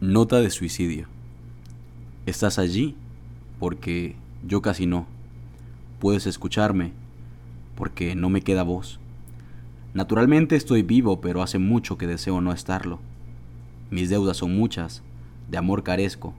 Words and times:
Nota 0.00 0.38
de 0.40 0.50
suicidio. 0.50 1.08
¿Estás 2.24 2.60
allí? 2.60 2.94
Porque 3.58 4.14
yo 4.46 4.62
casi 4.62 4.86
no. 4.86 5.08
Puedes 5.98 6.28
escucharme 6.28 6.92
porque 7.74 8.14
no 8.14 8.30
me 8.30 8.42
queda 8.42 8.62
voz. 8.62 9.00
Naturalmente 9.94 10.54
estoy 10.54 10.82
vivo, 10.82 11.20
pero 11.20 11.42
hace 11.42 11.58
mucho 11.58 11.98
que 11.98 12.06
deseo 12.06 12.40
no 12.40 12.52
estarlo. 12.52 13.00
Mis 13.90 14.08
deudas 14.08 14.36
son 14.36 14.56
muchas, 14.56 15.02
de 15.50 15.58
amor 15.58 15.82
carezco. 15.82 16.32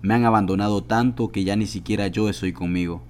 Me 0.00 0.14
han 0.14 0.24
abandonado 0.24 0.84
tanto 0.84 1.32
que 1.32 1.42
ya 1.42 1.56
ni 1.56 1.66
siquiera 1.66 2.06
yo 2.06 2.28
estoy 2.28 2.52
conmigo. 2.52 3.02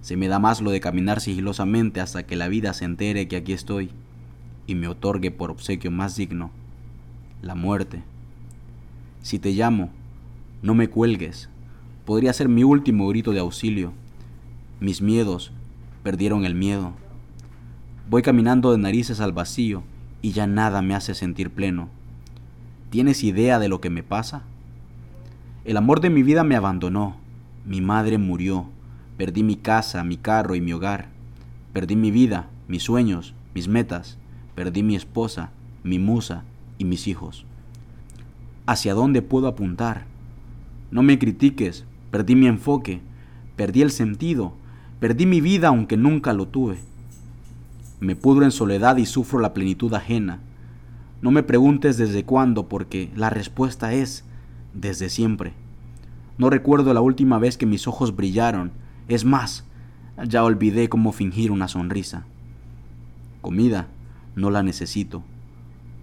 Se 0.00 0.16
me 0.16 0.26
da 0.26 0.40
más 0.40 0.60
lo 0.60 0.72
de 0.72 0.80
caminar 0.80 1.20
sigilosamente 1.20 2.00
hasta 2.00 2.26
que 2.26 2.34
la 2.34 2.48
vida 2.48 2.72
se 2.72 2.86
entere 2.86 3.28
que 3.28 3.36
aquí 3.36 3.52
estoy 3.52 3.90
y 4.66 4.74
me 4.74 4.88
otorgue 4.88 5.30
por 5.30 5.52
obsequio 5.52 5.92
más 5.92 6.16
digno, 6.16 6.50
la 7.40 7.54
muerte. 7.54 8.02
Si 9.22 9.38
te 9.38 9.52
llamo, 9.52 9.90
no 10.62 10.74
me 10.74 10.88
cuelgues. 10.88 11.48
Podría 12.04 12.32
ser 12.32 12.48
mi 12.48 12.64
último 12.64 13.06
grito 13.06 13.30
de 13.30 13.38
auxilio. 13.38 13.92
Mis 14.80 15.00
miedos 15.00 15.52
perdieron 16.02 16.44
el 16.44 16.56
miedo. 16.56 16.92
Voy 18.10 18.22
caminando 18.22 18.72
de 18.72 18.78
narices 18.78 19.20
al 19.20 19.32
vacío 19.32 19.84
y 20.22 20.32
ya 20.32 20.48
nada 20.48 20.82
me 20.82 20.96
hace 20.96 21.14
sentir 21.14 21.50
pleno. 21.50 21.88
¿Tienes 22.90 23.22
idea 23.22 23.60
de 23.60 23.68
lo 23.68 23.80
que 23.80 23.90
me 23.90 24.02
pasa? 24.02 24.42
El 25.64 25.76
amor 25.76 26.00
de 26.00 26.10
mi 26.10 26.24
vida 26.24 26.42
me 26.42 26.56
abandonó. 26.56 27.16
Mi 27.64 27.80
madre 27.80 28.18
murió. 28.18 28.66
Perdí 29.16 29.44
mi 29.44 29.54
casa, 29.54 30.02
mi 30.02 30.16
carro 30.16 30.56
y 30.56 30.60
mi 30.60 30.72
hogar. 30.72 31.10
Perdí 31.72 31.94
mi 31.94 32.10
vida, 32.10 32.48
mis 32.66 32.82
sueños, 32.82 33.34
mis 33.54 33.68
metas. 33.68 34.18
Perdí 34.56 34.82
mi 34.82 34.96
esposa, 34.96 35.52
mi 35.84 36.00
musa 36.00 36.42
y 36.76 36.84
mis 36.84 37.06
hijos 37.06 37.46
hacia 38.66 38.94
dónde 38.94 39.22
puedo 39.22 39.48
apuntar. 39.48 40.04
No 40.90 41.02
me 41.02 41.18
critiques, 41.18 41.84
perdí 42.10 42.36
mi 42.36 42.46
enfoque, 42.46 43.00
perdí 43.56 43.82
el 43.82 43.90
sentido, 43.90 44.52
perdí 45.00 45.26
mi 45.26 45.40
vida 45.40 45.68
aunque 45.68 45.96
nunca 45.96 46.32
lo 46.32 46.46
tuve. 46.48 46.78
Me 48.00 48.16
pudro 48.16 48.44
en 48.44 48.50
soledad 48.50 48.96
y 48.96 49.06
sufro 49.06 49.40
la 49.40 49.54
plenitud 49.54 49.92
ajena. 49.94 50.40
No 51.20 51.30
me 51.30 51.42
preguntes 51.42 51.96
desde 51.96 52.24
cuándo 52.24 52.68
porque 52.68 53.10
la 53.14 53.30
respuesta 53.30 53.92
es 53.92 54.24
desde 54.74 55.08
siempre. 55.08 55.54
No 56.36 56.50
recuerdo 56.50 56.92
la 56.94 57.00
última 57.00 57.38
vez 57.38 57.56
que 57.56 57.66
mis 57.66 57.86
ojos 57.86 58.16
brillaron. 58.16 58.72
Es 59.06 59.24
más, 59.24 59.64
ya 60.26 60.42
olvidé 60.42 60.88
cómo 60.88 61.12
fingir 61.12 61.52
una 61.52 61.68
sonrisa. 61.68 62.24
Comida, 63.40 63.86
no 64.34 64.50
la 64.50 64.62
necesito. 64.62 65.22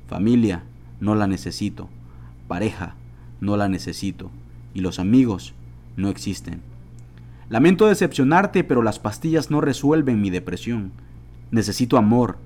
Familia, 0.08 0.64
no 1.02 1.16
la 1.16 1.28
necesito 1.28 1.90
pareja, 2.50 2.96
no 3.40 3.56
la 3.56 3.70
necesito, 3.70 4.32
y 4.74 4.82
los 4.82 5.00
amigos 5.00 5.54
no 5.96 6.10
existen. 6.10 6.62
Lamento 7.48 7.88
decepcionarte, 7.88 8.66
pero 8.66 8.82
las 8.82 9.00
pastillas 9.00 9.50
no 9.50 9.62
resuelven 9.62 10.20
mi 10.20 10.30
depresión. 10.30 10.92
Necesito 11.52 11.98
amor, 11.98 12.38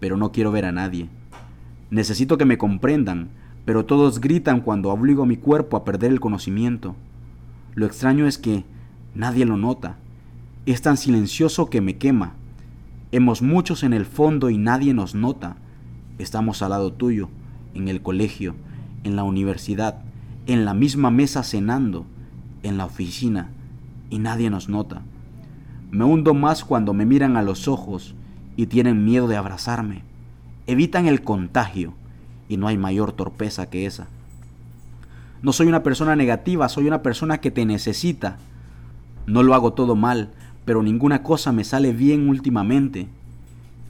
pero 0.00 0.16
no 0.18 0.32
quiero 0.32 0.52
ver 0.52 0.66
a 0.66 0.72
nadie. 0.72 1.08
Necesito 1.90 2.36
que 2.36 2.44
me 2.44 2.58
comprendan, 2.58 3.30
pero 3.64 3.86
todos 3.86 4.20
gritan 4.20 4.60
cuando 4.60 4.90
obligo 4.90 5.26
mi 5.26 5.36
cuerpo 5.36 5.76
a 5.76 5.84
perder 5.84 6.10
el 6.10 6.20
conocimiento. 6.20 6.96
Lo 7.74 7.86
extraño 7.86 8.26
es 8.26 8.38
que 8.38 8.64
nadie 9.14 9.44
lo 9.44 9.56
nota. 9.56 9.96
Es 10.66 10.82
tan 10.82 10.96
silencioso 10.96 11.70
que 11.70 11.80
me 11.80 11.98
quema. 11.98 12.34
Hemos 13.12 13.42
muchos 13.42 13.84
en 13.84 13.92
el 13.92 14.06
fondo 14.06 14.50
y 14.50 14.58
nadie 14.58 14.92
nos 14.92 15.14
nota. 15.14 15.56
Estamos 16.18 16.62
al 16.62 16.70
lado 16.70 16.92
tuyo, 16.92 17.28
en 17.74 17.88
el 17.88 18.02
colegio, 18.02 18.54
en 19.04 19.16
la 19.16 19.24
universidad, 19.24 20.02
en 20.46 20.64
la 20.64 20.74
misma 20.74 21.10
mesa 21.10 21.42
cenando, 21.42 22.06
en 22.62 22.78
la 22.78 22.86
oficina, 22.86 23.50
y 24.10 24.18
nadie 24.18 24.50
nos 24.50 24.68
nota. 24.68 25.02
Me 25.90 26.04
hundo 26.04 26.34
más 26.34 26.64
cuando 26.64 26.94
me 26.94 27.06
miran 27.06 27.36
a 27.36 27.42
los 27.42 27.68
ojos 27.68 28.14
y 28.56 28.66
tienen 28.66 29.04
miedo 29.04 29.28
de 29.28 29.36
abrazarme. 29.36 30.02
Evitan 30.66 31.06
el 31.06 31.22
contagio 31.22 31.94
y 32.48 32.56
no 32.56 32.68
hay 32.68 32.78
mayor 32.78 33.12
torpeza 33.12 33.68
que 33.68 33.86
esa. 33.86 34.06
No 35.42 35.52
soy 35.52 35.66
una 35.66 35.82
persona 35.82 36.14
negativa, 36.14 36.68
soy 36.68 36.86
una 36.86 37.02
persona 37.02 37.38
que 37.38 37.50
te 37.50 37.66
necesita. 37.66 38.38
No 39.26 39.42
lo 39.42 39.54
hago 39.54 39.72
todo 39.72 39.96
mal, 39.96 40.30
pero 40.64 40.82
ninguna 40.82 41.22
cosa 41.22 41.52
me 41.52 41.64
sale 41.64 41.92
bien 41.92 42.28
últimamente. 42.28 43.08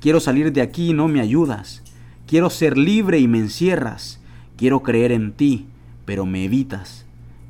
Quiero 0.01 0.19
salir 0.19 0.53
de 0.53 0.63
aquí 0.63 0.91
y 0.91 0.95
no 0.95 1.09
me 1.09 1.21
ayudas. 1.21 1.83
Quiero 2.27 2.49
ser 2.49 2.79
libre 2.79 3.19
y 3.19 3.29
me 3.29 3.39
encierras. 3.39 4.22
Quiero 4.63 4.85
creer 4.85 5.11
en 5.11 5.33
ti, 5.33 5.67
pero 6.05 6.25
me 6.25 6.45
evitas. 6.45 7.05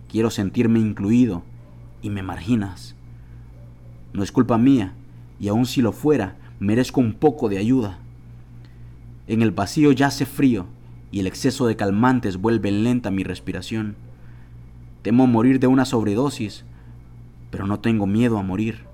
Quiero 0.09 0.31
sentirme 0.31 0.79
incluido 0.79 1.43
y 2.01 2.09
me 2.09 2.23
marginas. 2.23 2.95
No 4.15 4.23
es 4.23 4.33
culpa 4.33 4.57
mía, 4.57 4.95
y 5.39 5.49
aun 5.49 5.67
si 5.67 5.83
lo 5.83 5.93
fuera, 5.93 6.39
merezco 6.59 7.03
un 7.03 7.13
poco 7.13 7.51
de 7.51 7.59
ayuda. 7.59 7.99
En 9.27 9.43
el 9.43 9.51
vacío 9.51 9.93
ya 9.93 10.07
hace 10.07 10.25
frío, 10.25 10.65
y 11.11 11.21
el 11.21 11.27
exceso 11.27 11.67
de 11.67 11.77
calmantes 11.77 12.39
vuelve 12.39 12.71
lenta 12.71 13.11
mi 13.11 13.25
respiración. 13.25 13.95
Temo 15.03 15.27
morir 15.27 15.61
de 15.61 15.67
una 15.67 15.85
sobredosis, 15.85 16.65
pero 17.51 17.67
no 17.67 17.81
tengo 17.81 18.07
miedo 18.07 18.39
a 18.39 18.43
morir. 18.43 18.85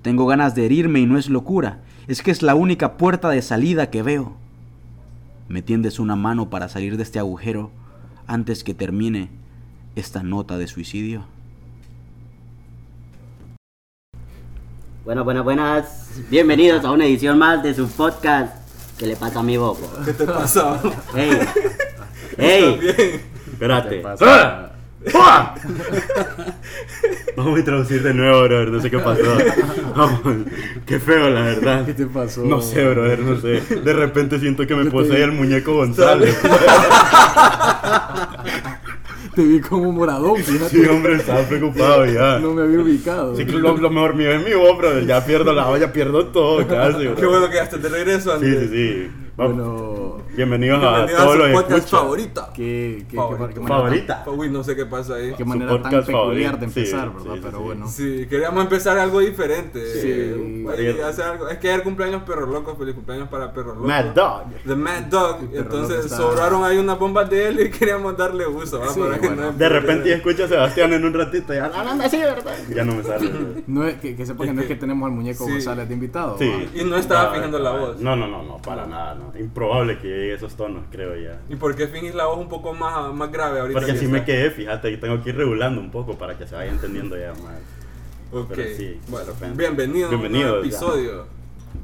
Tengo 0.00 0.24
ganas 0.24 0.54
de 0.54 0.64
herirme 0.64 1.00
y 1.00 1.06
no 1.06 1.18
es 1.18 1.28
locura, 1.28 1.82
es 2.08 2.22
que 2.22 2.30
es 2.30 2.40
la 2.40 2.54
única 2.54 2.96
puerta 2.96 3.28
de 3.28 3.42
salida 3.42 3.90
que 3.90 4.02
veo 4.02 4.38
me 5.52 5.60
tiendes 5.60 5.98
una 5.98 6.16
mano 6.16 6.48
para 6.48 6.70
salir 6.70 6.96
de 6.96 7.02
este 7.02 7.18
agujero 7.18 7.70
antes 8.26 8.64
que 8.64 8.72
termine 8.72 9.28
esta 9.96 10.22
nota 10.22 10.56
de 10.56 10.66
suicidio? 10.66 11.26
Buenas, 15.04 15.24
buenas, 15.26 15.44
buenas. 15.44 16.10
Bienvenidos 16.30 16.82
a 16.86 16.90
una 16.90 17.04
edición 17.04 17.36
más 17.36 17.62
de 17.62 17.74
su 17.74 17.86
podcast. 17.86 18.56
¿Qué 18.96 19.06
le 19.06 19.16
pasa 19.16 19.40
a 19.40 19.42
mi 19.42 19.58
bobo? 19.58 19.90
¿Qué 20.06 20.14
te 20.14 20.24
pasó? 20.24 20.80
¡Ey! 21.14 21.38
¡Ey! 22.38 23.20
Espérate. 23.52 24.02
¡Ah! 24.22 24.71
Vamos 27.36 27.56
a 27.56 27.58
introducir 27.58 28.02
de 28.02 28.14
nuevo, 28.14 28.42
brother. 28.44 28.68
No 28.70 28.80
sé 28.80 28.90
qué 28.90 28.98
pasó. 28.98 29.22
Vamos. 29.96 30.20
Qué 30.86 30.98
feo, 31.00 31.28
la 31.30 31.42
verdad. 31.42 31.84
¿Qué 31.86 31.94
te 31.94 32.06
pasó? 32.06 32.44
No 32.44 32.60
sé, 32.60 32.86
brother. 32.88 33.18
No 33.20 33.40
sé. 33.40 33.60
De 33.60 33.92
repente 33.92 34.38
siento 34.38 34.66
que 34.66 34.74
me 34.76 34.90
posee 34.90 35.22
el 35.24 35.32
muñeco 35.32 35.74
González. 35.74 36.38
Te 39.34 39.42
vi 39.42 39.60
como 39.60 39.90
moradón, 39.92 40.36
fíjate. 40.36 40.68
Sí, 40.68 40.84
hombre, 40.86 41.14
estaba 41.14 41.40
preocupado 41.44 42.04
ya. 42.04 42.38
No 42.38 42.52
me 42.52 42.62
había 42.64 42.80
ubicado. 42.80 43.34
Sí, 43.34 43.46
que 43.46 43.52
lo, 43.52 43.74
lo 43.78 43.88
mejor 43.90 44.14
mío 44.14 44.30
es 44.30 44.44
mi 44.44 44.52
voz, 44.52 44.76
brother. 44.76 45.06
Ya 45.06 45.24
pierdo 45.24 45.54
la 45.54 45.68
olla, 45.68 45.90
pierdo 45.90 46.26
todo 46.26 46.58
casi, 46.66 46.98
Qué 46.98 47.06
brother. 47.08 47.26
bueno 47.28 47.48
que 47.48 47.54
ya 47.56 47.62
estás 47.62 47.80
de 47.82 47.88
regreso, 47.88 48.38
Sí, 48.38 48.44
Andrés. 48.46 48.70
sí, 48.70 48.76
sí. 48.76 49.10
Bueno, 49.34 50.18
Bienvenidos, 50.36 50.78
Bienvenido 50.80 50.86
a 50.86 51.02
a 51.04 51.06
todos 51.06 51.32
su 51.32 51.38
los 51.38 51.50
podcast 51.62 51.88
favorita. 51.90 52.50
qué, 52.54 53.06
qué, 53.08 53.16
Favorito. 53.16 53.48
qué, 53.54 53.60
manera, 53.60 53.76
Favorita. 53.78 54.24
Uy, 54.26 54.50
no 54.50 54.62
sé 54.62 54.76
qué 54.76 54.84
pasa 54.84 55.14
ahí. 55.14 55.30
qué 55.32 55.42
Su 55.42 55.46
manera 55.48 55.80
tan 55.82 56.04
peculiar 56.04 56.58
de 56.58 56.64
empezar, 56.66 57.08
Sí, 57.08 57.14
¿verdad? 57.18 57.34
sí, 57.34 57.40
Pero 57.42 57.58
sí. 57.58 57.64
bueno. 57.64 57.88
Sí, 57.88 58.26
queríamos 58.28 58.62
empezar 58.64 58.98
algo 58.98 59.20
diferente. 59.20 59.80
Sí. 59.86 60.08
Eh, 60.10 61.02
hacer 61.06 61.24
algo. 61.24 61.48
Es 61.48 61.56
que 61.58 61.70
ayer 61.70 61.82
cumpleaños 61.82 62.22
perros 62.24 62.48
locos, 62.50 62.76
feliz 62.78 62.94
cumpleaños 62.94 63.28
para 63.28 63.52
perros 63.54 63.76
locos. 63.76 63.88
Mad 63.88 64.04
Dog. 64.14 64.42
The 64.66 64.76
Mad 64.76 65.02
Dog. 65.04 65.38
Entonces 65.54 66.10
sobraron 66.10 66.64
ahí 66.64 66.76
unas 66.76 66.98
bombas 66.98 67.28
de 67.30 67.48
él 67.48 67.60
y 67.60 67.70
queríamos 67.78 68.16
darle 68.18 68.46
uso. 68.46 68.80
¿va? 68.80 68.88
Sí, 68.88 69.00
Para 69.00 69.18
que 69.18 69.28
bueno. 69.28 69.42
no- 69.44 69.52
De 69.52 69.68
repente 69.68 70.08
ya 70.10 70.16
escucho 70.16 70.44
a 70.44 70.48
Sebastián 70.48 70.92
en 70.92 71.04
un 71.06 71.14
ratito. 71.14 71.54
Ya, 71.54 71.66
hablando 71.66 72.04
así, 72.04 72.18
¿verdad? 72.18 72.52
Ya 72.74 72.84
no 72.84 72.96
me 72.96 73.02
sale. 73.02 73.30
No 73.66 73.86
es, 73.86 73.94
que, 73.96 74.14
que 74.14 74.26
sepa 74.26 74.44
que 74.44 74.52
no 74.52 74.60
es 74.60 74.66
que 74.68 74.76
tenemos 74.76 75.06
al 75.06 75.12
muñeco. 75.14 75.44
González 75.46 75.88
de 75.88 75.94
invitado. 75.94 76.36
Sí. 76.38 76.68
Y 76.74 76.84
no 76.84 76.96
estaba 76.96 77.32
fijando 77.34 77.58
la 77.58 77.70
voz. 77.72 77.98
No, 78.00 78.14
no, 78.16 78.26
no, 78.26 78.42
no, 78.42 78.56
para 78.58 78.86
nada, 78.86 79.14
no. 79.32 79.38
Improbable 79.38 79.98
que 79.98 80.08
llegue 80.08 80.32
a 80.32 80.36
esos 80.36 80.54
tonos, 80.56 80.84
creo 80.90 81.16
ya. 81.16 81.40
¿Y 81.48 81.56
por 81.56 81.74
qué 81.74 81.88
fingís 81.88 82.14
la 82.14 82.26
voz 82.26 82.38
un 82.38 82.48
poco 82.48 82.72
más, 82.74 83.12
más 83.14 83.30
grave 83.30 83.60
ahorita? 83.60 83.78
Porque 83.80 83.92
que 83.92 83.98
así 83.98 84.06
me 84.08 84.24
quedé, 84.24 84.50
fíjate, 84.50 84.90
que 84.90 84.96
tengo 84.96 85.22
que 85.22 85.30
ir 85.30 85.36
regulando 85.36 85.80
un 85.80 85.90
poco 85.90 86.16
para 86.16 86.36
que 86.36 86.46
se 86.46 86.54
vaya 86.54 86.70
entendiendo 86.70 87.16
ya 87.16 87.30
más. 87.32 87.60
Ok. 88.32 88.48
Pero 88.54 88.76
sí, 88.76 88.84
de 88.84 89.00
bueno, 89.08 89.26
repente. 89.26 89.58
bienvenido, 89.58 90.08
Bienvenido, 90.08 90.42
a 90.42 90.46
un 90.46 90.50
nuevo 90.60 90.64
ya. 90.64 90.68
episodio. 90.68 91.26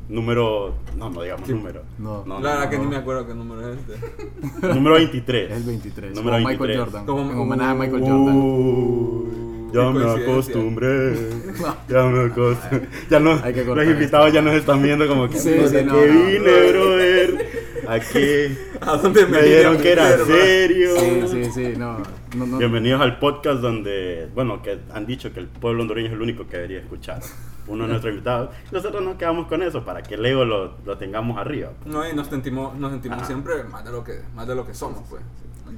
Número. 0.09 0.75
No, 0.97 1.11
no 1.11 1.23
digamos 1.23 1.49
número. 1.49 1.83
No. 1.99 2.25
la 2.27 2.35
verdad 2.41 2.65
no, 2.65 2.71
que 2.71 2.77
no. 2.79 2.85
ni 2.85 2.89
me 2.91 2.97
acuerdo 2.97 3.27
qué 3.27 3.35
número 3.35 3.73
es 3.73 3.79
este. 3.79 4.67
Número 4.75 4.95
23. 4.97 5.51
Es 5.51 5.57
el 5.59 5.63
23. 5.65 6.15
Número 6.15 6.37
como 6.37 6.47
23. 6.49 6.59
Michael 6.59 6.79
Jordan. 6.85 7.07
Como- 7.07 7.31
en 7.33 7.39
homenaje 7.39 7.71
a 7.71 7.75
Michael 7.75 8.01
Jordan. 8.03 8.37
Uh, 8.37 9.28
ya 9.73 9.91
me 9.91 10.05
acostumbré. 10.23 11.15
Ya 11.89 12.03
me 12.05 12.27
acostumbré. 12.27 12.89
Ya 13.11 13.19
no, 13.21 13.41
Hay 13.43 13.55
que 13.55 13.65
los 13.65 13.87
invitados 13.87 14.29
esto. 14.29 14.35
ya 14.39 14.43
nos 14.43 14.55
están 14.55 14.83
viendo 14.83 15.07
como 15.09 15.29
que. 15.29 15.39
Sí, 15.39 15.55
"No 15.61 15.69
sí, 15.69 15.77
no, 15.85 15.93
no. 15.95 16.03
vine, 16.03 16.71
brother. 16.73 17.49
Aquí. 17.89 18.59
¿A 18.81 18.97
dónde 18.97 19.25
me 19.27 19.39
Me 19.39 19.43
dijeron 19.43 19.79
que 19.79 19.93
era 19.93 20.19
serio. 20.25 20.91
Sí, 20.99 21.23
sí, 21.29 21.45
sí. 21.53 21.73
No, 21.77 21.99
no, 22.37 22.47
no. 22.47 22.59
Bienvenidos 22.59 23.01
al 23.01 23.19
podcast 23.19 23.61
donde, 23.61 24.29
bueno, 24.35 24.63
que 24.63 24.79
han 24.93 25.07
dicho 25.07 25.33
que 25.33 25.41
el 25.41 25.47
pueblo 25.49 25.83
hondureño 25.83 26.09
es 26.09 26.13
el 26.13 26.23
único 26.23 26.47
que 26.47 26.57
debería 26.57 26.81
escuchar. 26.81 27.21
uno 27.67 27.85
de 27.85 27.89
nuestros 27.91 28.13
invitados. 28.13 28.51
Nosotros 28.73 29.03
nos 29.03 29.17
quedamos 29.17 29.47
con 29.47 29.63
eso 29.63 29.85
para 29.85 30.03
que 30.03 30.15
el 30.15 30.25
ego 30.25 30.45
lo, 30.45 30.75
lo 30.87 30.97
tengamos 30.99 31.37
arriba. 31.39 31.71
No, 31.87 32.09
y 32.09 32.15
nos 32.15 32.29
sentimos, 32.29 32.75
nos 32.79 32.91
sentimos 32.93 33.19
Ajá. 33.19 33.27
siempre 33.27 33.63
más 33.65 33.85
de 33.85 33.91
lo 33.93 34.03
que, 34.05 34.21
más 34.35 34.47
de 34.49 34.55
lo 34.55 34.67
que 34.67 34.73
somos, 34.75 35.03
pues. 35.09 35.23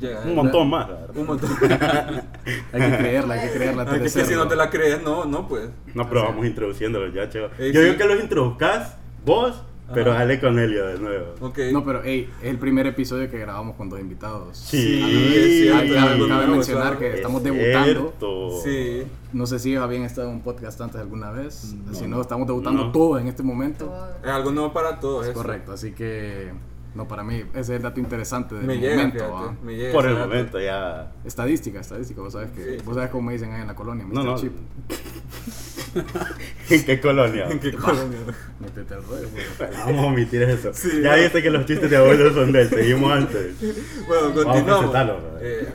Llega- 0.01 0.21
Un 0.25 0.35
montón 0.35 0.71
más. 0.71 0.89
Un 1.15 1.27
montón. 1.27 1.51
Hay 2.73 2.81
que 2.91 2.97
creerla, 2.99 3.35
hay 3.35 3.49
que 3.49 3.55
creerla. 3.55 3.83
Es 3.85 4.15
de 4.15 4.21
que 4.21 4.27
si 4.27 4.35
no 4.35 4.49
te 4.49 4.57
la 4.57 4.71
crees, 4.71 5.03
no, 5.03 5.25
no, 5.27 5.47
pues. 5.47 5.69
No, 5.95 6.09
pero 6.09 6.23
vamos 6.25 6.47
introduciéndolos 6.47 7.13
ya, 7.15 7.29
chavo. 7.29 7.49
Ey, 7.59 7.73
Yo 7.73 7.81
sí. 7.81 7.87
digo 7.87 7.99
que 7.99 8.05
los 8.07 8.21
introduzcas 8.21 8.97
vos, 9.25 9.63
pero 9.93 10.13
Ajá. 10.13 10.21
dale 10.21 10.41
con 10.41 10.59
Helio 10.59 10.87
de 10.87 10.99
nuevo. 10.99 11.35
Ok. 11.41 11.59
No, 11.73 11.85
pero 11.85 12.01
hey, 12.05 12.31
es 12.43 12.49
el 12.49 12.59
primer 12.59 12.87
episodio 12.87 13.29
que 13.31 13.39
grabamos 13.39 13.77
con 13.77 13.89
dos 13.91 13.99
invitados. 14.01 14.57
Sí, 14.57 15.03
Sí, 15.03 15.69
Cabe- 15.69 16.47
mencionar 16.47 16.97
que 16.99 17.09
Es 17.09 17.15
estamos 17.17 17.43
debutando. 17.43 17.85
cierto. 17.85 18.61
Sí. 18.63 19.03
No 19.33 19.47
sé 19.47 19.59
si 19.59 19.75
habían 19.77 20.03
estado 20.05 20.29
en 20.29 20.35
un 20.37 20.41
podcast 20.43 20.81
antes 20.81 21.01
alguna 21.01 21.31
vez. 21.31 21.75
No. 21.87 21.93
Si 21.95 22.07
no, 22.07 22.21
estamos 22.21 22.47
debutando 22.47 22.85
No. 22.87 22.93
todos 22.93 23.21
en 23.21 23.29
este 23.29 23.43
momento. 23.43 23.93
Es 24.23 24.31
algo 24.31 24.51
nuevo 24.53 24.73
para 24.73 24.99
todos. 25.01 25.25
Es 25.25 25.31
eso. 25.33 25.39
correcto, 25.43 25.73
así 25.73 25.93
que 25.93 26.53
no 26.95 27.07
para 27.07 27.23
mí 27.23 27.45
ese 27.53 27.61
es 27.61 27.71
el 27.71 27.83
dato 27.83 28.01
interesante 28.01 28.55
del 28.57 28.65
Me 28.65 28.79
llega, 28.79 28.97
momento. 28.97 29.25
fíjate. 29.25 29.65
Me 29.65 29.77
llega 29.77 29.93
Por 29.93 30.07
el 30.07 30.15
dato. 30.15 30.27
momento 30.29 30.61
ya. 30.61 31.13
Estadística, 31.25 31.81
estadística, 31.81 32.21
vos 32.21 32.33
sabes 32.33 32.51
que 32.51 32.79
Sí. 32.79 32.83
vos 32.85 32.95
sabes 32.97 33.11
cómo 33.11 33.23
me 33.29 33.35
dicen 33.35 33.53
ahí 33.53 33.61
en 33.61 33.67
la 33.69 33.75
colonia, 33.75 34.05
Mr. 34.07 34.15
No, 34.15 34.25
no. 34.25 34.37
Chip. 34.39 34.53
¿En 36.71 36.85
qué 36.85 37.01
colonia? 37.01 37.49
¿En 37.49 37.59
qué 37.59 37.73
colonia? 37.73 38.19
Métete 38.61 38.95
al 38.95 39.03
rollo, 39.05 39.29
pues. 39.59 39.71
Vamos 39.79 40.05
a 40.05 40.09
omitir 40.09 40.43
eso. 40.43 40.73
Sí, 40.73 41.01
ya 41.03 41.15
viste 41.17 41.43
que 41.43 41.51
los 41.51 41.67
chistes 41.67 41.91
de 41.91 41.97
abuelos 41.97 42.35
son 42.35 42.53
de 42.53 42.63
él. 42.63 42.69
Seguimos 42.69 43.13
antes. 43.13 43.61
Bueno, 43.61 43.75
Vamos 44.09 44.31
a 44.31 44.35
continuamos. 44.35 44.79
presentarlo, 44.79 45.15
¿verdad? 45.23 45.41
Eh, 45.43 45.69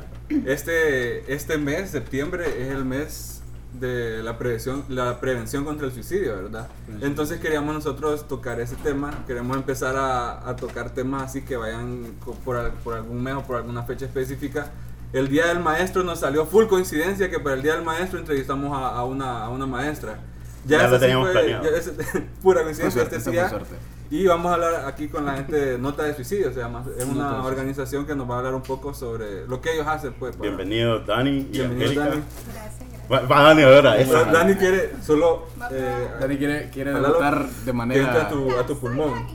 este, 0.46 1.34
este 1.34 1.58
mes, 1.58 1.90
septiembre, 1.90 2.46
es 2.62 2.70
el 2.70 2.86
mes 2.86 3.35
de 3.80 4.22
la 4.24 4.38
prevención, 4.38 4.84
la 4.90 5.20
prevención 5.20 5.66
contra 5.66 5.88
el 5.88 5.94
suicidio, 5.94 6.36
¿verdad? 6.36 6.68
Entonces 7.02 7.40
queríamos 7.40 7.74
nosotros 7.76 8.28
tocar 8.28 8.60
ese 8.60 8.76
tema, 8.78 9.12
queremos 9.28 9.56
empezar 9.58 9.96
a, 9.96 10.48
a 10.50 10.56
tocar 10.56 10.90
temas 10.92 11.24
así 11.24 11.42
que 11.42 11.56
vayan 11.58 12.14
por, 12.44 12.70
por 12.84 12.94
algún 12.96 13.22
mes 13.24 13.36
o 13.36 13.42
por 13.44 13.58
alguna 13.58 13.84
fecha 13.84 14.06
específica. 14.06 14.72
El 15.14 15.30
Día 15.30 15.48
del 15.48 15.60
Maestro 15.60 16.04
nos 16.04 16.20
salió 16.20 16.46
full 16.46 16.66
coincidencia 16.66 17.30
que 17.30 17.40
para 17.40 17.56
el 17.56 17.62
Día 17.62 17.76
del 17.76 17.84
Maestro 17.86 18.20
entrevistamos 18.20 18.78
a, 18.78 18.90
a 18.90 19.04
una, 19.06 19.46
a 19.46 19.50
una 19.50 19.66
maestra. 19.66 20.20
Ya 20.66 20.80
ese 20.82 20.90
lo 20.90 21.00
teníamos 21.00 21.30
planeado. 21.30 21.64
ya 21.64 21.70
ese- 21.78 21.92
pura 22.42 22.64
coincidencia 22.64 23.02
suerte, 23.02 23.18
este 23.18 23.32
fue. 23.32 23.78
Y 24.12 24.28
vamos 24.28 24.52
a 24.52 24.56
hablar 24.56 24.86
aquí 24.86 25.08
con 25.08 25.26
la 25.26 25.34
gente 25.36 25.56
de 25.56 25.78
Nota 25.80 26.04
de 26.04 26.14
Suicidio, 26.14 26.54
se 26.54 26.60
llama. 26.60 26.86
Es 26.98 27.06
una 27.06 27.44
organización 27.44 28.06
que 28.06 28.16
nos 28.16 28.30
va 28.30 28.36
a 28.36 28.38
hablar 28.40 28.54
un 28.56 28.62
poco 28.62 28.94
sobre 28.94 29.48
lo 29.48 29.62
que 29.62 29.74
ellos 29.74 29.88
hacen, 29.88 30.14
pues. 30.14 30.36
para- 30.36 30.48
Bienvenido, 30.50 31.00
Dani 31.00 31.30
y 31.30 31.44
Bienvenido, 31.46 31.86
Angélica. 31.86 32.06
Dani. 32.10 32.22
Gracias, 32.54 32.85
Va, 33.12 33.20
va 33.22 33.42
Dani 33.44 33.64
ahora. 33.64 33.98
Esa. 33.98 34.24
Dani 34.26 34.56
quiere 34.56 34.92
solo. 35.02 35.48
Eh, 35.72 36.08
Dani 36.20 36.38
quiere, 36.38 36.70
quiere 36.70 36.94
debutar 36.94 37.46
de 37.46 37.46
que 37.46 37.70
entre 37.70 37.74
manera. 37.74 38.22
a 38.22 38.30
tu, 38.30 38.52
a 38.60 38.66
tu 38.66 38.80
pulmón. 38.80 39.28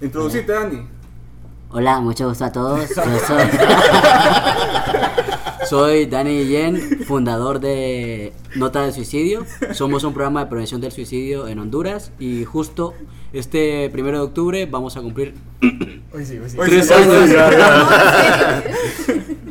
Introducite, 0.00 0.52
Dani. 0.52 0.88
Hola, 1.70 2.00
mucho 2.00 2.28
gusto 2.28 2.44
a 2.44 2.52
todos. 2.52 2.88
Yo 2.88 2.94
soy, 3.26 3.48
soy 5.68 6.06
Dani 6.06 6.38
Guillén, 6.38 6.93
fundador 7.04 7.60
de 7.60 8.32
Nota 8.56 8.84
de 8.84 8.92
Suicidio. 8.92 9.44
Somos 9.72 10.04
un 10.04 10.12
programa 10.14 10.40
de 10.44 10.50
prevención 10.50 10.80
del 10.80 10.92
suicidio 10.92 11.48
en 11.48 11.58
Honduras 11.58 12.12
y 12.18 12.44
justo 12.44 12.94
este 13.32 13.88
primero 13.90 14.18
de 14.18 14.24
octubre 14.24 14.66
vamos 14.66 14.96
a 14.96 15.02
cumplir 15.02 15.34
Hoy 16.12 16.24
sí, 16.24 16.38
hoy 16.38 16.48
sí. 16.48 16.56
Hoy 16.58 16.68
tres 16.68 16.86
sí, 16.86 16.94
años. 16.94 17.30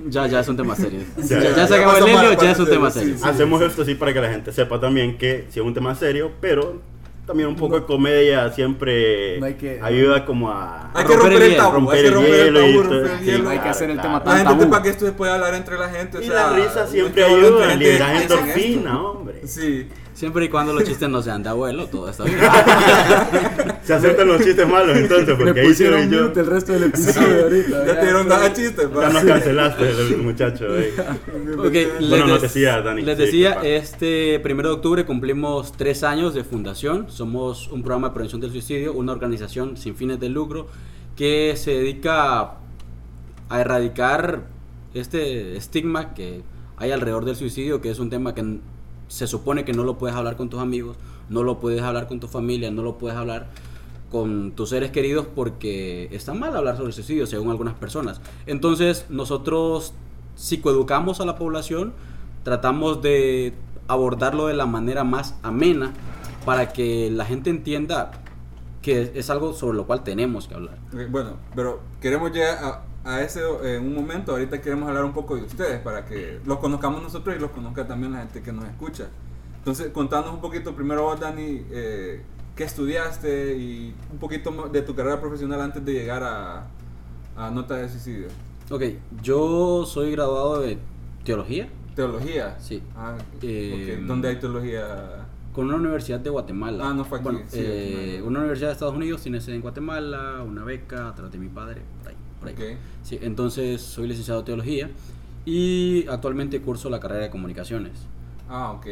Ya, 0.09 0.27
ya 0.27 0.39
es 0.41 0.47
un 0.47 0.57
tema 0.57 0.75
serio. 0.75 0.99
Ya, 1.17 1.23
Ya, 1.39 1.43
ya, 1.49 1.55
ya 1.55 1.67
se 1.67 1.75
acabó 1.75 1.97
el 1.97 2.07
helio, 2.07 2.33
ya 2.39 2.51
es 2.51 2.59
un 2.59 2.69
tema 2.69 2.91
serio. 2.91 3.15
sí. 3.17 3.23
Hacemos 3.25 3.61
esto 3.61 3.81
así 3.81 3.95
para 3.95 4.13
que 4.13 4.21
la 4.21 4.29
gente 4.29 4.51
sepa 4.51 4.79
también 4.79 5.17
que 5.17 5.45
si 5.49 5.59
es 5.59 5.65
un 5.65 5.73
tema 5.73 5.95
serio, 5.95 6.31
pero 6.39 6.81
también 7.25 7.47
un 7.49 7.55
poco 7.55 7.79
de 7.79 7.85
comedia 7.85 8.51
siempre 8.51 9.39
No 9.39 9.45
hay 9.45 9.53
que- 9.53 9.79
ayuda 9.81 10.25
como 10.25 10.49
a 10.51 10.91
Hay 10.93 11.05
que 11.05 11.13
romper 11.15 11.19
romper 11.19 11.33
el 11.33 11.43
el 11.43 11.49
hielo, 11.51 11.63
tabú. 11.63 11.73
romper 11.75 11.95
Hay 11.95 12.01
que 12.01 12.07
el 12.07 12.13
romper 12.13 12.33
el 12.33 12.47
y 12.47 12.59
tabú, 12.59 12.81
romper 12.83 13.11
el 13.11 13.19
Sí, 13.19 13.25
hielo. 13.25 13.49
hay 13.49 13.59
que 13.59 13.69
hacer 13.69 13.89
el 13.89 14.01
tema 14.01 14.13
La 14.19 14.23
tan 14.23 14.37
gente 14.37 14.53
tabú. 14.59 14.69
para 14.69 14.83
que 14.83 14.89
esto 14.89 15.05
se 15.05 15.11
pueda 15.13 15.35
hablar 15.35 15.53
entre 15.53 15.77
la 15.77 15.89
gente. 15.89 16.17
o 16.17 16.21
Y 16.21 16.25
sea, 16.25 16.33
la 16.33 16.49
risa 16.53 16.81
no 16.83 16.87
siempre 16.87 17.23
ayuda, 17.23 17.69
gente 17.69 17.93
esto. 17.95 18.33
endorfina, 18.39 19.01
hombre. 19.01 19.47
Sí. 19.47 19.87
Siempre 20.13 20.45
y 20.45 20.49
cuando 20.49 20.73
los 20.73 20.83
chistes 20.83 21.09
no 21.09 21.21
sean 21.23 21.41
de 21.41 21.49
abuelo, 21.49 21.87
todo 21.87 22.07
está 22.07 22.23
bien. 22.23 22.37
Se 23.83 23.93
aceptan 23.93 24.27
los 24.27 24.43
chistes 24.43 24.67
malos 24.67 24.95
entonces, 24.95 25.35
porque 25.35 25.59
ahí 25.59 25.73
yo. 25.73 26.31
el 26.33 26.45
resto 26.45 26.73
del 26.73 26.83
episodio 26.83 27.43
ahorita. 27.43 27.85
Ya 27.85 27.99
te 27.99 28.05
dieron 28.05 28.27
nada 28.27 28.53
chistes, 28.53 28.87
Ya 28.93 29.09
nos 29.09 29.23
cancelaste, 29.23 29.89
el 29.89 30.17
muchacho. 30.17 30.77
eh. 30.77 30.93
Ok, 31.57 31.73
les 31.73 32.09
Bueno, 32.09 32.27
no 32.27 32.37
decía, 32.37 32.81
Dani, 32.81 33.01
Les 33.01 33.17
decía, 33.17 33.59
este 33.63 34.39
primero 34.39 34.69
de 34.69 34.75
octubre 34.75 35.05
cumplimos 35.05 35.71
tres 35.71 36.03
años 36.03 36.33
de 36.33 36.43
fundación. 36.43 37.09
Somos 37.09 37.67
un 37.69 37.81
programa 37.81 38.09
de 38.09 38.13
prevención 38.13 38.39
del 38.39 38.51
suicidio, 38.51 38.93
una 38.93 39.11
organización 39.11 39.77
sin 39.77 39.95
fines 39.95 40.19
de 40.19 40.29
lucro 40.29 40.67
que 41.15 41.55
se 41.55 41.71
dedica 41.71 42.39
a, 43.49 43.61
erradicar 43.61 44.43
este 44.93 45.57
estigma 45.57 46.13
que 46.13 46.41
hay 46.77 46.91
alrededor 46.91 47.25
del 47.25 47.35
suicidio, 47.35 47.81
que 47.81 47.89
es 47.89 47.99
un 47.99 48.09
tema 48.09 48.33
que 48.33 48.59
se 49.13 49.27
supone 49.27 49.63
que 49.63 49.73
no 49.73 49.83
lo 49.83 49.99
puedes 49.99 50.15
hablar 50.15 50.35
con 50.35 50.49
tus 50.49 50.59
amigos, 50.59 50.97
no 51.29 51.43
lo 51.43 51.59
puedes 51.59 51.83
hablar 51.83 52.07
con 52.07 52.19
tu 52.19 52.27
familia, 52.27 52.71
no 52.71 52.81
lo 52.81 52.97
puedes 52.97 53.15
hablar 53.15 53.45
con 54.09 54.53
tus 54.53 54.69
seres 54.69 54.89
queridos 54.89 55.27
porque 55.35 56.09
está 56.11 56.33
mal 56.33 56.55
hablar 56.57 56.77
sobre 56.77 56.93
suicidio 56.93 57.27
según 57.27 57.51
algunas 57.51 57.75
personas. 57.75 58.21
Entonces 58.47 59.05
nosotros 59.09 59.93
psicoeducamos 60.33 61.21
a 61.21 61.25
la 61.25 61.35
población, 61.35 61.93
tratamos 62.41 63.03
de 63.03 63.53
abordarlo 63.87 64.47
de 64.47 64.55
la 64.55 64.65
manera 64.65 65.03
más 65.03 65.35
amena 65.43 65.93
para 66.43 66.73
que 66.73 67.11
la 67.11 67.25
gente 67.25 67.51
entienda 67.51 68.09
que 68.81 69.11
es 69.13 69.29
algo 69.29 69.53
sobre 69.53 69.77
lo 69.77 69.85
cual 69.85 70.03
tenemos 70.03 70.47
que 70.47 70.55
hablar. 70.55 70.79
Bueno, 71.11 71.37
pero 71.53 71.81
queremos 72.01 72.31
llegar 72.31 72.81
a, 73.03 73.21
ese 73.21 73.41
eh, 73.63 73.75
en 73.77 73.85
un 73.87 73.93
momento. 73.95 74.31
Ahorita 74.31 74.61
queremos 74.61 74.87
hablar 74.87 75.05
un 75.05 75.13
poco 75.13 75.35
de 75.35 75.43
ustedes 75.43 75.79
para 75.81 76.05
que 76.05 76.39
los 76.45 76.59
conozcamos 76.59 77.01
nosotros 77.01 77.35
y 77.35 77.39
los 77.39 77.51
conozca 77.51 77.85
también 77.87 78.13
la 78.13 78.19
gente 78.19 78.41
que 78.41 78.51
nos 78.51 78.65
escucha. 78.65 79.07
Entonces, 79.57 79.87
contanos 79.91 80.33
un 80.33 80.41
poquito 80.41 80.75
primero 80.75 81.03
vos, 81.03 81.19
Dani, 81.19 81.65
eh, 81.71 82.21
qué 82.55 82.63
estudiaste 82.63 83.55
y 83.55 83.95
un 84.11 84.17
poquito 84.17 84.51
de 84.71 84.81
tu 84.81 84.93
carrera 84.95 85.19
profesional 85.21 85.61
antes 85.61 85.83
de 85.85 85.93
llegar 85.93 86.23
a, 86.23 86.67
a 87.35 87.49
Nota 87.49 87.75
de 87.75 87.87
Suicidio. 87.89 88.27
Ok, 88.69 88.83
yo 89.21 89.85
soy 89.85 90.11
graduado 90.11 90.61
de 90.61 90.77
teología 91.23 91.69
Teología. 91.95 92.57
Sí. 92.59 92.81
Ah, 92.95 93.15
Eh. 93.41 94.03
¿Dónde 94.05 94.29
hay 94.29 94.39
teología? 94.39 95.27
con 95.53 95.67
una 95.67 95.75
universidad 95.75 96.19
de 96.19 96.31
Guatemala. 96.31 96.89
Ah, 96.89 96.93
no 96.95 97.05
fue 97.05 97.19
aquí, 97.19 97.25
Bueno, 97.25 97.39
sí, 97.47 97.59
eh, 97.61 98.23
una 98.25 98.39
universidad 98.39 98.69
de 98.69 98.73
Estados 98.73 98.95
Unidos 98.95 99.21
tiene 99.21 99.39
sede 99.39 99.55
en 99.55 99.61
Guatemala, 99.61 100.41
una 100.43 100.63
beca 100.63 101.09
a 101.09 101.13
través 101.13 101.31
de 101.31 101.37
mi 101.37 101.47
padre, 101.47 101.83
por 102.43 102.49
ahí. 102.49 102.55
Por 102.55 102.63
ahí. 102.65 102.73
Ok. 102.73 102.79
Sí, 103.03 103.19
entonces 103.21 103.81
soy 103.81 104.07
licenciado 104.07 104.39
en 104.41 104.45
teología 104.45 104.89
y 105.45 106.05
actualmente 106.07 106.61
curso 106.61 106.89
la 106.89 106.99
carrera 106.99 107.23
de 107.23 107.29
comunicaciones. 107.29 107.93
Ah, 108.49 108.71
ok. 108.71 108.85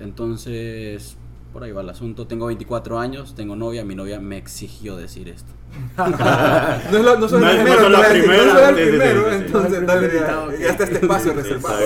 Entonces, 0.00 1.16
por 1.52 1.64
ahí 1.64 1.72
va 1.72 1.80
el 1.82 1.88
asunto. 1.88 2.26
Tengo 2.26 2.46
24 2.46 2.98
años, 2.98 3.34
tengo 3.34 3.56
novia, 3.56 3.84
mi 3.84 3.94
novia 3.94 4.20
me 4.20 4.36
exigió 4.36 4.96
decir 4.96 5.28
esto. 5.28 5.52
No, 5.98 6.98
es 6.98 7.04
la- 7.04 7.16
no 7.16 7.28
soy 7.28 7.40
No 7.42 7.50
el 7.50 7.56
primero, 7.60 7.88
no 7.90 7.98
soy 7.98 8.64
el 8.82 8.88
primero, 8.88 9.32
entonces 9.32 9.52
No 9.52 9.76
es 9.76 9.82
el 9.82 9.86
dale, 9.86 10.58
ya, 10.60 10.68
está 10.70 10.84
este 10.84 10.96
espacio 10.96 11.32
reservado. 11.34 11.80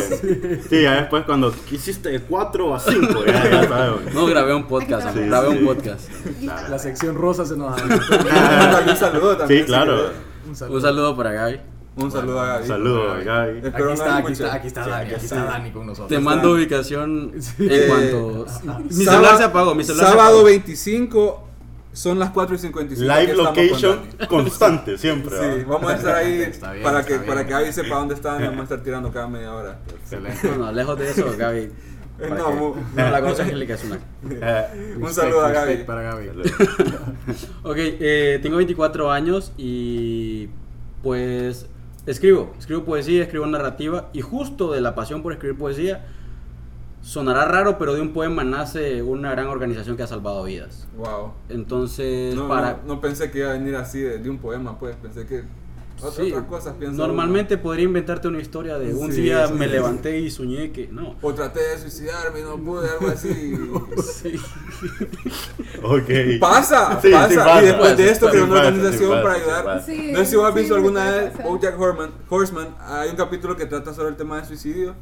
Sí, 0.70 0.82
ya 0.82 0.94
después 1.00 1.24
cuando 1.24 1.52
hiciste 1.70 2.10
de 2.10 2.20
4 2.20 2.74
a 2.74 2.78
5, 2.78 3.24
ya, 3.26 3.50
ya 3.50 3.68
sabes. 3.68 4.14
No, 4.14 4.26
grabé 4.26 4.54
un 4.54 4.66
podcast, 4.68 5.16
grabé 5.16 5.50
sí. 5.50 5.58
un 5.58 5.64
podcast. 5.64 6.08
La 6.42 6.78
sección 6.78 7.16
rosa 7.16 7.44
se 7.44 7.56
nos 7.56 7.72
adelantó. 7.76 8.04
un 8.90 8.96
saludo 8.96 9.36
también. 9.36 9.60
Sí, 9.60 9.66
claro. 9.66 10.31
Un 10.48 10.56
saludo. 10.56 10.76
Un 10.76 10.82
saludo 10.82 11.16
para 11.16 11.32
Gaby. 11.32 11.60
Un 11.94 12.10
saludo 12.10 12.40
a 12.40 12.46
Gaby. 12.46 12.66
Saludos, 12.68 13.24
Gaby. 13.24 13.58
Espero 13.58 13.74
Aquí 13.74 13.82
no 13.84 13.92
está, 13.92 14.16
aquí 14.16 14.32
está, 14.32 14.54
aquí 14.54 14.66
está 14.68 14.84
Sí, 14.84 14.90
Dani, 14.90 15.04
aquí 15.04 15.14
aquí 15.14 15.24
está. 15.26 15.44
Dani 15.44 15.70
con 15.72 15.86
nosotros. 15.86 16.08
Te 16.08 16.18
mando 16.18 16.52
ubicación 16.52 17.32
en 17.34 17.70
Eh, 17.70 17.84
cuanto... 17.86 18.46
Mi 18.88 19.04
Sábado- 19.04 19.12
celular 19.24 19.36
se 19.38 19.44
apagó, 19.44 19.74
mi 19.74 19.84
celular 19.84 20.06
se 20.06 20.12
Sábado 20.12 20.28
apagó. 20.30 20.44
25 20.44 21.48
son 21.92 22.18
las 22.18 22.30
4 22.30 22.54
y 22.54 22.58
55. 22.58 23.02
Live 23.02 23.14
aquí 23.22 23.34
con 23.36 23.44
location 23.44 24.00
Dani. 24.18 24.26
constante, 24.30 24.96
siempre. 24.96 25.36
Sí, 25.36 25.64
¿va? 25.64 25.74
vamos 25.74 25.92
a 25.92 25.96
estar 25.96 26.14
ahí 26.14 26.36
bien, 26.38 26.52
para, 26.82 27.04
que, 27.04 27.12
bien. 27.18 27.26
para 27.26 27.44
que 27.44 27.52
Gaby 27.52 27.72
sepa 27.72 27.96
dónde 27.96 28.14
están 28.14 28.40
y 28.42 28.46
vamos 28.46 28.60
a 28.60 28.62
estar 28.64 28.82
tirando 28.82 29.12
cada 29.12 29.28
media 29.28 29.52
hora. 29.52 29.78
Excelente. 30.02 30.48
Bueno, 30.48 30.72
lejos 30.72 30.98
de 30.98 31.10
eso, 31.10 31.26
Gaby. 31.36 31.70
No, 32.30 32.52
mu- 32.52 32.74
no 32.96 33.10
la 33.10 33.20
conoce 33.20 33.42
Angélica, 33.42 33.74
es 33.74 33.84
una... 33.84 33.98
Eh, 34.30 34.96
Un 35.00 35.12
saludo 35.12 35.44
a 35.44 35.50
Gaby. 35.52 35.84
para 35.84 36.02
Gaby. 36.02 36.30
Ok, 37.64 37.76
eh, 37.78 38.38
tengo 38.42 38.56
24 38.56 39.10
años 39.10 39.52
y 39.56 40.48
pues 41.02 41.66
escribo, 42.06 42.52
escribo 42.58 42.84
poesía, 42.84 43.22
escribo 43.22 43.46
narrativa 43.46 44.08
y 44.12 44.20
justo 44.20 44.72
de 44.72 44.80
la 44.80 44.94
pasión 44.94 45.22
por 45.22 45.32
escribir 45.32 45.56
poesía, 45.58 46.04
sonará 47.00 47.44
raro, 47.44 47.78
pero 47.78 47.94
de 47.94 48.00
un 48.00 48.12
poema 48.12 48.44
nace 48.44 49.02
una 49.02 49.30
gran 49.32 49.46
organización 49.48 49.96
que 49.96 50.02
ha 50.04 50.06
salvado 50.06 50.44
vidas. 50.44 50.86
Wow. 50.96 51.32
Entonces, 51.48 52.34
No, 52.34 52.48
para... 52.48 52.80
no, 52.86 52.94
no 52.94 53.00
pensé 53.00 53.30
que 53.30 53.38
iba 53.40 53.50
a 53.50 53.52
venir 53.54 53.74
así 53.76 54.00
de, 54.00 54.18
de 54.18 54.30
un 54.30 54.38
poema, 54.38 54.78
pues. 54.78 54.94
Pensé 54.96 55.26
que 55.26 55.42
Otras, 56.02 56.26
Sí, 56.26 56.32
cosas 56.48 56.74
pienso. 56.78 56.96
Normalmente 56.96 57.56
podría 57.58 57.84
inventarte 57.84 58.28
una 58.28 58.40
historia 58.40 58.78
de 58.78 58.94
un 58.94 59.12
Sí, 59.12 59.22
día 59.22 59.46
sí. 59.46 59.54
me 59.54 59.66
levanté 59.66 60.18
y 60.18 60.30
soñé 60.30 60.72
que 60.72 60.88
no. 60.88 61.16
O 61.22 61.32
traté 61.34 61.60
de 61.60 61.78
suicidarme 61.78 62.40
y 62.40 62.42
no 62.42 62.56
pude, 62.58 62.88
algo 62.88 63.08
así. 63.08 63.28
Sí. 64.22 64.34
Ok. 65.82 66.40
Pasa, 66.40 66.98
Sí, 67.00 67.08
sí 67.08 67.12
pasa. 67.14 67.44
pasa, 67.44 67.62
Y 67.62 67.66
después 67.66 67.90
pasa, 67.90 68.02
de 68.02 68.10
esto 68.10 68.28
creó 68.30 68.44
una 68.44 68.54
organización 68.60 69.10
pasa, 69.10 69.22
para 69.22 69.34
ayudar. 69.34 69.64
No 69.66 70.18
sé 70.18 70.26
si 70.26 70.36
vos 70.36 70.48
has 70.48 70.54
visto 70.54 70.74
alguna 70.74 71.10
vez. 71.10 71.32
Bojack 71.42 71.80
Horseman, 71.80 72.10
Horseman. 72.28 72.76
Hay 72.80 73.10
un 73.10 73.16
capítulo 73.16 73.56
que 73.56 73.66
trata 73.66 73.92
sobre 73.94 74.10
el 74.10 74.16
tema 74.16 74.40
de 74.40 74.46
suicidio. 74.46 74.94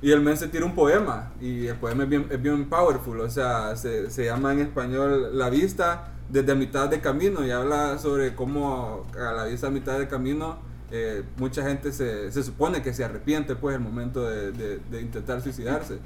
Y 0.00 0.12
el 0.12 0.20
men 0.20 0.36
se 0.36 0.46
tira 0.48 0.64
un 0.64 0.74
poema. 0.76 1.32
Y 1.40 1.66
el 1.66 1.76
poema 1.76 2.04
es 2.04 2.08
bien, 2.08 2.26
es 2.30 2.40
bien 2.40 2.68
powerful. 2.68 3.20
O 3.20 3.30
sea, 3.30 3.74
se, 3.76 4.10
se 4.10 4.24
llama 4.26 4.52
en 4.52 4.60
español 4.60 5.36
La 5.36 5.50
vista 5.50 6.12
desde 6.28 6.54
mitad 6.54 6.88
de 6.88 7.00
camino. 7.00 7.44
Y 7.46 7.50
habla 7.50 7.98
sobre 7.98 8.34
cómo 8.34 9.06
a 9.18 9.32
la 9.32 9.44
vista 9.44 9.70
mitad 9.70 9.98
de 9.98 10.08
camino. 10.08 10.58
eh, 10.90 11.22
mucha 11.36 11.62
gente 11.62 11.92
se, 11.92 12.32
se 12.32 12.42
supone 12.42 12.80
que 12.80 12.94
se 12.94 13.04
arrepiente 13.04 13.54
pues 13.56 13.74
el 13.76 13.82
momento 13.82 14.22
de, 14.26 14.52
de- 14.52 14.78
de 14.90 15.00
intentar 15.02 15.42
suicidarse. 15.42 15.98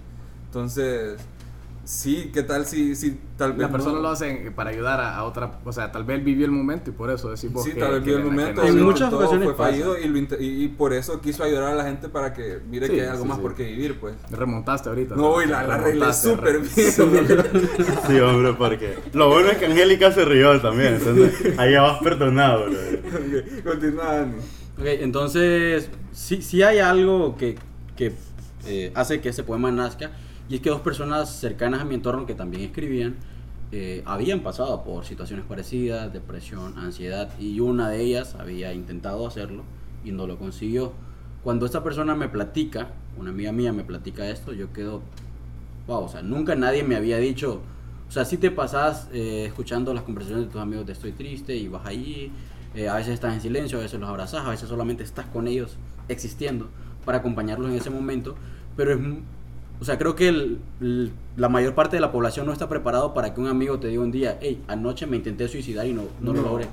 Entonces, 0.46 1.18
sí, 1.84 2.30
¿qué 2.32 2.42
tal 2.42 2.64
si, 2.66 2.94
si 2.94 3.18
tal 3.36 3.52
vez 3.52 3.62
La 3.62 3.70
persona 3.70 3.96
no- 3.96 4.02
lo 4.02 4.08
hace 4.10 4.52
para 4.54 4.70
ayudar 4.70 5.00
a, 5.00 5.16
a 5.16 5.24
otra, 5.24 5.58
o 5.64 5.72
sea, 5.72 5.90
tal 5.90 6.04
vez 6.04 6.18
él 6.18 6.24
vivió 6.24 6.44
el 6.46 6.52
momento 6.52 6.90
y 6.90 6.92
por 6.92 7.10
eso 7.10 7.28
decís 7.30 7.52
vos 7.52 7.64
Sí, 7.64 7.72
que- 7.72 7.80
tal 7.80 7.92
vez 7.94 8.04
vio 8.04 8.18
el 8.18 8.24
momento. 8.24 8.62
En 8.62 8.80
muchas 8.82 9.12
ocasiones 9.12 9.44
fue 9.46 9.54
fallido 9.56 9.98
y, 9.98 10.06
lo 10.08 10.18
y, 10.18 10.26
y 10.64 10.68
por 10.68 10.92
eso 10.92 11.20
quiso 11.20 11.42
ayudar 11.44 11.72
a 11.72 11.74
la 11.74 11.84
gente 11.84 12.08
para 12.08 12.32
que 12.32 12.60
mire 12.68 12.86
Sí, 12.86 12.94
que 12.94 13.00
hay 13.02 13.08
algo 13.08 13.22
sí, 13.24 13.28
más 13.28 13.38
sí. 13.38 13.42
por 13.42 13.54
qué 13.54 13.64
vivir, 13.64 13.98
pues. 13.98 14.14
Remontaste 14.30 14.88
ahorita. 14.88 15.16
No, 15.16 15.42
y 15.42 15.46
la, 15.46 15.62
la 15.64 15.74
arreglé 15.74 16.12
súper 16.12 16.60
bien. 16.60 16.72
Sí, 18.06 18.18
hombre, 18.20 18.52
porque 18.54 18.96
lo 19.12 19.28
bueno 19.28 19.48
es 19.50 19.58
que 19.58 19.66
Angélica 19.66 20.12
se 20.12 20.24
rió 20.24 20.60
también, 20.60 20.94
entonces 20.94 21.58
ahí 21.58 21.72
ya 21.72 21.82
vas 21.82 21.98
perdonado, 22.02 22.66
bro. 22.66 22.72
Ok, 22.72 23.64
Continúa, 23.64 24.04
Dani. 24.16 24.34
Ok, 24.78 24.84
entonces, 25.00 25.88
sí, 26.12 26.42
sí 26.42 26.62
hay 26.62 26.78
algo 26.78 27.36
que, 27.36 27.56
que 27.96 28.12
eh, 28.66 28.90
hace 28.94 29.20
que 29.20 29.28
ese 29.30 29.42
poema 29.44 29.70
nazca, 29.70 30.10
y 30.52 30.56
es 30.56 30.60
que 30.60 30.68
dos 30.68 30.82
personas 30.82 31.30
cercanas 31.30 31.80
a 31.80 31.86
mi 31.86 31.94
entorno 31.94 32.26
que 32.26 32.34
también 32.34 32.62
escribían, 32.62 33.16
eh, 33.70 34.02
habían 34.04 34.40
pasado 34.40 34.84
por 34.84 35.06
situaciones 35.06 35.46
parecidas, 35.46 36.12
depresión, 36.12 36.76
ansiedad, 36.76 37.30
y 37.40 37.58
una 37.60 37.88
de 37.88 38.02
ellas 38.02 38.34
había 38.38 38.74
intentado 38.74 39.26
hacerlo 39.26 39.62
y 40.04 40.12
no 40.12 40.26
lo 40.26 40.36
consiguió. 40.36 40.92
Cuando 41.42 41.64
esta 41.64 41.82
persona 41.82 42.14
me 42.14 42.28
platica, 42.28 42.88
una 43.16 43.30
amiga 43.30 43.50
mía 43.50 43.72
me 43.72 43.82
platica 43.82 44.28
esto, 44.28 44.52
yo 44.52 44.74
quedo, 44.74 45.00
wow, 45.86 46.04
o 46.04 46.08
sea, 46.10 46.20
nunca 46.20 46.54
nadie 46.54 46.82
me 46.82 46.96
había 46.96 47.16
dicho, 47.16 47.62
o 48.06 48.12
sea, 48.12 48.26
si 48.26 48.36
te 48.36 48.50
pasas 48.50 49.08
eh, 49.14 49.46
escuchando 49.46 49.94
las 49.94 50.02
conversaciones 50.02 50.48
de 50.48 50.52
tus 50.52 50.60
amigos 50.60 50.84
de 50.84 50.92
estoy 50.92 51.12
triste 51.12 51.56
y 51.56 51.68
vas 51.68 51.86
allí, 51.86 52.30
eh, 52.74 52.90
a 52.90 52.96
veces 52.96 53.14
estás 53.14 53.32
en 53.32 53.40
silencio, 53.40 53.78
a 53.78 53.80
veces 53.80 53.98
los 53.98 54.10
abrazas, 54.10 54.44
a 54.44 54.50
veces 54.50 54.68
solamente 54.68 55.02
estás 55.02 55.24
con 55.24 55.48
ellos 55.48 55.78
existiendo 56.08 56.68
para 57.06 57.16
acompañarlos 57.16 57.70
en 57.70 57.76
ese 57.76 57.88
momento, 57.88 58.34
pero 58.76 58.92
es, 58.92 58.98
o 59.82 59.84
sea, 59.84 59.98
creo 59.98 60.14
que 60.14 60.28
el- 60.28 60.60
el- 60.80 61.10
la 61.36 61.48
mayor 61.48 61.74
parte 61.74 61.96
de 61.96 62.00
la 62.00 62.12
población 62.12 62.46
no 62.46 62.52
está 62.52 62.68
preparado 62.68 63.14
para 63.14 63.34
que 63.34 63.40
un 63.40 63.48
amigo 63.48 63.80
te 63.80 63.88
diga 63.88 64.00
un 64.00 64.12
día, 64.12 64.38
hey, 64.40 64.62
anoche 64.68 65.08
me 65.08 65.16
intenté 65.16 65.48
suicidar 65.48 65.84
y 65.86 65.92
no, 65.92 66.04
no, 66.20 66.32
lo 66.32 66.40
logré. 66.40 66.68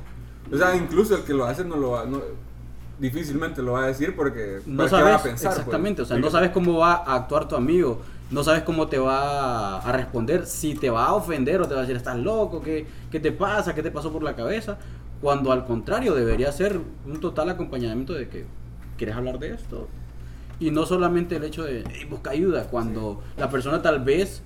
O 0.54 0.56
sea, 0.56 0.76
incluso 0.76 1.16
el 1.16 1.24
que 1.24 1.34
lo 1.34 1.46
hace 1.46 1.66
no 1.66 1.76
lo 1.76 1.90
va, 1.90 2.06
no, 2.06 2.22
difícilmente 3.00 3.64
lo 3.64 3.72
va 3.72 3.86
a 3.86 3.88
decir 3.88 4.16
porque 4.16 4.60
No 4.68 4.78
¿para 4.78 4.90
qué 4.90 4.96
va 4.96 5.00
sabes 5.00 5.16
a 5.20 5.24
pensar, 5.24 5.48
pues? 5.48 5.58
exactamente, 5.58 6.02
o 6.04 6.06
sea, 6.06 6.20
no 6.20 6.30
sabes 6.30 6.52
cómo 6.52 6.78
va 6.78 6.98
a 6.98 7.16
actuar 7.16 7.48
tu 7.48 7.56
amigo, 7.56 8.00
no 8.30 8.44
sabes 8.44 8.62
cómo 8.62 8.88
te 8.88 9.00
va 9.00 9.80
a 9.80 9.92
responder, 9.92 10.46
si 10.46 10.76
te 10.76 10.92
va 10.92 11.06
a 11.08 11.16
ofender 11.16 11.62
o 11.62 11.68
te 11.68 11.74
va 11.74 11.80
a 11.80 11.82
decir, 11.82 11.96
estás 11.98 12.18
loco, 12.18 12.62
¿qué, 12.62 12.86
qué 13.10 13.20
te 13.20 13.32
pasa? 13.32 13.74
¿Qué 13.74 13.82
te 13.82 13.90
pasó 13.90 14.12
por 14.12 14.22
la 14.22 14.36
cabeza? 14.36 14.78
Cuando 15.20 15.52
al 15.52 15.66
contrario 15.66 16.14
debería 16.14 16.52
ser 16.52 16.80
un 17.08 17.20
total 17.20 17.50
acompañamiento 17.50 18.14
de 18.14 18.30
que 18.30 18.46
quieres 18.98 19.16
hablar 19.16 19.40
de 19.40 19.56
esto. 19.56 19.88
Y 20.60 20.72
no 20.72 20.86
solamente 20.86 21.38
el 21.38 21.44
hecho 21.44 21.64
de 21.64 21.82
"Ey, 21.82 22.06
busca 22.10 22.32
ayuda, 22.32 22.68
cuando 22.68 23.22
la 23.38 23.50
persona 23.50 23.82
tal 23.82 24.04
vez 24.04 24.42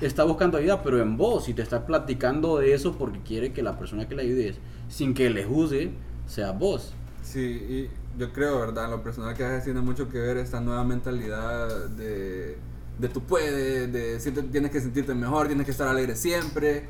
está 0.00 0.24
buscando 0.24 0.58
ayuda, 0.58 0.82
pero 0.82 1.00
en 1.00 1.16
vos 1.16 1.48
y 1.48 1.54
te 1.54 1.62
está 1.62 1.86
platicando 1.86 2.58
de 2.58 2.74
eso 2.74 2.96
porque 2.98 3.20
quiere 3.20 3.52
que 3.52 3.62
la 3.62 3.78
persona 3.78 4.08
que 4.08 4.14
le 4.14 4.22
ayudes, 4.22 4.56
sin 4.88 5.14
que 5.14 5.30
le 5.30 5.44
juzgue, 5.44 5.92
sea 6.26 6.50
vos. 6.52 6.92
Sí, 7.22 7.40
y 7.40 7.90
yo 8.18 8.32
creo, 8.32 8.60
¿verdad? 8.60 8.90
Lo 8.90 9.02
personal 9.02 9.34
que 9.36 9.44
a 9.44 9.48
veces 9.48 9.64
tiene 9.64 9.80
mucho 9.80 10.08
que 10.08 10.18
ver 10.18 10.36
esta 10.36 10.60
nueva 10.60 10.84
mentalidad 10.84 11.86
de, 11.90 12.56
de 12.98 13.08
tú 13.08 13.22
puedes, 13.22 13.92
de 13.92 14.18
siente- 14.20 14.42
tienes 14.50 14.70
que 14.70 14.80
sentirte 14.80 15.14
mejor, 15.14 15.46
tienes 15.46 15.64
que 15.64 15.72
estar 15.72 15.88
alegre 15.88 16.14
siempre, 16.16 16.84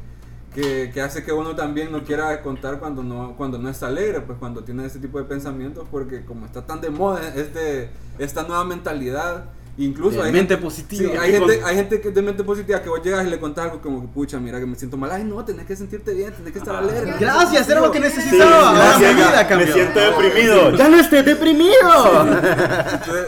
que, 0.55 0.91
que 0.93 1.01
hace 1.03 1.23
que 1.23 1.33
uno 1.33 1.55
también 1.55 1.93
no 1.93 2.03
quiera 2.03 2.41
contar 2.43 2.79
cuando 2.79 3.03
no, 3.03 3.35
cuando 3.37 3.59
no 3.59 3.69
está 3.69 3.89
alegre, 3.89 4.21
pues 4.23 4.39
cuando 4.39 4.63
tiene 4.65 4.87
ese 4.87 4.99
tipo 4.99 5.19
de 5.19 5.25
pensamientos, 5.25 5.87
porque 5.91 6.25
como 6.25 6.47
está 6.47 6.65
tan 6.65 6.81
de 6.81 6.89
moda 6.91 7.21
este, 7.35 7.91
esta 8.19 8.43
nueva 8.45 8.65
mentalidad, 8.65 9.45
incluso 9.79 10.23
De 10.23 10.29
hay 10.29 10.33
mente 10.33 10.55
gente- 10.55 10.65
positiva. 10.65 11.13
sí, 11.13 11.19
hay 11.19 11.33
gente, 11.33 11.61
hay 11.63 11.77
gente 11.77 12.01
que 12.01 12.11
de 12.11 12.23
mente 12.23 12.43
positiva 12.43 12.81
que 12.81 12.89
vos 12.89 13.03
llegas 13.05 13.27
y 13.27 13.29
le 13.29 13.39
contás 13.39 13.67
algo 13.67 13.83
como 13.83 14.01
que 14.01 14.09
pucha, 14.09 14.41
mira 14.41 14.59
que 14.59 14.65
me 14.65 14.75
siento 14.77 14.97
mal, 14.97 15.11
ay 15.13 15.25
no, 15.25 15.45
tenés 15.45 15.67
que 15.67 15.77
sentirte 15.77 16.15
bien, 16.15 16.33
tenés 16.33 16.53
que 16.55 16.59
estar 16.61 16.77
alegre. 16.77 17.13
Gracias, 17.21 17.69
era 17.69 17.81
lo 17.83 17.91
que 17.93 17.99
Sí, 17.99 18.05
necesitaba. 18.05 18.75
sí, 18.75 18.93
sí, 18.97 19.01
mi 19.05 19.09
sí, 19.11 19.15
vida 19.17 19.37
me 19.43 19.47
cambió. 19.49 19.75
siento 19.75 20.01
deprimido. 20.01 20.71
¡Ya 20.77 20.89
no 20.89 20.97
estés 20.97 21.25
deprimido! 21.27 21.73
Entonces, 22.27 23.27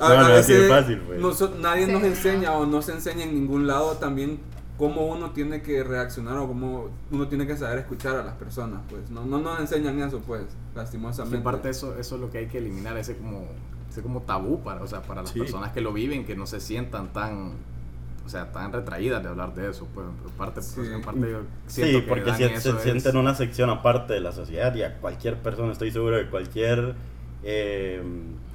a, 0.00 0.08
No, 0.08 0.14
a 0.14 0.22
no, 0.22 0.28
veces 0.28 0.56
es 0.62 0.68
fácil, 0.70 0.98
pues. 1.06 1.20
nadie 1.60 1.84
Sí, 1.84 1.92
nos 1.92 2.00
no. 2.00 2.06
enseña 2.06 2.52
o 2.52 2.64
no 2.64 2.80
se 2.80 2.92
enseña 2.92 3.24
en 3.24 3.34
ningún 3.34 3.66
lado 3.66 3.98
también 3.98 4.40
cómo 4.78 5.06
uno 5.06 5.30
tiene 5.30 5.62
que 5.62 5.84
reaccionar 5.84 6.36
o 6.38 6.48
cómo 6.48 6.88
uno 7.10 7.28
tiene 7.28 7.46
que 7.46 7.56
saber 7.56 7.78
escuchar 7.78 8.16
a 8.16 8.24
las 8.24 8.34
personas, 8.34 8.80
pues. 8.90 9.08
No, 9.10 9.24
no 9.24 9.38
nos 9.38 9.60
enseñan 9.60 10.00
eso, 10.02 10.20
pues, 10.26 10.42
lastimosamente. 10.74 11.36
en 11.36 11.42
parte 11.42 11.70
eso, 11.70 11.96
eso 11.98 12.14
es 12.16 12.20
lo 12.20 12.30
que 12.30 12.38
hay 12.38 12.46
que 12.46 12.58
eliminar, 12.58 12.96
ese 12.98 13.16
como, 13.16 13.46
ese 13.88 14.02
como 14.02 14.22
tabú 14.22 14.62
para, 14.62 14.82
o 14.82 14.86
sea, 14.86 15.02
para 15.02 15.22
las 15.22 15.30
Sí. 15.30 15.38
personas 15.38 15.72
que 15.72 15.80
lo 15.80 15.92
viven, 15.92 16.24
que 16.24 16.34
no 16.34 16.46
se 16.46 16.58
sientan 16.60 17.12
tan, 17.12 17.52
o 18.26 18.28
sea, 18.28 18.50
tan 18.52 18.72
retraídas 18.72 19.22
de 19.22 19.28
hablar 19.28 19.54
de 19.54 19.70
eso. 19.70 19.86
Pues, 19.94 20.06
en 20.06 20.30
parte, 20.36 20.54
pues, 20.54 20.66
Sí. 20.66 20.80
en 20.92 21.02
parte 21.02 21.20
yo 21.20 21.40
siento 21.68 21.98
Sí, 21.98 22.02
que 22.04 22.08
porque 22.08 22.24
Dani 22.30 22.38
se, 22.38 22.54
eso 22.54 22.70
se 22.72 22.76
es- 22.78 22.82
sienten 22.82 23.16
una 23.16 23.34
sección 23.34 23.70
aparte 23.70 24.14
de 24.14 24.20
la 24.20 24.32
sociedad 24.32 24.74
y 24.74 24.82
a 24.82 24.98
cualquier 24.98 25.36
persona, 25.40 25.70
estoy 25.72 25.92
seguro 25.92 26.18
que 26.18 26.28
cualquier, 26.30 26.94
eh, 27.44 28.02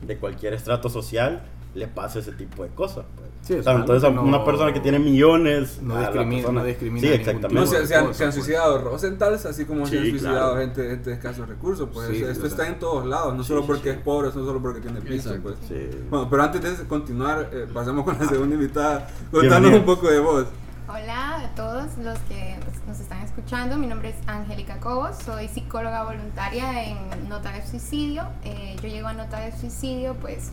de 0.06 0.18
cualquier 0.18 0.54
estrato 0.54 0.90
social 0.90 1.44
le 1.76 1.88
pasa 1.88 2.20
ese 2.20 2.32
tipo 2.34 2.64
de 2.64 2.70
cosas. 2.70 3.06
pues. 3.16 3.30
Sí, 3.42 3.54
O 3.54 3.64
sea, 3.64 3.74
entonces 3.74 4.04
a 4.08 4.12
no- 4.12 4.24
una 4.24 4.44
persona 4.44 4.74
que 4.74 4.80
tiene 4.80 5.00
millones... 5.00 5.80
no 5.82 5.96
discrimina- 5.98 6.42
persona- 6.42 6.60
no 6.60 6.66
discrimina 6.66 7.08
Sí, 7.08 7.14
exactamente. 7.14 7.54
No, 7.62 7.66
se, 7.66 7.88
se 7.88 7.96
han, 7.96 8.14
se 8.14 8.24
han 8.24 8.30
pues. 8.32 8.36
suicidado 8.36 8.78
Rosentals, 8.80 9.46
así 9.46 9.66
como 9.66 9.86
se 9.88 9.98
han 9.98 10.04
Sí, 10.04 10.10
suicidado 10.12 10.54
claro. 10.54 10.58
gente, 10.62 10.90
gente 10.90 11.10
de 11.10 11.16
escasos 11.16 11.48
recursos. 11.48 11.88
Pues 11.94 12.10
Sí, 12.10 12.24
esto 12.24 12.48
está 12.48 12.68
en 12.68 12.80
todos 12.80 13.06
lados, 13.06 13.36
no 13.36 13.44
Sí, 13.44 13.48
solo 13.50 13.62
sí, 13.62 13.68
porque 13.68 13.84
sí. 13.84 13.90
es 13.90 13.98
pobre, 13.98 14.28
no 14.28 14.34
solo 14.46 14.62
porque 14.62 14.82
tiene 14.82 15.00
piso. 15.02 15.34
Pues. 15.42 15.56
Sí. 15.68 15.90
Bueno, 16.10 16.28
pero 16.30 16.44
antes 16.44 16.80
de 16.80 16.86
continuar, 16.86 17.50
eh, 17.54 17.66
pasemos 17.74 18.04
con 18.04 18.18
la 18.20 18.26
segunda 18.28 18.56
invitada. 18.56 19.08
Contanos 19.32 19.72
un 19.74 19.86
poco 19.86 20.10
de 20.10 20.20
vos. 20.20 20.46
Hola 20.90 21.36
a 21.46 21.56
todos 21.56 21.86
los 22.04 22.18
que 22.22 22.58
pues, 22.66 22.78
nos 22.88 23.00
están 23.00 23.22
escuchando. 23.22 23.78
Mi 23.78 23.86
nombre 23.88 24.10
es 24.10 24.16
Angélica 24.28 24.80
Cobos, 24.80 25.16
soy 25.24 25.48
psicóloga 25.48 26.04
voluntaria 26.04 26.84
en 26.84 27.30
Nota 27.30 27.52
de 27.54 27.66
Suicidio. 27.66 28.24
Eh, 28.44 28.76
yo 28.82 28.90
llego 28.90 29.08
a 29.08 29.14
Nota 29.14 29.40
de 29.40 29.52
Suicidio 29.56 30.16
pues 30.20 30.52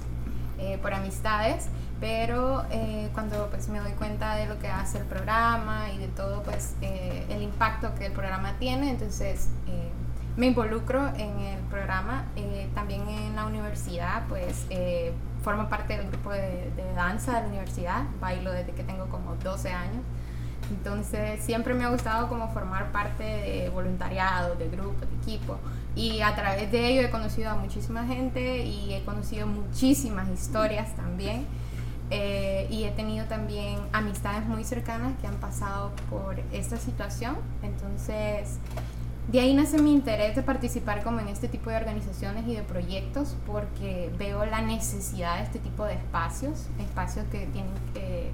eh, 0.59 0.79
por 0.81 0.95
amistades, 0.95 1.69
pero 2.01 2.65
eh, 2.71 3.09
cuando 3.15 3.49
pues 3.51 3.69
me 3.69 3.79
doy 3.81 3.93
cuenta 3.93 4.37
de 4.37 4.47
lo 4.47 4.59
que 4.59 4.69
hace 4.69 4.99
el 4.99 5.05
programa 5.05 5.91
y 5.93 5.99
de 5.99 6.09
todo 6.09 6.43
pues 6.43 6.75
eh, 6.83 7.25
el 7.31 7.43
impacto 7.43 7.95
que 7.95 8.07
el 8.07 8.13
programa 8.13 8.55
tiene, 8.59 8.91
entonces 8.91 9.49
eh, 9.67 9.91
me 10.37 10.47
involucro 10.47 11.09
en 11.17 11.39
el 11.41 11.59
programa. 11.71 12.25
También 12.75 13.09
en 13.09 13.35
la 13.35 13.47
universidad 13.47 14.25
pues 14.29 14.67
formo 15.43 15.69
parte 15.71 15.97
del 15.97 16.09
grupo 16.09 16.31
de, 16.31 16.71
danza 16.95 17.37
de 17.37 17.41
la 17.43 17.49
universidad, 17.49 18.03
bailo 18.21 18.53
desde 18.53 18.73
que 18.73 18.83
tengo 18.83 19.07
como 19.07 19.35
12 19.37 19.71
años. 19.71 20.03
Entonces 20.71 21.41
siempre 21.43 21.73
me 21.73 21.85
ha 21.85 21.89
gustado 21.89 22.29
como 22.29 22.53
formar 22.53 22.93
parte 22.93 23.23
de 23.23 23.71
voluntariado, 23.71 24.57
de 24.57 24.69
grupo, 24.69 25.07
de 25.07 25.17
equipo. 25.17 25.59
Y 25.97 26.21
a 26.21 26.35
través 26.37 26.71
de 26.71 26.89
ello 26.89 27.01
he 27.01 27.11
conocido 27.11 27.51
a 27.51 27.55
muchísima 27.55 28.07
gente 28.07 28.65
y 28.65 28.93
he 28.93 29.03
conocido 29.05 29.47
muchísimas 29.47 30.29
historias 30.29 30.95
también. 30.95 31.47
Eh, 32.11 32.69
y 32.71 32.85
he 32.85 32.91
tenido 32.93 33.25
también 33.25 33.81
amistades 33.93 34.47
muy 34.47 34.63
cercanas 34.63 35.19
que 35.21 35.27
han 35.27 35.37
pasado 35.37 35.91
por 36.11 36.39
esta 36.53 36.77
situación. 36.77 37.37
Entonces, 37.63 38.59
de 39.33 39.41
ahí 39.41 39.55
nace 39.55 39.79
mi 39.79 39.93
interés 39.93 40.37
de 40.37 40.43
participar 40.43 41.03
como 41.03 41.19
en 41.19 41.29
este 41.29 41.49
tipo 41.49 41.71
de 41.71 41.77
organizaciones 41.77 42.47
y 42.47 42.55
de 42.55 42.63
proyectos 42.63 43.35
porque 43.47 44.13
veo 44.19 44.45
la 44.47 44.61
necesidad 44.61 45.39
de 45.39 45.45
este 45.45 45.59
tipo 45.59 45.85
de 45.85 45.95
espacios, 45.95 46.67
espacios 46.79 47.25
que 47.33 47.47
tienen 47.47 47.73
que 47.93 48.31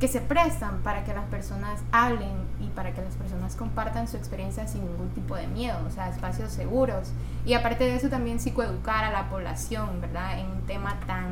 que 0.00 0.08
se 0.08 0.20
prestan 0.20 0.82
para 0.82 1.04
que 1.04 1.14
las 1.14 1.24
personas 1.26 1.80
hablen 1.90 2.34
y 2.60 2.66
para 2.68 2.92
que 2.92 3.00
las 3.00 3.14
personas 3.14 3.56
compartan 3.56 4.08
su 4.08 4.16
experiencia 4.16 4.66
sin 4.68 4.86
ningún 4.86 5.08
tipo 5.10 5.36
de 5.36 5.46
miedo, 5.46 5.78
o 5.86 5.90
sea, 5.90 6.10
espacios 6.10 6.52
seguros. 6.52 7.12
Y 7.46 7.54
aparte 7.54 7.84
de 7.84 7.96
eso 7.96 8.10
también 8.10 8.38
psicoeducar 8.38 9.04
a 9.04 9.10
la 9.10 9.30
población, 9.30 10.00
¿verdad? 10.00 10.38
En 10.38 10.50
un 10.50 10.62
tema 10.66 11.00
tan 11.06 11.28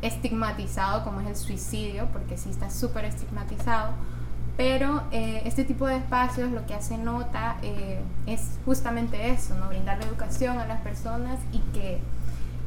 estigmatizado 0.00 1.04
como 1.04 1.20
es 1.20 1.28
el 1.28 1.36
suicidio, 1.36 2.08
porque 2.12 2.36
sí 2.36 2.50
está 2.50 2.70
súper 2.70 3.04
estigmatizado, 3.04 3.92
Pero 4.56 5.04
eh, 5.12 5.42
este 5.46 5.64
tipo 5.64 5.86
de 5.86 5.96
espacios 5.96 6.50
lo 6.50 6.66
que 6.66 6.74
hace 6.74 6.98
nota 6.98 7.56
eh, 7.62 8.02
es 8.26 8.58
justamente 8.66 9.30
eso, 9.30 9.54
¿no? 9.54 9.68
brindar 9.68 9.96
la 9.98 10.04
educación 10.04 10.58
a 10.58 10.66
las 10.66 10.82
personas 10.82 11.38
y 11.52 11.58
que 11.72 12.00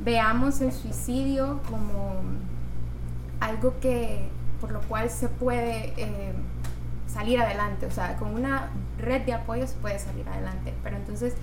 veamos 0.03 0.61
el 0.61 0.71
suicidio 0.71 1.61
como 1.69 2.15
algo 3.39 3.79
que 3.79 4.29
por 4.61 4.71
lo 4.71 4.81
cual 4.81 5.09
se 5.09 5.27
puede 5.29 5.93
eh, 5.97 6.33
salir 7.07 7.39
adelante, 7.39 7.85
o 7.85 7.91
sea, 7.91 8.15
con 8.17 8.33
una 8.33 8.69
red 8.99 9.21
de 9.25 9.33
apoyo 9.33 9.65
se 9.67 9.75
puede 9.75 9.99
salir 9.99 10.27
adelante, 10.27 10.73
pero 10.83 10.97
entonces 10.97 11.33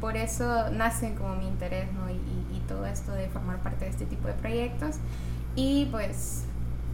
por 0.00 0.16
eso 0.16 0.70
nace 0.70 1.14
como 1.14 1.36
mi 1.36 1.46
interés 1.46 1.92
¿no? 1.92 2.10
y, 2.10 2.14
y 2.14 2.60
todo 2.66 2.86
esto 2.86 3.12
de 3.12 3.28
formar 3.28 3.58
parte 3.58 3.84
de 3.84 3.90
este 3.90 4.06
tipo 4.06 4.28
de 4.28 4.34
proyectos 4.34 4.96
y 5.56 5.86
pues 5.90 6.44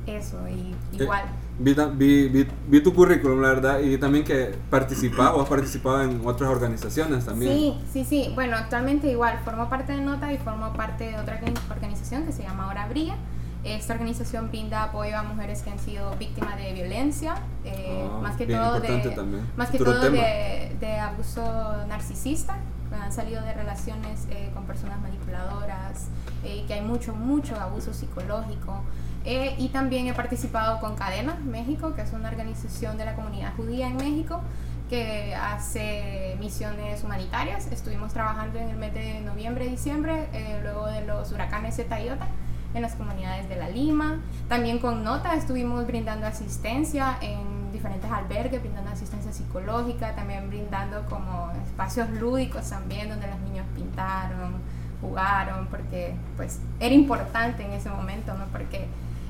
eso, 0.07 0.39
y 0.49 0.73
Eh, 0.99 1.03
igual. 1.03 1.25
Vi, 1.59 1.75
ta- 1.75 1.87
vi, 1.87 2.29
vi, 2.29 2.47
vi 2.69 2.81
tu 2.83 2.93
currículum, 2.95 3.41
la 3.43 3.49
verdad, 3.49 3.81
y 3.81 3.97
también 3.99 4.25
que 4.25 4.55
participaba 4.71 5.35
o 5.35 5.43
has 5.43 5.49
participado 5.49 6.03
en 6.03 6.21
otras 6.25 6.51
organizaciones 6.51 7.25
también. 7.25 7.53
Sí, 7.53 7.75
sí, 7.93 8.05
sí. 8.05 8.31
Bueno, 8.35 8.57
actualmente 8.57 9.11
igual 9.11 9.39
formo 9.45 9.69
parte 9.69 9.93
de 9.93 10.03
Nota 10.03 10.33
y 10.33 10.39
formo 10.39 10.73
parte 10.75 11.11
de 11.11 11.19
otra 11.19 11.41
organi- 11.41 11.59
organización 11.71 12.25
que 12.25 12.33
se 12.33 12.43
llama 12.43 12.65
Ahora 12.67 12.87
Brilla. 12.89 13.17
Esta 13.65 13.95
organización 13.95 14.49
brinda 14.49 14.85
apoyo 14.85 15.17
a 15.19 15.23
mujeres 15.23 15.63
que 15.63 15.71
han 15.71 15.79
sido 15.79 16.15
víctimas 16.17 16.57
de 16.57 16.73
violencia, 16.73 17.35
eh, 17.65 18.09
Ah, 18.09 18.21
más 18.23 18.37
que 18.37 18.47
todo 18.47 18.81
de 18.81 19.11
también. 19.11 19.51
más 19.57 19.71
que 19.71 19.79
todo 19.79 20.11
de, 20.11 20.77
de 20.79 20.99
abuso 21.01 21.85
narcisista, 21.89 22.57
que 22.89 22.95
han 22.95 23.13
salido 23.13 23.43
de 23.43 23.53
relaciones 23.55 24.27
eh, 24.31 24.51
con 24.55 24.65
personas 24.65 25.01
manipuladoras, 25.01 26.07
eh, 26.45 26.65
que 26.69 26.75
hay 26.75 26.83
mucho, 26.83 27.13
mucho 27.15 27.57
abuso 27.61 27.93
psicológico. 27.93 28.83
Eh, 29.25 29.57
y 29.59 29.71
también 29.71 30.07
he 30.07 30.13
participado 30.15 30.79
con 30.79 30.95
Cadena 30.95 31.35
México, 31.45 31.95
que 31.97 32.03
es 32.03 32.13
una 32.13 32.29
organización 32.29 32.97
de 32.97 33.05
la 33.05 33.17
comunidad 33.17 33.53
judía 33.57 33.89
en 33.89 33.97
México 33.97 34.41
que 34.89 35.35
hace 35.35 36.37
misiones 36.39 37.03
humanitarias. 37.03 37.67
Estuvimos 37.73 38.13
trabajando 38.13 38.61
en 38.61 38.69
el 38.69 38.77
mes 38.77 38.95
de 38.95 39.21
noviembre 39.23 39.67
diciembre, 39.67 40.29
eh, 40.33 40.61
luego 40.63 40.87
de 40.87 41.05
los 41.05 41.33
huracanes 41.33 41.75
Zeta 41.75 42.01
y 42.01 42.07
Iota, 42.07 42.29
en 42.77 42.83
las 42.83 42.95
comunidades 42.95 43.49
de 43.49 43.57
La 43.57 43.69
Lima. 43.69 44.21
También 44.49 44.79
con 44.79 45.03
Nota 45.03 45.35
estuvimos 45.35 45.87
brindando 45.87 46.27
asistencia 46.27 47.17
en 47.21 47.73
diferentes 47.73 48.11
albergues, 48.11 48.61
brindando 48.61 48.91
asistencia 48.91 49.33
psicológica, 49.33 50.15
también 50.15 50.49
brindando 50.49 51.05
como 51.07 51.51
espacios 51.65 52.09
lúdicos 52.11 52.69
también, 52.69 53.09
donde 53.09 53.27
los 53.27 53.41
niños 53.41 53.67
pintaron, 53.75 54.55
jugaron, 55.01 55.67
porque 55.69 56.15
pues 56.37 56.61
era 56.79 56.95
importante 56.95 57.65
en 57.65 57.73
ese 57.73 57.91
momento, 57.91 58.35
¿no? 58.35 58.45
Porque 58.47 58.87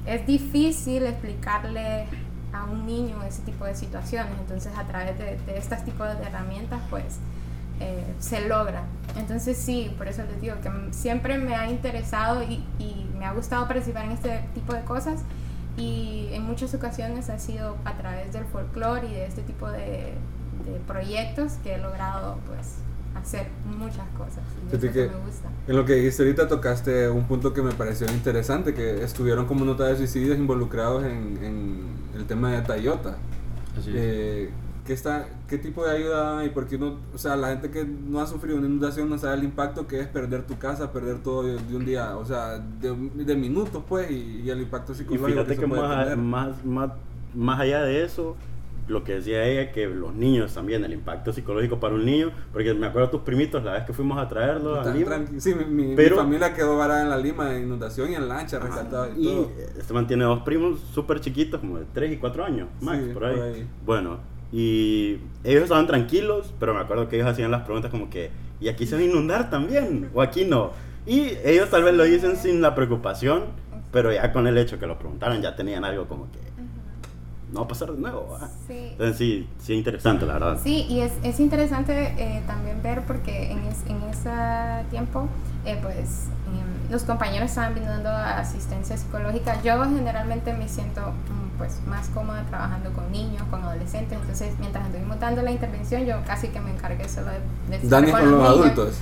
es 0.07 0.27
difícil 0.27 1.05
explicarle 1.07 2.07
a 2.53 2.65
un 2.65 2.87
niño 2.87 3.23
ese 3.23 3.43
tipo 3.43 3.65
de 3.65 3.75
situaciones, 3.75 4.33
entonces 4.41 4.73
a 4.77 4.85
través 4.85 5.19
de, 5.19 5.37
de 5.39 5.59
estos 5.59 5.85
tipos 5.85 6.07
de 6.19 6.25
herramientas 6.25 6.81
pues 6.91 7.19
eh, 7.81 8.05
se 8.19 8.49
logra. 8.49 8.85
Entonces 9.19 9.57
sí, 9.57 9.95
por 9.97 10.09
eso 10.09 10.23
les 10.31 10.41
digo 10.41 10.57
que 10.63 10.71
siempre 10.93 11.39
me 11.39 11.55
ha 11.55 11.71
interesado 11.71 12.43
y, 12.43 12.63
y 12.79 13.07
me 13.19 13.25
ha 13.25 13.33
gustado 13.33 13.67
participar 13.67 14.05
en 14.05 14.13
este 14.13 14.45
tipo 14.55 14.75
de 14.75 14.83
cosas 14.83 15.21
y 15.77 16.29
en 16.33 16.43
muchas 16.43 16.75
ocasiones 16.75 17.31
ha 17.31 17.39
sido 17.39 17.77
a 17.85 17.95
través 17.97 18.33
del 18.33 18.45
folclore 18.45 19.09
y 19.09 19.15
de 19.15 19.27
este 19.27 19.43
tipo 19.43 19.71
de, 19.71 19.79
de 20.65 20.81
proyectos 20.87 21.55
que 21.63 21.75
he 21.75 21.79
logrado 21.79 22.39
pues 22.47 22.77
hacer 23.15 23.47
muchas 23.65 24.07
cosas 24.19 24.45
y 24.71 24.77
que 24.77 25.09
me 25.09 25.17
gusta. 25.27 25.49
En 25.67 25.77
lo 25.77 25.87
que 25.87 25.95
dijiste 25.95 26.23
ahorita 26.23 26.49
tocaste 26.49 27.09
un 27.09 27.25
punto 27.25 27.55
que 27.55 27.63
me 27.63 27.73
pareció 27.73 28.07
interesante, 28.13 28.75
que 28.75 29.03
estuvieron 29.03 29.47
como 29.47 29.65
nota 29.65 29.85
de 29.85 29.97
suicidios 29.97 30.37
involucrados 30.37 31.05
en, 31.05 31.39
en 31.43 31.81
el 32.15 32.27
tema 32.27 32.53
de 32.53 32.61
Toyota. 32.61 33.17
Así 33.79 33.91
es. 33.91 33.97
Eh, 33.97 34.51
¿qué, 34.87 34.93
está, 34.93 35.29
¿Qué 35.49 35.59
tipo 35.59 35.85
de 35.85 35.97
ayuda 35.97 36.45
y 36.45 36.51
por 36.51 36.67
qué 36.67 36.79
no? 36.79 36.97
O 37.15 37.19
sea, 37.19 37.37
la 37.37 37.49
gente 37.49 37.71
que 37.71 37.85
no 37.85 38.21
ha 38.21 38.27
sufrido 38.27 38.57
una 38.57 38.67
inundación 38.67 39.11
no 39.11 39.19
sabe 39.19 39.35
el 39.37 39.45
impacto 39.45 39.87
que 39.87 40.01
es 40.01 40.07
perder 40.07 40.47
tu 40.47 40.57
casa, 40.59 40.93
perder 40.93 41.19
todo 41.23 41.43
de, 41.43 41.59
de 41.59 41.77
un 41.77 41.85
día, 41.85 42.17
o 42.17 42.25
sea, 42.25 42.59
de, 42.59 42.95
de 43.25 43.37
minutos 43.37 43.83
pues, 43.89 44.11
y, 44.11 44.43
y 44.45 44.51
el 44.51 44.61
impacto 44.63 44.93
Y 44.93 44.97
psicológico 44.97 45.29
fíjate 45.29 45.55
que, 45.57 45.61
que 45.61 45.67
más, 45.67 46.17
más, 46.17 46.65
más, 46.65 46.91
más 47.35 47.61
allá 47.61 47.83
de 47.83 48.05
eso, 48.05 48.37
lo 48.89 49.03
que 49.03 49.15
decía 49.15 49.45
ella, 49.45 49.73
que 49.73 49.89
los 49.89 50.15
niños 50.15 50.55
también, 50.55 50.85
el 50.85 50.93
impacto 50.93 51.33
psicológico 51.33 51.81
para 51.81 51.97
un 51.97 52.05
niño, 52.05 52.31
porque 52.53 52.73
me 52.73 52.87
acuerdo 52.87 53.09
de 53.09 53.13
tus 53.13 53.23
primitos, 53.23 53.65
la 53.65 53.73
vez 53.73 53.83
que 53.85 53.93
fuimos 53.93 54.17
a 54.17 54.29
traerlos 54.29 54.87
a 54.87 54.95
Lima, 54.95 55.25
Sí, 55.39 55.55
mi, 55.57 55.65
mi- 55.65 55.87
mi 55.89 55.97
Pero- 55.97 56.15
familia 56.15 56.55
quedó 56.55 56.77
varada 56.79 57.03
en 57.03 57.11
la 57.11 57.19
Lima 57.19 57.53
en 57.57 57.65
inundación 57.65 58.13
y 58.13 58.15
en 58.15 58.29
lancha 58.29 58.61
rescatada 58.61 59.09
y, 59.17 59.27
y 59.29 59.33
todo. 59.35 59.51
este 59.77 59.93
man 59.93 60.07
tiene 60.07 60.23
dos 60.23 60.43
primos 60.43 60.79
súper 60.93 61.19
chiquitos, 61.21 61.59
como 61.59 61.79
de 61.81 61.87
3 61.93 62.13
y 62.13 62.17
4 62.19 62.45
años, 62.45 62.69
max, 62.81 63.03
Sí, 63.05 63.11
por, 63.13 63.25
ahí. 63.25 63.35
por 63.37 63.45
ahí. 63.45 63.67
Bueno, 63.85 64.19
y 64.53 65.19
ellos 65.45 65.65
estaban 65.65 65.87
tranquilos, 65.87 66.53
pero 66.61 66.75
me 66.75 66.81
acuerdo 66.81 67.09
que 67.09 67.17
ellos 67.17 67.29
hacían 67.29 67.51
las 67.51 67.63
preguntas 67.63 67.91
como 67.91 68.09
que, 68.11 68.31
¿y 68.61 68.69
aquí 68.69 68.87
se 68.87 68.95
va 68.97 69.01
a 69.01 69.05
inundar 69.05 69.51
también? 69.51 70.09
¿O 70.15 70.23
aquí 70.23 70.45
no? 70.45 70.71
Y 71.07 71.33
ellos 71.45 71.71
tal 71.71 71.83
vez 71.85 71.95
lo 71.95 72.05
dicen 72.05 72.37
sin 72.37 72.61
la 72.61 72.75
preocupación, 72.75 73.45
pero 73.93 74.13
ya 74.13 74.33
con 74.33 74.47
el 74.47 74.59
hecho 74.59 74.79
que 74.79 74.87
lo 74.87 74.99
preguntaron 74.99 75.41
ya 75.43 75.55
tenían 75.57 75.85
algo 75.85 76.07
como 76.07 76.31
que 76.33 76.39
no 77.53 77.61
va 77.61 77.65
a 77.67 77.69
pasar 77.69 77.93
de 77.93 77.99
nuevo. 78.01 78.37
Sí. 78.67 78.89
Entonces 78.93 79.17
sí, 79.17 79.49
sí 79.59 79.73
es 79.73 79.79
interesante 79.79 80.27
la 80.27 80.33
verdad. 80.35 80.59
Sí, 80.63 80.85
y 80.89 81.01
es, 81.01 81.13
es 81.23 81.39
interesante 81.39 82.15
eh, 82.19 82.43
también 82.47 82.83
ver 82.83 83.03
porque 83.07 83.53
en, 83.53 83.59
es- 83.61 83.85
en 83.89 84.03
ese 84.11 84.31
tiempo, 84.91 85.29
eh, 85.65 85.79
pues, 85.81 86.27
em, 86.49 86.76
los 86.91 87.03
compañeros 87.05 87.51
estaban 87.51 87.75
brindando 87.75 88.11
asistencia 88.11 88.97
psicológica. 88.97 89.61
Yo 89.63 89.83
generalmente 89.85 90.53
me 90.53 90.69
siento, 90.69 91.01
mm, 91.01 91.59
pues, 91.59 91.81
más 91.87 92.09
cómoda 92.09 92.43
trabajando 92.49 92.93
con 92.93 93.11
niños, 93.13 93.43
con 93.51 93.63
adolescentes. 93.63 94.19
Entonces, 94.21 94.55
mientras 94.59 94.87
estuvimos 94.87 95.19
dando 95.21 95.43
la 95.43 95.51
intervención, 95.51 96.05
yo 96.05 96.17
casi 96.27 96.49
que 96.49 96.61
me 96.61 96.71
encargué 96.71 97.09
solo 97.09 97.29
de, 97.69 97.79
de 97.79 97.89
Dani 97.89 98.11
con 98.11 98.21
los 98.31 98.31
niños. 98.41 98.49
adultos. 98.49 98.95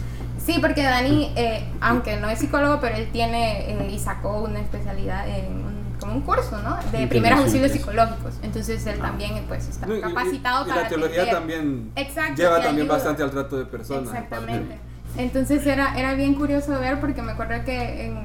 Sí, 0.45 0.59
porque 0.61 0.83
Dani, 0.83 1.33
eh, 1.37 1.67
aunque 1.81 2.17
no 2.19 2.29
es 2.29 2.39
psicólogo, 2.39 2.79
pero 2.81 2.97
él 2.97 3.09
tiene 3.13 3.71
eh, 3.71 3.91
y 3.91 3.99
sacó 3.99 4.43
una 4.43 4.61
especialidad 4.61 5.27
en 5.29 5.47
un, 5.47 5.97
como 5.99 6.13
un 6.13 6.21
curso, 6.21 6.61
¿no? 6.63 6.77
De 6.93 7.07
primeros 7.07 7.41
auxilios 7.41 7.71
psicológicos. 7.73 8.35
Entonces 8.43 8.85
él 8.87 8.99
también, 8.99 9.45
pues, 9.49 9.69
está 9.69 9.87
No, 9.87 9.95
y- 9.95 9.99
y- 9.99 10.03
capacitado 10.03 10.67
y, 10.67 10.69
para 10.69 10.83
la 10.83 10.89
teología 10.89 11.23
atender. 11.23 11.35
también 11.39 11.93
Exacto, 11.97 12.35
lleva 12.37 12.57
también 12.57 12.83
ayuda. 12.87 12.95
bastante 12.95 13.23
al 13.23 13.31
trato 13.31 13.57
de 13.57 13.65
personas. 13.67 14.13
Exactamente. 14.13 14.79
Entonces 15.17 15.67
era, 15.67 15.99
era 15.99 16.15
bien 16.15 16.35
curioso 16.35 16.79
ver 16.81 17.01
porque 17.01 17.23
me 17.23 17.33
acuerdo 17.33 17.65
que 17.65 18.07
en, 18.07 18.25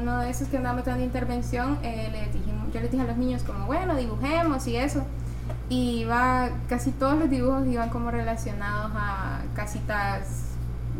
uno 0.00 0.20
de 0.20 0.30
esos 0.30 0.48
que 0.48 0.56
andábamos 0.56 0.84
dando 0.84 1.04
intervención, 1.04 1.78
eh, 1.82 2.08
le 2.12 2.38
dijimos, 2.38 2.72
yo 2.72 2.80
les 2.80 2.90
dije 2.90 3.02
a 3.02 3.06
los 3.06 3.16
niños 3.16 3.42
como, 3.42 3.66
bueno, 3.66 3.96
dibujemos 3.96 4.66
y 4.66 4.76
eso. 4.76 5.04
Y 5.68 6.00
iba, 6.00 6.50
casi 6.68 6.92
todos 6.92 7.18
los 7.18 7.28
dibujos 7.28 7.66
iban 7.66 7.90
como 7.90 8.10
relacionados 8.10 8.92
a 8.94 9.42
casitas 9.54 10.54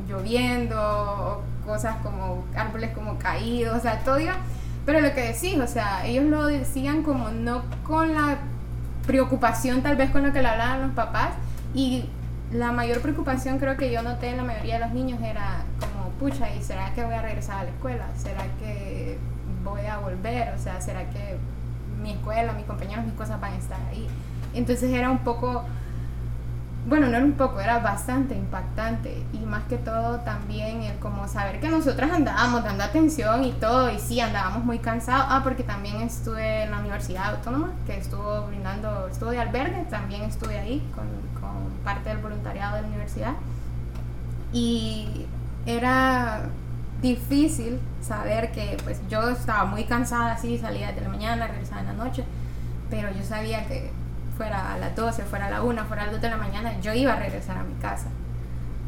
lloviendo, 0.09 0.79
o 0.79 1.43
cosas 1.65 1.97
como 2.03 2.45
árboles 2.55 2.91
como 2.91 3.19
caídos, 3.19 3.77
o 3.77 3.81
sea, 3.81 4.01
todo 4.01 4.19
iba... 4.19 4.37
Pero 4.85 5.01
lo 5.01 5.13
que 5.13 5.21
decís, 5.21 5.59
o 5.59 5.67
sea, 5.67 6.07
ellos 6.07 6.25
lo 6.25 6.47
decían 6.47 7.03
como 7.03 7.29
no 7.29 7.63
con 7.85 8.15
la 8.15 8.39
preocupación 9.07 9.83
tal 9.83 9.97
vez 9.97 10.11
con 10.11 10.23
lo 10.23 10.33
que 10.33 10.41
le 10.41 10.49
hablaban 10.49 10.83
los 10.83 10.93
papás 10.93 11.31
y 11.75 12.05
la 12.53 12.73
mayor 12.73 13.01
preocupación 13.01 13.59
creo 13.59 13.77
que 13.77 13.93
yo 13.93 14.03
noté 14.03 14.31
en 14.31 14.39
la 14.39 14.45
mayoría 14.45 14.75
de 14.75 14.81
los 14.81 14.93
niños 14.93 15.21
era 15.23 15.65
como, 15.81 16.11
pucha, 16.13 16.55
¿y 16.55 16.63
será 16.63 16.95
que 16.95 17.05
voy 17.05 17.15
a 17.15 17.23
regresar 17.23 17.59
a 17.59 17.65
la 17.65 17.71
escuela? 17.71 18.07
¿Será 18.17 18.45
que 18.59 19.19
voy 19.63 19.85
a 19.87 19.99
volver? 19.99 20.55
O 20.55 20.59
sea, 20.59 20.81
¿será 20.81 21.09
que 21.11 21.37
mi 22.01 22.13
escuela, 22.13 22.53
mis 22.53 22.65
compañeros, 22.65 23.05
mis 23.05 23.15
cosas 23.15 23.41
van 23.41 23.53
a 23.53 23.57
estar 23.57 23.79
ahí? 23.91 24.07
Entonces 24.55 24.91
era 24.91 25.11
un 25.11 25.19
poco, 25.19 25.65
bueno, 26.87 27.07
no 27.09 27.17
era 27.17 27.25
un 27.25 27.33
poco, 27.33 27.61
era 27.61 27.81
bastante 27.81 28.35
impactante 28.35 29.23
y 29.35 29.41
más 29.41 29.65
que 29.65 29.77
todo 29.77 30.21
también 30.21 30.83
el 30.85 30.99
como 31.01 31.29
saber 31.29 31.61
que 31.61 31.69
nosotras 31.69 32.11
andábamos 32.13 32.65
dando 32.65 32.83
atención 32.83 33.45
y 33.45 33.53
todo 33.53 33.91
y 33.91 33.99
sí, 33.99 34.21
andábamos 34.21 34.65
muy 34.65 34.79
cansados. 34.79 35.27
Ah, 35.29 35.43
porque 35.45 35.65
también 35.65 35.97
estuve 36.01 36.63
en 36.63 36.71
la 36.71 36.79
Universidad 36.79 37.35
Autónoma, 37.35 37.73
que 37.87 37.99
estuvo 37.99 38.47
brindando, 38.47 39.07
estuvo 39.09 39.31
de 39.31 39.39
albergue, 39.39 39.85
también 39.91 40.23
estuve 40.23 40.59
ahí 40.59 40.83
con, 40.95 41.07
parte 41.85 42.09
del 42.09 42.19
voluntariado 42.19 42.77
de 42.77 42.83
la 42.83 42.89
universidad. 42.89 43.35
Y 44.53 45.27
era 45.67 46.49
difícil 47.03 47.79
saber 48.01 48.51
que 48.53 48.77
pues 48.85 49.01
yo 49.09 49.29
estaba 49.31 49.65
muy 49.65 49.85
cansada 49.85 50.33
así, 50.33 50.59
salía 50.59 50.93
de 50.93 51.01
la 51.01 51.09
mañana, 51.09 51.47
regresaba 51.47 51.81
en 51.83 51.87
la 51.87 51.93
noche, 51.93 52.25
pero 52.91 53.11
yo 53.13 53.23
sabía 53.23 53.67
que 53.67 53.91
fuera 54.37 54.75
a 54.75 54.79
las 54.79 54.95
12, 54.97 55.23
fuera 55.25 55.47
a 55.47 55.51
la 55.51 55.63
1, 55.63 55.85
fuera 55.87 56.03
a 56.03 56.07
las 56.07 56.15
2 56.15 56.23
de 56.23 56.31
la 56.31 56.37
mañana, 56.37 56.81
yo 56.81 56.93
iba 56.93 57.13
a 57.13 57.17
regresar 57.17 57.59
a 57.59 57.63
mi 57.63 57.75
casa, 57.75 58.07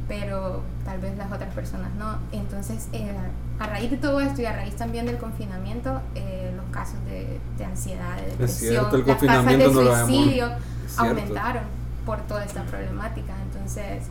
pero 0.09 0.63
tal 0.85 0.99
vez 0.99 1.17
las 1.17 1.31
otras 1.31 1.53
personas 1.55 1.91
no. 1.99 2.19
Entonces, 2.33 2.89
eh, 2.93 3.13
a 3.59 3.67
raíz 3.67 3.91
de 3.91 3.97
todo 3.97 4.21
esto 4.21 4.43
y 4.43 4.47
a 4.47 4.53
raíz 4.53 4.75
también 4.77 5.07
del 5.07 5.19
confinamiento, 5.19 6.01
eh, 6.15 6.53
los 6.57 6.65
casos 6.73 7.05
de, 7.05 7.39
de 7.59 7.65
ansiedad, 7.65 8.17
de 8.17 8.27
depresión, 8.31 8.91
cierto, 8.91 8.97
el 8.97 9.07
las 9.07 9.21
tasas 9.21 9.59
de 9.59 9.73
suicidio 9.73 10.51
aumentaron 10.97 11.80
por 12.11 12.23
toda 12.23 12.45
esta 12.45 12.65
problemática. 12.65 13.33
Entonces, 13.45 14.09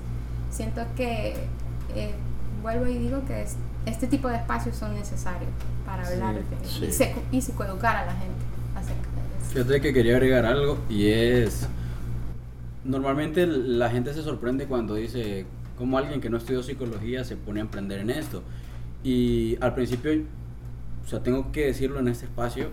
siento 0.50 0.82
que, 0.96 1.36
eh, 1.94 2.14
vuelvo 2.62 2.88
y 2.88 2.98
digo 2.98 3.26
que 3.28 3.42
es- 3.42 3.58
este 3.86 4.08
tipo 4.08 4.30
de 4.30 4.38
espacios 4.38 4.78
son 4.78 4.94
necesarios 4.96 5.52
para 5.86 6.08
hablar 6.08 6.36
de- 6.36 6.92
sí. 6.92 7.04
y, 7.34 7.42
psicoeducar 7.42 7.98
a 7.98 8.06
la 8.06 8.14
gente 8.14 8.40
acerca 8.74 9.02
de 9.02 9.44
eso. 9.44 9.52
Fíjate 9.52 9.82
que 9.82 9.92
quería 9.94 10.14
agregar 10.14 10.46
algo 10.46 10.78
y 10.88 11.08
es 11.10 11.68
normalmente 12.86 13.46
la 13.46 13.90
gente 13.90 14.14
se 14.14 14.22
sorprende 14.24 14.66
cuando 14.66 14.96
dice, 14.96 15.46
como 15.78 15.98
alguien 15.98 16.22
que 16.22 16.30
no 16.30 16.38
estudió 16.38 16.64
psicología 16.64 17.26
se 17.26 17.36
pone 17.36 17.60
a 17.60 17.64
emprender 17.64 18.00
en 18.00 18.12
esto. 18.12 18.44
Y 19.04 19.58
al 19.60 19.74
principio, 19.76 20.14
o 21.04 21.08
sea, 21.10 21.22
tengo 21.22 21.52
que 21.52 21.66
decirlo 21.66 22.00
en 22.00 22.08
este 22.08 22.28
espacio, 22.28 22.70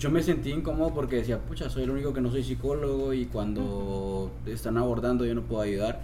yo 0.00 0.10
me 0.10 0.22
sentí 0.22 0.50
incómodo 0.50 0.94
porque 0.94 1.16
decía, 1.16 1.38
pucha, 1.38 1.68
soy 1.68 1.82
el 1.82 1.90
único 1.90 2.14
que 2.14 2.22
no 2.22 2.30
soy 2.30 2.42
psicólogo 2.42 3.12
y 3.12 3.26
cuando 3.26 4.32
están 4.46 4.78
abordando 4.78 5.26
yo 5.26 5.34
no 5.34 5.42
puedo 5.42 5.60
ayudar. 5.60 6.00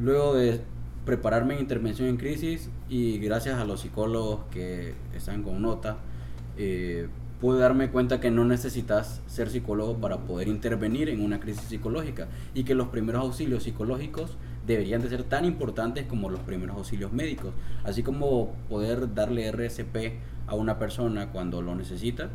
Luego 0.00 0.34
de 0.34 0.62
prepararme 1.04 1.54
en 1.54 1.60
intervención 1.60 2.08
en 2.08 2.16
crisis 2.16 2.70
y 2.88 3.18
gracias 3.18 3.58
a 3.58 3.66
los 3.66 3.80
psicólogos 3.80 4.40
que 4.50 4.94
están 5.14 5.42
con 5.42 5.60
nota, 5.60 5.98
eh, 6.56 7.08
pude 7.38 7.60
darme 7.60 7.90
cuenta 7.90 8.20
que 8.20 8.30
no 8.30 8.46
necesitas 8.46 9.20
ser 9.26 9.50
psicólogo 9.50 9.98
para 9.98 10.16
poder 10.20 10.48
intervenir 10.48 11.10
en 11.10 11.22
una 11.22 11.38
crisis 11.38 11.64
psicológica 11.64 12.28
y 12.54 12.64
que 12.64 12.74
los 12.74 12.88
primeros 12.88 13.20
auxilios 13.20 13.64
psicológicos 13.64 14.38
deberían 14.66 15.02
de 15.02 15.10
ser 15.10 15.24
tan 15.24 15.44
importantes 15.44 16.06
como 16.06 16.30
los 16.30 16.40
primeros 16.40 16.74
auxilios 16.78 17.12
médicos, 17.12 17.52
así 17.84 18.02
como 18.02 18.54
poder 18.70 19.12
darle 19.12 19.52
RSP 19.52 20.14
a 20.46 20.54
una 20.54 20.78
persona 20.78 21.30
cuando 21.32 21.60
lo 21.60 21.74
necesita, 21.74 22.30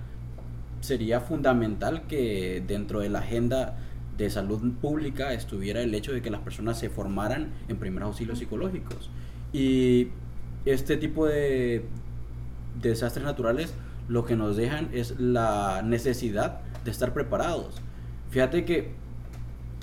sería 0.82 1.22
fundamental 1.22 2.08
que 2.08 2.64
dentro 2.68 3.00
de 3.00 3.10
la 3.10 3.20
agenda 3.20 3.78
de 4.18 4.30
salud 4.30 4.74
pública 4.82 5.34
estuviera 5.34 5.82
el 5.82 5.96
hecho 5.96 6.12
de 6.12 6.22
que 6.22 6.30
las 6.30 6.42
personas 6.42 6.78
se 6.78 6.90
formaran 6.90 7.54
en 7.68 7.78
primeros 7.78 8.08
auxilios 8.08 8.40
psicológicos. 8.40 9.10
Y 9.54 10.10
este 10.66 10.98
tipo 10.98 11.26
de 11.26 11.86
desastres 12.82 13.26
naturales 13.26 13.74
lo 14.08 14.26
que 14.26 14.36
nos 14.36 14.58
dejan 14.58 14.90
es 14.94 15.20
la 15.20 15.82
necesidad 15.84 16.60
de 16.84 16.92
estar 16.92 17.14
preparados. 17.14 17.82
Fíjate 18.30 18.66
que 18.66 18.92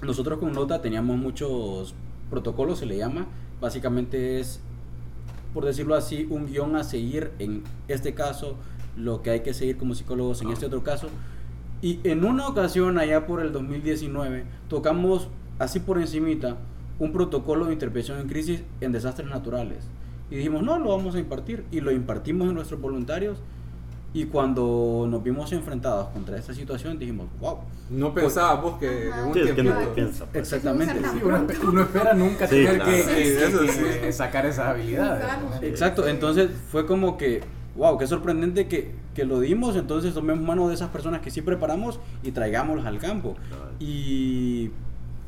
nosotros 0.03 0.39
con 0.39 0.53
Nota 0.53 0.81
teníamos 0.81 1.17
muchos 1.17 1.95
protocolos, 2.31 2.79
se 2.79 2.87
le 2.87 2.97
llama. 2.97 3.27
Básicamente 3.61 4.39
es, 4.39 4.61
por 5.55 5.65
decirlo 5.65 5.95
así, 5.95 6.27
un 6.31 6.47
guion 6.47 6.77
a 6.77 6.85
seguir 6.85 7.33
en 7.39 7.65
este 7.89 8.15
caso, 8.15 8.57
lo 8.99 9.23
que 9.23 9.31
hay 9.31 9.41
que 9.41 9.55
seguir 9.55 9.77
como 9.79 9.95
psicólogos 9.95 10.43
en 10.43 10.51
este 10.51 10.67
otro 10.67 10.83
caso. 10.83 11.09
Y 11.81 12.01
en 12.05 12.25
una 12.25 12.49
ocasión, 12.49 12.99
allá 12.99 13.27
por 13.27 13.41
el 13.41 13.53
2019, 13.53 14.45
tocamos 14.69 15.29
así 15.59 15.79
por 15.81 15.99
encimita 15.99 16.57
un 16.99 17.13
protocolo 17.13 17.67
de 17.67 17.73
intervención 17.73 18.19
en 18.19 18.27
crisis 18.29 18.63
en 18.81 18.91
desastres 18.93 19.29
naturales. 19.29 19.79
Y 20.31 20.37
dijimos, 20.37 20.63
no, 20.63 20.79
lo 20.79 20.97
vamos 20.97 21.15
a 21.15 21.19
impartir. 21.21 21.65
Y 21.71 21.81
lo 21.81 21.93
impartimos 21.93 22.49
en 22.49 22.55
nuestros 22.55 22.81
voluntarios 22.81 23.39
y 24.15 24.25
cuando 24.25 25.07
nos 25.09 25.23
vimos 25.23 25.53
enfrentados 25.53 26.09
contra 26.09 26.37
esta 26.39 26.53
situación, 26.55 26.99
dijimos, 26.99 27.27
wow. 27.41 27.59
No 27.91 28.13
pensabas 28.13 28.61
vos 28.63 28.79
que 28.79 29.11
un 29.27 29.33
Sí, 29.35 29.41
es 29.41 29.53
que 29.53 29.63
no 29.63 29.95
piensa. 29.95 30.25
pues. 30.27 30.43
Exactamente. 30.43 30.95
Sí, 30.95 31.21
Uno, 31.23 31.47
uno 31.69 31.83
espera 31.83 32.15
nunca 32.15 32.47
Sí, 32.49 32.57
tener 32.57 32.75
claro. 32.77 32.91
que, 32.91 33.03
Sí, 33.03 33.09
que- 33.15 33.45
eso 33.47 33.61
que- 33.61 33.69
sí. 33.73 33.83
que 34.01 34.13
sacar 34.13 34.45
esas 34.47 34.67
habilidades. 34.67 35.25
Exacto, 35.63 36.07
entonces 36.09 36.51
fue 36.73 36.85
como 36.87 37.17
que, 37.17 37.43
wow, 37.79 37.97
qué 37.97 38.07
sorprendente 38.07 38.67
que, 38.67 38.93
que 39.15 39.25
lo 39.25 39.41
dimos, 39.41 39.77
entonces 39.77 40.13
tomemos 40.13 40.45
mano 40.45 40.69
de 40.69 40.75
esas 40.75 40.91
personas 40.91 41.21
que 41.23 41.31
sí 41.31 41.41
preparamos 41.43 42.01
y 42.25 42.33
traigámoslos 42.33 42.85
al 42.85 42.99
campo. 42.99 43.37
Claro. 43.49 43.71
Y 43.79 44.71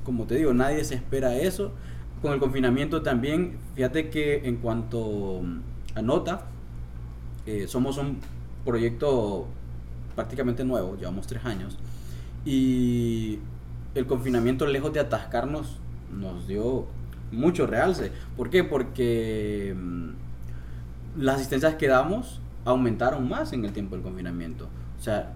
como 0.04 0.26
te 0.26 0.34
digo, 0.34 0.52
nadie 0.52 0.84
se 0.84 0.96
espera 0.96 1.36
eso. 1.36 1.72
Con 2.20 2.32
el 2.32 2.40
confinamiento 2.40 3.02
también, 3.02 3.56
fíjate 3.76 4.10
que 4.10 4.46
en 4.46 4.56
cuanto 4.56 5.40
a 5.94 6.02
nota, 6.02 6.46
eh, 7.46 7.66
somos 7.68 7.96
un 7.96 8.18
proyecto 8.64 9.46
prácticamente 10.14 10.64
nuevo, 10.64 10.96
llevamos 10.96 11.26
tres 11.26 11.44
años, 11.44 11.78
y 12.44 13.38
el 13.94 14.06
confinamiento 14.06 14.66
lejos 14.66 14.92
de 14.92 15.00
atascarnos 15.00 15.78
nos 16.12 16.46
dio 16.46 16.86
mucho 17.32 17.66
realce. 17.66 18.10
¿Por 18.36 18.50
qué? 18.50 18.64
Porque 18.64 19.74
mm, 19.76 20.10
las 21.16 21.36
asistencias 21.36 21.74
que 21.74 21.88
damos 21.88 22.40
aumentaron 22.64 23.28
más 23.28 23.52
en 23.52 23.64
el 23.64 23.72
tiempo 23.72 23.94
del 23.96 24.04
confinamiento. 24.04 24.68
O 24.98 25.02
sea, 25.02 25.34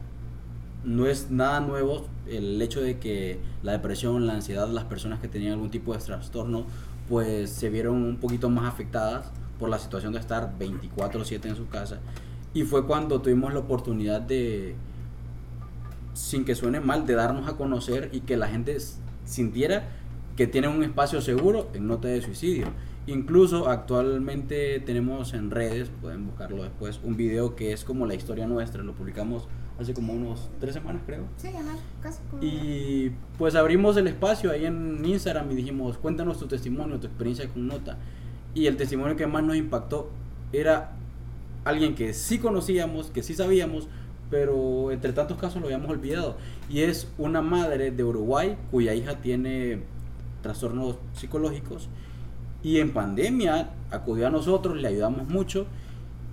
no 0.84 1.06
es 1.06 1.30
nada 1.30 1.60
nuevo 1.60 2.06
el 2.26 2.60
hecho 2.60 2.80
de 2.80 2.98
que 2.98 3.40
la 3.62 3.72
depresión, 3.72 4.26
la 4.26 4.34
ansiedad, 4.34 4.68
las 4.68 4.84
personas 4.84 5.20
que 5.20 5.28
tenían 5.28 5.54
algún 5.54 5.70
tipo 5.70 5.92
de 5.92 5.98
trastorno, 5.98 6.66
pues 7.08 7.50
se 7.50 7.70
vieron 7.70 8.02
un 8.02 8.16
poquito 8.16 8.50
más 8.50 8.66
afectadas 8.66 9.30
por 9.58 9.68
la 9.68 9.78
situación 9.78 10.12
de 10.12 10.18
estar 10.18 10.58
24/7 10.58 11.48
en 11.48 11.56
su 11.56 11.68
casa. 11.68 12.00
Y 12.52 12.62
fue 12.62 12.86
cuando 12.86 13.20
tuvimos 13.20 13.52
la 13.52 13.60
oportunidad 13.60 14.20
de, 14.20 14.76
sin 16.12 16.44
que 16.44 16.54
suene 16.54 16.80
mal, 16.80 17.06
de 17.06 17.14
darnos 17.14 17.48
a 17.48 17.56
conocer 17.56 18.10
y 18.12 18.20
que 18.20 18.36
la 18.36 18.48
gente 18.48 18.76
sintiera 19.24 19.88
que 20.36 20.46
tienen 20.46 20.70
un 20.70 20.82
espacio 20.82 21.20
seguro 21.20 21.70
en 21.74 21.86
Nota 21.86 22.08
de 22.08 22.22
Suicidio. 22.22 22.68
Incluso 23.06 23.68
actualmente 23.68 24.80
tenemos 24.80 25.34
en 25.34 25.50
redes, 25.50 25.90
pueden 26.00 26.26
buscarlo 26.26 26.62
después, 26.62 27.00
un 27.02 27.16
video 27.16 27.54
que 27.54 27.72
es 27.72 27.84
como 27.84 28.06
la 28.06 28.14
historia 28.14 28.46
nuestra, 28.46 28.82
lo 28.82 28.94
publicamos 28.94 29.46
hace 29.78 29.92
como 29.92 30.12
unos 30.14 30.48
tres 30.60 30.72
semanas 30.74 31.02
creo. 31.04 31.24
Sí, 31.36 31.48
ajá, 31.48 31.76
casi 32.00 32.20
como- 32.30 32.42
Y 32.42 33.12
pues 33.36 33.56
abrimos 33.56 33.96
el 33.98 34.06
espacio 34.06 34.50
ahí 34.52 34.64
en 34.64 35.04
Instagram 35.04 35.50
y 35.50 35.54
dijimos, 35.54 35.98
cuéntanos 35.98 36.38
tu 36.38 36.46
testimonio, 36.46 36.98
tu 36.98 37.06
experiencia 37.08 37.48
con 37.48 37.66
Nota. 37.66 37.98
Y 38.54 38.66
el 38.66 38.76
testimonio 38.76 39.16
que 39.16 39.26
más 39.26 39.42
nos 39.44 39.56
impactó 39.56 40.08
era 40.52 40.92
alguien 41.64 41.94
que 41.94 42.14
sí 42.14 42.38
conocíamos, 42.38 43.10
que 43.10 43.22
sí 43.22 43.34
sabíamos, 43.34 43.88
pero 44.30 44.92
entre 44.92 45.12
tantos 45.12 45.36
casos 45.38 45.60
lo 45.60 45.66
habíamos 45.66 45.90
olvidado. 45.90 46.36
Y 46.70 46.80
es 46.82 47.08
una 47.18 47.42
madre 47.42 47.90
de 47.90 48.04
Uruguay 48.04 48.56
cuya 48.70 48.94
hija 48.94 49.16
tiene 49.20 49.80
trastornos 50.42 50.96
psicológicos 51.14 51.88
y 52.64 52.80
en 52.80 52.90
pandemia 52.90 53.70
acudió 53.90 54.26
a 54.26 54.30
nosotros, 54.30 54.76
le 54.76 54.88
ayudamos 54.88 55.28
mucho 55.28 55.66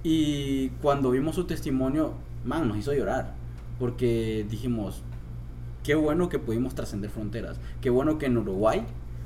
y 0.01 0.69
cuando 0.81 1.11
vimos 1.11 1.35
su 1.35 1.43
testimonio, 1.43 2.13
man, 2.45 2.67
nos 2.67 2.77
hizo 2.77 2.93
llorar 2.93 3.35
porque 3.77 4.45
dijimos, 4.49 5.03
qué 5.83 5.93
bueno 5.93 6.29
que 6.29 6.39
pudimos 6.39 6.73
trascender 6.73 7.09
fronteras, 7.09 7.59
qué 7.81 7.89
bueno 7.89 8.17
que 8.17 8.27
en 8.27 8.37
Uruguay 8.37 8.83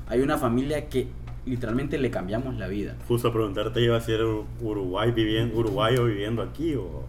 hay 0.08 0.20
una 0.20 0.36
familia 0.36 0.88
que 0.88 1.08
literalmente 1.46 1.96
le 1.98 2.10
cambiamos 2.10 2.56
la 2.56 2.66
vida. 2.66 2.96
Justo 3.06 3.28
a 3.28 3.32
preguntarte, 3.32 3.80
¿iba 3.80 3.96
a 3.96 4.00
ser 4.00 4.22
Uruguay 4.60 5.12
viviendo, 5.12 5.56
uruguayo 5.56 6.04
viviendo 6.04 6.42
aquí 6.42 6.74
o...? 6.74 7.04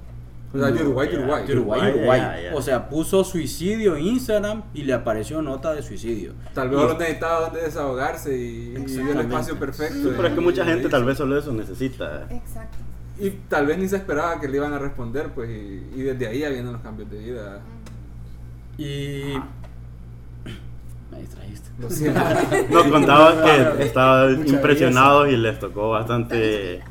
O 0.54 0.58
sea, 0.58 0.72
de 0.72 0.82
Uruguay, 0.82 1.10
Uruguay. 1.14 1.46
De 1.46 1.54
Uruguay, 1.54 1.92
Uruguay. 1.94 2.22
O 2.54 2.62
sea, 2.62 2.88
puso 2.90 3.24
suicidio 3.24 3.98
en 3.98 4.06
Instagram 4.06 4.64
y 4.74 4.84
le 4.84 4.94
apareció 4.94 5.42
nota 5.42 5.74
de 5.74 5.84
suicidio. 5.84 6.34
Tal 6.54 6.70
vez 6.70 6.80
Y- 6.80 6.82
solo 6.84 6.98
necesitaba 6.98 7.40
donde 7.42 7.62
desahogarse 7.64 8.38
y, 8.38 8.74
y 8.88 8.96
el 9.10 9.20
espacio 9.20 9.60
perfecto. 9.60 9.96
Sí, 9.96 10.14
pero 10.16 10.28
es 10.30 10.34
que 10.34 10.42
mucha 10.42 10.64
gente 10.66 10.88
tal 10.90 11.04
vez 11.04 11.18
solo 11.18 11.38
eso 11.38 11.52
necesita. 11.52 12.28
Exacto. 12.30 12.78
Y 13.20 13.32
tal 13.50 13.66
vez 13.66 13.78
ni 13.78 13.90
se 13.90 13.98
esperaba 13.98 14.40
que 14.40 14.48
le 14.48 14.58
iban 14.58 14.74
a 14.74 14.80
responder, 14.80 15.30
pues, 15.34 15.50
y, 15.50 15.90
y 15.96 16.02
desde 16.04 16.28
ahí 16.28 16.40
ya 16.40 16.50
vienen 16.50 16.72
los 16.72 16.82
cambios 16.82 17.10
de 17.10 17.18
vida. 17.18 17.60
Y... 18.78 19.34
Me 21.12 21.20
distrajiste. 21.22 21.70
Lo 21.80 21.90
siento. 21.90 22.20
Nos 22.72 22.84
contaban 22.88 23.44
que 23.44 23.84
estaban 23.86 24.48
impresionados 24.48 25.30
y 25.30 25.38
les 25.38 25.60
tocó 25.60 25.90
bastante 25.90 26.82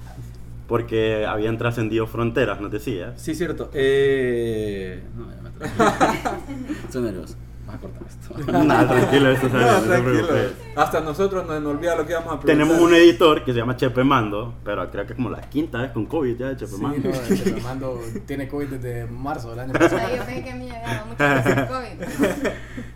porque 0.66 1.26
habían 1.26 1.58
trascendido 1.58 2.06
fronteras, 2.06 2.60
nos 2.60 2.70
decía. 2.70 3.12
Sí, 3.16 3.34
cierto. 3.34 3.70
Eh... 3.72 5.02
No, 5.16 5.26
ya 5.30 5.42
me. 5.42 5.50
Estoy 6.84 7.02
nervioso. 7.02 7.36
Vas 7.66 7.76
a 7.76 7.78
cortar 7.80 8.02
esto. 8.06 8.52
Nada, 8.64 8.86
tranquilo, 8.88 9.30
eso 9.30 9.48
se 9.48 9.56
No, 9.56 9.72
no 9.72 9.80
tranquilo. 9.80 10.28
Hasta 10.76 11.00
nosotros 11.00 11.46
nos, 11.46 11.60
nos 11.60 11.74
olvida 11.74 11.96
lo 11.96 12.06
que 12.06 12.12
íbamos 12.12 12.34
a 12.34 12.40
preguntar. 12.40 12.66
Tenemos 12.68 12.78
un 12.80 12.94
editor 12.94 13.44
que 13.44 13.52
se 13.52 13.58
llama 13.58 13.76
Chepe 13.76 14.04
Mando, 14.04 14.54
pero 14.64 14.88
creo 14.90 15.04
que 15.04 15.14
es 15.14 15.16
como 15.16 15.30
la 15.30 15.40
quinta 15.40 15.82
vez 15.82 15.90
con 15.90 16.06
COVID 16.06 16.36
ya 16.36 16.48
de 16.50 16.56
Chepe 16.58 16.72
Sí, 16.72 16.80
Mando. 16.82 17.08
no, 17.08 17.14
Chepe 17.36 17.60
Mando 17.62 18.00
tiene 18.26 18.46
COVID 18.48 18.66
desde 18.68 19.06
marzo 19.06 19.50
del 19.50 19.58
año 19.60 19.72
pasado. 19.72 20.16
yo 20.16 20.24
pensé 20.24 20.44
que 20.44 20.54
me 20.54 20.64
llegaba 20.66 21.04
mucho 21.06 21.24
veces 21.24 21.70
COVID. 21.70 22.48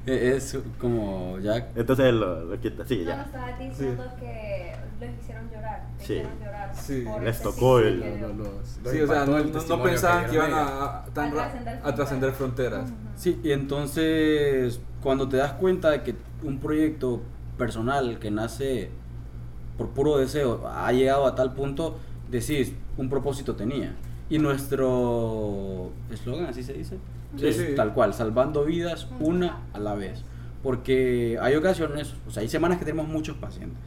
Eh, 0.06 0.34
Es 0.36 0.56
como 0.78 1.38
ya... 1.40 1.68
Entonces 1.76 2.12
lo, 2.14 2.44
lo 2.44 2.60
quita, 2.60 2.84
sí, 2.86 2.98
No, 2.98 3.10
ya. 3.10 3.22
estabas 3.22 3.58
diciendo 3.58 4.04
que 4.18 4.74
los 5.00 5.10
hicieron 5.22 5.50
llorar. 5.50 5.86
te 5.98 6.04
Sí. 6.04 6.12
hicieron 6.14 6.38
llorar 6.38 6.74
Sí. 6.74 7.04
Les 7.22 7.42
tocó 7.42 7.78
el- 7.80 8.00
los- 8.38 8.92
Sí, 8.92 9.00
o 9.00 9.06
sea, 9.06 9.26
no, 9.26 9.38
no- 9.44 9.62
no 9.62 9.82
pensaban 9.82 10.24
que 10.24 10.30
dieron 10.32 10.48
iban 10.50 10.58
a, 10.58 10.66
a- 10.96 11.04
tan 11.12 11.26
A 11.26 11.30
ra- 11.30 11.36
trascender 11.42 11.80
a 11.84 11.94
trascender 11.94 12.32
fronteras. 12.32 12.90
Sí, 13.16 13.38
y 13.44 13.52
entonces 13.52 14.80
cuando 15.02 15.28
te 15.28 15.36
das 15.36 15.52
cuenta 15.54 15.90
de 15.90 16.02
que 16.02 16.14
un 16.42 16.58
proyecto 16.58 17.20
personal 17.58 18.18
que 18.18 18.30
nace 18.30 18.90
por 19.76 19.90
puro 19.90 20.16
deseo 20.18 20.66
ha 20.68 20.90
llegado 20.92 21.26
a 21.26 21.34
tal 21.34 21.52
punto, 21.54 21.98
decís, 22.30 22.72
un 22.96 23.08
propósito 23.10 23.54
tenía. 23.56 23.94
Y 24.30 24.38
nuestro 24.38 25.90
eslogan, 26.10 26.46
así 26.46 26.62
se 26.62 26.72
dice, 26.74 26.96
Sí, 27.36 27.46
es 27.46 27.56
sí. 27.56 27.66
tal 27.76 27.94
cual, 27.94 28.14
salvando 28.14 28.64
vidas 28.64 29.08
una 29.20 29.60
a 29.72 29.78
la 29.78 29.94
vez. 29.94 30.24
Porque 30.62 31.38
hay 31.40 31.54
ocasiones, 31.54 32.14
o 32.26 32.30
sea, 32.30 32.42
hay 32.42 32.48
semanas 32.48 32.78
que 32.78 32.84
tenemos 32.84 33.08
muchos 33.08 33.36
pacientes 33.36 33.82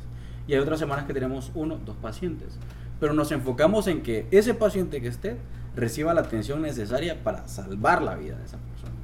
y 0.47 0.53
hay 0.53 0.59
otras 0.59 0.79
semanas 0.79 1.05
que 1.05 1.13
tenemos 1.13 1.51
uno, 1.53 1.79
dos 1.85 1.95
pacientes. 1.97 2.57
Pero 2.99 3.13
nos 3.13 3.31
enfocamos 3.31 3.87
en 3.87 4.01
que 4.01 4.27
ese 4.31 4.53
paciente 4.53 5.01
que 5.01 5.07
esté 5.07 5.37
reciba 5.75 6.13
la 6.13 6.21
atención 6.21 6.61
necesaria 6.61 7.23
para 7.23 7.47
salvar 7.47 8.01
la 8.01 8.15
vida 8.15 8.37
de 8.37 8.45
esa 8.45 8.57
persona. 8.57 8.95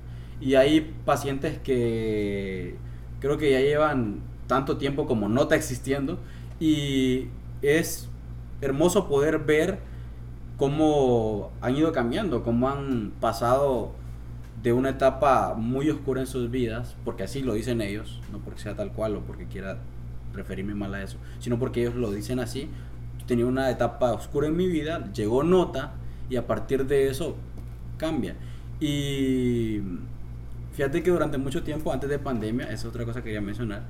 Y 0.41 0.56
hay 0.56 0.95
pacientes 1.06 1.60
que 1.60 2.75
creo 3.19 3.38
que 3.38 3.52
ya 3.52 3.60
llevan 3.60 4.21
tanto 4.47 4.78
tiempo 4.78 5.06
como 5.06 5.30
nota 5.30 5.56
existiendo 5.56 6.17
y 6.60 7.28
es 7.62 8.10
hermoso 8.62 9.08
poder 9.08 9.39
ver 9.39 9.80
cómo 10.58 11.52
han 11.62 11.75
ido 11.75 11.91
cambiando, 11.91 12.43
cómo 12.43 12.69
han 12.69 13.12
pasado 13.19 13.91
de 14.62 14.74
una 14.74 14.89
etapa 14.89 15.54
muy 15.56 15.89
oscura 15.89 16.22
en 16.22 16.28
sus 16.28 16.52
vidas, 16.52 16.95
porque 17.06 17.24
así 17.24 17.41
lo 17.41 17.54
dicen 17.54 17.82
ellos, 17.82 18.19
no 18.32 18.39
porque 18.39 18.62
sea 18.62 18.76
tal 18.76 18.91
cual 18.91 19.15
o 19.15 19.22
porque 19.22 19.45
quiera 19.45 19.78
referirme 20.34 20.76
mal 20.76 20.93
a 20.93 21.02
eso, 21.02 21.17
sino 21.39 21.58
porque 21.58 21.82
ellos 21.82 21.95
lo 21.95 22.12
dicen 22.12 22.39
así. 22.39 22.69
Tenía 23.26 23.45
una 23.45 23.69
etapa 23.69 24.12
oscura 24.12 24.48
en 24.48 24.58
mi 24.58 24.67
vida, 24.67 25.12
llegó 25.13 25.43
nota 25.43 25.93
y 26.30 26.36
a 26.36 26.48
partir 26.48 26.86
de 26.88 27.10
eso 27.10 27.36
cambia. 27.98 28.36
Y 28.80 29.82
fíjate 30.74 31.04
que 31.04 31.12
durante 31.12 31.38
mucho 31.38 31.63
tiempo 31.63 31.93
antes 31.93 32.10
de 32.10 32.19
pandemia, 32.19 32.65
esa 32.65 32.74
es 32.74 32.86
otra 32.86 33.06
cosa 33.06 33.19
que 33.19 33.26
quería 33.26 33.41
mencionar, 33.41 33.84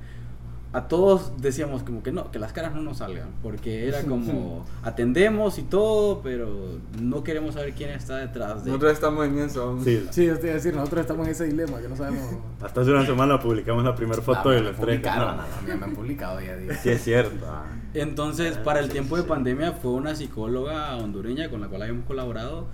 a 0.72 0.88
todos 0.88 1.32
decíamos 1.42 1.82
como 1.82 2.04
que 2.04 2.12
no, 2.12 2.30
que 2.30 2.38
las 2.38 2.54
caras 2.54 2.76
no 2.76 2.82
nos 2.82 2.98
salgan, 2.98 3.30
porque 3.42 3.88
era 3.88 4.04
como 4.08 4.66
atendemos 4.84 5.58
y 5.58 5.64
todo, 5.64 6.22
pero 6.22 6.78
no 7.02 7.24
queremos 7.24 7.56
saber 7.56 7.74
quién 7.74 7.90
está 7.90 8.18
detrás 8.18 8.64
de 8.64 8.70
Nosotros 8.72 8.94
estamos 8.94 9.26
en 9.26 9.40
eso. 9.40 9.80
Sí, 9.84 10.06
Sí, 10.12 10.26
yo 10.28 10.34
iba 10.36 10.52
a 10.52 10.54
decir, 10.54 10.76
nosotros 10.76 11.02
estamos 11.02 11.26
en 11.26 11.32
ese 11.32 11.46
dilema 11.46 11.80
que 11.80 11.88
no 11.88 11.96
sabemos. 11.96 12.24
hasta 12.62 12.82
hace 12.82 12.92
una 12.92 13.06
semana 13.06 13.40
publicamos 13.40 13.84
la 13.84 13.96
primera 13.96 14.22
foto 14.22 14.50
Ah, 14.50 14.54
de 14.54 14.62
me 14.62 14.68
los 14.72 14.80
tres. 14.80 15.02
No, 15.02 15.10
a 15.12 15.48
mí 15.66 15.74
me 15.80 15.86
han 15.86 15.94
publicado 15.96 16.40
ya 16.40 16.56
digo. 16.56 16.74
Sí, 16.82 16.90
es 16.90 17.04
cierto. 17.04 17.46
ah. 17.48 17.66
Entonces, 17.96 18.58
Ah, 18.60 18.64
para 18.64 18.80
el 18.82 18.86
sí, 18.88 18.92
tiempo 18.92 19.18
de 19.18 19.24
pandemia 19.24 19.72
fue 19.72 19.92
una 19.92 20.14
psicóloga 20.16 20.96
hondureña 20.98 21.50
con 21.50 21.62
la 21.62 21.68
cual 21.68 21.82
habíamos 21.82 22.06
colaborado 22.06 22.68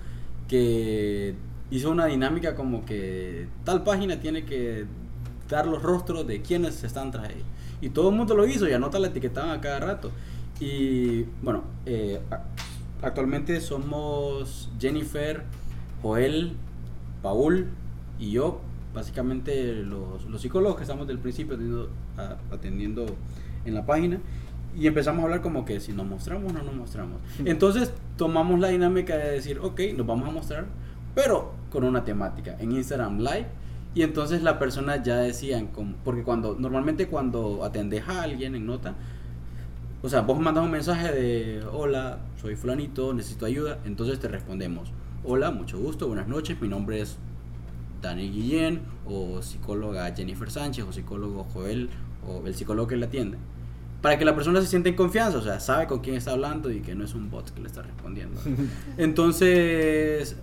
que 0.48 1.34
hizo 1.70 1.90
una 1.90 2.06
dinámica 2.06 2.54
como 2.54 2.84
que 2.84 3.48
tal 3.64 3.82
página 3.82 4.20
tiene 4.20 4.44
que 4.44 4.84
dar 5.48 5.66
los 5.66 5.82
rostros 5.82 6.26
de 6.26 6.42
quienes 6.42 6.84
están 6.84 7.10
tras 7.10 7.30
ella. 7.30 7.44
Y 7.80 7.90
todo 7.90 8.10
el 8.10 8.16
mundo 8.16 8.34
lo 8.34 8.46
hizo 8.46 8.68
y 8.68 8.72
anota 8.72 8.98
la 8.98 9.08
etiquetaban 9.08 9.50
a 9.50 9.60
cada 9.60 9.80
rato. 9.80 10.10
Y 10.60 11.24
bueno, 11.42 11.64
eh, 11.84 12.20
actualmente 13.02 13.60
somos 13.60 14.70
Jennifer, 14.80 15.42
Joel, 16.02 16.52
Paul 17.22 17.66
y 18.18 18.30
yo, 18.32 18.60
básicamente 18.94 19.74
los, 19.74 20.24
los 20.24 20.40
psicólogos 20.40 20.76
que 20.76 20.82
estamos 20.82 21.06
del 21.06 21.18
principio 21.18 21.54
atendiendo, 21.56 21.90
a- 22.16 22.54
atendiendo 22.54 23.06
en 23.64 23.74
la 23.74 23.84
página. 23.84 24.18
Y 24.78 24.86
empezamos 24.86 25.20
a 25.20 25.24
hablar 25.24 25.40
como 25.42 25.64
que 25.64 25.80
si 25.80 25.92
nos 25.92 26.06
mostramos 26.06 26.50
o 26.52 26.54
no 26.54 26.62
nos 26.62 26.74
mostramos. 26.74 27.20
Entonces 27.44 27.92
tomamos 28.16 28.60
la 28.60 28.68
dinámica 28.68 29.16
de 29.16 29.30
decir, 29.32 29.58
ok, 29.58 29.80
nos 29.96 30.06
vamos 30.06 30.28
a 30.28 30.32
mostrar, 30.32 30.66
pero 31.14 31.52
con 31.70 31.84
una 31.84 32.04
temática 32.04 32.56
en 32.58 32.72
Instagram 32.72 33.18
Live. 33.18 33.46
Y 33.96 34.02
entonces 34.02 34.42
la 34.42 34.58
persona 34.58 35.02
ya 35.02 35.16
decían, 35.16 35.68
como- 35.68 35.96
porque 36.04 36.22
cuando 36.22 36.54
normalmente 36.58 37.08
cuando 37.08 37.64
atendes 37.64 38.06
a 38.06 38.22
alguien 38.24 38.54
en 38.54 38.66
nota, 38.66 38.94
o 40.02 40.08
sea, 40.10 40.20
vos 40.20 40.38
mandas 40.38 40.62
un 40.64 40.70
mensaje 40.70 41.10
de, 41.12 41.64
hola, 41.72 42.18
soy 42.38 42.56
fulanito, 42.56 43.14
necesito 43.14 43.46
ayuda, 43.46 43.78
entonces 43.86 44.20
te 44.20 44.28
respondemos, 44.28 44.92
hola, 45.24 45.50
mucho 45.50 45.78
gusto, 45.78 46.08
buenas 46.08 46.28
noches, 46.28 46.60
mi 46.60 46.68
nombre 46.68 47.00
es 47.00 47.16
Dani 48.02 48.28
Guillén, 48.28 48.82
o 49.06 49.40
psicóloga 49.40 50.14
Jennifer 50.14 50.50
Sánchez, 50.50 50.84
o 50.84 50.92
psicólogo 50.92 51.44
Joel, 51.54 51.88
o 52.28 52.46
el 52.46 52.54
psicólogo 52.54 52.86
que 52.88 52.96
le 52.98 53.06
atiende. 53.06 53.38
Para 54.02 54.18
que 54.18 54.26
la 54.26 54.34
persona 54.34 54.60
se 54.60 54.66
sienta 54.66 54.90
en 54.90 54.94
confianza, 54.94 55.38
o 55.38 55.42
sea, 55.42 55.58
sabe 55.58 55.86
con 55.86 56.00
quién 56.00 56.16
está 56.16 56.32
hablando 56.32 56.70
y 56.70 56.80
que 56.80 56.94
no 56.94 57.02
es 57.04 57.14
un 57.14 57.30
bot 57.30 57.50
que 57.50 57.62
le 57.62 57.66
está 57.68 57.80
respondiendo. 57.80 58.38
Entonces, 58.98 60.36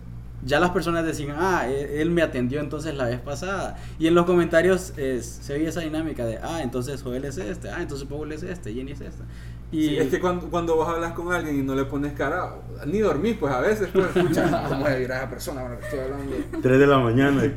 ya 0.45 0.59
las 0.59 0.71
personas 0.71 1.05
decían, 1.05 1.35
ah, 1.39 1.67
él, 1.67 1.85
él 1.99 2.09
me 2.11 2.21
atendió 2.21 2.59
entonces 2.59 2.95
la 2.95 3.05
vez 3.05 3.19
pasada. 3.19 3.77
Y 3.99 4.07
en 4.07 4.15
los 4.15 4.25
comentarios 4.25 4.93
eh, 4.97 5.21
se 5.21 5.53
veía 5.53 5.69
esa 5.69 5.81
dinámica 5.81 6.25
de, 6.25 6.37
ah, 6.41 6.61
entonces 6.61 7.01
Joel 7.01 7.25
es 7.25 7.37
este, 7.37 7.69
ah, 7.69 7.81
entonces 7.81 8.07
Paul 8.07 8.31
es 8.31 8.43
este, 8.43 8.73
Jenny 8.73 8.91
es 8.91 9.01
esta. 9.01 9.23
Y 9.71 9.87
Sí, 9.89 9.97
es 9.97 10.09
que 10.09 10.19
cuando, 10.19 10.47
cuando 10.51 10.75
vos 10.75 10.87
hablas 10.87 11.13
con 11.13 11.33
alguien 11.33 11.57
y 11.59 11.63
no 11.63 11.73
le 11.73 11.85
pones 11.85 12.13
cara, 12.13 12.57
ni 12.85 12.99
dormís, 12.99 13.37
pues 13.39 13.51
a 13.51 13.59
veces, 13.59 13.89
pues, 13.91 14.05
escucha, 14.15 14.65
¿cómo 14.69 14.85
se 14.85 14.99
dirá 14.99 15.17
esa 15.17 15.29
persona 15.31 15.61
con 15.63 15.71
la 15.71 15.77
que 15.79 15.83
estoy 15.85 15.99
hablando? 15.99 16.35
3 16.61 16.79
de 16.79 16.87
la 16.87 16.99
mañana. 16.99 17.41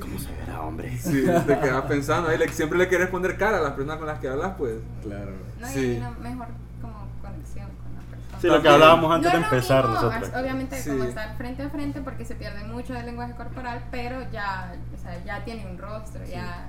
¿Cómo 0.00 0.18
se 0.18 0.28
verá, 0.32 0.60
hombre? 0.62 0.98
Sí, 0.98 1.24
te 1.46 1.58
quedas 1.58 1.82
pensando, 1.86 2.28
ahí 2.28 2.36
le- 2.36 2.48
siempre 2.48 2.78
le 2.78 2.86
quieres 2.88 3.08
poner 3.08 3.36
cara 3.38 3.58
a 3.58 3.62
las 3.62 3.72
personas 3.72 3.96
con 3.96 4.06
las 4.08 4.18
que 4.18 4.28
hablas, 4.28 4.52
pues. 4.58 4.74
Claro. 5.02 5.30
No, 5.60 5.70
y 5.70 5.72
Sí. 5.72 5.78
hay 5.78 5.96
una 5.96 6.10
mejor 6.10 6.46
como 6.82 7.08
conexión 7.22 7.66
con 7.82 7.94
la 7.94 8.02
persona. 8.10 8.31
Sí, 8.42 8.48
lo 8.48 8.60
que 8.60 8.68
hablábamos 8.68 9.14
antes 9.14 9.32
No 9.32 9.38
de 9.38 9.44
empezar 9.44 9.88
mismo, 9.88 10.02
nosotros. 10.02 10.30
Obviamente 10.36 10.76
Sí. 10.82 10.90
como 10.90 11.04
estar 11.04 11.36
frente 11.36 11.62
a 11.62 11.70
frente 11.70 12.00
porque 12.00 12.24
se 12.24 12.34
pierde 12.34 12.64
mucho 12.64 12.92
del 12.92 13.06
lenguaje 13.06 13.34
corporal, 13.34 13.84
pero 13.92 14.20
ya, 14.32 14.74
o 14.94 14.98
sea, 15.00 15.24
ya 15.24 15.44
tiene 15.44 15.64
un 15.70 15.78
rostro, 15.78 16.20
ya... 16.26 16.66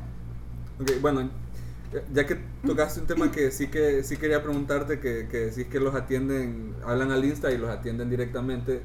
Ok, 0.79 0.91
bueno, 1.01 1.29
ya 2.13 2.25
que 2.27 2.39
tocaste 2.65 2.99
un 3.01 3.07
tema 3.07 3.31
que 3.31 3.49
sí 3.51 3.67
que 3.69 4.03
sí 4.03 4.17
quería 4.17 4.43
preguntarte, 4.43 4.99
que, 4.99 5.27
que 5.27 5.37
decís 5.47 5.65
que 5.65 5.79
los 5.79 5.95
atienden, 5.95 6.75
hablan 6.85 7.11
al 7.11 7.25
Insta 7.25 7.51
y 7.51 7.57
los 7.57 7.69
atienden 7.69 8.09
directamente, 8.09 8.81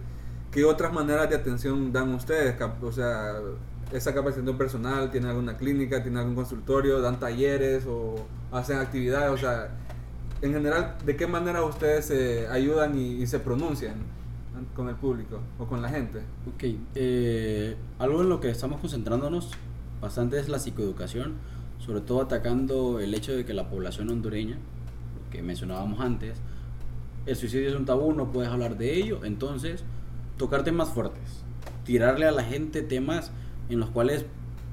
¿qué 0.51 0.65
otras 0.65 0.91
maneras 0.93 1.29
de 1.29 1.37
atención 1.37 1.93
dan 1.93 2.15
ustedes? 2.15 2.55
O 2.83 2.93
sea, 2.93 3.35
esa 3.93 4.15
capacitación 4.15 4.57
personal, 4.57 5.11
¿tienen 5.11 5.31
alguna 5.31 5.59
clínica, 5.59 6.03
tienen 6.03 6.21
algún 6.21 6.35
consultorio, 6.35 7.01
dan 7.03 7.21
talleres 7.21 7.85
o 7.87 8.27
hacen 8.51 8.79
actividades? 8.79 9.31
O 9.31 9.37
sea, 9.37 9.69
en 10.43 10.53
general, 10.53 10.97
¿de 11.05 11.17
qué 11.17 11.27
manera 11.27 11.65
ustedes 11.65 12.07
se 12.07 12.49
ayudan 12.49 12.99
y, 12.99 13.23
y 13.23 13.27
se 13.27 13.41
pronuncian 13.41 13.95
con 14.75 14.89
el 14.89 14.97
público 14.97 15.41
o 15.59 15.67
con 15.67 15.83
la 15.83 15.89
gente? 15.89 16.21
Ok, 16.55 16.65
eh, 16.95 17.77
algo 17.99 18.23
en 18.23 18.29
lo 18.29 18.41
que 18.41 18.51
estamos 18.51 18.81
concentrándonos 18.81 19.51
bastante 20.01 20.39
es 20.39 20.49
la 20.49 20.59
psicoeducación, 20.59 21.35
sobre 21.79 22.01
todo 22.01 22.23
atacando 22.23 23.01
el 23.01 23.15
hecho 23.15 23.33
de 23.33 23.45
que 23.45 23.55
la 23.55 23.69
población 23.69 24.11
hondureña, 24.11 24.57
que 25.31 25.43
mencionábamos 25.43 26.01
antes, 26.01 26.39
el 27.27 27.37
suicidio 27.37 27.69
es 27.69 27.75
un 27.75 27.85
tabú, 27.85 28.13
no 28.13 28.33
puedes 28.33 28.51
hablar 28.51 28.79
de 28.79 28.95
ello, 28.95 29.25
entonces 29.25 29.85
tocar 30.37 30.65
temas 30.65 30.89
fuertes, 30.89 31.45
tirarle 31.85 32.27
a 32.27 32.33
la 32.33 32.45
gente 32.45 32.83
temas 32.83 33.33
en 33.69 33.81
los 33.81 33.91
cuales 33.91 34.25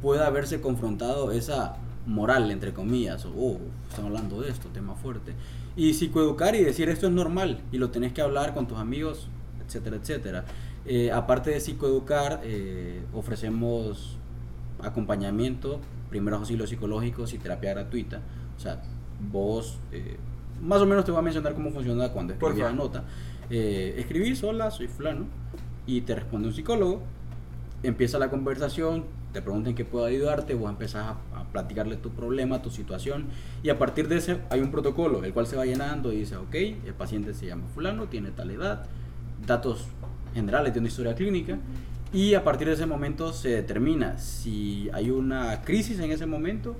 pueda 0.01 0.27
haberse 0.27 0.61
confrontado 0.61 1.31
esa 1.31 1.77
moral, 2.05 2.51
entre 2.51 2.73
comillas, 2.73 3.25
o 3.25 3.33
oh, 3.35 3.59
están 3.89 4.05
hablando 4.05 4.41
de 4.41 4.49
esto, 4.49 4.69
tema 4.69 4.95
fuerte, 4.95 5.33
y 5.75 5.93
psicoeducar 5.93 6.55
y 6.55 6.63
decir 6.63 6.89
esto 6.89 7.07
es 7.07 7.13
normal 7.13 7.59
y 7.71 7.77
lo 7.77 7.89
tenés 7.89 8.13
que 8.13 8.21
hablar 8.21 8.53
con 8.53 8.67
tus 8.67 8.77
amigos, 8.77 9.27
etcétera, 9.65 9.97
etcétera. 9.97 10.45
Eh, 10.85 11.11
aparte 11.11 11.49
de 11.49 11.59
psicoeducar, 11.59 12.41
eh, 12.43 13.01
ofrecemos 13.13 14.17
acompañamiento, 14.81 15.79
primeros 16.09 16.39
auxilios 16.39 16.69
psicológicos 16.69 17.33
y 17.33 17.39
terapia 17.39 17.71
gratuita. 17.71 18.21
O 18.57 18.59
sea, 18.59 18.81
vos, 19.31 19.79
eh, 19.91 20.17
más 20.61 20.81
o 20.81 20.85
menos 20.85 21.05
te 21.05 21.11
voy 21.11 21.19
a 21.19 21.23
mencionar 21.23 21.53
cómo 21.53 21.71
funciona 21.71 22.09
cuando 22.09 22.33
escribís 22.33 22.59
la 22.59 22.71
nota. 22.71 23.03
Eh, 23.49 23.95
escribís, 23.97 24.43
hola, 24.43 24.71
soy 24.71 24.87
fulano, 24.87 25.25
y 25.85 26.01
te 26.01 26.15
responde 26.15 26.47
un 26.47 26.53
psicólogo, 26.53 27.01
empieza 27.83 28.17
la 28.17 28.29
conversación, 28.29 29.05
te 29.33 29.41
preguntan 29.41 29.75
qué 29.75 29.85
puedo 29.85 30.05
ayudarte, 30.05 30.53
vos 30.55 30.69
empezás 30.69 31.15
a 31.33 31.34
platicarle 31.55 31.95
tu 31.95 32.09
problema, 32.09 32.61
tu 32.61 32.69
situación, 32.69 33.27
y 33.63 33.69
a 33.69 33.79
partir 33.79 34.09
de 34.09 34.17
ese 34.17 34.39
hay 34.49 34.59
un 34.59 34.71
protocolo, 34.71 35.23
el 35.23 35.31
cual 35.31 35.47
se 35.47 35.55
va 35.55 35.65
llenando 35.65 36.11
y 36.11 36.17
dice, 36.17 36.35
ok, 36.35 36.53
el 36.53 36.93
paciente 36.97 37.33
se 37.33 37.45
llama 37.45 37.63
fulano, 37.73 38.07
tiene 38.09 38.31
tal 38.31 38.51
edad, 38.51 38.85
datos 39.47 39.85
generales 40.33 40.73
de 40.73 40.79
una 40.79 40.89
historia 40.89 41.15
clínica, 41.15 41.57
y 42.11 42.33
a 42.33 42.43
partir 42.43 42.67
de 42.67 42.73
ese 42.73 42.85
momento 42.85 43.31
se 43.31 43.49
determina 43.49 44.17
si 44.17 44.89
hay 44.93 45.11
una 45.11 45.61
crisis 45.61 45.97
en 45.99 46.11
ese 46.11 46.25
momento 46.25 46.75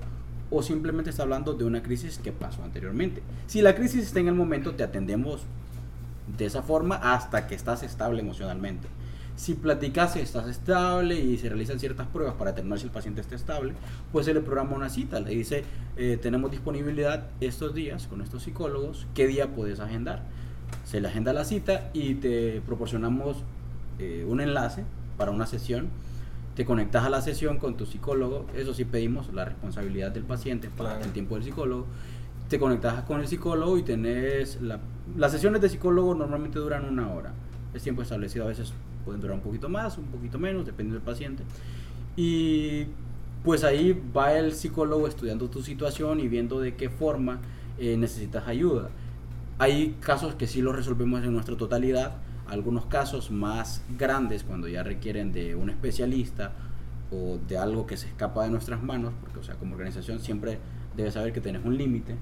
o 0.50 0.62
simplemente 0.62 1.08
está 1.08 1.22
hablando 1.22 1.54
de 1.54 1.64
una 1.64 1.82
crisis 1.82 2.18
que 2.18 2.32
pasó 2.32 2.62
anteriormente. 2.62 3.22
Si 3.46 3.62
la 3.62 3.74
crisis 3.74 4.02
está 4.04 4.20
en 4.20 4.28
el 4.28 4.34
momento, 4.34 4.74
te 4.74 4.84
atendemos 4.84 5.40
de 6.36 6.44
esa 6.44 6.62
forma 6.62 6.96
hasta 6.96 7.46
que 7.46 7.54
estás 7.54 7.82
estable 7.82 8.20
emocionalmente. 8.20 8.88
Si 9.36 9.52
platicas 9.54 10.16
y 10.16 10.20
estás 10.20 10.48
estable 10.48 11.14
y 11.20 11.36
se 11.36 11.48
realizan 11.50 11.78
ciertas 11.78 12.06
pruebas 12.06 12.34
para 12.36 12.52
determinar 12.52 12.78
si 12.78 12.86
el 12.86 12.90
paciente 12.90 13.20
está 13.20 13.34
estable, 13.34 13.74
pues 14.10 14.24
se 14.24 14.32
le 14.32 14.40
programa 14.40 14.74
una 14.74 14.88
cita, 14.88 15.20
le 15.20 15.30
dice, 15.30 15.62
eh, 15.98 16.18
tenemos 16.20 16.50
disponibilidad 16.50 17.26
estos 17.40 17.74
días 17.74 18.06
con 18.06 18.22
estos 18.22 18.44
psicólogos, 18.44 19.06
¿qué 19.14 19.26
día 19.26 19.48
puedes 19.54 19.78
agendar? 19.78 20.22
Se 20.84 21.00
le 21.02 21.08
agenda 21.08 21.34
la 21.34 21.44
cita 21.44 21.90
y 21.92 22.14
te 22.14 22.62
proporcionamos 22.62 23.36
eh, 23.98 24.24
un 24.26 24.40
enlace 24.40 24.84
para 25.18 25.30
una 25.32 25.46
sesión. 25.46 25.88
Te 26.54 26.64
conectas 26.64 27.04
a 27.04 27.10
la 27.10 27.20
sesión 27.20 27.58
con 27.58 27.76
tu 27.76 27.84
psicólogo, 27.84 28.46
eso 28.56 28.72
sí 28.72 28.86
pedimos 28.86 29.32
la 29.34 29.44
responsabilidad 29.44 30.12
del 30.12 30.24
paciente 30.24 30.70
para 30.70 30.92
Claro. 30.92 31.04
el 31.04 31.12
tiempo 31.12 31.34
del 31.34 31.44
psicólogo. 31.44 31.84
Te 32.48 32.58
conectas 32.58 33.02
con 33.04 33.20
el 33.20 33.28
psicólogo 33.28 33.76
y 33.76 33.82
tenés 33.82 34.62
la, 34.62 34.80
las 35.16 35.32
sesiones 35.32 35.60
de 35.60 35.68
psicólogo 35.68 36.14
normalmente 36.14 36.58
duran 36.58 36.86
una 36.86 37.10
hora. 37.12 37.34
Es 37.74 37.82
tiempo 37.82 38.00
establecido, 38.00 38.46
a 38.46 38.48
veces 38.48 38.72
pueden 39.06 39.20
durar 39.22 39.36
un 39.36 39.42
poquito 39.42 39.70
más, 39.70 39.96
un 39.96 40.06
poquito 40.06 40.38
menos, 40.38 40.66
depende 40.66 40.92
del 40.92 41.02
paciente. 41.02 41.44
Y 42.16 42.86
pues 43.44 43.62
ahí 43.62 43.98
va 44.14 44.36
el 44.36 44.52
psicólogo 44.52 45.06
estudiando 45.06 45.48
tu 45.48 45.62
situación 45.62 46.18
y 46.18 46.26
viendo 46.26 46.58
de 46.58 46.74
qué 46.74 46.90
forma 46.90 47.38
eh, 47.78 47.96
necesitas 47.96 48.48
ayuda. 48.48 48.90
Hay 49.58 49.96
casos 50.00 50.34
que 50.34 50.48
sí 50.48 50.60
los 50.60 50.74
resolvemos 50.74 51.24
en 51.24 51.32
nuestra 51.32 51.56
totalidad, 51.56 52.16
algunos 52.48 52.86
casos 52.86 53.30
más 53.30 53.82
grandes 53.96 54.42
cuando 54.42 54.66
ya 54.66 54.82
requieren 54.82 55.32
de 55.32 55.54
un 55.54 55.70
especialista 55.70 56.52
o 57.12 57.38
de 57.48 57.56
algo 57.56 57.86
que 57.86 57.96
se 57.96 58.08
escapa 58.08 58.42
de 58.44 58.50
nuestras 58.50 58.82
manos, 58.82 59.14
porque 59.20 59.38
o 59.38 59.42
sea, 59.44 59.54
como 59.54 59.74
organización 59.74 60.18
siempre 60.18 60.58
debes 60.96 61.14
saber 61.14 61.32
que 61.32 61.40
tenés 61.40 61.64
un 61.64 61.78
límite. 61.78 62.16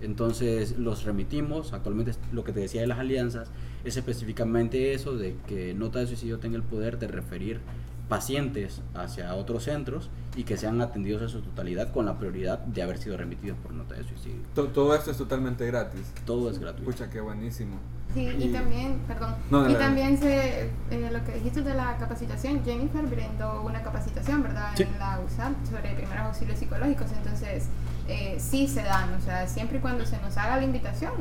Entonces 0.00 0.78
los 0.78 1.04
remitimos. 1.04 1.72
Actualmente 1.72 2.12
lo 2.32 2.44
que 2.44 2.52
te 2.52 2.60
decía 2.60 2.80
de 2.80 2.86
las 2.86 2.98
alianzas 2.98 3.50
es 3.84 3.96
específicamente 3.96 4.94
eso, 4.94 5.16
de 5.16 5.36
que 5.46 5.74
Nota 5.74 5.98
de 5.98 6.06
Suicidio 6.06 6.38
tenga 6.38 6.56
el 6.56 6.62
poder 6.62 6.98
de 6.98 7.08
referir 7.08 7.60
pacientes 8.08 8.82
hacia 8.94 9.34
otros 9.34 9.64
centros 9.64 10.10
y 10.36 10.44
que 10.44 10.56
sean 10.56 10.80
atendidos 10.82 11.22
en 11.22 11.28
su 11.30 11.40
totalidad 11.40 11.92
con 11.92 12.04
la 12.06 12.18
prioridad 12.18 12.58
de 12.58 12.82
haber 12.82 12.98
sido 12.98 13.16
remitidos 13.16 13.56
por 13.62 13.72
Nota 13.72 13.94
de 13.94 14.04
Suicidio. 14.04 14.38
To- 14.54 14.68
Todo 14.68 14.94
esto 14.94 15.10
es 15.10 15.16
totalmente 15.16 15.66
gratis. 15.66 16.12
Todo 16.26 16.50
es 16.50 16.58
gratuito. 16.58 16.90
Pucha, 16.90 17.08
qué 17.08 17.20
buenísimo. 17.20 17.76
Sí, 18.12 18.28
y 18.38 18.48
también, 18.52 18.98
perdón, 19.08 19.34
No, 19.50 19.70
y 19.70 19.74
también 19.74 20.18
se, 20.18 20.64
eh, 20.64 21.10
lo 21.10 21.24
que 21.24 21.32
dijiste 21.32 21.62
de 21.62 21.72
la 21.72 21.96
capacitación, 21.96 22.62
Jennifer 22.62 23.06
brindó 23.06 23.62
una 23.62 23.82
capacitación, 23.82 24.42
¿verdad? 24.42 24.72
Sí. 24.76 24.82
En 24.82 24.98
la 24.98 25.18
USAP 25.20 25.52
sobre 25.64 25.94
primeros 25.94 26.26
auxilios 26.26 26.58
psicológicos, 26.58 27.06
entonces 27.16 27.68
eh, 28.08 28.36
sí 28.38 28.68
se 28.68 28.82
dan, 28.82 29.14
o 29.14 29.20
sea, 29.22 29.46
siempre 29.46 29.78
y 29.78 29.80
cuando 29.80 30.04
se 30.04 30.18
nos 30.20 30.36
haga 30.36 30.58
la 30.58 30.64
invitación, 30.64 31.12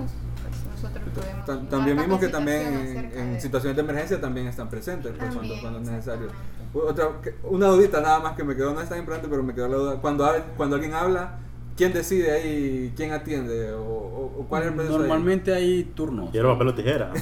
nosotros 0.83 1.09
podemos... 1.15 1.69
También 1.69 1.97
vimos 1.97 2.19
que 2.19 2.27
también 2.27 2.61
en, 2.61 3.11
en 3.19 3.33
de- 3.33 3.41
situaciones 3.41 3.75
de 3.75 3.81
emergencia 3.83 4.19
también 4.21 4.47
están 4.47 4.69
presentes 4.69 5.11
pues, 5.17 5.33
cuando, 5.33 5.39
También, 5.39 5.59
cuando 5.61 5.79
es 5.79 5.87
necesario. 5.87 6.27
Otra, 6.73 7.09
una 7.43 7.67
dudita 7.67 7.99
nada 8.01 8.19
más 8.19 8.35
que 8.35 8.43
me 8.43 8.55
quedó, 8.55 8.73
no 8.73 8.81
es 8.81 8.89
tan 8.89 8.99
importante, 8.99 9.27
pero 9.29 9.43
me 9.43 9.53
quedó 9.53 9.67
la 9.67 9.75
duda. 9.77 9.95
Cuando, 10.01 10.29
cuando 10.57 10.75
alguien 10.77 10.93
habla, 10.93 11.37
¿quién 11.75 11.91
decide 11.93 12.31
ahí 12.31 12.93
quién 12.95 13.11
atiende? 13.11 13.71
¿O, 13.73 13.81
o- 13.81 14.33
o 14.39 14.45
cuál 14.47 14.63
es 14.63 14.67
el 14.69 14.73
proceso 14.75 14.95
ahí? 14.95 15.01
Normalmente 15.01 15.53
hay 15.53 15.83
turnos. 15.95 16.31
Quiero 16.31 16.53
papel 16.53 16.67
o 16.69 16.75
tijera. 16.75 17.11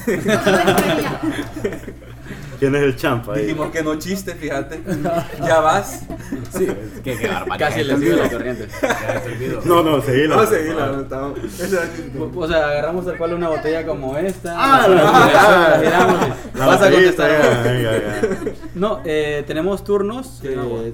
¿Quién 2.60 2.74
es 2.76 2.82
el 2.82 2.94
champa 2.96 3.34
ahí? 3.34 3.42
Dijimos 3.46 3.70
que 3.72 3.82
no 3.82 3.96
chiste, 3.98 4.34
fíjate. 4.36 4.80
ya 5.46 5.58
vas. 5.60 6.02
Sí, 6.56 6.68
Qué, 7.02 7.16
qué 7.18 7.26
barbaridad. 7.26 7.58
casi 7.68 7.82
les 7.84 7.98
digo 8.00 8.16
la 8.18 8.30
corriente. 8.30 8.68
Ya 8.82 9.20
se 9.22 9.28
olvidó. 9.32 9.60
No, 9.64 9.82
no, 9.82 10.00
seguila. 10.02 10.36
No, 10.36 10.46
seguila, 10.46 10.86
no, 10.86 11.00
estamos- 11.00 11.40
chiste. 11.40 11.78
O 12.36 12.46
sea, 12.46 12.68
agarramos 12.68 13.06
tal 13.06 13.16
cual 13.18 13.34
una 13.34 13.48
botella 13.48 13.84
como 13.86 14.16
esta. 14.16 14.54
Ah, 14.56 14.86
la 14.86 14.94
la- 15.82 16.36
La 16.54 16.66
vas 16.66 16.82
a 16.82 16.90
contestar. 16.90 17.30
No, 18.74 19.00
eh, 19.04 19.42
tenemos 19.46 19.82
turnos. 19.82 20.40
Eh, 20.44 20.92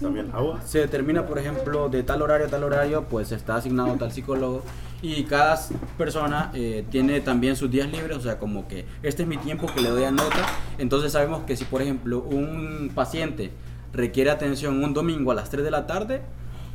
También 0.00 0.30
agua. 0.32 0.60
se 0.64 0.78
determina, 0.78 1.26
por 1.26 1.38
ejemplo, 1.38 1.88
de 1.88 2.02
tal 2.02 2.22
horario 2.22 2.46
a 2.46 2.50
tal 2.50 2.64
horario, 2.64 3.04
pues 3.08 3.32
está 3.32 3.56
asignado 3.56 3.94
tal 3.96 4.10
psicólogo 4.12 4.62
y 5.02 5.24
cada 5.24 5.58
persona 5.98 6.50
eh, 6.54 6.84
tiene 6.90 7.20
también 7.20 7.56
sus 7.56 7.70
días 7.70 7.90
libres, 7.90 8.16
o 8.16 8.20
sea, 8.20 8.38
como 8.38 8.66
que 8.68 8.84
este 9.02 9.22
es 9.22 9.28
mi 9.28 9.36
tiempo 9.38 9.66
que 9.74 9.80
le 9.80 9.88
doy 9.90 10.04
a 10.04 10.10
nota, 10.10 10.46
entonces 10.78 11.12
sabemos 11.12 11.42
que 11.46 11.56
si, 11.56 11.64
por 11.64 11.82
ejemplo, 11.82 12.18
un 12.20 12.90
paciente 12.94 13.50
requiere 13.92 14.30
atención 14.30 14.82
un 14.84 14.92
domingo 14.94 15.32
a 15.32 15.34
las 15.34 15.50
3 15.50 15.64
de 15.64 15.70
la 15.70 15.86
tarde, 15.86 16.20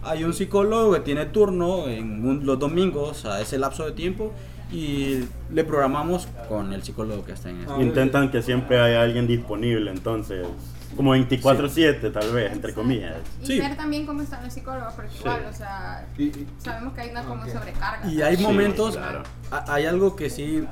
hay 0.04 0.24
un 0.24 0.34
psicólogo 0.34 0.94
que 0.94 1.00
tiene 1.00 1.26
turno 1.26 1.88
en 1.88 2.26
un- 2.28 2.46
los 2.46 2.60
domingos 2.60 3.26
a 3.26 3.42
ese 3.42 3.58
lapso 3.58 3.86
de 3.86 3.92
tiempo 3.94 4.32
y 4.72 5.20
le 5.54 5.64
programamos 5.64 6.28
con 6.50 6.74
el 6.74 6.84
psicólogo 6.84 7.24
que 7.26 7.32
está 7.34 7.50
en 7.50 7.62
ese. 7.62 7.82
Intentan 7.82 8.30
que 8.32 8.42
siempre 8.42 8.80
haya 8.80 9.02
alguien 9.02 9.28
disponible, 9.28 9.92
entonces. 9.92 10.46
Como 10.95 11.13
24-7, 11.15 12.13
tal 12.13 12.31
vez, 12.31 12.53
entre 12.53 12.73
comillas. 12.73 13.15
Y 13.43 13.47
Sí. 13.47 13.60
ver 13.60 13.75
también 13.75 14.05
cómo 14.05 14.21
están 14.21 14.43
los 14.43 14.53
psicólogos, 14.53 14.93
porque 14.93 15.15
igual, 15.17 15.45
o 15.49 15.53
sea, 15.53 16.08
Y- 16.17 16.23
y- 16.23 16.47
sabemos 16.60 16.93
que 16.93 17.01
hay 17.01 17.10
una 17.10 17.23
como 17.23 17.43
Ok. 17.43 17.49
sobrecarga. 17.49 18.08
Y 18.10 18.21
hay 18.21 18.38
Sí, 18.38 18.43
momentos, 18.43 18.95
claro. 18.95 19.23
hay 19.51 19.86
algo 19.86 20.15
que 20.15 20.29
sí 20.29 20.63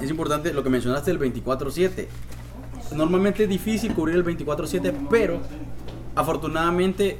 es 0.00 0.10
importante, 0.10 0.52
lo 0.54 0.62
que 0.62 0.70
mencionaste 0.70 1.10
del 1.10 1.18
24/7. 1.18 2.08
Normalmente 2.94 3.42
es 3.44 3.48
difícil 3.48 3.92
cubrir 3.94 4.16
el 4.16 4.22
24/7, 4.24 4.92
pero 5.10 5.40
afortunadamente 6.14 7.18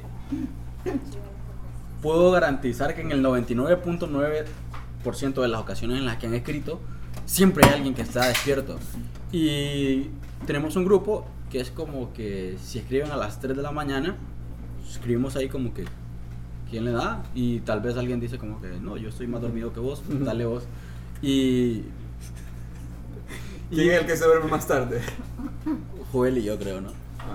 puedo 2.03 2.31
garantizar 2.31 2.95
que 2.95 3.03
en 3.03 3.13
el 3.13 3.23
99.9% 3.23 5.43
de 5.43 5.49
las 5.49 5.61
ocasiones 5.61 5.99
en 5.99 6.07
las 6.07 6.17
que 6.17 6.27
han 6.27 6.35
escrito, 6.35 6.81
siempre 7.27 7.65
hay 7.67 7.75
alguien 7.75 7.95
que 7.95 8.03
está 8.03 8.27
despierto. 8.27 8.79
Y 9.31 10.09
tenemos 10.47 10.77
un 10.77 10.85
grupo 10.85 11.27
que 11.51 11.61
es 11.61 11.71
como 11.71 12.13
que 12.13 12.57
si 12.63 12.79
escriben 12.79 13.11
a 13.11 13.17
las 13.17 13.41
3 13.41 13.57
de 13.57 13.63
la 13.63 13.73
mañana, 13.73 14.17
escribimos 14.89 15.37
ahí 15.37 15.49
como 15.49 15.75
que 15.75 15.85
quién 16.71 16.85
le 16.85 16.93
da 16.93 17.23
y 17.35 17.61
tal 17.61 17.81
vez 17.81 17.97
alguien 17.97 18.21
dice 18.21 18.39
como 18.39 18.61
que 18.61 18.69
no, 18.81 18.97
yo 18.97 19.09
estoy 19.09 19.27
más 19.27 19.43
dormido 19.43 19.73
que 19.73 19.81
vos, 19.81 20.03
dale 20.09 20.47
vos. 20.47 20.65
Y 21.21 21.83
¿Quién 23.71 23.91
es 23.91 24.01
el 24.01 24.07
que 24.07 24.17
se 24.17 24.25
duerme 24.25 24.51
más 24.51 24.67
tarde? 24.67 25.01
Joel 26.13 26.39
y 26.39 26.45
yo 26.45 26.59
creo, 26.59 26.81
¿no? 26.81 26.91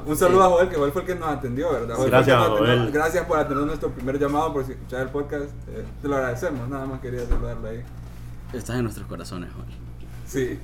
Un 0.05 0.17
saludo 0.17 0.43
a 0.43 0.49
Joel, 0.49 0.69
que 0.69 0.75
Joel 0.75 0.91
fue 0.91 1.01
el 1.01 1.07
que 1.07 1.15
nos 1.15 1.29
atendió, 1.29 1.71
¿verdad? 1.71 1.95
Joel 1.95 2.09
Gracias, 2.09 2.37
atendió. 2.37 2.57
Joel. 2.57 2.91
Gracias 2.91 3.25
por 3.25 3.39
atender 3.39 3.65
nuestro 3.65 3.91
primer 3.91 4.19
llamado, 4.19 4.53
por 4.53 4.63
escuchar 4.63 5.01
el 5.01 5.09
podcast. 5.09 5.51
Eh, 5.69 5.85
te 6.01 6.07
lo 6.07 6.15
agradecemos, 6.15 6.67
nada 6.67 6.85
más 6.85 6.99
quería 6.99 7.25
saludarlo 7.25 7.67
ahí. 7.67 7.81
Estás 8.53 8.75
en 8.77 8.83
nuestros 8.83 9.07
corazones, 9.07 9.51
Joel. 9.53 9.84
Sí. 10.35 10.59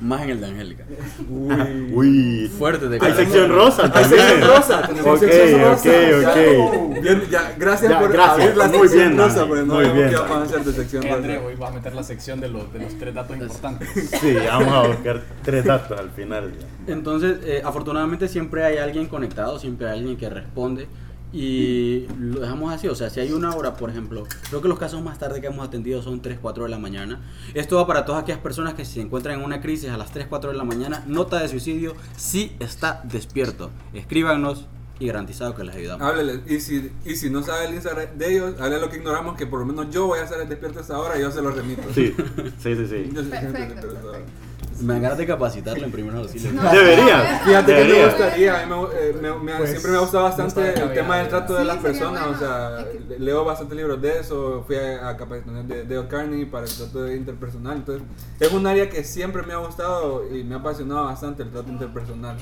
Más 0.00 0.22
en 0.22 0.30
el 0.30 0.40
de 0.40 0.46
Angélica. 0.46 0.84
Uy. 1.30 1.92
Uy. 1.94 2.48
Fuerte 2.58 2.88
de 2.88 2.98
Hay 3.00 3.12
sección 3.14 3.50
rosa 3.52 3.90
Hay 3.94 4.04
sección 4.04 4.40
rosa, 4.42 4.82
tenemos 4.86 5.06
Ok, 5.22 5.28
sección 5.28 5.60
rosa. 5.62 5.88
ok, 5.88 5.94
ok. 6.26 6.94
Ya, 6.96 7.00
bien, 7.00 7.22
ya, 7.30 7.54
gracias 7.56 7.90
Ya, 7.92 8.00
por 8.00 8.12
gracias. 8.12 8.40
abrir 8.40 8.56
la 8.56 8.68
Muy 8.68 8.78
sección 8.88 9.08
bien, 9.08 9.18
rosa, 9.18 9.34
Dani, 9.36 9.48
porque 9.48 9.64
no 9.64 9.74
muy 9.74 9.84
bien, 9.90 10.12
vamos 10.12 10.36
a 10.38 10.42
hacer 10.42 10.64
de 10.64 10.72
sección 10.72 11.02
rosa. 11.04 11.14
André, 11.14 11.38
hoy 11.38 11.54
va 11.54 11.68
a 11.68 11.70
meter 11.70 11.94
la 11.94 12.02
sección 12.02 12.40
de 12.40 12.48
los, 12.48 12.72
de 12.72 12.78
los 12.80 12.98
tres 12.98 13.14
datos 13.14 13.36
importantes. 13.36 13.88
Sí, 14.20 14.34
vamos 14.46 14.68
a 14.74 14.88
buscar 14.88 15.22
tres 15.44 15.64
datos 15.64 15.98
al 15.98 16.10
final. 16.10 16.52
ya. 16.58 16.92
Entonces, 16.92 17.38
eh, 17.44 17.62
afortunadamente 17.64 18.28
siempre 18.28 18.64
hay 18.64 18.78
alguien 18.78 19.06
conectado, 19.06 19.58
siempre 19.58 19.88
hay 19.88 19.98
alguien 20.00 20.16
que 20.16 20.28
responde 20.28 20.88
y 21.36 22.06
lo 22.18 22.40
dejamos 22.40 22.72
así. 22.72 22.88
O 22.88 22.94
sea, 22.94 23.10
si 23.10 23.20
hay 23.20 23.30
una 23.30 23.54
hora, 23.54 23.74
por 23.76 23.90
ejemplo, 23.90 24.26
creo 24.48 24.62
que 24.62 24.68
los 24.68 24.78
casos 24.78 25.02
más 25.02 25.18
tarde 25.18 25.42
que 25.42 25.48
hemos 25.48 25.66
atendido 25.68 26.00
son 26.02 26.22
3, 26.22 26.38
4 26.40 26.64
de 26.64 26.70
la 26.70 26.78
mañana. 26.78 27.20
Esto 27.52 27.76
va 27.76 27.86
para 27.86 28.06
todas 28.06 28.22
aquellas 28.22 28.40
personas 28.40 28.72
que 28.72 28.86
si 28.86 28.94
se 28.94 29.00
encuentran 29.02 29.38
en 29.38 29.44
una 29.44 29.60
crisis 29.60 29.90
a 29.90 29.98
las 29.98 30.10
3, 30.12 30.28
4 30.28 30.52
de 30.52 30.56
la 30.56 30.64
mañana, 30.64 31.04
nota 31.06 31.38
de 31.38 31.48
suicidio, 31.48 31.94
sí 32.16 32.56
está 32.58 33.02
despierto. 33.04 33.70
Escríbanos 33.92 34.66
y 34.98 35.08
garantizado 35.08 35.54
que 35.54 35.62
les 35.62 35.76
ayudamos. 35.76 36.08
Háblele, 36.08 36.40
y 36.46 36.58
si, 36.58 36.90
y 37.04 37.16
si 37.16 37.28
no 37.28 37.42
sabe 37.42 37.66
el 37.66 37.74
Instagram 37.74 38.16
de 38.16 38.32
ellos, 38.32 38.54
háblele 38.58 38.80
lo 38.80 38.88
que 38.88 38.96
ignoramos, 38.96 39.36
que 39.36 39.46
por 39.46 39.60
lo 39.60 39.66
menos 39.66 39.90
yo 39.90 40.06
voy 40.06 40.20
a 40.20 40.22
estar 40.22 40.38
despierto 40.48 40.78
a 40.78 40.82
esa 40.82 40.98
hora 40.98 41.18
y 41.18 41.20
yo 41.20 41.30
se 41.30 41.42
lo 41.42 41.50
remito. 41.50 41.82
Sí, 41.94 42.14
sí, 42.62 42.74
sí. 42.76 42.86
sí. 42.88 43.10
Yo 43.12 43.22
soy 43.22 43.30
siempre 43.30 43.66
Perfecto, 43.66 43.88
perfecto. 43.88 44.45
Me 44.80 44.92
dan 44.94 45.02
ganas 45.02 45.18
de 45.18 45.26
capacitarlo 45.26 45.84
en 45.84 45.92
primeros 45.92 46.20
auxilios. 46.22 46.52
No, 46.54 46.70
Deberías. 46.70 47.42
Fíjate 47.42 47.66
que 47.66 47.78
me 47.80 47.86
Debería. 47.86 48.06
gustaría, 48.06 48.60
a 48.62 48.66
mí 48.66 48.74
me- 48.74 48.98
eh, 49.00 49.16
me- 49.20 49.34
me- 49.38 49.56
Pues, 49.58 49.70
siempre 49.70 49.90
me 49.92 49.96
ha 49.96 50.00
gustado 50.00 50.22
no 50.24 50.28
bastante 50.28 50.68
está 50.68 50.82
el 50.84 50.92
tema 50.94 51.16
del 51.18 51.28
trato 51.28 51.54
de 51.54 51.60
Sí, 51.60 51.66
las 51.66 51.76
personas, 51.78 52.22
o 52.22 52.26
bueno. 52.26 52.38
sea, 52.38 52.80
Es 52.80 52.86
que- 52.86 53.18
leo 53.18 53.44
bastantes 53.44 53.76
libros 53.76 54.02
de 54.02 54.18
eso, 54.20 54.64
fui 54.66 54.76
a, 54.76 55.08
a 55.08 55.16
capacitaciones 55.16 55.68
de 55.68 55.84
Dale 55.84 56.08
Carnegie 56.08 56.46
para 56.46 56.66
el 56.66 56.72
trato 56.74 57.12
interpersonal, 57.12 57.76
entonces 57.78 58.02
es 58.40 58.52
un 58.52 58.66
área 58.66 58.88
que 58.88 59.02
siempre 59.04 59.42
me 59.42 59.52
ha 59.54 59.58
gustado 59.58 60.24
y 60.34 60.44
me 60.44 60.54
ha 60.54 60.58
apasionado 60.58 61.04
bastante 61.04 61.42
el 61.42 61.50
trato 61.50 61.70
interpersonal. 61.70 62.36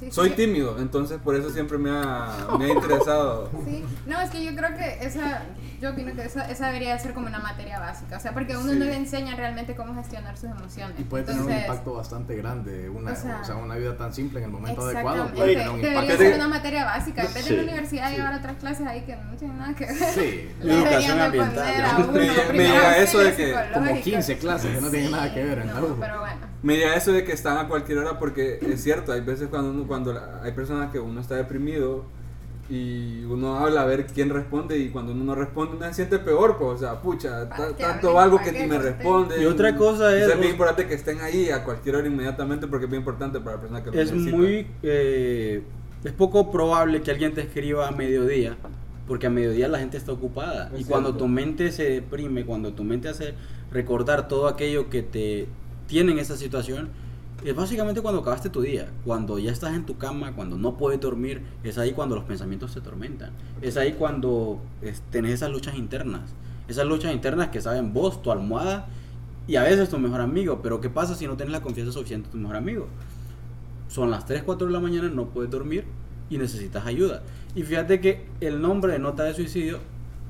Sí, 0.00 0.06
sí, 0.06 0.12
Soy 0.12 0.30
yo- 0.30 0.34
tímido, 0.36 0.78
entonces 0.78 1.18
por 1.22 1.34
eso 1.36 1.50
siempre 1.50 1.76
me 1.76 1.90
ha, 1.90 2.48
me 2.58 2.64
ha 2.64 2.68
interesado. 2.68 3.50
Sí, 3.66 3.84
no, 4.06 4.18
es 4.20 4.30
que 4.30 4.42
yo 4.42 4.54
creo 4.56 4.74
que 4.74 4.98
esa, 5.06 5.42
yo 5.80 5.90
opino 5.90 6.14
que 6.14 6.22
esa, 6.24 6.50
esa 6.50 6.66
debería 6.68 6.98
ser 6.98 7.12
como 7.12 7.26
una 7.26 7.38
materia 7.38 7.78
básica, 7.78 8.16
o 8.16 8.20
sea, 8.20 8.32
porque 8.32 8.54
a 8.54 8.58
uno 8.58 8.72
Sí. 8.72 8.78
no 8.78 8.86
le 8.86 8.96
enseña 8.96 9.36
realmente 9.36 9.74
cómo 9.76 9.94
gestionar 9.94 10.36
sus 10.38 10.50
emociones. 10.50 10.98
Y 10.98 11.04
puede 11.04 11.24
tener 11.24 11.42
un 11.42 11.48
Entonces, 11.50 11.68
impacto 11.68 11.92
bastante 11.94 12.34
grande. 12.36 12.88
Una, 12.88 13.12
o 13.12 13.14
sea, 13.16 13.40
o 13.42 13.44
sea, 13.44 13.54
una 13.56 13.74
vida 13.76 13.96
tan 13.96 14.14
simple 14.14 14.38
en 14.40 14.46
el 14.46 14.50
momento 14.50 14.80
adecuado 14.82 15.28
puede 15.34 15.52
tener 15.54 15.68
un 15.68 15.82
debería 15.82 16.16
ser 16.16 16.34
una 16.34 16.48
materia 16.48 16.84
básica, 16.86 17.22
en 17.22 17.34
vez 17.34 17.44
de 17.44 17.50
en 17.50 17.56
la 17.56 17.62
Sí, 17.62 17.68
universidad 17.68 18.08
sí. 18.10 18.16
llevar 18.16 18.34
otras 18.34 18.56
clases 18.56 18.86
ahí 18.86 19.02
que 19.02 19.16
no 19.16 19.36
tienen 19.36 19.58
nada 19.58 19.74
que 19.74 19.84
ver. 19.86 19.96
Sí, 19.96 20.50
Le 20.62 20.74
Educación 20.74 21.20
ambiental, 21.20 22.08
Me- 22.12 22.52
me 22.58 22.68
llega 22.68 22.96
eso 22.96 23.18
de 23.18 23.34
que 23.36 23.52
como 23.52 23.66
psicológico. 23.66 24.04
15 24.04 24.38
clases 24.38 24.74
que 24.76 24.80
no 24.80 24.90
tienen 24.90 25.10
nada 25.10 25.34
que 25.34 25.44
ver 25.44 25.58
en 25.58 25.66
la 25.68 25.74
no, 25.74 25.96
pero 26.00 26.20
bueno. 26.20 26.49
Me 26.62 26.76
llega 26.76 26.94
eso 26.94 27.12
de 27.12 27.24
que 27.24 27.32
están 27.32 27.56
a 27.58 27.68
cualquier 27.68 27.98
hora 27.98 28.18
porque 28.18 28.58
es 28.60 28.82
cierto, 28.82 29.12
hay 29.12 29.20
veces 29.22 29.48
cuando 29.48 29.70
uno, 29.70 29.86
cuando 29.86 30.12
la- 30.12 30.40
hay 30.42 30.52
personas 30.52 30.90
que 30.92 30.98
uno 31.00 31.20
está 31.20 31.36
deprimido 31.36 32.04
y 32.68 33.24
uno 33.24 33.56
habla 33.58 33.82
a 33.82 33.84
ver 33.84 34.06
quién 34.06 34.30
responde 34.30 34.78
y 34.78 34.90
cuando 34.90 35.12
uno 35.12 35.24
no 35.24 35.34
responde 35.34 35.76
uno 35.76 35.86
se 35.86 35.94
siente 35.94 36.18
peor, 36.20 36.56
pues, 36.58 36.70
o 36.76 36.78
sea, 36.78 37.00
pucha, 37.00 37.48
¿Para 37.48 37.68
ta- 37.70 37.76
qué 37.76 37.82
tanto 37.82 38.12
¿Para 38.14 38.42
que 38.44 38.52
ni 38.52 38.66
me 38.66 38.78
responde. 38.78 39.42
Y 39.42 39.46
otra 39.46 39.74
cosa 39.76 40.16
es- 40.16 40.28
Es 40.28 40.38
bien 40.38 40.52
importante 40.52 40.86
que 40.86 40.94
estén 40.94 41.20
ahí 41.20 41.50
a 41.50 41.64
cualquier 41.64 41.96
hora 41.96 42.06
inmediatamente 42.06 42.66
porque 42.68 42.84
es 42.84 42.90
bien 42.90 43.00
importante 43.00 43.40
para 43.40 43.56
la 43.56 43.60
persona 43.62 43.82
que 43.82 43.90
lo 43.90 44.00
es 44.00 44.12
necesita. 44.12 44.36
muy 44.36 44.66
eh, 44.82 45.62
es 46.04 46.12
poco 46.12 46.50
probable 46.52 47.02
que 47.02 47.10
alguien 47.10 47.34
te 47.34 47.40
escriba 47.40 47.88
a 47.88 47.90
mediodía 47.90 48.56
porque 49.08 49.26
a 49.26 49.30
mediodía 49.30 49.66
la 49.66 49.78
gente 49.80 49.96
está 49.96 50.12
ocupada 50.12 50.70
Es 50.74 50.82
y 50.82 50.84
cuando 50.84 51.08
cierto. 51.08 51.24
tu 51.24 51.28
mente 51.28 51.72
se 51.72 51.90
deprime 51.90 52.44
cuando 52.44 52.72
tu 52.74 52.84
mente 52.84 53.08
hace 53.08 53.34
recordar 53.72 54.28
todo 54.28 54.46
aquello 54.46 54.88
que 54.90 55.02
te 55.02 55.48
tiene 55.90 56.12
en 56.12 56.20
esa 56.20 56.36
situación 56.36 56.88
es 57.44 57.54
básicamente 57.56 58.00
cuando 58.00 58.20
acabaste 58.20 58.48
tu 58.48 58.60
día 58.62 58.88
cuando 59.04 59.38
ya 59.40 59.50
estás 59.50 59.74
en 59.74 59.84
tu 59.84 59.98
cama 59.98 60.32
cuando 60.36 60.56
no 60.56 60.76
puedes 60.76 61.00
dormir 61.00 61.42
es 61.64 61.78
ahí 61.78 61.90
cuando 61.92 62.14
los 62.14 62.22
pensamientos 62.24 62.70
se 62.70 62.80
tormentan 62.80 63.32
es 63.60 63.76
ahí 63.76 63.94
cuando 63.94 64.60
es- 64.82 65.02
tenés 65.10 65.32
esas 65.34 65.50
luchas 65.50 65.74
internas. 65.74 66.22
Esas 66.68 66.86
luchas 66.86 67.12
internas 67.12 67.48
que 67.48 67.60
saben 67.60 67.92
vos 67.92 68.22
tu 68.22 68.30
almohada 68.30 68.86
y 69.48 69.56
a 69.56 69.64
veces 69.64 69.88
tu 69.88 69.98
mejor 69.98 70.20
amigo 70.20 70.60
pero 70.62 70.80
qué 70.80 70.88
pasa 70.88 71.16
si 71.16 71.26
no 71.26 71.36
tienes 71.36 71.50
la 71.50 71.60
confianza 71.62 71.92
suficiente 71.92 72.26
en 72.28 72.30
tu 72.32 72.38
mejor 72.38 72.54
amigo 72.56 72.86
son 73.88 74.12
las 74.12 74.24
3, 74.26 74.44
4 74.44 74.68
de 74.68 74.72
la 74.72 74.78
mañana, 74.78 75.08
no 75.08 75.26
puedes 75.30 75.50
dormir 75.50 75.84
y 76.28 76.38
necesitas 76.38 76.86
ayuda. 76.86 77.22
Y 77.56 77.64
fíjate 77.64 78.00
que 78.00 78.24
el 78.40 78.62
nombre 78.62 78.92
de 78.92 79.00
nota 79.00 79.24
de 79.24 79.34
suicidio 79.34 79.78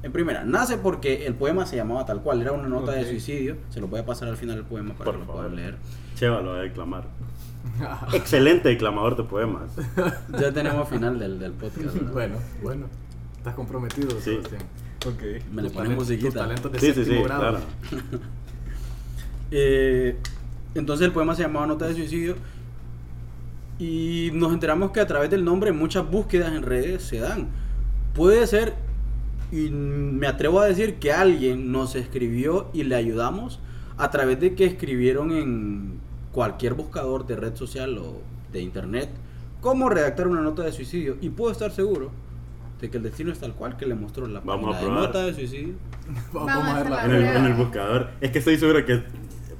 En 0.03 0.12
primera, 0.12 0.44
nace 0.44 0.78
porque 0.78 1.26
el 1.26 1.34
poema 1.34 1.66
se 1.66 1.76
llamaba 1.76 2.07
tal 2.07 2.22
cual, 2.22 2.40
era 2.40 2.53
una 2.53 2.68
nota 2.68 2.92
de 2.92 3.05
suicidio. 3.05 3.57
Se 3.68 3.80
lo 3.80 3.88
voy 3.88 4.01
a 4.01 4.07
pasar 4.07 4.28
al 4.28 4.36
final 4.36 4.57
del 4.57 4.64
poema 4.64 4.94
para 4.94 5.05
Por 5.05 5.14
que 5.14 5.20
lo 5.20 5.26
favor. 5.26 5.42
puedan 5.42 5.57
leer. 5.57 5.76
Cheva 6.14 6.40
lo 6.40 6.53
va 6.53 6.59
a 6.59 6.62
declamar. 6.62 7.05
Excelente 8.14 8.68
declamador 8.70 9.16
de 9.16 9.24
poemas. 9.24 9.70
Ya 10.38 10.53
tenemos 10.53 10.88
final 10.88 11.18
del, 11.18 11.38
del 11.38 11.53
podcast. 11.53 11.94
¿verdad? 11.94 12.12
Bueno, 12.12 12.34
bueno. 12.62 12.86
Estás 13.36 13.55
comprometido, 13.55 14.11
Sí. 14.20 14.30
Sebastián. 14.36 14.62
Ok. 15.07 15.22
Me 15.53 15.62
le 15.62 15.70
pones 15.70 15.72
talentos- 15.72 15.96
musiquita. 15.96 16.40
talentos 16.40 16.72
de 16.72 16.78
Sí, 16.80 16.92
sí, 16.94 17.05
sí, 17.05 17.22
grado. 17.22 17.40
claro. 17.40 17.61
Eh, 19.53 20.16
entonces 20.74 21.07
el 21.07 21.12
poema 21.12 21.34
se 21.34 21.42
llamaba 21.42 21.66
Nota 21.66 21.86
de 21.88 21.94
Suicidio 21.94 22.36
y 23.78 24.30
nos 24.34 24.53
enteramos 24.53 24.92
que 24.92 25.01
a 25.01 25.07
través 25.07 25.28
del 25.30 25.44
nombre 25.44 25.72
muchas 25.72 26.09
búsquedas 26.09 26.53
en 26.55 26.62
redes 26.62 27.03
se 27.03 27.18
dan. 27.18 27.48
Puede 28.14 28.46
ser, 28.46 28.74
y 29.53 29.70
me 29.70 30.26
atrevo 30.26 30.61
a 30.61 30.66
decir 30.66 30.96
que 30.96 31.12
alguien 31.12 31.72
nos 31.72 31.94
escribió 31.96 32.68
y 32.72 32.84
le 32.84 32.94
ayudamos 32.96 33.59
a 33.98 34.11
través 34.11 34.40
de 34.40 34.55
que 34.55 34.64
escribieron 34.64 35.32
en 35.32 35.98
cualquier 36.32 36.74
buscador 36.74 37.26
de 37.26 37.36
red 37.36 37.55
social 37.57 37.98
o 37.98 38.20
de 38.53 38.61
internet 38.62 39.09
cómo 39.61 39.88
redactar 39.88 40.28
una 40.28 40.40
nota 40.40 40.62
de 40.62 40.72
suicidio 40.72 41.16
y 41.20 41.28
puedo 41.30 41.51
estar 41.53 41.70
seguro 41.72 42.11
de 42.80 42.88
que 42.90 42.96
el 42.96 43.03
destino 43.03 43.30
es 43.32 43.38
tal 43.38 43.53
cual 43.55 43.76
que 43.76 43.84
le 43.86 43.94
mostró 43.94 44.26
la 44.26 44.40
Vamos 44.40 44.74
a 44.74 44.80
de 44.80 44.88
nota 44.88 45.22
de 45.26 45.34
suicidio. 45.34 45.74
Vamos, 46.32 46.46
Vamos 46.46 46.64
a 46.64 46.70
a 46.76 46.82
ver 46.82 46.90
la 46.90 46.96
hacer 47.03 47.11
En 47.11 47.26
el, 47.26 47.36
en 47.36 47.44
el 47.44 47.55
buscador. 47.55 48.09
Es 48.22 48.30
que 48.30 48.38
estoy 48.38 48.57
seguro 48.59 48.84
que, 48.86 49.03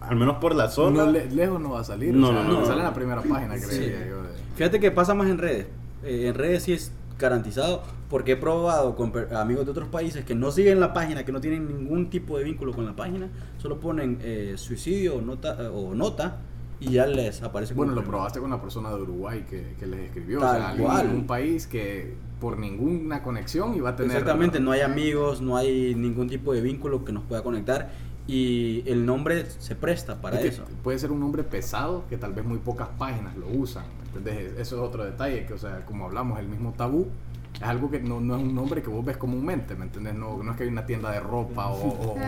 al 0.01 0.17
menos 0.17 0.37
por 0.39 0.55
la 0.55 0.69
zona. 0.69 1.05
No, 1.05 1.13
le- 1.13 1.31
lejos 1.31 1.61
no 1.61 1.73
va 1.73 1.81
a 1.81 1.85
salir. 1.85 2.15
No, 2.15 2.31
o 2.31 2.33
sea, 2.33 2.43
no, 2.45 2.61
no. 2.61 2.65
Sale 2.65 2.79
en 2.79 2.85
la 2.85 2.95
primera 2.95 3.21
página, 3.21 3.61
creería 3.61 4.07
yo. 4.09 4.23
de- 4.23 4.31
Fíjate 4.57 4.81
que 4.81 4.91
pasa 4.91 5.13
más 5.13 5.29
en 5.29 5.37
redes. 5.37 5.67
Eh, 6.03 6.29
en 6.29 6.35
redes 6.35 6.63
sí 6.63 6.73
es 6.73 6.93
garantizado 7.21 7.83
porque 8.09 8.33
he 8.33 8.37
probado 8.37 8.97
con 8.97 9.13
amigos 9.35 9.65
de 9.65 9.71
otros 9.71 9.89
países 9.89 10.25
que 10.25 10.35
no 10.35 10.51
siguen 10.51 10.81
la 10.81 10.93
página, 10.93 11.25
que 11.25 11.33
no 11.33 11.41
tienen 11.41 11.69
ningún 11.69 12.11
tipo 12.11 12.39
de 12.39 12.45
vínculo 12.45 12.73
con 12.73 12.87
la 12.87 12.97
página, 12.97 13.29
solo 13.59 13.79
ponen 13.79 14.19
eh, 14.23 14.55
suicidio 14.57 15.17
o 15.17 15.21
nota, 15.21 15.57
eh, 15.61 15.71
o 15.73 15.95
nota 15.95 16.41
y 16.81 16.93
ya 16.93 17.07
les 17.07 17.43
aparece 17.43 17.75
Bueno, 17.75 17.95
lo 17.95 18.03
probaste 18.03 18.41
con 18.41 18.51
la 18.51 18.61
persona 18.61 18.89
de 18.91 19.03
Uruguay 19.03 19.45
que, 19.49 19.75
que 19.79 19.87
les 19.87 20.01
escribió. 20.01 20.41
Tal 20.41 20.49
o 20.49 20.59
sea, 20.59 20.69
alguien 20.71 20.87
cual. 20.87 21.07
en 21.07 21.17
un 21.17 21.27
país 21.27 21.67
que 21.67 22.15
por 22.41 22.59
ninguna 22.59 23.23
conexión 23.23 23.75
iba 23.75 23.91
a 23.91 23.97
tener. 23.97 24.17
Exactamente, 24.17 24.61
no 24.61 24.73
hay 24.73 24.81
amigos, 24.81 25.43
no 25.43 25.57
hay 25.59 25.95
ningún 25.95 26.29
tipo 26.29 26.55
de 26.55 26.63
vínculo 26.63 27.05
que 27.05 27.13
nos 27.13 27.25
pueda 27.25 27.43
conectar 27.43 27.91
y 28.31 28.83
el 28.87 29.05
nombre 29.07 29.47
se 29.59 29.75
presta 29.75 30.21
para 30.21 30.37
Es 30.37 30.43
que 30.43 30.49
eso. 30.49 30.65
Puede 30.85 30.99
ser 30.99 31.11
un 31.11 31.21
nombre 31.21 31.43
pesado 31.43 32.05
que 32.09 32.17
tal 32.17 32.33
vez 32.33 32.45
muy 32.45 32.59
pocas 32.59 32.89
páginas 32.99 33.37
lo 33.37 33.49
usan. 33.49 33.85
¿entendés? 34.15 34.53
Eso 34.59 34.77
es 34.77 34.83
otro 34.83 35.05
detalle, 35.05 35.47
que 35.47 35.55
o 35.55 35.59
sea, 35.59 35.85
como 35.87 36.05
hablamos, 36.07 36.39
el 36.39 36.49
mismo 36.49 36.73
tabú 36.77 37.09
es 37.55 37.63
algo 37.63 37.91
que 37.91 37.99
no, 38.01 38.21
no 38.21 38.37
es 38.37 38.43
un 38.43 38.55
nombre 38.55 38.83
que 38.83 38.89
vos 38.91 39.05
ves 39.05 39.17
comúnmente, 39.17 39.75
¿me 39.75 39.85
entendés? 39.85 40.15
No, 40.15 40.43
no 40.43 40.53
es 40.53 40.57
que 40.57 40.63
hay 40.65 40.69
una 40.69 40.87
tienda 40.87 41.11
de 41.11 41.21
ropa 41.21 41.67
o, 41.69 41.75
o- 41.75 42.13
o- 42.13 42.15
o 42.15 42.19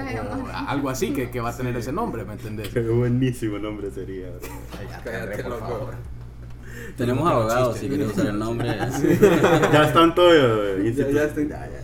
algo 0.69 0.89
así 0.91 1.13
que, 1.13 1.31
que 1.31 1.41
va 1.41 1.51
a 1.51 1.57
tener 1.57 1.77
ese 1.77 1.93
nombre, 1.93 2.25
¿me 2.25 2.33
entendés? 2.35 2.69
Qué 2.69 2.81
buenísimo 2.81 3.59
nombre 3.59 3.91
sería. 3.91 4.29
Ay, 4.79 4.87
ya, 4.91 5.01
Cállate, 5.05 5.43
por 5.45 5.53
loco. 5.53 5.67
favor. 5.69 5.95
Tenemos 6.97 7.31
abogados, 7.31 7.77
si 7.79 7.89
quieren 7.89 8.09
usar 8.09 8.27
el 8.27 8.39
nombre. 8.39 8.69
ya 9.73 9.85
están 9.87 10.15
todos. 10.15 10.33
eh, 10.35 10.93
Ya, 10.97 11.09
ya 11.11 11.25
estoy- 11.25 11.49
ya, 11.49 11.69
ya. 11.69 11.82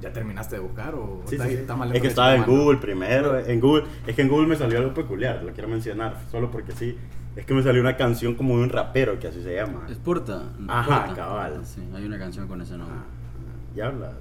¿Ya 0.00 0.12
terminaste 0.12 0.56
de 0.56 0.62
buscar 0.62 0.94
o 0.94 1.22
Sí, 1.26 1.34
estás- 1.34 1.48
sí, 1.48 1.54
sí. 1.54 1.60
estás 1.60 1.76
más 1.76 1.90
Es 1.92 2.00
que 2.00 2.08
estaba 2.08 2.34
en? 2.36 2.44
Google 2.44 2.78
primero. 2.78 3.38
En 3.38 3.60
Google, 3.60 3.84
es 4.06 4.14
que 4.14 4.22
en 4.22 4.28
Google 4.28 4.46
me 4.46 4.56
salió 4.56 4.78
algo 4.78 4.94
peculiar, 4.94 5.42
lo 5.42 5.52
quiero 5.52 5.68
mencionar, 5.68 6.16
solo 6.30 6.50
porque 6.50 6.72
sí. 6.72 6.96
Es 7.36 7.46
que 7.46 7.54
me 7.54 7.62
salió 7.62 7.80
una 7.80 7.96
canción 7.96 8.34
como 8.34 8.56
de 8.58 8.64
un 8.64 8.70
rapero, 8.70 9.18
que 9.18 9.28
así 9.28 9.42
se 9.42 9.54
llama. 9.54 9.86
Es 9.88 9.96
Porta. 9.98 10.42
Ajá, 10.66 11.06
Porta. 11.06 11.14
cabal. 11.14 11.60
Sí, 11.64 11.82
hay 11.94 12.04
una 12.04 12.18
canción 12.18 12.48
con 12.48 12.60
ese 12.60 12.76
nombre. 12.76 12.96
Ah, 12.98 13.76
y 13.76 13.80
habla. 13.80 14.12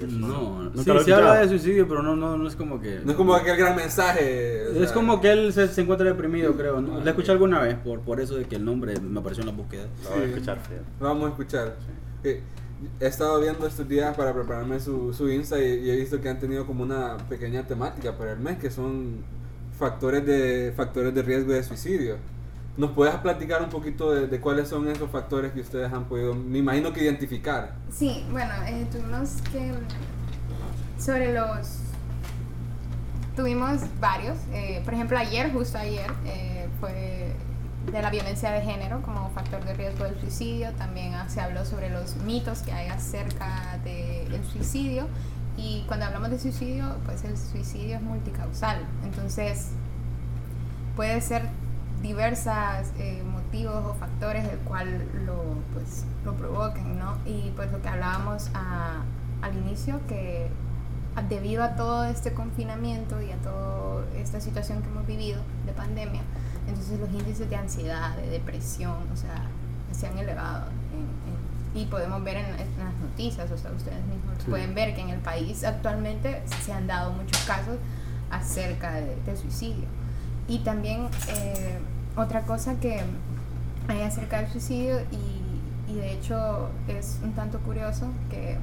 No, 0.00 0.70
sí, 0.76 0.88
lo 0.88 1.00
sí 1.02 1.10
habla 1.10 1.40
de 1.40 1.48
suicidio, 1.48 1.88
pero 1.88 2.04
no, 2.04 2.14
no, 2.14 2.36
no 2.38 2.46
es 2.46 2.54
como 2.54 2.80
que... 2.80 3.00
No 3.04 3.10
es 3.10 3.16
como 3.16 3.34
aquel 3.34 3.56
gran 3.56 3.74
mensaje. 3.74 4.62
o 4.68 4.70
Es 4.82 4.90
sea, 4.90 4.94
como 4.94 5.20
que 5.20 5.32
él 5.32 5.52
se, 5.52 5.66
se 5.66 5.80
encuentra 5.80 6.06
deprimido, 6.06 6.54
creo. 6.56 6.80
¿no? 6.80 7.00
La 7.00 7.10
escuché 7.10 7.32
alguna 7.32 7.60
vez, 7.60 7.74
por, 7.76 8.00
por 8.02 8.20
eso 8.20 8.36
de 8.36 8.44
que 8.44 8.54
el 8.56 8.64
nombre 8.64 8.94
me 9.00 9.18
apareció 9.18 9.42
en 9.42 9.48
la 9.48 9.54
búsqueda. 9.56 9.86
Lo 10.04 10.10
voy 10.10 10.18
a 10.20 10.22
Sí. 10.24 10.30
escuchar, 10.30 10.58
fíjate. 10.60 10.84
Vamos 11.00 11.24
a 11.24 11.28
escuchar. 11.30 11.76
Eh, 12.22 12.42
He 13.00 13.06
estado 13.06 13.40
viendo 13.40 13.66
estos 13.66 13.88
días 13.88 14.16
para 14.16 14.32
prepararme 14.32 14.78
su, 14.78 15.12
su 15.12 15.28
Insta 15.30 15.58
y, 15.58 15.64
y 15.86 15.90
he 15.90 15.96
visto 15.96 16.20
que 16.20 16.28
han 16.28 16.38
tenido 16.38 16.66
como 16.66 16.84
una 16.84 17.16
pequeña 17.28 17.66
temática 17.66 18.16
para 18.16 18.32
el 18.32 18.38
mes 18.38 18.58
que 18.58 18.70
son 18.70 19.24
factores 19.76 20.24
de 20.24 20.72
factores 20.76 21.14
de 21.14 21.22
riesgo 21.22 21.52
de 21.52 21.62
suicidio. 21.62 22.16
¿Nos 22.76 22.92
puedes 22.92 23.16
platicar 23.16 23.60
un 23.62 23.70
poquito 23.70 24.12
de, 24.12 24.28
de 24.28 24.40
cuáles 24.40 24.68
son 24.68 24.88
esos 24.88 25.10
factores 25.10 25.52
que 25.52 25.60
ustedes 25.60 25.92
han 25.92 26.04
podido, 26.04 26.34
me 26.34 26.58
imagino 26.58 26.92
que 26.92 27.02
identificar? 27.02 27.74
Sí, 27.90 28.24
bueno, 28.30 28.52
eh, 28.66 28.86
tuvimos 28.92 29.42
que. 29.50 29.72
Sobre 31.02 31.32
los. 31.32 31.80
Tuvimos 33.34 33.80
varios. 34.00 34.36
eh, 34.52 34.80
por 34.84 34.94
ejemplo, 34.94 35.18
ayer, 35.18 35.52
justo 35.52 35.78
ayer, 35.78 36.10
eh, 36.24 36.68
fue 36.80 37.32
de 37.92 38.02
la 38.02 38.10
violencia 38.10 38.50
de 38.50 38.60
género 38.62 39.02
como 39.02 39.30
factor 39.30 39.64
de 39.64 39.74
riesgo 39.74 40.04
del 40.04 40.18
suicidio. 40.20 40.72
También 40.72 41.14
ah, 41.14 41.28
se 41.28 41.40
habló 41.40 41.64
sobre 41.64 41.90
los 41.90 42.16
mitos 42.16 42.60
que 42.60 42.72
hay 42.72 42.88
acerca 42.88 43.78
del 43.84 44.44
suicidio. 44.44 45.06
Y 45.56 45.84
cuando 45.88 46.06
hablamos 46.06 46.30
de 46.30 46.38
suicidio, 46.38 46.96
pues 47.04 47.24
el 47.24 47.36
suicidio 47.36 47.96
es 47.96 48.02
multicausal. 48.02 48.78
Entonces, 49.04 49.70
puede 50.96 51.20
ser 51.20 51.42
diversos 52.02 52.52
motivos 53.32 53.84
o 53.86 53.94
factores 53.94 54.44
el 54.48 54.58
cual 54.60 55.04
lo, 55.26 55.42
pues, 55.74 56.04
lo 56.24 56.34
provoquen, 56.36 56.98
¿no? 56.98 57.16
Y 57.26 57.50
pues 57.56 57.72
lo 57.72 57.82
que 57.82 57.88
hablábamos 57.88 58.50
a- 58.54 59.02
al 59.42 59.56
inicio, 59.56 60.00
que 60.06 60.48
debido 61.28 61.64
a 61.64 61.74
todo 61.74 62.04
este 62.04 62.32
confinamiento 62.32 63.20
y 63.20 63.32
a 63.32 63.36
toda 63.38 64.04
esta 64.16 64.40
situación 64.40 64.82
que 64.82 64.88
hemos 64.88 65.04
vivido 65.06 65.40
de 65.66 65.72
pandemia, 65.72 66.20
entonces 66.68 66.98
los 67.00 67.10
índices 67.10 67.48
de 67.50 67.56
ansiedad, 67.56 68.16
de 68.16 68.28
depresión, 68.30 68.96
o 69.12 69.16
sea, 69.16 69.42
se 69.92 70.06
han 70.06 70.18
elevado. 70.18 70.66
en- 70.92 70.98
en- 71.32 71.48
y 71.82 71.84
podemos 71.86 72.24
ver 72.24 72.36
en, 72.38 72.46
en 72.46 72.78
las 72.78 72.94
noticias, 73.02 73.50
o 73.50 73.56
sea, 73.58 73.70
ustedes 73.72 74.02
mismos 74.06 74.34
Sí. 74.42 74.50
pueden 74.50 74.74
ver 74.74 74.94
que 74.94 75.02
en 75.02 75.10
el 75.10 75.20
país 75.20 75.62
actualmente 75.64 76.42
se 76.64 76.72
han 76.72 76.86
dado 76.86 77.12
muchos 77.12 77.40
casos 77.42 77.76
acerca 78.30 78.92
de, 78.94 79.14
de 79.26 79.36
suicidio. 79.36 79.84
Y 80.48 80.60
también 80.60 81.08
eh, 81.28 81.78
otra 82.16 82.42
cosa 82.42 82.74
que 82.80 83.02
hay 83.86 84.02
acerca 84.02 84.38
del 84.40 84.50
suicidio 84.50 85.00
y, 85.12 85.92
y 85.92 85.94
de 85.96 86.12
hecho 86.14 86.68
es 86.88 87.18
un 87.22 87.32
tanto 87.32 87.58
curioso 87.60 88.06
que 88.30 88.56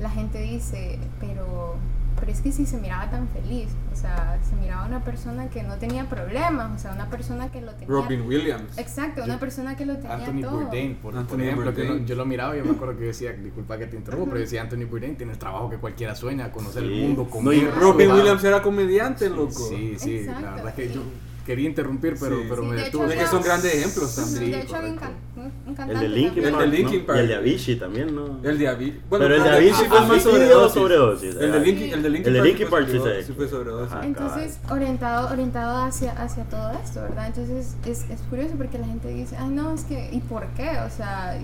la 0.00 0.10
gente 0.10 0.40
dice, 0.40 0.98
pero, 1.20 1.76
pero 2.18 2.32
es 2.32 2.40
que 2.40 2.50
si 2.52 2.66
se 2.66 2.76
miraba 2.78 3.10
tan 3.10 3.28
feliz, 3.28 3.68
o 3.92 3.96
sea, 3.96 4.38
se 4.48 4.56
miraba 4.56 4.86
una 4.86 5.04
persona 5.04 5.48
que 5.48 5.62
no 5.62 5.76
tenía 5.76 6.08
problemas, 6.08 6.72
o 6.74 6.78
sea, 6.78 6.92
una 6.92 7.08
persona 7.10 7.50
que 7.52 7.60
lo 7.60 7.72
tenía... 7.72 7.88
Robin 7.88 8.22
Williams. 8.22 8.76
Exacto, 8.78 9.22
una 9.24 9.38
persona 9.38 9.76
que 9.76 9.86
lo 9.86 9.94
tenía 9.96 10.14
Anthony 10.14 10.40
todo. 10.40 10.60
Bourdain, 10.60 10.94
por, 10.96 11.12
por 11.12 11.20
Anthony 11.20 11.40
ejemplo, 11.42 11.74
que 11.74 11.82
Bourdain. 11.82 12.00
no- 12.02 12.06
yo 12.08 12.14
lo 12.16 12.24
miraba 12.26 12.54
y 12.56 12.58
yo 12.58 12.64
me 12.64 12.72
acuerdo 12.72 12.96
que 12.98 13.04
decía, 13.04 13.32
disculpa 13.32 13.78
que 13.78 13.86
te 13.86 13.96
interrumpo, 13.96 14.26
pero 14.30 14.40
decía 14.40 14.62
Anthony 14.62 14.84
Bourdain 14.88 15.16
tiene 15.16 15.32
el 15.32 15.38
trabajo 15.38 15.70
que 15.70 15.76
cualquiera 15.76 16.14
sueña, 16.14 16.50
conocer 16.50 16.82
Sí. 16.82 16.88
el 16.92 17.00
mundo, 17.02 17.22
No, 17.24 17.30
comer. 17.30 17.54
y 17.58 17.66
Robin. 17.68 18.10
Williams 18.12 18.44
era 18.44 18.62
comediante, 18.62 19.28
loco. 19.30 19.50
Sí, 19.50 19.94
sí, 19.98 20.16
Exacto. 20.18 20.40
la 20.42 20.50
verdad 20.56 20.68
es 20.68 20.74
que 20.88 20.94
yo 20.94 21.02
quería 21.46 21.68
interrumpir, 21.68 22.16
pero, 22.20 22.36
Sí. 22.36 22.46
pero 22.50 22.62
Sí, 22.62 22.68
me 22.68 22.86
hecho, 22.86 23.04
Es 23.06 23.14
que 23.16 23.26
son 23.28 23.42
grandes 23.42 23.74
ejemplos 23.74 24.14
también. 24.16 24.50
De 24.52 24.60
hecho, 24.60 24.74
un, 24.76 24.82
un- 24.86 25.90
El 25.90 26.00
de 26.00 26.08
Linkin 26.08 26.42
también. 26.42 26.46
El 26.46 26.52
Park. 26.52 26.60
de 26.60 26.66
Linkin 26.76 26.98
¿no? 27.00 27.06
Park. 27.06 27.16
Y 27.18 27.20
el 27.22 27.28
de 27.28 27.34
Avicii 27.36 27.76
también, 27.78 28.14
¿no? 28.16 28.40
El 28.42 28.58
de 28.58 28.68
Avicii. 28.68 29.00
Pero 29.08 29.34
el 29.36 29.42
de 29.42 29.48
Avicii 29.50 29.86
fue 29.86 30.00
más 30.06 30.22
sobredosis. 30.22 30.72
sobredosis. 30.74 31.36
El 31.36 31.52
de 31.52 31.60
Linkin, 31.60 31.92
el 31.94 32.02
de 32.02 32.10
Linkin 32.10 32.26
El 32.28 32.32
de 32.34 32.38
Park 32.40 32.44
Linkin 32.48 32.66
sí 32.66 32.70
Park 32.70 33.16
sé. 33.16 33.22
sí 33.22 33.32
fue 33.32 33.48
sobredosis. 33.48 33.92
Ajá. 33.92 34.04
Entonces, 34.06 34.58
orientado, 34.70 35.30
orientado 35.32 35.84
hacia, 35.84 36.12
hacia 36.12 36.44
todo 36.44 36.72
esto, 36.82 37.00
¿verdad? 37.02 37.26
Entonces, 37.28 37.76
es, 37.86 38.10
es 38.10 38.20
curioso 38.28 38.54
porque 38.56 38.78
la 38.78 38.86
gente 38.86 39.08
dice, 39.08 39.36
ay, 39.38 39.48
no, 39.50 39.72
es 39.72 39.84
que, 39.84 40.10
¿y 40.12 40.18
por 40.20 40.46
qué? 40.48 40.70
O 40.86 40.90
sea, 40.90 41.38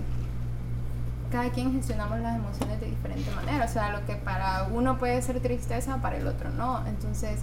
cada 1.30 1.48
quien 1.50 1.72
gestionamos 1.72 2.18
las 2.20 2.36
emociones 2.36 2.80
de 2.80 2.86
diferente 2.86 3.30
manera. 3.34 3.64
O 3.64 3.68
sea, 3.68 3.98
lo 3.98 4.04
que 4.04 4.16
para 4.16 4.68
uno 4.72 4.98
puede 4.98 5.22
ser 5.22 5.40
tristeza, 5.40 5.96
para 6.02 6.18
el 6.18 6.26
otro 6.26 6.50
no. 6.50 6.84
Entonces, 6.86 7.38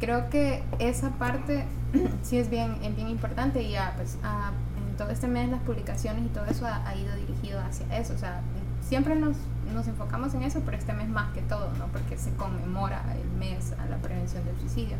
creo 0.00 0.28
que 0.30 0.62
esa 0.78 1.10
parte 1.10 1.64
sí 2.22 2.38
es 2.38 2.50
bien, 2.50 2.78
es 2.82 2.96
bien 2.96 3.08
importante 3.08 3.62
y 3.62 3.72
ya, 3.72 3.92
pues, 3.96 4.18
ah, 4.24 4.50
en 4.88 4.96
todo 4.96 5.10
este 5.10 5.28
mes 5.28 5.48
las 5.50 5.60
publicaciones 5.62 6.24
y 6.24 6.28
todo 6.28 6.46
eso 6.46 6.66
ha, 6.66 6.86
ha 6.88 6.96
ido 6.96 7.14
dirigido 7.14 7.60
hacia 7.60 7.86
eso. 7.96 8.14
O 8.14 8.18
sea, 8.18 8.40
siempre 8.80 9.14
nos, 9.14 9.36
nos 9.72 9.86
enfocamos 9.86 10.34
en 10.34 10.42
eso, 10.42 10.62
pero 10.64 10.76
este 10.76 10.92
mes 10.92 11.08
más 11.08 11.32
que 11.32 11.42
todo, 11.42 11.70
¿no? 11.78 11.86
Porque 11.92 12.18
se 12.18 12.32
conmemora 12.34 13.02
el 13.20 13.38
mes 13.38 13.72
a 13.78 13.86
la 13.86 13.98
prevención 13.98 14.44
del 14.44 14.58
suicidio. 14.58 14.96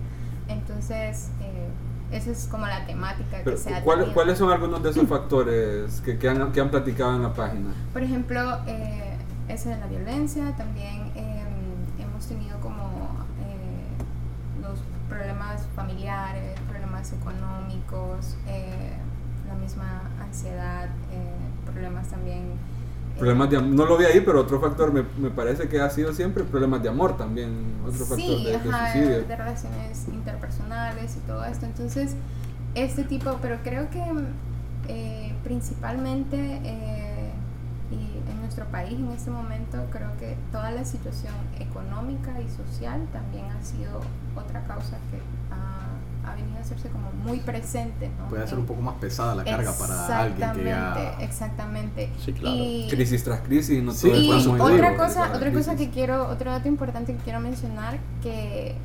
Entonces, 0.48 1.30
eh, 1.40 1.68
esa 2.12 2.30
es 2.30 2.48
como 2.50 2.66
la 2.66 2.86
temática 2.86 3.38
que 3.38 3.44
Pero, 3.44 3.56
se 3.56 3.74
ha 3.74 3.82
¿cuál-. 3.82 4.12
¿Cuáles 4.12 4.38
son 4.38 4.50
algunos 4.50 4.82
de 4.82 4.90
esos 4.90 5.08
factores 5.08 6.00
que, 6.00 6.18
que, 6.18 6.28
han, 6.28 6.52
que 6.52 6.60
han 6.60 6.70
platicado 6.70 7.14
en 7.14 7.22
la 7.22 7.32
página? 7.32 7.70
Por 7.92 8.02
ejemplo, 8.02 8.58
eh, 8.66 9.16
esa 9.48 9.70
de 9.70 9.80
la 9.80 9.86
violencia, 9.86 10.54
también 10.56 11.09
problemas 15.10 15.66
familiares, 15.76 16.58
problemas 16.70 17.12
económicos, 17.12 18.36
eh, 18.48 18.92
la 19.48 19.54
misma 19.56 20.02
ansiedad, 20.22 20.86
eh, 21.12 21.34
problemas 21.66 22.08
también 22.08 22.44
Problemas 23.18 23.50
de 23.50 23.56
am- 23.58 23.74
no 23.74 23.84
lo 23.84 23.98
vi 23.98 24.06
ahí, 24.06 24.20
pero 24.22 24.40
otro 24.40 24.58
factor 24.60 24.92
me, 24.92 25.02
me 25.18 25.30
parece 25.30 25.68
que 25.68 25.78
ha 25.80 25.90
sido 25.90 26.12
siempre 26.14 26.42
problemas 26.44 26.82
de 26.82 26.88
amor 26.88 27.16
también, 27.18 27.50
otro 27.86 28.06
factor 28.06 28.18
sí, 28.18 28.44
de, 28.44 28.50
de 28.52 28.56
ajá, 28.56 28.92
suicidio. 28.92 29.24
de 29.26 29.36
relaciones 29.36 30.08
interpersonales 30.08 31.16
y 31.16 31.20
todo 31.26 31.44
esto. 31.44 31.66
Entonces, 31.66 32.14
este 32.74 33.04
tipo, 33.04 33.38
pero 33.42 33.58
creo 33.62 33.90
que 33.90 34.02
eh, 34.88 35.34
principalmente 35.44 36.36
eh, 36.64 36.99
nuestro 38.60 38.66
país 38.70 38.98
en 38.98 39.10
este 39.10 39.30
momento, 39.30 39.78
creo 39.90 40.10
que 40.18 40.36
toda 40.52 40.70
la 40.70 40.84
situación 40.84 41.32
económica 41.58 42.38
y 42.40 42.48
social 42.48 43.06
también 43.12 43.46
ha 43.46 43.62
sido 43.64 44.00
otra 44.36 44.62
causa 44.64 44.98
que 45.10 45.18
ha, 45.50 46.30
ha 46.30 46.34
venido 46.34 46.58
a 46.58 46.60
hacerse 46.60 46.88
como 46.90 47.10
muy 47.24 47.38
presente. 47.40 48.10
¿no? 48.18 48.28
Puede 48.28 48.46
ser 48.46 48.58
un 48.58 48.66
poco 48.66 48.82
más 48.82 48.96
pesada 48.96 49.34
la 49.34 49.44
carga 49.44 49.72
para 49.72 50.22
alguien 50.22 50.52
que 50.52 50.64
ya... 50.64 51.16
Exactamente, 51.20 51.24
exactamente. 51.24 52.10
Sí, 52.22 52.32
claro. 52.34 52.56
Y, 52.56 52.88
Crisis 52.90 53.24
tras 53.24 53.40
crisis, 53.40 53.82
no 53.82 53.92
Sí, 53.92 54.10
todo 54.10 54.70
y 54.70 54.74
otra 54.74 54.96
cosa, 54.96 55.32
otra 55.34 55.52
cosa 55.52 55.76
que 55.76 55.88
quiero, 55.88 56.28
otro 56.28 56.50
dato 56.50 56.68
importante 56.68 57.14
que 57.14 57.22
quiero 57.22 57.40
mencionar 57.40 57.98
que 58.22 58.76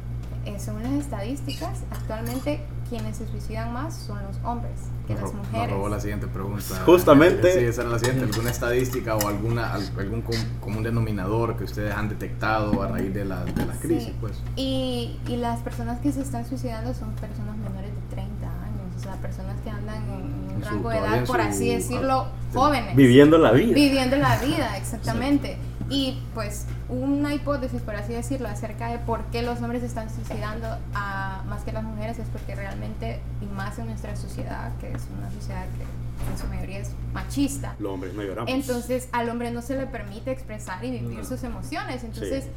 eh, 0.45 0.55
según 0.59 0.83
las 0.83 0.93
estadísticas, 0.93 1.79
actualmente 1.91 2.61
quienes 2.89 3.17
se 3.17 3.27
suicidan 3.27 3.73
más 3.73 3.95
son 3.95 4.19
los 4.23 4.37
hombres 4.43 4.73
que 5.07 5.13
Nos 5.15 5.23
las 5.23 5.33
mujeres. 5.33 5.71
robó 5.71 5.89
la 5.89 5.99
siguiente 5.99 6.27
pregunta. 6.27 6.63
Justamente- 6.85 7.51
Sí, 7.59 7.65
esa 7.65 7.81
era 7.81 7.89
la 7.91 7.99
siguiente. 7.99 8.25
¿Alguna 8.25 8.51
estadística 8.51 9.15
o 9.15 9.27
alguna, 9.27 9.73
al- 9.73 9.89
algún 9.99 10.21
com- 10.21 10.35
común 10.61 10.83
denominador 10.83 11.57
que 11.57 11.63
ustedes 11.63 11.93
han 11.95 12.09
detectado 12.09 12.81
a 12.83 12.87
raíz 12.89 13.11
de, 13.13 13.25
la, 13.25 13.43
de 13.43 13.65
las 13.65 13.77
Sí. 13.79 13.87
crisis? 13.87 14.13
Pues? 14.21 14.33
Y, 14.55 15.17
y 15.27 15.37
las 15.37 15.59
personas 15.61 15.99
que 15.99 16.11
se 16.11 16.21
están 16.21 16.45
suicidando 16.47 16.93
son 16.93 17.11
personas 17.15 17.57
menores 17.57 17.89
de 17.95 18.15
30 18.15 18.45
años, 18.47 18.95
o 18.97 18.99
sea, 18.99 19.13
personas 19.15 19.55
que 19.63 19.69
andan 19.71 19.95
en 20.03 20.11
un 20.11 20.51
En 20.55 20.61
rango 20.61 20.89
de 20.89 20.97
edad, 20.97 21.25
por 21.25 21.41
su- 21.41 21.47
así 21.47 21.69
decirlo, 21.73 22.27
jóvenes. 22.53 22.95
Viviendo 22.95 23.37
la 23.39 23.51
vida. 23.51 23.73
Viviendo 23.73 24.15
la 24.17 24.37
vida, 24.37 24.77
exactamente. 24.77 25.57
Y 25.89 26.19
pues 26.33 26.65
una 26.89 27.33
hipótesis, 27.35 27.81
por 27.81 27.95
así 27.95 28.13
decirlo, 28.13 28.47
acerca 28.47 28.87
de 28.91 28.97
por 28.99 29.23
qué 29.25 29.43
los 29.43 29.61
hombres 29.61 29.83
están 29.83 30.09
suicidando 30.09 30.67
a, 30.95 31.43
más 31.47 31.63
que 31.63 31.71
las 31.71 31.83
mujeres 31.83 32.17
es 32.17 32.27
porque 32.29 32.55
realmente, 32.55 33.19
y 33.41 33.45
más 33.45 33.77
en 33.77 33.85
nuestra 33.87 34.15
sociedad, 34.15 34.71
que 34.79 34.91
es 34.91 35.03
una 35.15 35.29
sociedad 35.31 35.65
que 35.77 36.31
en 36.31 36.37
su 36.39 36.47
mayoría 36.47 36.79
es 36.79 36.91
machista, 37.13 37.75
Los 37.77 37.91
hombres 37.91 38.13
no 38.15 38.23
lloramos. 38.23 38.49
entonces 38.51 39.09
al 39.11 39.29
hombre 39.29 39.51
no 39.51 39.61
se 39.61 39.75
le 39.77 39.85
permite 39.85 40.31
expresar 40.31 40.83
y 40.83 40.91
vivir 40.91 41.23
sus 41.25 41.43
emociones. 41.43 42.03
Entonces, 42.03 42.45
Sí. 42.45 42.49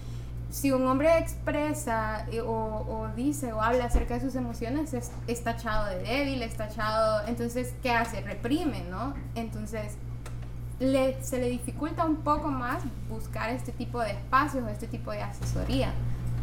si 0.63 0.73
un 0.73 0.87
hombre 0.87 1.19
expresa 1.19 2.25
eh, 2.33 2.41
o, 2.41 2.47
o 2.49 3.09
dice 3.15 3.53
o 3.53 3.61
habla 3.61 3.85
acerca 3.85 4.15
de 4.15 4.21
sus 4.21 4.37
emociones, 4.37 4.95
es, 4.95 5.11
es 5.27 5.45
tachado 5.45 5.85
de 5.87 5.99
débil, 5.99 6.43
es 6.43 6.55
tachado. 6.57 7.27
Entonces, 7.27 7.75
¿qué 7.83 7.91
hace? 7.91 8.23
Reprime, 8.23 8.85
¿no? 8.91 9.13
Entonces, 9.35 9.97
le, 10.81 11.23
se 11.23 11.39
le 11.39 11.49
dificulta 11.49 12.05
un 12.05 12.17
poco 12.17 12.49
más 12.49 12.83
buscar 13.09 13.51
este 13.51 13.73
tipo 13.73 14.01
de 14.01 14.13
espacios 14.13 14.65
o 14.65 14.69
este 14.69 14.87
tipo 14.87 15.11
de 15.11 15.23
asesoría. 15.23 15.93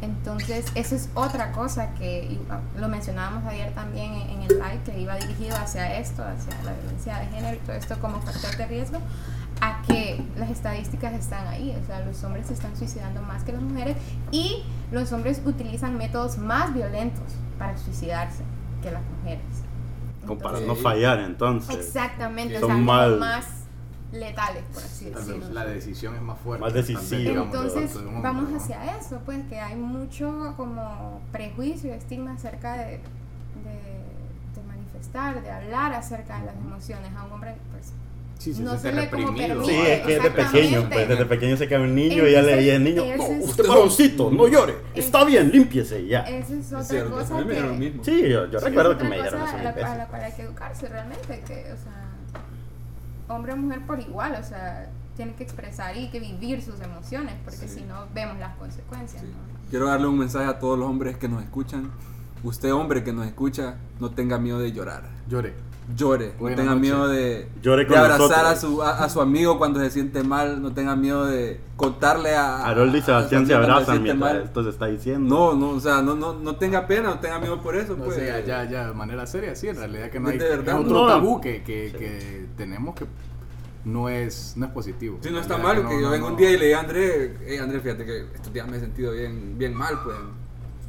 Entonces, 0.02 0.66
eso 0.76 0.96
es 0.96 1.10
otra 1.16 1.52
cosa 1.54 1.94
que 1.96 2.38
ah, 2.50 2.60
lo 2.78 2.90
mencionábamos 2.90 3.46
ayer 3.46 3.74
también 3.74 4.14
en, 4.14 4.42
el 4.42 4.50
live, 4.60 4.82
que 4.86 5.00
iba 5.00 5.16
dirigido 5.16 5.56
hacia 5.56 5.98
esto, 5.98 6.22
hacia 6.24 6.54
la 6.64 6.74
violencia 6.74 7.18
de 7.20 7.26
género 7.28 7.56
y 7.56 7.60
todo 7.66 7.76
esto 7.76 7.98
como 8.00 8.20
factor 8.22 8.56
de 8.58 8.68
riesgo, 8.68 8.98
a 9.62 9.82
que 9.88 10.22
las 10.38 10.50
estadísticas 10.50 11.14
están 11.14 11.48
ahí. 11.48 11.76
O 11.82 11.86
sea, 11.88 12.02
los 12.02 12.22
hombres 12.26 12.48
se 12.48 12.54
están 12.54 12.76
suicidando 12.76 13.22
más 13.22 13.44
que 13.44 13.54
las 13.54 13.62
mujeres 13.62 13.96
y 14.32 14.64
los 14.92 15.12
hombres 15.14 15.42
utilizan 15.46 15.98
métodos 15.98 16.38
más 16.38 16.74
violentos 16.74 17.24
para 17.58 17.78
suicidarse 17.78 18.44
que 18.84 18.92
las 18.92 19.02
mujeres. 19.18 19.44
Como 20.28 20.40
para 20.40 20.60
Entonces- 20.60 20.84
no 20.84 20.90
fallar, 20.90 21.20
entonces. 21.22 21.74
Exactamente, 21.76 22.58
o 22.58 22.60
Son 22.60 22.68
sea, 22.68 22.76
como 22.76 22.86
mal- 22.92 23.18
más 23.20 23.46
letales, 24.12 24.64
por 24.74 24.84
así 24.84 25.06
decirlo. 25.10 25.50
la 25.52 25.66
decisión 25.66 26.16
es 26.16 26.22
más 26.22 26.40
fuerte. 26.40 26.64
Más 26.64 26.74
decisiva. 26.74 27.20
digamos, 27.20 27.52
de- 27.52 27.58
Entonces 27.58 27.96
hombre, 27.98 28.22
vamos 28.22 28.54
hacia 28.62 28.98
eso, 28.98 29.20
pues 29.26 29.40
que 29.50 29.60
hay 29.60 29.76
mucho 29.76 30.54
como 30.58 31.22
prejuicio 31.32 31.90
y 31.90 31.94
estigma 31.98 32.34
acerca 32.34 32.74
de, 32.78 32.86
de, 32.86 33.00
de 34.56 34.64
manifestar, 34.68 35.42
de 35.42 35.52
hablar 35.52 35.94
acerca 35.94 36.40
de 36.40 36.46
las 36.46 36.56
emociones. 36.56 37.10
A 37.18 37.26
un 37.26 37.32
hombre, 37.34 37.56
pues, 37.72 37.92
Sí, 38.38 38.54
se 38.54 38.64
no 38.64 38.78
siente 38.78 38.90
se 38.90 38.96
le 39.06 39.10
como 39.10 39.28
reprimido. 39.32 39.62
Sí, 39.66 39.72
permite. 39.72 39.94
es 39.94 40.02
que 40.02 40.14
desde 40.16 40.32
pequeño, 40.32 40.90
pues 40.92 41.08
desde 41.08 41.26
pequeño 41.26 41.58
se 41.58 41.68
cae 41.70 41.80
un 41.80 41.96
niño 41.96 42.28
y 42.28 42.32
ya 42.34 42.42
le 42.42 42.62
y 42.64 42.70
el 42.70 42.84
niño, 42.84 43.04
no, 43.06 43.24
es- 43.26 43.46
usted 43.50 43.66
varoncito, 43.68 44.30
no 44.30 44.48
llore, 44.48 44.76
está 44.94 45.24
bien, 45.24 45.50
límpiese 45.52 46.06
ya. 46.06 46.20
Esa 46.22 46.54
es 46.54 46.68
otra 46.68 46.82
Es 46.82 46.88
cierto, 46.90 47.12
cosa 47.16 47.36
me 47.44 47.54
que... 47.56 47.94
Sí, 48.04 48.22
yo, 48.30 48.46
yo 48.52 48.60
Sí, 48.60 48.66
recuerdo 48.66 48.92
es 48.92 48.98
que 48.98 49.04
me 49.06 49.16
dijeron 49.18 49.42
eso 49.42 49.56
a 49.56 49.64
la, 49.64 49.70
a 49.70 49.96
la 49.98 50.08
cual 50.08 50.22
hay 50.24 50.32
que 50.34 50.42
educarse 50.44 50.88
realmente, 50.90 51.44
que, 51.48 51.54
o 51.72 51.78
sea, 51.78 52.05
hombre 53.28 53.54
o 53.54 53.58
mujer 53.58 53.86
por 53.86 54.00
igual, 54.00 54.36
o 54.40 54.44
sea, 54.44 54.90
tiene 55.16 55.34
que 55.36 55.44
expresar 55.44 55.96
y 55.98 56.10
que 56.10 56.20
vivir 56.20 56.62
sus 56.62 56.80
emociones, 56.82 57.36
porque 57.44 57.68
Sí. 57.68 57.80
si 57.80 57.86
no 57.86 58.06
vemos 58.14 58.38
las 58.38 58.56
consecuencias, 58.58 59.22
Sí. 59.22 59.28
¿no? 59.30 59.70
Quiero 59.70 59.88
darle 59.88 60.08
un 60.08 60.18
mensaje 60.20 60.46
a 60.46 60.60
todos 60.60 60.78
los 60.78 60.88
hombres 60.90 61.18
que 61.18 61.28
nos 61.28 61.42
escuchan. 61.44 61.90
Usted, 62.44 62.74
hombre 62.74 63.04
que 63.04 63.12
nos 63.14 63.26
escucha, 63.26 63.76
no 64.00 64.12
tenga 64.12 64.38
miedo 64.38 64.60
de 64.60 64.72
llorar. 64.72 65.04
Llore. 65.28 65.54
Llore, 65.96 66.30
no 66.34 66.40
Buena 66.40 66.56
tenga 66.58 66.72
noche. 66.72 66.82
miedo 66.82 67.08
de, 67.08 67.48
Llore 67.62 67.86
de 67.86 67.96
abrazar 67.96 68.46
a 68.48 68.56
su, 68.56 68.82
a, 68.82 69.04
a 69.04 69.10
su 69.10 69.22
amigo 69.22 69.60
cuando 69.60 69.80
se 69.80 69.92
siente 69.92 70.24
mal, 70.24 70.60
no 70.62 70.74
tenga 70.74 70.96
miedo 70.96 71.26
de 71.28 71.60
contarle 71.76 72.36
a... 72.36 72.66
Harold 72.66 72.96
y 72.96 73.00
a 73.00 73.04
Sebastián 73.04 73.46
se 73.46 73.54
amigo 73.54 73.68
cuando 73.68 73.74
abrazan 73.74 73.96
siente 74.04 74.14
mientras 74.14 74.34
mal. 74.34 74.44
esto 74.46 74.64
se 74.64 74.70
está 74.72 74.86
diciendo. 74.88 75.36
No, 75.36 75.54
no, 75.54 75.70
o 75.76 75.80
sea, 75.80 76.02
no, 76.02 76.16
no, 76.16 76.34
no 76.34 76.56
tenga 76.56 76.88
pena, 76.88 77.10
no 77.10 77.20
tenga 77.20 77.38
miedo 77.40 77.62
por 77.62 77.76
eso, 77.76 77.96
No 77.96 78.06
pues. 78.06 78.16
sé, 78.18 78.26
ya, 78.26 78.40
ya, 78.44 78.68
ya, 78.70 78.88
de 78.88 78.94
manera 78.96 79.28
seria, 79.28 79.56
sí, 79.56 79.68
en 79.68 79.76
realidad 79.76 80.10
que 80.10 80.20
no 80.20 80.30
hay. 80.30 80.40
De 80.40 80.50
verdad, 80.50 80.80
es 80.80 80.86
otro 80.86 81.02
no. 81.04 81.08
tabú 81.08 81.40
que, 81.40 81.62
que, 81.62 81.92
que 81.96 82.48
tenemos 82.58 82.96
que 82.96 83.06
no 83.86 84.10
es, 84.10 84.54
no 84.58 84.66
es 84.66 84.72
positivo. 84.72 85.20
Sí, 85.22 85.30
no 85.30 85.40
está 85.40 85.58
mal 85.60 85.78
que 85.78 85.84
no- 85.84 85.92
yo 86.00 86.02
no- 86.08 86.10
venga 86.12 86.26
un 86.26 86.32
no. 86.34 86.38
día 86.40 86.50
y 86.52 86.58
le 86.58 86.66
diga 86.66 86.78
a 86.80 86.82
André, 86.82 87.38
hey 87.46 87.58
André, 87.60 87.80
fíjate 87.80 88.06
que 88.06 88.26
estos 88.34 88.52
días 88.52 88.68
me 88.68 88.78
he 88.78 88.80
sentido 88.80 89.12
bien, 89.12 89.56
bien 89.56 89.76
mal, 89.76 90.00
pues. 90.04 90.16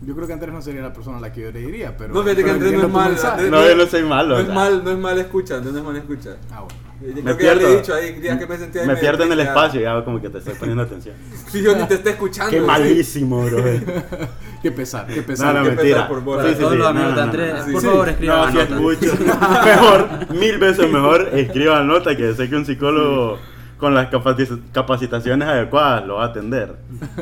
Yo 0.02 0.14
creo 0.14 0.26
que 0.26 0.32
Andrés 0.34 0.52
no 0.52 0.60
sería 0.62 0.82
la 0.82 0.92
persona 0.92 1.16
a 1.16 1.20
la 1.20 1.32
que 1.32 1.40
yo 1.40 1.50
le 1.50 1.60
diría, 1.60 1.96
pero. 1.96 2.12
No, 2.12 2.22
fíjate 2.22 2.44
que 2.44 2.50
Andrés 2.50 2.72
no 2.72 2.82
es 2.86 2.92
mal. 2.92 3.16
Andrés- 3.16 3.50
No, 3.50 3.66
yo 3.66 3.76
no 3.76 3.86
soy 3.86 4.02
malo. 4.02 4.34
No 4.36 4.40
es 4.40 4.48
mal, 4.48 4.84
no 4.84 4.90
es 4.90 4.98
mal 4.98 5.18
escucha, 5.18 5.58
no 5.60 5.76
es 5.76 5.82
mal 5.84 5.96
escucha. 5.96 6.36
Ah, 6.52 6.60
bueno. 6.60 6.86
Yo 6.98 7.08
Me 7.22 7.22
creo 7.22 7.36
que 7.36 7.44
ya 7.44 7.54
le 7.54 7.60
he 7.60 7.66
pierdo. 7.66 7.76
dicho 7.82 7.94
ahí, 7.94 8.12
días 8.14 8.38
que 8.38 8.46
me 8.46 8.56
sentía 8.56 8.84
Me 8.84 8.96
pierdo 8.96 9.24
en 9.24 9.32
el 9.32 9.38
ya- 9.38 9.44
espacio, 9.44 9.80
ya 9.82 10.02
como 10.02 10.18
que 10.20 10.30
te 10.30 10.38
estoy 10.38 10.54
poniendo 10.54 10.82
atención. 10.82 11.14
Si 11.50 11.62
yo 11.62 11.76
ni 11.76 11.84
te 11.84 11.94
esté 11.94 12.10
escuchando. 12.10 12.50
Qué 12.50 12.60
sí. 12.60 12.64
malísimo, 12.66 13.44
bro. 13.44 13.62
Qué 14.62 14.72
pesar, 14.72 15.06
qué 15.06 15.20
No, 15.20 15.26
pesar. 15.26 15.54
no, 15.54 15.62
que 15.62 15.68
mentira. 15.68 15.88
empezar 15.88 16.08
por 16.08 16.22
vos. 16.22 16.36
Para 16.38 16.54
todos 16.58 16.76
los 16.76 16.86
amigos 16.88 17.14
de 17.14 17.20
Andrés, 17.22 17.54
Sí, 17.66 17.72
por 17.72 17.80
sí. 17.82 17.86
favor, 17.86 18.08
escriban 18.08 18.38
No, 18.38 18.44
la 18.44 18.50
si 18.50 18.56
nota. 18.72 18.74
escucho. 18.74 19.24
mejor, 19.64 20.34
mil 20.34 20.58
veces 20.58 20.90
mejor, 20.90 21.28
escriba 21.32 21.82
nota 21.84 22.16
que 22.16 22.34
sé 22.34 22.48
que 22.48 22.56
un 22.56 22.66
psicólogo 22.66 23.38
con 23.78 23.94
las 23.94 24.10
capaci- 24.10 24.60
capacitaciones 24.72 25.46
adecuadas 25.48 26.06
lo 26.06 26.16
va 26.16 26.24
a 26.24 26.26
atender. 26.28 26.76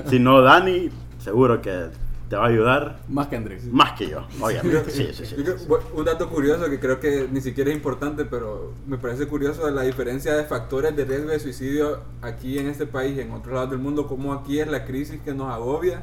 Si 0.08 0.18
no, 0.20 0.40
Dani, 0.40 0.88
seguro 1.18 1.60
que 1.60 1.86
te 2.28 2.36
va 2.36 2.44
a 2.44 2.48
ayudar 2.48 3.00
Más 3.08 3.28
que 3.28 3.36
Andrés. 3.36 3.64
más 3.66 3.92
que 3.92 4.08
yo, 4.08 4.26
obviamente. 4.40 4.90
Sí, 4.90 5.08
sí, 5.12 5.26
sí. 5.26 5.36
Un 5.94 6.04
dato 6.04 6.28
curioso 6.30 6.68
que 6.70 6.80
creo 6.80 6.98
que 7.00 7.28
ni 7.30 7.40
siquiera 7.40 7.70
es 7.70 7.76
importante, 7.76 8.24
pero 8.24 8.72
me 8.86 8.98
parece 8.98 9.26
curioso 9.26 9.70
la 9.70 9.82
diferencia 9.82 10.34
de 10.34 10.44
factores 10.44 10.96
de 10.96 11.04
riesgo 11.04 11.30
de 11.30 11.38
suicidio 11.40 12.00
aquí 12.22 12.58
en 12.58 12.68
este 12.68 12.86
país 12.86 13.16
y 13.16 13.20
en 13.20 13.30
otros 13.32 13.54
lados 13.54 13.70
del 13.70 13.78
mundo, 13.78 14.06
como 14.06 14.32
aquí 14.32 14.58
es 14.60 14.68
la 14.68 14.84
crisis 14.84 15.20
que 15.24 15.34
nos 15.34 15.52
agobia 15.52 16.02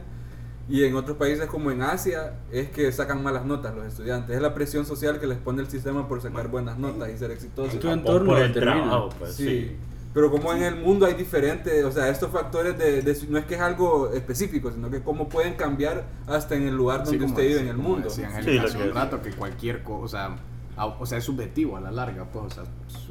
y 0.70 0.86
en 0.86 0.96
otros 0.96 1.18
países 1.18 1.48
como 1.48 1.72
en 1.72 1.82
Asia 1.82 2.36
es 2.52 2.70
que 2.70 2.92
sacan 2.92 3.22
malas 3.24 3.44
notas 3.46 3.76
los 3.76 3.86
estudiantes, 3.86 4.36
es 4.36 4.42
la 4.42 4.54
presión 4.54 4.86
social 4.86 5.20
que 5.20 5.28
les 5.28 5.38
pone 5.40 5.62
el 5.62 5.68
sistema 5.70 6.08
por 6.08 6.22
sacar 6.22 6.48
buenas 6.50 6.78
notas 6.78 7.10
y 7.10 7.18
ser 7.18 7.32
exitosos. 7.32 7.80
Tu 7.80 7.90
entorno 7.90 8.28
por 8.34 8.40
el 8.40 8.54
determina. 8.54 8.84
trabajo, 8.84 9.10
pues, 9.20 9.34
Sí. 9.36 9.72
Sí. 10.12 10.14
Pero 10.14 10.30
como 10.32 10.52
en 10.54 10.64
el 10.64 10.76
mundo 10.76 11.06
hay 11.06 11.14
diferentes, 11.14 11.84
o 11.86 11.92
sea, 11.92 12.10
estos 12.10 12.32
factores 12.32 12.78
de, 12.78 13.02
de 13.02 13.18
no 13.30 13.38
es 13.38 13.46
que 13.46 13.56
es 13.56 13.62
algo 13.62 14.12
específico, 14.12 14.72
sino 14.72 14.90
que 14.90 15.02
cómo 15.02 15.30
pueden 15.30 15.54
cambiar 15.56 16.04
hasta 16.28 16.56
en 16.56 16.68
el 16.68 16.76
lugar 16.76 17.00
Sí, 17.06 17.18
donde 17.18 17.20
como 17.20 17.30
usted 17.34 17.48
vive 17.48 17.60
en 17.62 17.68
el 17.70 17.78
mundo. 17.78 18.10
decía 18.10 18.30
Sí, 18.42 18.58
hace 18.58 18.78
que 18.78 18.84
un 18.90 18.94
rato, 18.96 19.22
que 19.22 19.32
cualquier 19.32 19.84
cosa, 19.84 20.04
o 20.04 20.08
sea, 20.08 20.36
a- 20.78 20.86
o 20.88 21.06
sea, 21.06 21.18
es 21.18 21.24
subjetivo 21.24 21.78
a 21.78 21.82
la 21.82 21.92
larga, 21.92 22.26
pues, 22.26 22.46
o 22.46 22.50
sea, 22.50 22.64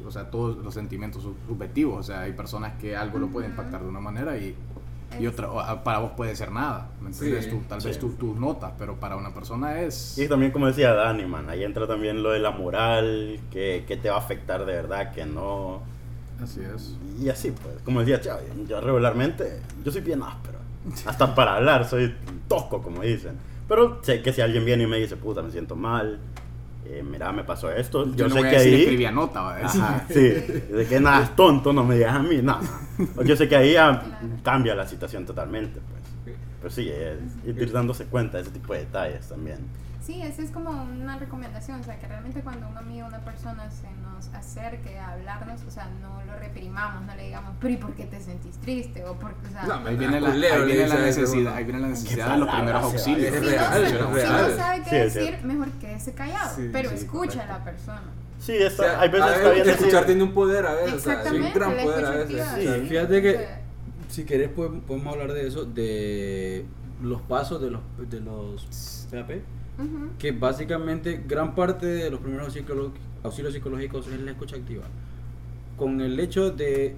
o 0.05 0.11
sea, 0.11 0.29
todos 0.31 0.57
los 0.63 0.73
sentimientos 0.73 1.23
son 1.23 1.35
subjetivos, 1.47 1.99
o 1.99 2.03
sea, 2.03 2.21
hay 2.21 2.33
personas 2.33 2.73
que 2.79 2.95
algo 2.95 3.17
lo 3.19 3.27
puede 3.27 3.47
impactar 3.47 3.81
de 3.83 3.87
una 3.89 3.99
manera 3.99 4.35
y, 4.37 4.55
y 5.19 5.27
otra, 5.27 5.83
para 5.83 5.99
vos 5.99 6.11
puede 6.15 6.35
ser 6.35 6.51
nada, 6.51 6.89
¿me 7.01 7.09
entiendes? 7.09 7.45
Sí, 7.45 7.51
Tú- 7.51 7.61
tal 7.67 7.79
vez 7.81 7.95
sí. 7.95 7.99
tú- 7.99 8.13
tus 8.13 8.35
notas, 8.37 8.73
pero 8.77 8.95
para 8.99 9.15
una 9.15 9.33
persona 9.33 9.81
es... 9.81 10.17
Y 10.17 10.27
también 10.27 10.51
como 10.51 10.67
decía 10.67 10.93
Dani, 10.93 11.25
man, 11.25 11.49
ahí 11.49 11.63
entra 11.63 11.85
también 11.87 12.23
lo 12.23 12.31
de 12.31 12.39
la 12.39 12.51
moral, 12.51 13.39
que, 13.51 13.83
que 13.87 13.97
te 13.97 14.09
va 14.09 14.15
a 14.15 14.19
afectar 14.19 14.65
de 14.65 14.73
verdad, 14.73 15.11
que 15.13 15.25
no... 15.25 15.81
Así 16.41 16.61
es. 16.61 16.95
Y 17.19 17.29
así, 17.29 17.51
pues, 17.51 17.75
como 17.83 17.99
decía 17.99 18.19
Chávez, 18.19 18.49
yo 18.67 18.81
regularmente, 18.81 19.61
yo 19.83 19.91
soy 19.91 20.01
bien 20.01 20.23
áspero. 20.23 20.57
Hasta 21.05 21.35
para 21.35 21.57
hablar 21.57 21.87
soy 21.87 22.15
tosco, 22.47 22.81
como 22.81 23.01
dicen. 23.01 23.37
Pero 23.67 24.03
sé 24.03 24.21
que 24.21 24.33
si 24.33 24.41
alguien 24.41 24.65
viene 24.65 24.83
y 24.83 24.87
me 24.87 24.97
dice, 24.97 25.15
puta, 25.15 25.41
me 25.41 25.51
siento 25.51 25.75
mal, 25.75 26.19
eh, 26.85 27.03
mira, 27.09 27.31
me 27.31 27.43
pasó 27.43 27.71
esto, 27.71 28.05
yo, 28.05 28.15
Yo, 28.15 28.27
no 28.27 28.35
sé 28.35 28.41
voy 28.41 28.49
que 28.49 28.55
a 28.55 28.59
decir 28.59 28.73
ahí... 28.73 28.81
escribía 28.81 29.11
nota, 29.11 29.55
Ajá, 29.55 30.05
sí, 30.09 30.19
de 30.19 30.85
que 30.89 30.99
nada 30.99 31.23
es 31.23 31.35
tonto, 31.35 31.71
no 31.71 31.83
me 31.83 31.95
digas 31.95 32.15
a 32.15 32.19
mí, 32.23 32.41
nada. 32.41 32.61
Yo 33.23 33.35
sé 33.35 33.47
que 33.47 33.55
ahí 33.55 33.73
ya 33.73 34.19
cambia 34.43 34.75
la 34.75 34.87
situación 34.87 35.25
totalmente, 35.25 35.79
pues. 35.79 36.35
Pero 36.59 36.73
sí, 36.73 36.89
es 36.89 37.17
ir 37.47 37.71
dándose 37.71 38.05
cuenta 38.05 38.37
de 38.37 38.43
ese 38.43 38.51
tipo 38.51 38.73
de 38.73 38.79
detalles 38.79 39.27
también. 39.27 39.59
Sí, 40.01 40.21
esa 40.21 40.41
es 40.41 40.51
como 40.51 40.71
una 40.71 41.17
recomendación, 41.17 41.79
o 41.79 41.83
sea, 41.83 41.99
que 41.99 42.07
realmente 42.07 42.41
cuando 42.41 42.67
un 42.67 42.77
amigo, 42.77 43.07
una 43.07 43.19
persona 43.19 43.69
se 43.69 43.87
nos 44.21 44.33
acerque 44.35 44.99
a 44.99 45.13
hablarnos, 45.13 45.61
o 45.67 45.71
sea, 45.71 45.89
no 46.01 46.21
lo 46.31 46.37
reprimamos, 46.39 47.05
no 47.05 47.15
le 47.15 47.23
digamos, 47.25 47.53
pero 47.59 47.73
¿y 47.73 47.77
por 47.77 47.93
qué 47.95 48.05
te 48.05 48.19
sentís 48.21 48.57
triste? 48.59 49.03
O 49.05 49.15
porque, 49.15 49.47
o 49.47 49.51
sea, 49.51 49.63
No, 49.79 49.87
Ahí 49.87 49.95
viene 49.95 50.21
la, 50.21 50.29
Culero, 50.31 50.55
ahí 50.63 50.65
viene 50.71 50.87
la 50.87 50.99
necesidad, 50.99 51.55
ahí 51.55 51.63
viene 51.63 51.79
la 51.79 51.87
necesidad 51.87 52.31
de 52.33 52.37
los 52.37 52.49
primeros 52.53 52.83
auxilios. 52.83 53.33
Es 53.33 53.39
si, 53.41 53.49
real, 53.49 53.87
si 53.87 53.93
real. 53.95 54.49
no 54.51 54.57
sabe 54.57 54.83
qué 54.83 55.09
Sí, 55.09 55.19
decir, 55.19 55.39
mejor 55.43 55.69
quédese 55.71 56.13
callado, 56.13 56.55
Sí, 56.55 56.69
pero 56.71 56.89
sí, 56.89 56.95
escucha 56.95 57.41
a 57.43 57.45
la 57.47 57.63
persona. 57.63 58.01
Sí, 58.39 58.51
O 58.53 58.67
está, 58.67 58.83
sea, 58.83 59.01
hay 59.01 59.09
veces 59.09 59.25
a 59.27 59.29
está 59.35 59.43
ver, 59.43 59.53
bien 59.55 59.65
decir- 59.67 59.79
escuchar 59.79 60.05
tiene 60.05 60.23
un 60.23 60.33
poder 60.33 60.65
a 60.67 60.73
veces, 60.75 60.93
o 60.93 60.99
sea, 60.99 61.13
Exactamente, 61.13 61.47
un 61.47 61.53
gran 61.53 61.71
poder 61.83 62.05
a 62.05 62.09
veces. 62.11 62.41
activa. 62.41 62.53
O 62.53 62.61
sea, 62.61 62.75
Sí. 62.81 62.87
fíjate 62.89 63.21
que 63.21 63.35
O 63.37 64.13
si 64.13 64.23
querés 64.25 64.49
podemos, 64.49 64.83
podemos 64.83 65.13
hablar 65.13 65.33
de 65.33 65.47
eso, 65.47 65.65
de 65.65 66.65
los 67.01 67.21
pasos 67.23 67.59
de 67.61 67.71
los, 67.71 67.81
de 68.09 68.19
los 68.19 69.07
que 70.19 70.31
básicamente 70.31 71.23
gran 71.27 71.55
parte 71.55 71.85
de 71.87 72.09
los 72.11 72.19
primeros 72.19 72.55
psicolo- 72.55 72.91
auxilios 73.23 73.53
psicológicos 73.53 74.07
es 74.07 74.19
la 74.21 74.31
escucha 74.31 74.55
activa. 74.55 74.83
Con 75.77 76.01
el 76.01 76.19
hecho 76.19 76.51
de 76.51 76.95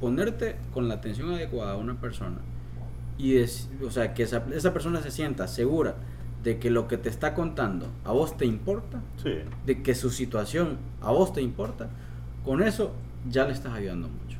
ponerte 0.00 0.56
con 0.74 0.88
la 0.88 0.94
atención 0.94 1.30
adecuada 1.32 1.72
a 1.72 1.76
una 1.76 1.94
persona 2.00 2.36
y 3.18 3.36
es, 3.38 3.70
o 3.84 3.90
sea, 3.90 4.12
que 4.14 4.24
esa, 4.24 4.44
esa 4.54 4.72
persona 4.72 5.00
se 5.00 5.10
sienta 5.10 5.48
segura 5.48 5.94
de 6.42 6.58
que 6.58 6.70
lo 6.70 6.86
que 6.86 6.98
te 6.98 7.08
está 7.08 7.34
contando 7.34 7.88
a 8.04 8.12
vos 8.12 8.36
te 8.36 8.44
importa, 8.46 9.00
Sí. 9.22 9.32
de 9.64 9.82
que 9.82 9.94
su 9.94 10.10
situación 10.10 10.76
a 11.00 11.10
vos 11.12 11.32
te 11.32 11.40
importa, 11.40 11.88
con 12.44 12.62
eso 12.62 12.92
ya 13.28 13.44
le 13.46 13.52
estás 13.52 13.72
ayudando 13.72 14.08
mucho. 14.08 14.38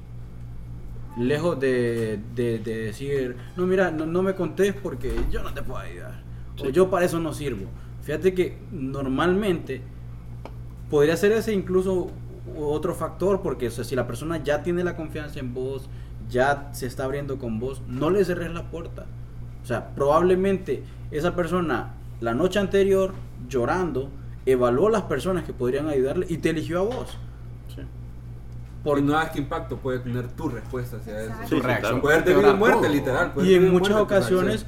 Lejos 1.19 1.59
de, 1.59 2.21
de- 2.35 2.59
de 2.59 2.77
decir, 2.85 3.37
no, 3.57 3.67
mira, 3.67 3.91
no, 3.91 4.05
no 4.05 4.23
me 4.23 4.35
contés 4.35 4.75
porque 4.75 5.15
yo 5.31 5.43
no 5.43 5.53
te 5.55 5.63
puedo 5.63 5.79
ayudar. 5.81 6.23
O 6.59 6.67
Sí. 6.67 6.73
yo 6.73 6.91
para 6.91 7.07
eso 7.07 7.19
no 7.19 7.33
sirvo. 7.33 7.65
Fíjate 8.03 8.35
que 8.35 8.59
normalmente 8.71 9.81
podría 10.91 11.17
ser 11.17 11.33
ese 11.33 11.53
incluso 11.53 12.11
otro 12.59 12.95
factor, 12.95 13.43
porque 13.43 13.69
o 13.69 13.71
sea, 13.71 13.85
si 13.85 13.97
la 13.97 14.07
persona 14.07 14.43
ya 14.43 14.63
tiene 14.63 14.85
la 14.85 14.97
confianza 14.97 15.39
en 15.41 15.53
vos, 15.55 15.89
ya 16.31 16.71
se 16.73 16.87
está 16.87 17.05
abriendo 17.05 17.39
con 17.39 17.59
vos, 17.61 17.83
no 17.89 18.11
le 18.11 18.25
cerres 18.25 18.53
la 18.53 18.71
puerta. 18.71 19.07
O 19.63 19.67
sea, 19.67 19.89
probablemente 19.95 20.85
esa 21.11 21.35
persona 21.35 21.95
la 22.21 22.35
noche 22.35 22.59
anterior, 22.59 23.13
llorando, 23.49 24.11
evaluó 24.47 24.89
las 24.89 25.03
personas 25.03 25.45
que 25.45 25.53
podrían 25.53 25.89
ayudarle 25.89 26.27
y 26.29 26.39
te 26.39 26.51
eligió 26.51 26.81
a 26.81 26.83
vos. 26.83 27.19
sí. 27.75 27.83
Por- 28.85 29.01
Y 29.01 29.03
no 29.03 29.19
hagas 29.19 29.33
qué 29.33 29.41
impacto 29.41 29.77
puede 29.79 29.99
tener 29.99 30.29
tu 30.29 30.49
respuesta 30.49 30.99
hacia 30.99 31.15
eso. 31.21 31.25
Exacto. 31.31 31.49
Sí, 31.49 31.57
Tu 31.57 31.61
reacción. 31.63 32.01
Puede 32.01 32.23
tener 32.23 32.37
quebrar 32.39 32.57
muerte, 32.57 32.89
literal. 32.89 33.33
y 33.43 33.55
en 33.55 33.73
muchas 33.73 33.97
ocasiones, 33.97 34.65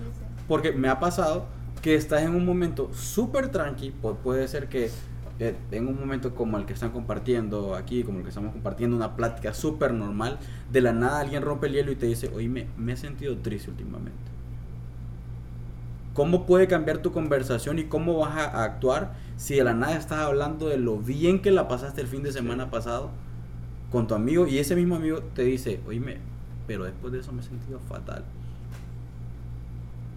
porque 0.49 0.73
me 0.73 0.89
ha 0.89 0.99
pasado 0.99 1.47
que 1.81 1.95
estás 1.95 2.23
en 2.23 2.35
un 2.35 2.45
momento 2.45 2.91
súper 2.93 3.49
tranqui, 3.51 3.95
pu- 4.03 4.17
puede 4.17 4.49
ser 4.49 4.69
que 4.69 4.91
eh, 5.41 5.55
en 5.71 5.87
un 5.87 5.99
momento 5.99 6.35
como 6.35 6.59
el 6.59 6.67
que 6.67 6.73
están 6.73 6.91
compartiendo 6.91 7.75
aquí, 7.77 8.03
como 8.03 8.19
el 8.19 8.25
que 8.25 8.31
estamos 8.31 8.53
compartiendo, 8.53 8.97
una 8.97 9.15
plática 9.15 9.55
súper 9.55 9.93
normal, 9.93 10.39
de 10.73 10.81
la 10.81 10.93
nada 10.93 11.21
alguien 11.21 11.43
rompe 11.43 11.69
el 11.69 11.75
hielo 11.75 11.93
y 11.93 11.97
te 11.97 12.07
dice, 12.07 12.31
oye, 12.35 12.49
me, 12.49 12.67
me 12.77 12.93
he 12.93 12.97
sentido 12.97 13.37
triste 13.39 13.71
últimamente. 13.71 14.19
¿Cómo 16.15 16.47
puede 16.47 16.67
cambiar 16.67 16.99
tu 16.99 17.13
conversación 17.13 17.79
y 17.79 17.85
cómo 17.85 18.19
vas 18.19 18.37
a, 18.37 18.45
a 18.47 18.65
actuar 18.65 19.15
si 19.37 19.55
de 19.55 19.63
la 19.63 19.75
nada 19.75 19.97
estás 19.97 20.19
hablando 20.19 20.69
de 20.69 20.77
lo 20.77 20.99
bien 20.99 21.41
que 21.41 21.53
la 21.53 21.69
pasaste 21.69 22.01
el 22.01 22.09
fin 22.09 22.25
de 22.25 22.33
semana 22.33 22.73
pasado 22.73 23.11
con 23.93 24.09
tu 24.09 24.15
amigo 24.15 24.49
y 24.49 24.59
ese 24.59 24.75
mismo 24.75 24.97
amigo 24.97 25.21
te 25.35 25.43
dice, 25.43 25.81
oíme, 25.87 26.19
pero 26.67 26.85
después 26.85 27.13
de 27.13 27.21
eso 27.21 27.33
me 27.33 27.43
he 27.43 27.45
sentido 27.45 27.79
fatal? 27.89 28.25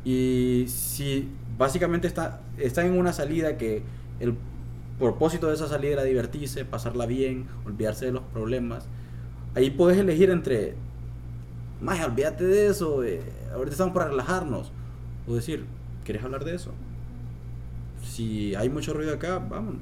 Y 0.03 0.65
si 0.67 1.29
básicamente 1.59 2.07
está, 2.07 2.41
está 2.57 2.83
en 2.83 2.97
una 2.97 3.13
salida 3.13 3.57
que 3.57 3.83
el 4.19 4.35
propósito 5.01 5.47
de 5.49 5.55
esa 5.55 5.67
salida 5.69 5.93
era 5.93 6.03
divertirse, 6.05 6.65
pasarla 6.65 7.07
bien, 7.07 7.47
olvidarse 7.65 8.05
de 8.07 8.13
los 8.13 8.23
problemas, 8.23 8.87
ahí 9.55 9.71
puedes 9.71 9.99
elegir 9.99 10.31
entre, 10.31 10.75
más 11.81 12.03
olvídate 12.05 12.45
de 12.45 12.67
eso, 12.67 13.03
eh, 13.03 13.21
ahorita 13.53 13.71
estamos 13.73 13.93
para 13.93 14.07
relajarnos, 14.09 14.71
o 15.27 15.35
decir, 15.35 15.65
¿quieres 16.05 16.23
hablar 16.23 16.45
de 16.45 16.55
eso? 16.55 16.73
Si 18.03 18.55
hay 18.55 18.69
mucho 18.69 18.93
ruido 18.93 19.13
acá, 19.13 19.39
vámonos. 19.39 19.81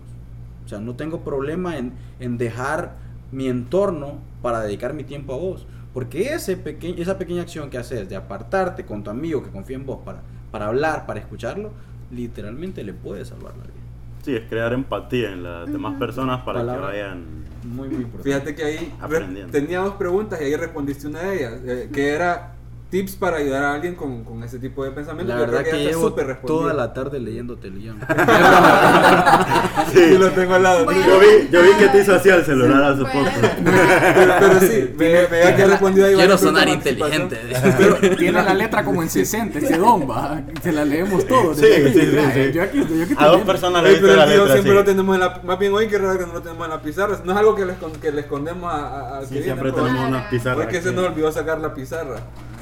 O 0.66 0.70
sea, 0.70 0.80
no 0.80 0.96
tengo 0.96 1.22
problema 1.24 1.78
en, 1.78 1.94
en 2.20 2.38
dejar 2.38 2.96
mi 3.32 3.48
entorno 3.48 4.20
para 4.42 4.62
dedicar 4.62 4.94
mi 4.94 5.04
tiempo 5.04 5.34
a 5.34 5.38
vos. 5.38 5.66
Porque 5.94 6.34
ese 6.34 6.58
peque- 6.58 6.96
esa 7.02 7.18
pequeña 7.18 7.42
acción 7.44 7.70
que 7.70 7.78
haces 7.78 8.08
de 8.10 8.16
apartarte 8.16 8.86
con 8.86 9.04
tu 9.04 9.10
amigo 9.10 9.44
que 9.44 9.50
confía 9.52 9.78
en 9.78 9.86
vos 9.86 10.00
para, 10.06 10.22
para 10.52 10.68
hablar, 10.68 11.06
para 11.06 11.20
escucharlo, 11.20 11.72
literalmente 12.12 12.84
le 12.84 12.94
puede 12.94 13.26
salvar 13.26 13.58
la 13.58 13.64
vida. 13.64 13.89
Sí, 14.24 14.36
es 14.36 14.50
crear 14.50 14.74
empatía 14.74 15.32
en 15.32 15.44
las 15.44 15.72
demás 15.72 15.98
personas 15.98 16.42
para 16.44 16.60
Palabra. 16.60 16.92
que 16.92 16.98
vayan. 16.98 17.26
Muy, 17.64 17.88
muy 17.90 18.04
importante. 18.04 18.24
Fíjate 18.24 18.56
que 18.56 18.64
ahí 18.64 18.94
tenía 19.52 19.80
dos 19.80 19.96
preguntas 19.96 20.42
y 20.42 20.46
ahí 20.46 20.56
respondiste 20.56 21.08
una 21.08 21.22
de 21.22 21.38
ellas, 21.38 21.54
eh, 21.66 21.90
que 21.94 22.10
era 22.10 22.56
tips 22.90 23.16
para 23.16 23.38
ayudar 23.38 23.64
a 23.64 23.74
alguien 23.76 23.96
con, 23.96 24.24
con 24.24 24.44
ese 24.44 24.58
tipo 24.60 24.84
de 24.84 24.92
pensamiento. 24.92 25.32
La 25.34 25.40
Yo 25.40 25.46
verdad 25.46 25.64
que 25.64 25.70
está 25.70 25.90
llevo 25.92 26.12
toda 26.46 26.74
la 26.74 26.92
tarde 26.94 27.20
leyéndote 27.20 27.68
el 27.68 27.80
guion. 27.80 28.00
Sí, 29.94 30.18
lo 30.18 30.30
tengo 30.32 30.54
al 30.56 30.64
lado. 30.64 30.86
Bueno. 30.86 31.02
Yo 31.06 31.20
vi, 31.20 31.50
yo 31.52 31.62
vi 31.64 31.70
que 31.80 31.88
te 31.88 32.02
hizo 32.02 32.14
así 32.16 32.30
al 32.30 32.46
celular 32.46 32.84
hace 32.84 33.02
Bueno. 33.02 33.24
poco. 33.24 33.48
Pero, 34.20 34.34
pero 34.40 34.60
sí, 34.60 34.94
me, 34.98 35.06
me 35.06 35.18
había 35.42 35.56
que 35.56 35.66
respondido 35.66 36.08
ahí. 36.08 36.16
Quiero 36.16 36.38
sonar 36.38 36.68
inteligente. 36.68 37.36
participación. 37.52 38.16
Tiene 38.18 38.44
la 38.44 38.54
letra 38.54 38.84
como 38.84 39.02
en 39.02 39.10
60, 39.10 39.60
ese 39.60 39.78
don, 39.78 40.10
va. 40.10 40.42
Se 40.62 40.72
la 40.72 40.86
leemos 40.86 41.26
todos. 41.28 41.58
Sí, 41.58 41.66
sí, 41.66 41.94
sí, 41.94 42.02
sí. 42.34 42.52
Yo 42.54 42.64
aquí, 42.64 42.78
yo 42.88 43.04
aquí 43.04 43.16
A 43.18 43.28
dos 43.28 43.42
personas 43.42 43.84
le 43.84 43.96
pero 43.98 44.16
la 44.16 44.26
letra 44.26 44.52
siempre 44.54 44.74
lo 44.74 44.84
tenemos 44.84 45.16
en 45.16 45.22
la... 45.22 45.42
Más 45.44 45.58
bien 45.60 45.74
hoy 45.74 45.88
que 45.88 45.98
raro 45.98 46.20
que 46.20 46.26
no 46.26 46.34
lo 46.34 46.42
tenemos 46.42 46.66
en 46.66 46.72
la 46.72 46.82
pizarra. 46.82 47.20
No 47.24 47.32
es 47.32 47.38
algo 47.38 47.56
que 47.56 47.66
le, 47.66 47.74
escon- 47.74 48.00
que 48.00 48.12
le 48.12 48.22
escondemos 48.22 48.72
a, 48.72 49.20
a, 49.20 49.26
Sí, 49.26 49.36
que 49.36 49.44
siempre 49.44 49.72
viene, 49.72 49.78
pero- 49.78 49.86
tenemos 49.88 50.10
unas 50.10 50.28
pizarras. 50.30 50.58
Porque 50.66 50.82
se 50.82 50.92
nos 50.92 51.06
olvidó 51.06 51.32
sacar 51.32 51.60
la 51.60 51.74
pizarra. 51.74 52.18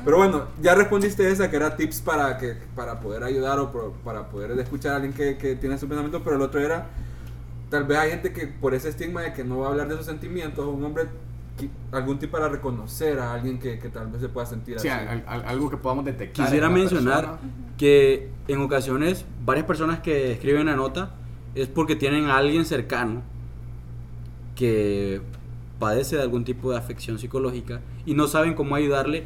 Pero 0.06 0.18
bueno, 0.18 0.46
ya 0.62 0.74
respondiste 0.76 1.30
esa 1.30 1.50
que 1.50 1.56
era 1.58 1.76
tips 1.76 2.02
para 2.02 2.38
que 2.38 2.56
para 2.76 3.00
poder 3.00 3.24
ayudar 3.24 3.60
o 3.60 3.72
por- 3.72 3.92
para 4.04 4.30
poder 4.30 4.52
escuchar 4.60 4.94
a 4.94 4.96
alguien 4.98 5.14
que, 5.14 5.38
que 5.38 5.56
tiene 5.56 5.78
su 5.78 5.88
pensamiento, 5.88 6.22
pero 6.24 6.36
el 6.38 6.42
otro 6.42 6.60
era 6.60 6.88
tal 7.70 7.84
vez 7.84 7.98
hay 7.98 8.12
gente 8.12 8.32
que 8.32 8.48
por 8.48 8.74
ese 8.74 8.90
estigma 8.90 9.22
de 9.24 9.34
que 9.34 9.44
no 9.44 9.60
va 9.60 9.68
a 9.68 9.70
hablar 9.72 9.90
de 9.90 9.98
sus 9.98 10.06
sentimientos, 10.06 10.66
un 10.66 10.84
hombre 10.86 11.04
algún 11.92 12.20
tip 12.20 12.30
para 12.32 12.48
reconocer 12.50 13.20
a 13.20 13.34
alguien 13.34 13.60
que, 13.60 13.80
que 13.80 13.90
tal 13.90 14.08
vez 14.08 14.22
se 14.22 14.30
pueda 14.30 14.46
sentir 14.46 14.80
Sí, 14.80 14.88
así. 14.88 15.08
al- 15.10 15.24
al- 15.28 15.46
algo 15.46 15.70
que 15.70 15.78
podamos 15.78 16.06
detectar. 16.06 16.46
Quisiera 16.46 16.70
mencionar 16.70 17.22
persona. 17.22 17.40
que 17.78 18.30
en 18.48 18.62
ocasiones 18.62 19.26
varias 19.44 19.66
personas 19.66 20.00
que 20.00 20.32
escriben 20.34 20.68
la 20.68 20.76
nota 20.76 21.16
es 21.56 21.68
porque 21.68 21.96
tienen 21.96 22.26
a 22.26 22.38
alguien 22.38 22.64
cercano 22.64 23.24
que 24.56 25.22
padece 25.80 26.16
de 26.16 26.22
algún 26.24 26.44
tipo 26.44 26.72
de 26.72 26.78
afección 26.78 27.20
psicológica 27.20 27.82
y 28.06 28.14
no 28.14 28.28
saben 28.28 28.54
cómo 28.54 28.76
ayudarle. 28.76 29.26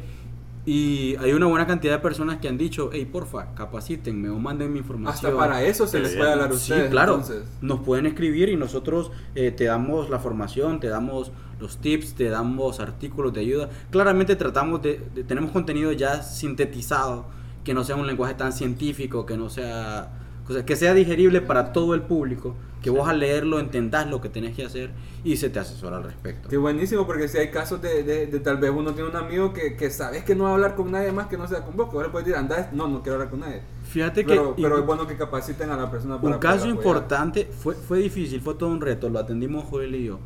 Y 0.64 1.16
hay 1.16 1.32
una 1.32 1.46
buena 1.46 1.66
cantidad 1.66 1.94
de 1.94 1.98
personas 1.98 2.36
que 2.38 2.46
han 2.48 2.56
dicho, 2.56 2.90
hey, 2.92 3.04
porfa, 3.10 3.52
capacítenme 3.54 4.28
o 4.30 4.38
manden 4.38 4.72
mi 4.72 4.78
información. 4.78 5.32
Hasta 5.32 5.36
para 5.36 5.62
eso 5.64 5.88
se 5.88 5.98
les 5.98 6.10
bien. 6.10 6.18
puede 6.20 6.32
hablar 6.32 6.50
a 6.50 6.52
Sí, 6.52 6.72
ustedes. 6.72 6.90
claro. 6.90 7.14
entonces. 7.14 7.42
Nos 7.60 7.80
pueden 7.80 8.06
escribir 8.06 8.48
y 8.48 8.56
nosotros 8.56 9.10
eh, 9.34 9.50
te 9.50 9.64
damos 9.64 10.08
la 10.08 10.20
formación, 10.20 10.78
te 10.78 10.86
damos 10.86 11.32
los 11.58 11.78
tips, 11.78 12.14
te 12.14 12.28
damos 12.28 12.78
artículos 12.78 13.32
de 13.32 13.40
ayuda. 13.40 13.70
Claramente 13.90 14.36
tratamos 14.36 14.82
de, 14.82 15.00
de- 15.14 15.24
tenemos 15.24 15.50
contenido 15.50 15.90
ya 15.90 16.22
sintetizado, 16.22 17.26
que 17.64 17.74
no 17.74 17.82
sea 17.82 17.96
un 17.96 18.06
lenguaje 18.06 18.34
tan 18.34 18.52
científico, 18.52 19.26
que 19.26 19.36
no 19.36 19.48
sea, 19.50 20.12
o 20.48 20.52
sea, 20.52 20.64
que 20.64 20.76
sea 20.76 20.94
digerible 20.94 21.40
para 21.40 21.72
todo 21.72 21.94
el 21.94 22.02
público, 22.02 22.54
que 22.82 22.90
vos 22.90 23.08
al 23.08 23.20
leerlo 23.20 23.60
entendás 23.60 24.08
lo 24.08 24.20
que 24.20 24.28
tenés 24.28 24.56
que 24.56 24.64
hacer 24.64 24.90
y 25.22 25.36
se 25.36 25.48
te 25.50 25.60
asesora 25.60 25.98
al 25.98 26.02
respecto. 26.02 26.48
Qué 26.48 26.56
buenísimo, 26.56 27.06
porque 27.06 27.28
si 27.28 27.38
hay 27.38 27.50
casos 27.52 27.80
de, 27.80 28.02
de, 28.02 28.26
de 28.26 28.40
tal 28.40 28.56
vez 28.56 28.72
uno 28.74 28.92
tiene 28.92 29.08
un 29.08 29.14
amigo 29.16 29.52
que, 29.52 29.76
que 29.76 29.88
sabes 29.90 30.24
que 30.24 30.34
no 30.34 30.44
va 30.44 30.50
a 30.50 30.54
hablar 30.54 30.74
con 30.74 30.90
nadie 30.90 31.12
más 31.12 31.28
que 31.28 31.38
no 31.38 31.46
sea 31.46 31.64
con 31.64 31.76
vos, 31.76 31.88
que 31.88 31.94
vos 31.94 32.02
le 32.04 32.10
puedes 32.10 32.26
decir, 32.26 32.38
anda, 32.40 32.70
no, 32.72 32.88
no 32.88 33.00
quiero 33.02 33.14
hablar 33.14 33.30
con 33.30 33.38
nadie. 33.40 33.62
Fíjate 33.88 34.22
que 34.24 34.30
Pero, 34.32 34.54
pero 34.56 34.76
y- 34.76 34.80
es 34.80 34.86
bueno 34.86 35.06
que 35.06 35.16
capaciten 35.16 35.70
a 35.70 35.76
la 35.76 35.88
persona 35.90 36.20
para 36.20 36.34
un 36.34 36.40
caso 36.40 36.66
importante 36.66 37.48
fue, 37.56 37.74
fue 37.76 37.98
difícil, 37.98 38.40
fue 38.40 38.54
todo 38.56 38.70
un 38.70 38.80
reto, 38.80 39.08
lo 39.08 39.20
atendimos 39.20 39.64
Joel 39.70 39.94
y 39.94 40.04
yo. 40.06 40.18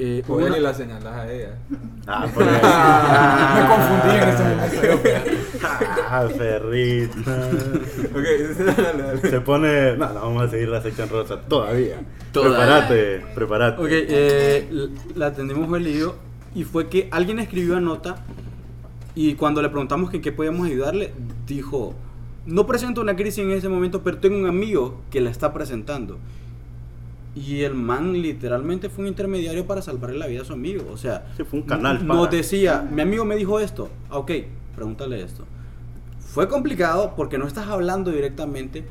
Eh, 0.00 0.24
Joel 0.26 0.46
una- 0.48 0.58
y 0.58 0.60
la 0.62 0.74
señalas 0.74 1.14
a 1.14 1.30
ella. 1.30 1.54
Ah, 2.06 2.26
porque- 2.34 2.50
Me 3.60 3.68
confundí 3.68 4.16
en 4.16 4.28
ese 4.28 4.42
momento. 4.42 5.99
Ah, 6.12 6.28
Ferrito. 6.28 7.14
ok, 7.20 8.56
dale, 8.76 9.02
dale. 9.02 9.30
Se 9.30 9.40
pone. 9.40 9.96
No, 9.96 10.08
no, 10.12 10.14
vamos 10.20 10.42
a 10.42 10.48
seguir 10.48 10.68
la 10.68 10.82
sección 10.82 11.08
rosa 11.08 11.40
todavía. 11.42 12.00
Todavía. 12.32 12.56
Prepárate, 12.58 13.22
prepárate. 13.34 13.80
Ok, 13.82 13.88
eh, 13.90 14.88
la 15.14 15.26
atendimos 15.26 15.68
Joel 15.68 15.86
y 16.54 16.64
fue 16.64 16.88
que 16.88 17.08
alguien 17.12 17.38
escribió 17.38 17.76
a 17.76 17.80
nota 17.80 18.16
y 19.14 19.34
cuando 19.34 19.62
le 19.62 19.68
preguntamos 19.68 20.10
que 20.10 20.16
en 20.16 20.22
qué 20.22 20.32
podíamos 20.32 20.66
ayudarle, 20.66 21.12
dijo, 21.46 21.94
no 22.46 22.66
presento 22.66 23.00
una 23.00 23.14
crisis 23.14 23.38
en 23.44 23.52
ese 23.52 23.68
momento, 23.68 24.02
pero 24.02 24.18
tengo 24.18 24.36
un 24.38 24.46
amigo 24.46 25.00
que 25.10 25.20
la 25.20 25.30
está 25.30 25.52
presentando. 25.52 26.18
Y 27.36 27.60
el 27.62 27.74
man 27.74 28.20
literalmente 28.20 28.88
fue 28.88 29.02
un 29.04 29.08
intermediario 29.08 29.64
para 29.64 29.80
salvarle 29.82 30.18
la 30.18 30.26
vida 30.26 30.42
a 30.42 30.44
su 30.44 30.52
amigo. 30.54 30.90
O 30.92 30.96
sea, 30.96 31.26
Sí, 31.36 31.44
fue 31.44 31.60
un 31.60 31.66
canal 31.66 31.98
para- 31.98 32.14
nos 32.14 32.30
decía, 32.30 32.84
mi 32.90 33.00
amigo 33.02 33.24
me 33.24 33.36
dijo 33.36 33.60
esto. 33.60 33.88
Ah, 34.10 34.18
Ok, 34.18 34.32
pregúntale 34.74 35.22
esto. 35.22 35.44
Fue 36.32 36.48
complicado 36.48 37.14
porque 37.16 37.38
no 37.38 37.46
estás 37.48 37.66
hablando 37.66 38.12
directamente, 38.12 38.84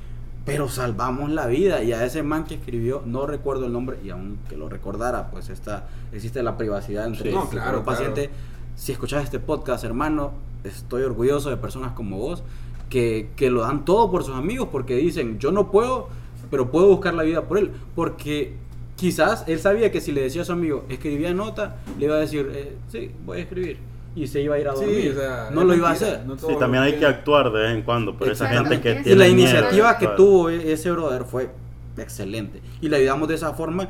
pero 0.43 0.67
salvamos 0.67 1.29
la 1.29 1.47
vida. 1.47 1.81
Y 1.83 1.93
a 1.93 2.03
ese 2.03 2.21
man 2.21 2.43
que 2.43 2.55
escribió, 2.55 3.01
no 3.05 3.25
recuerdo 3.25 3.65
el 3.65 3.71
nombre, 3.71 3.97
y 4.03 4.09
aunque 4.09 4.57
lo 4.57 4.67
recordara, 4.67 5.31
pues 5.31 5.47
está, 5.47 5.87
existe 6.11 6.43
la 6.43 6.57
privacidad 6.57 7.05
entre 7.05 7.29
Sí, 7.29 7.35
no, 7.35 7.49
claro, 7.49 7.85
paciente. 7.85 8.29
Si 8.75 8.91
escuchas 8.91 9.23
este 9.23 9.39
podcast, 9.39 9.85
hermano, 9.85 10.33
estoy 10.65 11.03
orgulloso 11.03 11.49
de 11.49 11.55
personas 11.55 11.93
como 11.93 12.17
vos 12.17 12.43
que, 12.89 13.29
que 13.37 13.49
lo 13.49 13.61
dan 13.61 13.85
todo 13.85 14.11
por 14.11 14.25
sus 14.25 14.35
amigos 14.35 14.67
porque 14.69 14.95
dicen, 14.95 15.39
yo 15.39 15.53
no 15.53 15.71
puedo, 15.71 16.09
pero 16.51 16.69
puedo 16.71 16.87
buscar 16.87 17.13
la 17.13 17.23
vida 17.23 17.43
por 17.43 17.57
él. 17.57 17.71
Porque 17.95 18.53
quizás 18.97 19.45
él 19.47 19.59
sabía 19.59 19.93
que 19.93 20.01
si 20.01 20.11
le 20.11 20.21
decía 20.21 20.41
a 20.41 20.45
su 20.45 20.51
amigo, 20.51 20.83
escribía 20.89 21.33
nota, 21.33 21.77
le 21.97 22.05
iba 22.05 22.15
a 22.15 22.19
decir, 22.19 22.51
eh, 22.53 22.75
sí, 22.91 23.11
voy 23.25 23.37
a 23.37 23.41
escribir. 23.43 23.88
Y 24.21 24.27
se 24.27 24.41
iba 24.41 24.55
a 24.55 24.59
ir 24.59 24.67
a 24.67 24.75
Sí, 24.75 24.83
dormir. 24.85 25.11
o 25.11 25.19
sea, 25.19 25.49
no 25.53 25.63
lo 25.63 25.73
iba 25.75 25.89
a 25.89 25.93
hacer. 25.93 26.25
no 26.25 26.37
Sí, 26.37 26.47
también 26.59 26.83
hay 26.83 26.93
que 26.99 27.05
actuar 27.05 27.51
de 27.51 27.59
vez 27.61 27.71
en 27.75 27.83
cuando, 27.83 28.17
pero 28.17 28.31
esa 28.33 28.47
gente 28.49 28.81
que 28.81 28.95
tiene 28.95 29.11
Y 29.11 29.15
la 29.15 29.25
miedo, 29.25 29.39
iniciativa 29.39 29.93
que 29.97 30.05
claro. 30.05 30.15
tuvo 30.17 30.49
ese 30.49 30.91
brother 30.91 31.23
fue 31.23 31.49
excelente. 31.97 32.61
Y 32.81 32.89
le 32.89 32.97
ayudamos 32.97 33.27
de 33.29 33.35
esa 33.35 33.53
forma. 33.53 33.87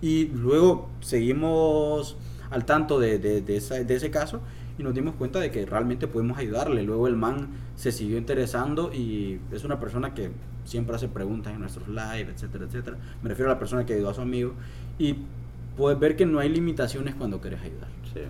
Y 0.00 0.26
luego 0.26 0.88
seguimos 1.00 2.16
al 2.50 2.64
tanto 2.64 3.00
de, 3.00 3.18
de- 3.18 3.40
de 3.40 3.56
esa- 3.56 3.82
de 3.82 3.94
ese 3.94 4.10
caso 4.10 4.40
y 4.78 4.82
nos 4.82 4.94
dimos 4.94 5.14
cuenta 5.16 5.40
de 5.40 5.50
que 5.50 5.64
realmente 5.66 6.06
pudimos 6.06 6.38
ayudarle. 6.38 6.82
Luego 6.82 7.06
el 7.08 7.16
man 7.16 7.48
se 7.74 7.90
siguió 7.90 8.16
interesando 8.18 8.92
y 8.92 9.40
es 9.52 9.64
una 9.64 9.80
persona 9.80 10.14
que 10.14 10.30
siempre 10.64 10.94
hace 10.96 11.08
preguntas 11.08 11.52
en 11.52 11.60
nuestros 11.60 11.88
live, 11.88 12.28
etcétera, 12.34 12.66
etcétera. 12.66 12.96
Me 13.22 13.28
refiero 13.28 13.50
a 13.50 13.54
la 13.54 13.58
persona 13.58 13.84
que 13.84 13.94
ayudó 13.94 14.10
a 14.10 14.14
su 14.14 14.20
amigo. 14.20 14.52
Y 14.98 15.16
puedes 15.76 15.98
ver 15.98 16.14
que 16.16 16.26
no 16.26 16.38
hay 16.38 16.48
limitaciones 16.48 17.14
cuando 17.16 17.40
quieres 17.40 17.60
ayudar. 17.60 17.88
Sí. 18.12 18.20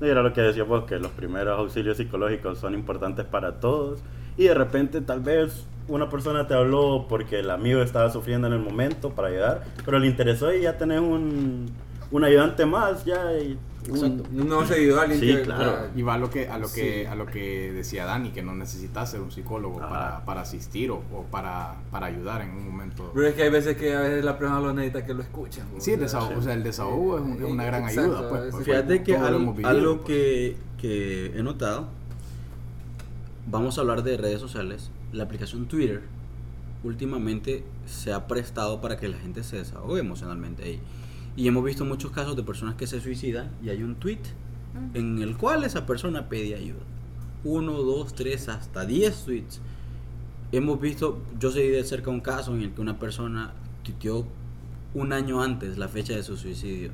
Era 0.00 0.22
lo 0.22 0.32
que 0.32 0.42
decíamos, 0.42 0.84
que 0.84 0.98
los 0.98 1.10
primeros 1.12 1.58
auxilios 1.58 1.96
psicológicos 1.96 2.58
son 2.58 2.74
importantes 2.74 3.24
para 3.24 3.60
todos. 3.60 4.00
Y 4.36 4.44
de 4.44 4.54
repente 4.54 5.00
tal 5.00 5.20
vez 5.20 5.66
una 5.88 6.08
persona 6.10 6.46
te 6.46 6.54
habló 6.54 7.06
porque 7.08 7.40
el 7.40 7.50
amigo 7.50 7.80
estaba 7.80 8.10
sufriendo 8.10 8.46
en 8.46 8.52
el 8.52 8.58
momento 8.58 9.10
para 9.10 9.28
ayudar, 9.28 9.64
pero 9.84 9.98
le 9.98 10.08
interesó 10.08 10.52
y 10.52 10.62
ya 10.62 10.76
tenés 10.76 11.00
un, 11.00 11.70
un 12.10 12.24
ayudante 12.24 12.66
más, 12.66 13.04
ya. 13.04 13.32
Y 13.38 13.58
un- 13.88 14.22
Un 14.40 14.48
nuevo 14.48 14.64
seguidor, 14.66 15.00
alguien 15.00 15.20
Sí, 15.20 15.26
que- 15.26 15.42
claro. 15.42 15.88
Y 15.94 16.02
va 16.02 16.14
a 16.14 16.18
lo 16.18 16.30
que, 16.30 16.48
a 16.48 16.58
lo 16.58 16.66
que, 16.72 17.02
Sí. 17.02 17.06
a 17.06 17.14
lo 17.14 17.26
que 17.26 17.72
decía 17.72 18.04
Dani, 18.04 18.30
que 18.30 18.42
no 18.42 18.54
necesitas 18.54 19.10
ser 19.10 19.20
un 19.20 19.30
psicólogo 19.30 19.78
para, 19.78 20.24
para 20.24 20.40
asistir 20.42 20.90
o, 20.90 20.96
o 21.12 21.24
para, 21.30 21.74
para 21.90 22.06
ayudar 22.06 22.42
en 22.42 22.50
un 22.50 22.66
momento. 22.70 23.10
Pero 23.14 23.26
es 23.28 23.34
que 23.34 23.42
hay 23.44 23.50
veces 23.50 23.76
que 23.76 23.94
a 23.94 24.00
veces 24.00 24.24
la 24.24 24.38
persona 24.38 24.60
lo 24.60 24.72
necesita 24.72 25.04
que 25.06 25.14
lo 25.14 25.22
escuchen. 25.22 25.64
Sí, 25.78 25.92
el 25.92 26.00
desahogo, 26.00 26.38
o 26.38 26.42
sea, 26.42 26.54
el 26.54 26.62
desahogo 26.62 27.16
es, 27.18 27.22
un- 27.24 27.42
es 27.44 27.50
una 27.50 27.64
gran 27.64 27.84
Exacto, 27.84 28.16
ayuda. 28.16 28.28
Pues, 28.28 28.42
es- 28.44 28.50
porque 28.52 28.64
Fíjate 28.64 29.02
que 29.02 29.14
todos 29.14 29.30
lo 29.30 29.36
algo, 29.38 29.52
vivido, 29.52 29.68
algo 29.70 29.96
pues. 29.98 30.06
que, 30.06 30.56
que 30.78 31.26
he 31.38 31.42
notado, 31.42 31.88
vamos 33.46 33.78
a 33.78 33.80
hablar 33.82 34.02
de 34.02 34.16
redes 34.16 34.40
sociales, 34.40 34.90
la 35.12 35.24
aplicación 35.24 35.66
Twitter 35.66 36.02
últimamente 36.84 37.64
se 37.86 38.12
ha 38.12 38.26
prestado 38.26 38.80
para 38.80 38.96
que 38.96 39.08
la 39.08 39.18
gente 39.18 39.42
se 39.42 39.56
desahogue 39.56 40.00
emocionalmente 40.00 40.62
ahí. 40.64 40.80
Y 41.36 41.46
hemos 41.48 41.64
visto 41.64 41.84
muchos 41.84 42.10
casos 42.12 42.34
de 42.36 42.42
personas 42.42 42.74
que 42.76 42.86
se 42.86 43.00
suicidan 43.00 43.50
y 43.62 43.68
hay 43.68 43.82
un 43.82 43.94
tweet 43.96 44.20
en 44.94 45.18
el 45.22 45.36
cual 45.36 45.64
esa 45.64 45.84
persona 45.86 46.28
pide 46.28 46.54
ayuda. 46.54 46.80
Uno, 47.44 47.74
dos, 47.82 48.14
tres, 48.14 48.48
hasta 48.48 48.84
diez 48.86 49.24
tweets. 49.24 49.60
Hemos 50.52 50.80
visto, 50.80 51.20
yo 51.38 51.50
seguí 51.50 51.68
de 51.68 51.84
cerca 51.84 52.10
un 52.10 52.20
caso 52.20 52.54
en 52.54 52.62
el 52.62 52.70
que 52.72 52.80
una 52.80 52.98
persona 52.98 53.52
tuiteó 53.82 54.26
un 54.94 55.12
año 55.12 55.42
antes 55.42 55.76
la 55.78 55.88
fecha 55.88 56.14
de 56.14 56.22
su 56.22 56.36
suicidio. 56.36 56.90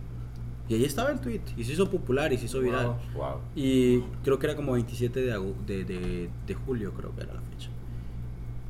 Y 0.69 0.75
ahí 0.75 0.85
estaba 0.85 1.11
el 1.11 1.21
tweet. 1.21 1.41
Y 1.57 1.65
se 1.65 1.73
hizo 1.73 1.91
popular 1.91 2.33
y 2.33 2.39
se 2.39 2.47
hizo 2.47 2.61
viral. 2.61 2.87
Wow. 2.87 2.97
Wow. 3.15 3.35
Y 3.55 4.01
creo 4.25 4.39
que 4.39 4.47
era 4.47 4.57
como 4.57 4.73
27 4.73 5.21
de, 5.21 5.53
de, 5.67 5.85
de- 5.85 6.31
de 6.47 6.55
julio, 6.55 6.93
creo 6.95 7.15
que 7.15 7.23
era 7.23 7.35
la 7.35 7.41
fecha. 7.41 7.69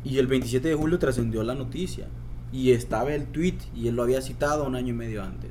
Y 0.05 0.19
el 0.19 0.27
27 0.27 0.69
de 0.69 0.75
julio 0.75 0.99
trascendió 0.99 1.43
la 1.43 1.55
noticia. 1.55 2.09
Y 2.53 2.73
estaba 2.73 3.15
el 3.15 3.27
tweet 3.27 3.57
y 3.75 3.89
él 3.89 3.97
lo 3.97 4.03
había 4.03 4.21
citado 4.21 4.65
un 4.67 4.75
año 4.75 4.89
y 4.91 4.97
medio 4.97 5.23
antes. 5.23 5.51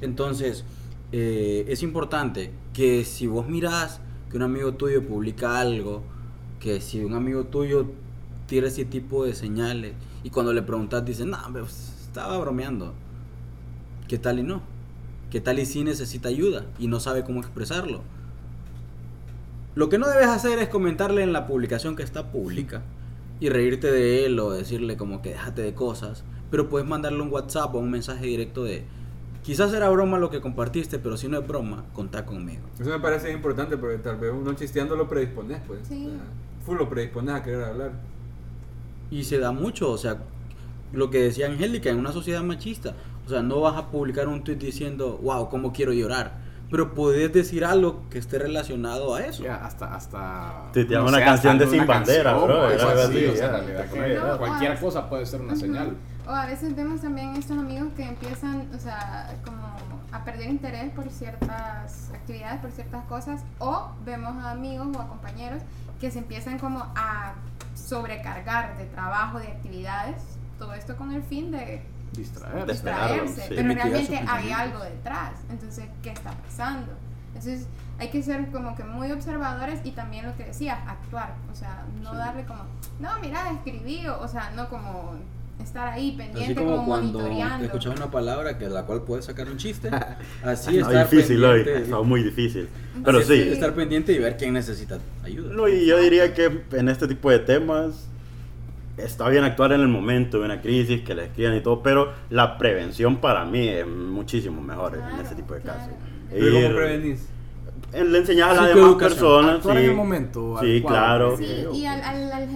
Entonces, 0.00 0.64
eh, 1.12 1.64
es 1.68 1.82
importante 1.82 2.52
que 2.72 3.04
si 3.04 3.26
vos 3.26 3.48
mirás 3.48 4.00
que 4.30 4.36
un 4.36 4.42
amigo 4.42 4.74
tuyo 4.74 5.06
publica 5.06 5.60
algo, 5.60 6.02
que 6.60 6.80
si 6.80 7.04
un 7.04 7.14
amigo 7.14 7.44
tuyo 7.44 7.86
tira 8.46 8.68
ese 8.68 8.84
tipo 8.84 9.24
de 9.24 9.34
señales 9.34 9.94
y 10.22 10.30
cuando 10.30 10.52
le 10.52 10.62
preguntas 10.62 11.04
dice, 11.04 11.24
no, 11.24 11.38
estaba 11.66 12.38
bromeando. 12.38 12.94
¿Qué 14.08 14.18
tal 14.18 14.40
y 14.40 14.42
no? 14.42 14.62
¿Qué 15.30 15.40
tal 15.40 15.58
y 15.58 15.66
sí 15.66 15.84
necesita 15.84 16.28
ayuda 16.28 16.66
y 16.78 16.88
no 16.88 16.98
sabe 16.98 17.22
cómo 17.22 17.40
expresarlo? 17.40 18.02
Lo 19.76 19.88
que 19.88 19.98
no 19.98 20.08
debes 20.08 20.26
hacer 20.26 20.58
es 20.58 20.68
comentarle 20.68 21.22
en 21.22 21.32
la 21.32 21.46
publicación 21.46 21.94
que 21.94 22.02
está 22.02 22.32
pública 22.32 22.82
y 23.38 23.48
reírte 23.48 23.90
de 23.90 24.26
él 24.26 24.38
o 24.40 24.50
decirle 24.50 24.96
como 24.96 25.22
que 25.22 25.30
déjate 25.30 25.62
de 25.62 25.74
cosas, 25.74 26.24
pero 26.50 26.68
puedes 26.68 26.88
mandarle 26.88 27.22
un 27.22 27.32
WhatsApp 27.32 27.74
o 27.74 27.78
un 27.78 27.90
mensaje 27.90 28.26
directo 28.26 28.64
de 28.64 28.84
quizás 29.50 29.72
era 29.72 29.88
broma 29.88 30.16
lo 30.16 30.30
que 30.30 30.40
compartiste, 30.40 31.00
pero 31.00 31.16
si 31.16 31.26
no 31.26 31.36
es 31.40 31.44
broma, 31.44 31.82
contá 31.92 32.24
conmigo. 32.24 32.62
Eso 32.78 32.88
me 32.88 33.00
parece 33.00 33.32
importante 33.32 33.76
porque 33.76 33.98
tal 33.98 34.16
vez 34.16 34.30
uno 34.32 34.52
chisteando 34.52 34.94
lo 34.94 35.08
predispones, 35.08 35.60
pues. 35.66 35.80
Sí. 35.88 36.04
Sea, 36.04 36.20
full 36.64 36.76
lo 36.76 36.88
predispones 36.88 37.34
a 37.34 37.42
querer 37.42 37.64
hablar. 37.64 37.90
Y 39.10 39.24
se 39.24 39.40
da 39.40 39.50
mucho, 39.50 39.90
o 39.90 39.98
sea, 39.98 40.18
lo 40.92 41.10
que 41.10 41.20
decía 41.20 41.46
Angélica, 41.46 41.90
en 41.90 41.98
una 41.98 42.12
sociedad 42.12 42.42
machista, 42.44 42.94
o 43.26 43.28
sea, 43.28 43.42
no 43.42 43.60
vas 43.60 43.76
a 43.76 43.90
publicar 43.90 44.28
un 44.28 44.44
tweet 44.44 44.54
diciendo, 44.54 45.18
wow, 45.20 45.48
cómo 45.48 45.72
quiero 45.72 45.92
llorar, 45.92 46.38
pero 46.70 46.94
puedes 46.94 47.32
decir 47.32 47.64
algo 47.64 48.04
que 48.08 48.20
esté 48.20 48.38
relacionado 48.38 49.16
a 49.16 49.22
eso. 49.22 49.42
Ya, 49.42 49.56
hasta, 49.56 49.92
hasta. 49.92 50.70
Te 50.72 50.84
llama 50.84 51.06
no 51.06 51.08
una 51.08 51.18
sé, 51.18 51.24
canción 51.24 51.58
de 51.58 51.66
Sin 51.66 51.84
Bandera, 51.88 52.34
bro, 52.34 52.70
sea, 52.70 54.38
cualquier 54.38 54.72
ah, 54.72 54.80
cosa 54.80 55.10
puede 55.10 55.26
ser 55.26 55.40
una 55.40 55.56
señal. 55.56 55.96
O 56.30 56.32
a 56.32 56.46
veces 56.46 56.76
vemos 56.76 57.00
también 57.00 57.34
estos 57.34 57.58
amigos 57.58 57.88
que 57.96 58.04
empiezan, 58.04 58.68
o 58.72 58.78
sea, 58.78 59.34
como 59.44 59.66
a 60.12 60.22
perder 60.22 60.48
interés 60.48 60.92
por 60.92 61.10
ciertas 61.10 62.12
actividades, 62.14 62.60
por 62.60 62.70
ciertas 62.70 63.04
cosas, 63.06 63.42
o 63.58 63.90
vemos 64.04 64.36
a 64.44 64.52
amigos 64.52 64.96
o 64.96 65.00
a 65.00 65.08
compañeros 65.08 65.60
que 66.00 66.08
se 66.12 66.20
empiezan 66.20 66.60
como 66.60 66.84
a 66.94 67.32
sobrecargar 67.74 68.78
de 68.78 68.84
trabajo, 68.84 69.40
de 69.40 69.48
actividades, 69.48 70.22
todo 70.56 70.72
esto 70.74 70.96
con 70.96 71.10
el 71.10 71.24
fin 71.24 71.50
de 71.50 71.82
Distraer. 72.12 72.64
Distraerse, 72.64 73.48
sí. 73.48 73.54
pero 73.56 73.74
realmente 73.74 74.24
hay 74.28 74.52
algo 74.52 74.84
detrás. 74.84 75.32
Entonces, 75.50 75.86
¿qué 76.00 76.10
está 76.10 76.30
pasando? 76.30 76.92
Entonces, 77.28 77.66
hay 77.98 78.08
que 78.08 78.22
ser 78.22 78.52
como 78.52 78.76
que 78.76 78.84
muy 78.84 79.10
observadores 79.10 79.80
y 79.82 79.92
también 79.92 80.26
lo 80.26 80.36
que 80.36 80.44
decía, 80.44 80.78
actuar. 80.86 81.34
O 81.50 81.56
sea, 81.56 81.84
no 82.02 82.10
Sí. 82.10 82.16
darle 82.16 82.44
como, 82.44 82.62
no, 83.00 83.18
mira, 83.20 83.50
escribí, 83.50 84.06
o 84.06 84.28
sea, 84.28 84.50
no 84.50 84.68
como 84.68 85.14
estar 85.62 85.88
ahí 85.88 86.08
Así 86.08 86.16
pendiente, 86.18 86.54
como 86.54 86.70
como, 86.76 86.86
cuando 86.86 87.18
monitoreando. 87.20 87.64
escuchas 87.66 87.96
una 87.96 88.10
palabra 88.10 88.58
que 88.58 88.68
la 88.68 88.84
cual 88.84 89.02
puedes 89.02 89.24
sacar 89.24 89.48
un 89.48 89.56
chiste, 89.56 89.90
así 90.44 90.78
No, 90.78 90.88
estar 90.88 91.08
difícil 91.10 91.44
hoy, 91.44 91.56
pendiente. 91.64 91.82
está 91.84 92.02
muy 92.02 92.22
difícil. 92.22 92.68
Pero 93.04 93.18
así 93.18 93.42
sí, 93.42 93.48
estar 93.48 93.74
pendiente 93.74 94.12
y 94.12 94.18
ver 94.18 94.36
quién 94.36 94.52
necesita 94.54 94.98
ayuda. 95.24 95.52
No, 95.54 95.68
y 95.68 95.86
yo 95.86 95.98
diría 96.00 96.32
que 96.34 96.62
en 96.72 96.88
este 96.88 97.06
tipo 97.08 97.30
de 97.30 97.38
temas 97.40 98.06
está 98.96 99.28
bien 99.28 99.44
actuar 99.44 99.72
en 99.72 99.80
el 99.80 99.88
momento 99.88 100.38
de 100.38 100.44
una 100.44 100.60
crisis, 100.60 101.00
que 101.02 101.14
le 101.14 101.24
escriban 101.24 101.56
y 101.56 101.60
todo, 101.60 101.82
pero 101.82 102.12
la 102.28 102.58
prevención 102.58 103.16
para 103.16 103.44
mí 103.44 103.66
es 103.68 103.86
muchísimo 103.86 104.60
mejor 104.60 104.94
en 104.94 105.00
Claro, 105.00 105.22
ese 105.22 105.34
tipo 105.34 105.54
de 105.54 105.60
claro. 105.60 105.78
casos. 105.78 105.94
¿cómo 106.30 106.40
Ir- 106.42 106.74
prevenís? 106.76 107.26
en- 107.92 108.12
Le 108.12 108.18
enseñas 108.18 108.50
a 108.50 108.54
las 108.62 108.74
demás 108.74 108.94
personas. 108.96 109.56
Actuar 109.56 109.76
sí. 109.78 109.82
en 109.84 109.90
el 109.90 109.96
momento. 109.96 110.58
Sí, 110.60 110.82
claro. 110.86 111.36
Sí, 111.38 111.44
y 111.74 111.86
al, 111.86 112.02
al, 112.02 112.30
al- 112.32 112.48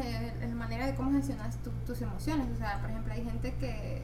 de 0.87 0.95
cómo 0.95 1.13
gestionas 1.13 1.57
tu- 1.63 1.71
tus 1.87 2.01
emociones. 2.03 2.47
O 2.55 2.57
sea, 2.57 2.79
por 2.81 2.91
ejemplo, 2.91 3.13
hay 3.13 3.25
gente 3.25 3.55
que 3.55 4.03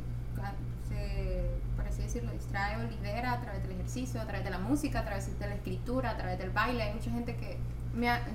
se, 0.88 1.50
por 1.76 1.86
así 1.86 2.02
decirlo, 2.02 2.32
distrae 2.32 2.76
o 2.84 2.88
libera 2.88 3.32
a 3.34 3.40
través 3.40 3.62
del 3.62 3.72
ejercicio, 3.72 4.20
a 4.20 4.24
través 4.24 4.44
de 4.44 4.50
la 4.50 4.58
música, 4.58 5.00
a 5.00 5.04
través 5.04 5.38
de 5.38 5.46
la 5.46 5.54
escritura, 5.54 6.10
a 6.10 6.16
través 6.16 6.38
del 6.38 6.50
baile. 6.50 6.82
Hay 6.82 6.94
mucha 6.94 7.10
gente 7.10 7.36
que. 7.36 7.58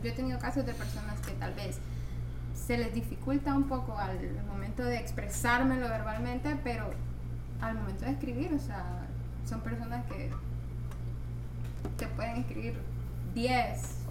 Yo 0.04 0.10
he 0.10 0.12
tenido 0.12 0.38
casos 0.40 0.66
de 0.66 0.74
personas 0.74 1.20
que 1.22 1.32
tal 1.34 1.54
vez 1.54 1.80
se 2.54 2.78
les 2.78 2.94
dificulta 2.94 3.54
un 3.54 3.64
poco 3.68 3.98
al 3.98 4.18
momento 4.48 4.84
de 4.84 4.98
expresármelo 4.98 5.88
verbalmente, 5.88 6.58
pero 6.64 6.90
al 7.62 7.76
momento 7.76 8.04
de 8.06 8.12
escribir, 8.12 8.54
o 8.54 8.60
sea, 8.60 8.84
son 9.48 9.62
personas 9.62 10.06
que 10.08 10.30
te 11.98 12.08
pueden 12.08 12.38
escribir 12.38 12.78
10, 13.34 14.05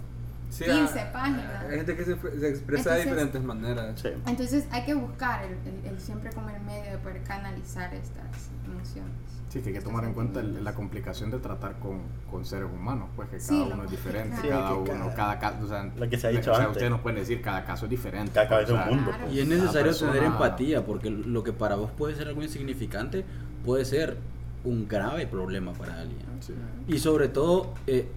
Sí, 0.57 0.63
15 0.63 0.99
ah, 0.99 1.11
páginas. 1.11 1.63
Hay 1.69 1.75
gente 1.77 1.95
que 1.97 2.05
se, 2.05 2.15
se 2.39 2.49
expresa 2.49 2.93
de 2.93 3.01
Entonces- 3.01 3.05
diferentes 3.05 3.43
maneras. 3.43 3.99
Sí. 4.01 4.09
Entonces 4.27 4.67
hay 4.71 4.85
que 4.85 4.93
buscar 4.93 5.43
el, 5.43 5.51
el- 5.67 5.85
el 5.93 5.99
siempre 5.99 6.29
como 6.31 6.49
el 6.49 6.61
medio 6.61 6.91
de 6.93 6.97
poder 6.99 7.21
canalizar 7.23 7.93
estas 7.93 8.49
emociones. 8.65 9.11
Sí, 9.49 9.61
que 9.61 9.69
hay 9.69 9.75
que 9.75 9.81
tomar 9.81 10.03
en 10.05 10.13
cuenta 10.13 10.39
el- 10.39 10.63
la 10.63 10.73
complicación 10.73 11.29
de 11.31 11.39
tratar 11.39 11.77
con, 11.79 12.01
con 12.31 12.45
seres 12.45 12.67
humanos, 12.73 13.09
pues 13.15 13.29
que 13.29 13.39
Sí, 13.39 13.55
cada 13.57 13.67
lo 13.69 13.73
uno 13.75 13.83
es 13.85 13.91
diferente, 13.91 14.35
cada 14.49 14.69
Sí, 14.69 14.73
que 14.85 14.91
uno, 14.91 15.05
cada- 15.07 15.15
cada 15.15 15.39
caso, 15.39 15.65
o 15.65 15.67
sea, 15.67 15.83
lo 15.95 16.09
que 16.09 16.17
se 16.17 16.27
ha 16.27 16.29
dicho 16.29 16.51
o 16.51 16.55
sea, 16.55 16.63
antes. 16.63 16.71
ustedes 16.71 16.91
nos 16.91 17.01
pueden 17.01 17.19
decir, 17.19 17.41
cada 17.41 17.63
caso 17.65 17.85
es 17.85 17.91
diferente. 17.91 18.31
Cada 18.33 18.47
cabeza 18.47 18.73
pues, 18.73 18.81
es 18.85 18.91
un 18.91 18.95
mundo. 18.97 19.11
Claro. 19.11 19.31
Y 19.33 19.39
es 19.39 19.45
Cada 19.47 19.59
necesario 19.61 19.93
tener 19.95 20.11
persona- 20.13 20.25
empatía, 20.27 20.85
porque 20.85 21.09
lo 21.09 21.43
que 21.43 21.53
para 21.53 21.75
vos 21.75 21.91
puede 21.91 22.15
ser 22.15 22.27
algo 22.27 22.41
insignificante 22.43 23.23
puede 23.65 23.83
ser 23.85 24.17
un 24.63 24.87
grave 24.87 25.27
problema 25.27 25.73
para 25.73 25.99
alguien. 25.99 26.25
Sí. 26.39 26.53
Y 26.87 26.97
sobre 26.99 27.27
todo, 27.29 27.73
eh, 27.87 28.07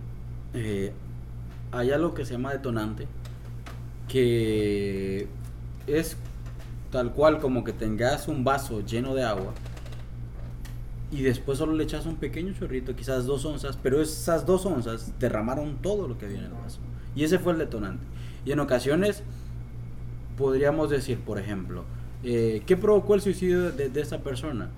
eh, 0.55 0.93
hay 1.73 1.91
algo 1.91 2.15
que 2.15 2.25
se 2.25 2.33
llama 2.33 2.53
detonante, 2.53 3.07
que 4.09 5.29
es 5.87 6.17
tal 6.91 7.13
cual 7.13 7.41
como 7.41 7.65
que 7.65 7.73
tengas 7.73 8.29
un 8.29 8.45
vaso 8.45 8.81
lleno 8.81 9.15
de 9.15 9.25
agua 9.25 9.53
y 11.11 11.23
después 11.23 11.59
solo 11.59 11.73
le 11.73 11.85
echas 11.85 12.07
un 12.07 12.17
pequeño 12.17 12.53
chorrito, 12.53 12.95
quizás 12.95 13.25
dos 13.25 13.45
onzas, 13.45 13.79
pero 13.83 14.01
esas 14.01 14.45
dos 14.45 14.67
onzas 14.67 15.13
derramaron 15.19 15.77
todo 15.77 16.07
lo 16.07 16.19
que 16.19 16.27
había 16.27 16.39
en 16.39 16.45
el 16.45 16.53
vaso. 16.53 16.81
Y 17.15 17.25
ese 17.25 17.39
fue 17.39 17.53
el 17.53 17.59
detonante. 17.59 18.05
Y 18.45 18.53
en 18.53 18.61
ocasiones 18.61 19.23
podríamos 20.37 20.91
decir, 20.91 21.19
por 21.19 21.39
ejemplo, 21.39 21.85
eh, 22.23 22.63
¿qué 22.67 22.77
provocó 22.77 23.15
el 23.15 23.23
suicidio 23.23 23.73
de, 23.73 23.89
de 23.89 24.01
esa 24.01 24.19
persona? 24.19 24.69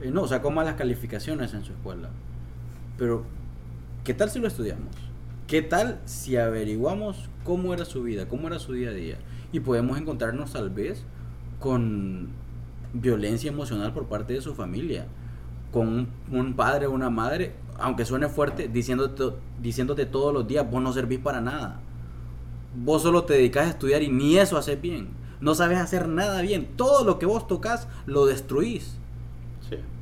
Eh, 0.00 0.10
no, 0.10 0.26
sacó 0.26 0.50
malas 0.50 0.74
calificaciones 0.74 1.54
en 1.54 1.64
su 1.64 1.72
escuela. 1.72 2.08
Pero, 2.98 3.24
¿qué 4.02 4.12
tal 4.12 4.30
si 4.30 4.40
lo 4.40 4.48
estudiamos? 4.48 4.94
¿Qué 5.46 5.62
tal 5.62 6.00
si 6.06 6.36
averiguamos 6.36 7.30
cómo 7.44 7.72
era 7.72 7.84
su 7.84 8.02
vida, 8.02 8.26
cómo 8.26 8.48
era 8.48 8.58
su 8.58 8.72
día 8.72 8.88
a 8.88 8.92
día? 8.92 9.18
Y 9.52 9.60
podemos 9.60 9.96
encontrarnos 9.96 10.52
tal 10.52 10.70
vez 10.70 11.04
con 11.60 12.30
violencia 12.92 13.48
emocional 13.48 13.92
por 13.92 14.06
parte 14.06 14.32
de 14.32 14.40
su 14.40 14.56
familia, 14.56 15.06
con 15.70 16.08
un, 16.32 16.54
padre 16.54 16.86
o 16.86 16.90
una 16.90 17.10
madre, 17.10 17.54
aunque 17.78 18.04
suene 18.04 18.28
fuerte, 18.28 18.66
diciéndote, 18.66 19.36
diciéndote 19.62 20.04
todos 20.04 20.34
los 20.34 20.48
días, 20.48 20.68
vos 20.68 20.82
no 20.82 20.92
servís 20.92 21.20
para 21.20 21.40
nada. 21.40 21.80
Vos 22.74 23.02
solo 23.02 23.22
te 23.22 23.34
dedicas 23.34 23.68
a 23.68 23.70
estudiar 23.70 24.02
y 24.02 24.08
ni 24.08 24.38
eso 24.38 24.58
haces 24.58 24.80
bien. 24.80 25.10
No 25.40 25.54
sabes 25.54 25.78
hacer 25.78 26.08
nada 26.08 26.42
bien. 26.42 26.70
Todo 26.76 27.04
lo 27.04 27.20
que 27.20 27.26
vos 27.26 27.46
tocas 27.46 27.86
lo 28.04 28.26
destruís. 28.26 28.98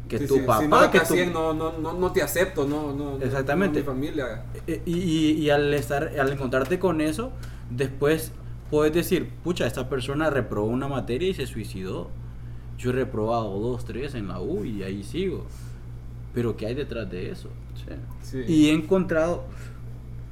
Que 0.09 0.19
Sí, 0.19 0.27
tu 0.27 0.35
sí, 0.35 0.41
papá, 0.43 0.61
si 0.63 0.69
no 0.69 0.91
que 0.91 1.01
tu- 1.01 1.33
no, 1.33 1.55
no, 1.55 1.79
no, 1.79 1.95
no 1.95 2.13
te 2.13 2.23
acepto, 2.23 2.67
no, 2.67 2.93
no, 2.93 3.17
Exactamente. 3.23 3.81
no 3.83 3.87
mi 3.93 4.01
familia. 4.01 4.45
Eh, 4.67 4.83
Y, 4.85 4.99
y- 4.99 5.33
y 5.41 5.51
al 5.51 5.73
estar, 5.73 6.11
al 6.19 6.31
encontrarte 6.33 6.79
con 6.79 7.01
eso, 7.01 7.33
después 7.71 8.33
puedes 8.71 8.93
decir, 8.93 9.31
pucha, 9.43 9.67
esta 9.67 9.89
persona 9.89 10.29
reprobó 10.31 10.67
una 10.67 10.89
materia 10.89 11.29
y 11.31 11.35
se 11.35 11.47
suicidó. 11.47 12.11
Yo 12.77 12.91
he 12.91 12.93
reprobado 12.93 13.59
dos, 13.61 13.85
tres 13.85 14.15
en 14.15 14.29
la 14.29 14.41
U 14.41 14.65
y 14.65 14.83
ahí 14.83 15.03
sigo. 15.05 15.47
Pero 16.35 16.57
¿qué 16.57 16.67
hay 16.67 16.75
detrás 16.75 17.09
de 17.11 17.31
eso? 17.31 17.49
Sí. 18.23 18.39
Y 18.49 18.69
he 18.69 18.73
encontrado, 18.73 19.45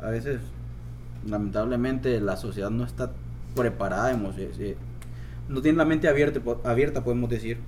a 0.02 0.08
veces, 0.10 0.40
lamentablemente, 1.26 2.20
la 2.20 2.36
sociedad 2.36 2.70
no 2.70 2.84
está 2.84 3.12
preparada, 3.54 4.12
eh, 4.12 4.50
eh, 4.58 4.76
no 5.48 5.62
tiene 5.62 5.78
la 5.78 5.84
mente 5.84 6.08
abierta, 6.08 6.40
abierta, 6.64 7.04
podemos 7.04 7.30
decir. 7.30 7.58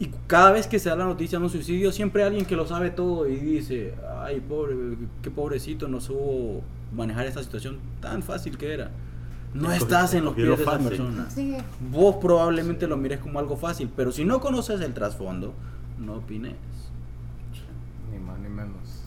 Y 0.00 0.10
cada 0.26 0.50
vez 0.50 0.66
que 0.66 0.78
se 0.78 0.88
da 0.88 0.96
la 0.96 1.04
noticia 1.04 1.38
de 1.38 1.44
un 1.44 1.50
suicidio, 1.50 1.92
siempre 1.92 2.22
hay 2.22 2.28
alguien 2.28 2.46
que 2.46 2.56
lo 2.56 2.66
sabe 2.66 2.90
todo 2.90 3.28
y 3.28 3.36
dice, 3.36 3.94
ay, 4.18 4.40
pobre, 4.40 4.74
qué 5.20 5.30
pobrecito, 5.30 5.88
no 5.88 6.00
supo 6.00 6.62
manejar 6.92 7.26
esta 7.26 7.42
situación 7.42 7.78
tan 8.00 8.22
fácil 8.22 8.56
que 8.56 8.72
era. 8.72 8.90
No 9.52 9.70
estás 9.70 10.14
en 10.14 10.24
los 10.24 10.34
pies 10.34 10.48
de 10.48 10.54
esa 10.54 10.64
fácil. 10.64 10.88
persona. 10.88 11.28
Sí, 11.28 11.56
Vos 11.90 12.16
probablemente 12.16 12.86
lo 12.86 12.96
mires 12.96 13.20
como 13.20 13.38
algo 13.38 13.58
fácil, 13.58 13.90
pero 13.94 14.10
si 14.10 14.24
no 14.24 14.40
conoces 14.40 14.80
el 14.80 14.94
trasfondo, 14.94 15.52
no 15.98 16.14
opines. 16.14 16.54
Ni 18.10 18.18
más 18.18 18.38
ni 18.38 18.48
menos. 18.48 19.02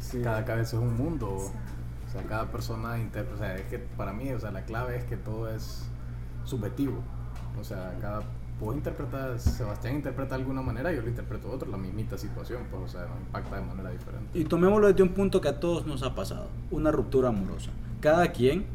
Sí. 0.00 0.20
Cada 0.22 0.44
cabeza 0.46 0.76
es 0.76 0.82
un 0.82 0.96
mundo. 0.96 1.28
O 1.28 2.10
sea, 2.10 2.22
cada 2.22 2.50
persona 2.50 2.98
interpreta. 2.98 3.34
O 3.34 3.38
sea, 3.38 3.56
es 3.56 3.66
que 3.66 3.78
para 3.78 4.12
mí, 4.12 4.30
o 4.32 4.40
sea, 4.40 4.50
la 4.50 4.64
clave 4.64 4.96
es 4.96 5.04
que 5.04 5.16
todo 5.16 5.50
es 5.50 5.84
subjetivo. 6.44 7.02
O 7.60 7.64
sea, 7.64 7.94
cada. 8.00 8.22
Vos 8.62 8.76
interpretas, 8.76 9.42
Sebastián 9.42 9.96
interpreta 9.96 10.36
de 10.36 10.42
alguna 10.42 10.62
manera, 10.62 10.92
yo 10.92 11.02
lo 11.02 11.08
interpreto 11.08 11.48
de 11.48 11.54
otro, 11.54 11.68
la 11.68 11.76
mismita 11.76 12.16
situación, 12.16 12.62
pues, 12.70 12.82
o 12.84 12.88
sea, 12.88 13.08
nos 13.08 13.18
impacta 13.18 13.56
de 13.56 13.62
manera 13.62 13.90
diferente. 13.90 14.38
Y 14.38 14.44
tomémoslo 14.44 14.86
desde 14.86 15.02
un 15.02 15.08
punto 15.08 15.40
que 15.40 15.48
a 15.48 15.58
todos 15.58 15.84
nos 15.84 16.04
ha 16.04 16.14
pasado, 16.14 16.46
una 16.70 16.92
ruptura 16.92 17.30
amorosa. 17.30 17.70
Cada 18.00 18.30
quien 18.30 18.66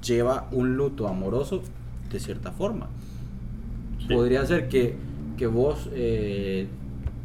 lleva 0.00 0.46
un 0.52 0.76
luto 0.76 1.08
amoroso 1.08 1.62
de 2.08 2.20
cierta 2.20 2.52
forma. 2.52 2.86
Sí. 3.98 4.14
Podría 4.14 4.46
ser 4.46 4.68
que, 4.68 4.94
que 5.36 5.48
vos 5.48 5.88
eh, 5.92 6.68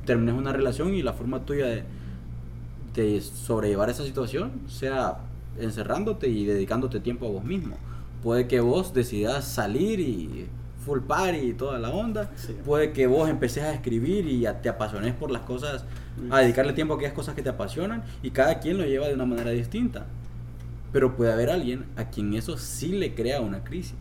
termines 0.05 0.33
una 0.33 0.53
relación 0.53 0.91
y 0.95 1.03
la 1.03 1.13
forma 1.13 1.45
tuya 1.45 1.67
de, 1.67 1.83
de 2.95 3.21
sobrellevar 3.21 3.91
esa 3.91 4.03
situación 4.03 4.53
sea 4.67 5.19
encerrándote 5.59 6.29
y 6.29 6.45
dedicándote 6.45 6.99
tiempo 6.99 7.27
a 7.27 7.29
vos 7.29 7.43
mismo. 7.43 7.75
Puede 8.23 8.47
que 8.47 8.59
vos 8.59 8.91
decidas 8.95 9.45
salir 9.45 9.99
y 9.99 10.47
full 10.85 10.99
party 11.01 11.37
y 11.37 11.53
toda 11.53 11.79
la 11.79 11.89
onda. 11.89 12.31
Sí. 12.35 12.55
Puede 12.63 12.93
que 12.93 13.07
vos 13.07 13.29
empeces 13.29 13.63
a 13.63 13.73
escribir 13.73 14.27
y 14.27 14.41
ya 14.41 14.61
te 14.61 14.69
apasiones 14.69 15.13
por 15.13 15.31
las 15.31 15.41
cosas, 15.41 15.83
a 16.29 16.39
dedicarle 16.39 16.73
tiempo 16.73 16.93
a 16.93 16.97
aquellas 16.97 17.13
cosas 17.13 17.35
que 17.35 17.41
te 17.41 17.49
apasionan 17.49 18.03
y 18.21 18.31
cada 18.31 18.59
quien 18.59 18.77
lo 18.77 18.85
lleva 18.85 19.07
de 19.07 19.15
una 19.15 19.25
manera 19.25 19.51
distinta. 19.51 20.05
Pero 20.93 21.15
puede 21.15 21.33
haber 21.33 21.49
alguien 21.49 21.85
a 21.97 22.09
quien 22.09 22.33
eso 22.35 22.57
sí 22.57 22.89
le 22.89 23.15
crea 23.15 23.41
una 23.41 23.63
crisis. 23.63 23.97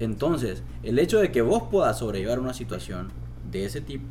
Entonces, 0.00 0.62
el 0.82 0.98
hecho 0.98 1.18
de 1.18 1.32
que 1.32 1.42
vos 1.42 1.64
puedas 1.70 1.98
sobrellevar 1.98 2.38
una 2.38 2.54
situación 2.54 3.08
de 3.50 3.64
ese 3.64 3.80
tipo, 3.80 4.04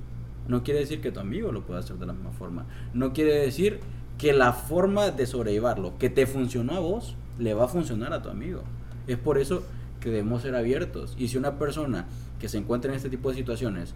no 0.47 0.63
quiere 0.63 0.81
decir 0.81 1.01
que 1.01 1.11
tu 1.11 1.19
amigo 1.19 1.51
lo 1.51 1.63
pueda 1.63 1.79
hacer 1.79 1.97
de 1.97 2.05
la 2.05 2.13
misma 2.13 2.31
forma. 2.31 2.65
No 2.93 3.13
quiere 3.13 3.33
decir 3.39 3.79
que 4.17 4.33
la 4.33 4.51
forma 4.51 5.11
de 5.11 5.25
sobrellevarlo 5.25 5.97
que 5.97 6.09
te 6.09 6.27
funcionó 6.27 6.73
a 6.73 6.79
vos, 6.79 7.15
le 7.39 7.53
va 7.53 7.65
a 7.65 7.67
funcionar 7.67 8.13
a 8.13 8.21
tu 8.21 8.29
amigo. 8.29 8.63
Es 9.05 9.17
por 9.17 9.37
eso 9.37 9.63
que 9.99 10.09
debemos 10.09 10.41
ser 10.41 10.55
abiertos. 10.55 11.15
Y 11.17 11.27
si 11.27 11.37
una 11.37 11.57
persona 11.57 12.05
que 12.39 12.49
se 12.49 12.57
encuentra 12.57 12.91
en 12.91 12.97
este 12.97 13.09
tipo 13.09 13.29
de 13.29 13.35
situaciones, 13.35 13.93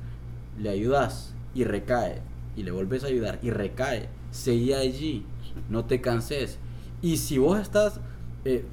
le 0.59 0.69
ayudas 0.69 1.33
y 1.53 1.63
recae, 1.63 2.21
y 2.55 2.63
le 2.63 2.71
vuelves 2.71 3.03
a 3.03 3.07
ayudar 3.07 3.39
y 3.41 3.51
recae, 3.51 4.09
seguí 4.31 4.73
allí, 4.73 5.25
no 5.69 5.85
te 5.85 6.01
canses. 6.01 6.57
Y 7.01 7.17
si 7.17 7.37
vos 7.37 7.59
estás, 7.59 7.99
eh, 8.45 8.65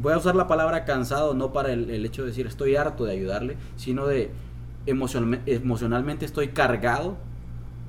voy 0.00 0.12
a 0.12 0.18
usar 0.18 0.34
la 0.34 0.46
palabra 0.46 0.84
cansado 0.84 1.34
no 1.34 1.52
para 1.52 1.72
el, 1.72 2.04
hecho 2.04 2.22
de 2.22 2.28
decir 2.28 2.46
estoy 2.46 2.76
harto 2.76 3.04
de 3.04 3.12
ayudarle, 3.12 3.56
sino 3.76 4.06
de 4.06 4.30
emocionalme- 4.86 5.40
emocionalmente 5.46 6.24
estoy 6.24 6.48
cargado, 6.48 7.16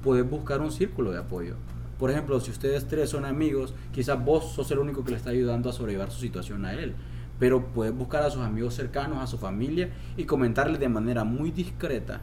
puedes 0.04 0.30
buscar 0.30 0.62
un 0.62 0.72
círculo 0.72 1.12
de 1.12 1.20
apoyo. 1.20 1.56
Por 2.00 2.12
ejemplo, 2.12 2.40
si 2.40 2.52
ustedes 2.52 2.88
tres 2.88 3.10
son 3.10 3.26
amigos, 3.26 3.74
quizás 3.92 4.24
vos 4.24 4.52
sos 4.54 4.70
el 4.72 4.80
único 4.80 5.04
que 5.04 5.12
le 5.12 5.18
está 5.18 5.32
ayudando 5.32 5.70
a 5.70 5.74
sobrellevar 5.74 6.12
su 6.12 6.20
situación 6.20 6.66
a 6.66 6.74
él. 6.74 6.94
Pero 7.40 7.66
puedes 7.68 7.96
buscar 7.96 8.24
a 8.24 8.32
sus 8.32 8.42
amigos 8.42 8.74
cercanos, 8.74 9.22
a 9.22 9.28
su 9.28 9.38
familia 9.38 9.90
y 10.16 10.24
comentarles 10.24 10.80
de 10.80 10.90
manera 10.90 11.24
muy 11.24 11.52
discreta. 11.52 12.22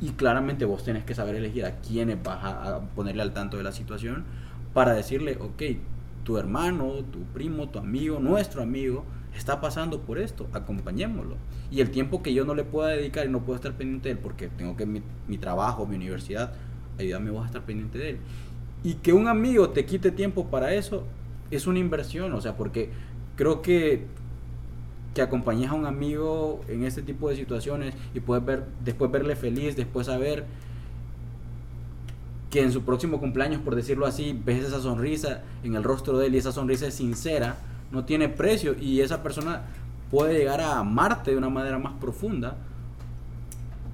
Y 0.00 0.10
claramente 0.10 0.64
vos 0.64 0.84
tenés 0.84 1.04
que 1.04 1.14
saber 1.14 1.36
elegir 1.36 1.64
a 1.64 1.76
quiénes 1.76 2.22
vas 2.22 2.44
a, 2.44 2.80
ponerle 2.94 3.22
al 3.22 3.32
tanto 3.32 3.56
de 3.56 3.62
la 3.62 3.72
situación 3.72 4.24
para 4.74 4.92
decirle, 4.92 5.38
ok, 5.40 5.62
tu 6.24 6.36
hermano, 6.36 7.04
tu 7.10 7.22
primo, 7.32 7.68
tu 7.70 7.78
amigo, 7.78 8.18
nuestro 8.20 8.62
amigo 8.62 9.04
está 9.34 9.60
pasando 9.60 10.00
por 10.00 10.18
esto, 10.18 10.48
acompañémoslo. 10.52 11.36
Y 11.70 11.80
el 11.80 11.90
tiempo 11.90 12.22
que 12.22 12.34
yo 12.34 12.44
no 12.44 12.54
le 12.54 12.64
pueda 12.64 12.88
dedicar 12.88 13.26
y 13.26 13.30
no 13.30 13.40
puedo 13.40 13.56
estar 13.56 13.72
pendiente 13.72 14.08
de 14.08 14.14
él 14.14 14.18
porque 14.18 14.48
tengo 14.48 14.76
que 14.76 14.84
mi, 14.84 15.02
mi 15.28 15.38
trabajo, 15.38 15.86
mi 15.86 15.96
universidad, 15.96 16.52
ayúdame 16.98 17.30
vos 17.30 17.44
a 17.44 17.46
estar 17.46 17.62
pendiente 17.62 17.98
de 17.98 18.10
él. 18.10 18.18
Y 18.82 18.94
que 18.94 19.12
un 19.12 19.28
amigo 19.28 19.70
te 19.70 19.86
quite 19.86 20.10
tiempo 20.10 20.46
para 20.46 20.74
eso 20.74 21.04
es 21.50 21.66
una 21.66 21.78
inversión, 21.78 22.32
o 22.34 22.40
sea, 22.40 22.56
porque 22.56 22.90
creo 23.36 23.62
que 23.62 24.06
que 25.16 25.22
acompañes 25.22 25.70
a 25.70 25.72
un 25.72 25.86
amigo 25.86 26.60
en 26.68 26.84
este 26.84 27.00
tipo 27.00 27.30
de 27.30 27.36
situaciones 27.36 27.94
y 28.12 28.20
puedes 28.20 28.44
ver 28.44 28.66
después 28.84 29.10
verle 29.10 29.34
feliz, 29.34 29.74
después 29.74 30.08
saber 30.08 30.44
que 32.50 32.60
en 32.60 32.70
su 32.70 32.82
próximo 32.82 33.18
cumpleaños, 33.18 33.62
por 33.62 33.74
decirlo 33.74 34.04
así, 34.04 34.38
ves 34.44 34.66
esa 34.66 34.78
sonrisa 34.78 35.40
en 35.64 35.74
el 35.74 35.84
rostro 35.84 36.18
de 36.18 36.26
él 36.26 36.34
y 36.34 36.38
esa 36.38 36.52
sonrisa 36.52 36.86
es 36.86 36.94
sincera, 36.96 37.56
no 37.90 38.04
tiene 38.04 38.28
precio 38.28 38.76
y 38.78 39.00
esa 39.00 39.22
persona 39.22 39.62
puede 40.10 40.36
llegar 40.36 40.60
a 40.60 40.80
amarte 40.80 41.30
de 41.30 41.38
una 41.38 41.48
manera 41.48 41.78
más 41.78 41.94
profunda 41.94 42.58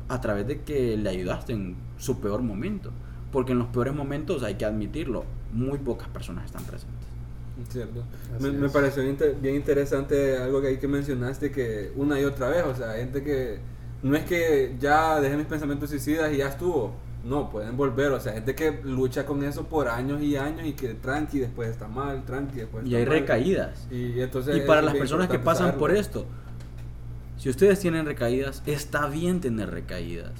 a 0.09 0.21
través 0.21 0.49
de 0.49 0.63
que 0.63 0.97
le 0.97 1.09
ayudaste 1.09 1.53
en 1.53 1.77
su 1.99 2.19
peor 2.19 2.43
momento. 2.43 2.91
Porque 3.31 3.53
en 3.53 3.61
los 3.61 3.69
peores 3.69 3.95
momentos, 3.95 4.43
hay 4.43 4.57
que 4.57 4.65
admitirlo, 4.65 5.25
muy 5.53 5.79
pocas 5.79 6.09
personas 6.09 6.47
están 6.47 6.65
presentes. 6.65 7.02
Cierto. 7.69 8.03
Me, 8.41 8.69
pareció 8.71 9.03
inter- 9.09 9.37
bien 9.41 9.57
interesante 9.57 10.37
algo 10.39 10.61
que 10.61 10.69
ahí 10.69 10.79
que 10.79 10.89
mencionaste 10.89 11.51
que 11.53 11.93
una 11.97 12.19
y 12.21 12.25
otra 12.25 12.49
vez, 12.49 12.65
o 12.65 12.75
sea, 12.75 12.95
gente 12.95 13.23
que 13.23 13.59
no 14.03 14.17
es 14.17 14.25
que 14.25 14.75
ya 14.81 15.21
dejé 15.21 15.37
mis 15.37 15.47
pensamientos 15.47 15.91
suicidas 15.91 16.33
y 16.33 16.39
ya 16.39 16.49
estuvo. 16.49 16.93
No, 17.25 17.51
pueden 17.51 17.77
volver, 17.77 18.11
o 18.11 18.19
sea, 18.19 18.33
gente 18.33 18.57
que 18.57 18.81
lucha 18.83 19.25
con 19.25 19.45
eso 19.45 19.65
por 19.67 19.87
años 19.87 20.21
y 20.23 20.37
años 20.37 20.67
y 20.67 20.73
que 20.73 20.89
tranqui 20.95 21.39
después 21.39 21.71
está 21.71 21.87
mal, 21.87 22.25
tranqui 22.25 22.57
después 22.57 22.85
Y 22.85 22.89
está 22.89 22.99
hay 22.99 23.07
mal. 23.07 23.13
recaídas. 23.21 23.87
Y, 23.93 24.21
entonces 24.21 24.57
Y 24.57 24.61
para 24.63 24.83
las 24.83 24.95
personas 24.97 25.29
que 25.29 25.39
pasan 25.39 25.77
por 25.79 25.93
esto, 25.93 26.27
si 27.39 27.49
ustedes 27.49 27.79
tienen 27.79 28.07
recaídas, 28.07 28.63
está 28.67 29.07
bien 29.07 29.41
tener 29.41 29.71
recaídas. 29.71 30.33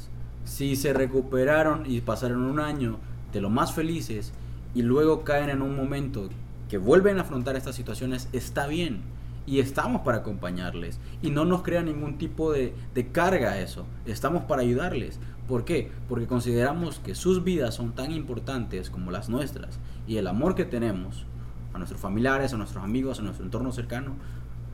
Si 0.45 0.75
se 0.75 0.93
recuperaron 0.93 1.85
y 1.87 2.01
pasaron 2.01 2.43
un 2.43 2.59
año 2.59 2.99
de 3.33 3.41
lo 3.41 3.49
más 3.49 3.73
felices 3.73 4.33
y 4.75 4.83
luego 4.83 5.23
caen 5.23 5.51
en 5.51 5.63
un 5.63 5.77
momento 5.77 6.29
que 6.73 6.79
vuelven 6.79 7.19
a 7.19 7.21
afrontar 7.21 7.55
estas 7.55 7.77
situaciones, 7.77 8.31
está 8.33 8.67
bien. 8.67 9.03
Y 9.45 9.59
estamos 9.59 10.01
para 10.01 10.19
acompañarles. 10.19 10.99
Y 11.21 11.29
no 11.29 11.45
nos 11.45 11.61
crea 11.61 11.83
ningún 11.83 12.17
tipo 12.17 12.51
de, 12.51 12.73
de 12.95 13.09
carga 13.09 13.61
eso. 13.61 13.85
Estamos 14.07 14.45
para 14.45 14.63
ayudarles. 14.63 15.21
¿Por 15.47 15.67
qué? 15.67 15.91
Porque 16.09 16.27
consideramos 16.27 16.99
que 16.99 17.15
sus 17.15 17.45
vidas 17.45 17.75
son 17.75 17.93
tan 17.93 18.11
importantes 18.11 18.89
como 18.89 19.11
las 19.11 19.29
nuestras. 19.29 19.79
Y 20.07 20.17
el 20.17 20.27
amor 20.27 20.55
que 20.55 20.65
tenemos 20.65 21.27
a 21.75 21.77
nuestros 21.77 22.01
familiares, 22.01 22.55
a 22.55 22.57
nuestros 22.57 22.83
amigos, 22.83 23.19
a 23.19 23.23
nuestro 23.23 23.45
entorno 23.45 23.71
cercano, 23.71 24.15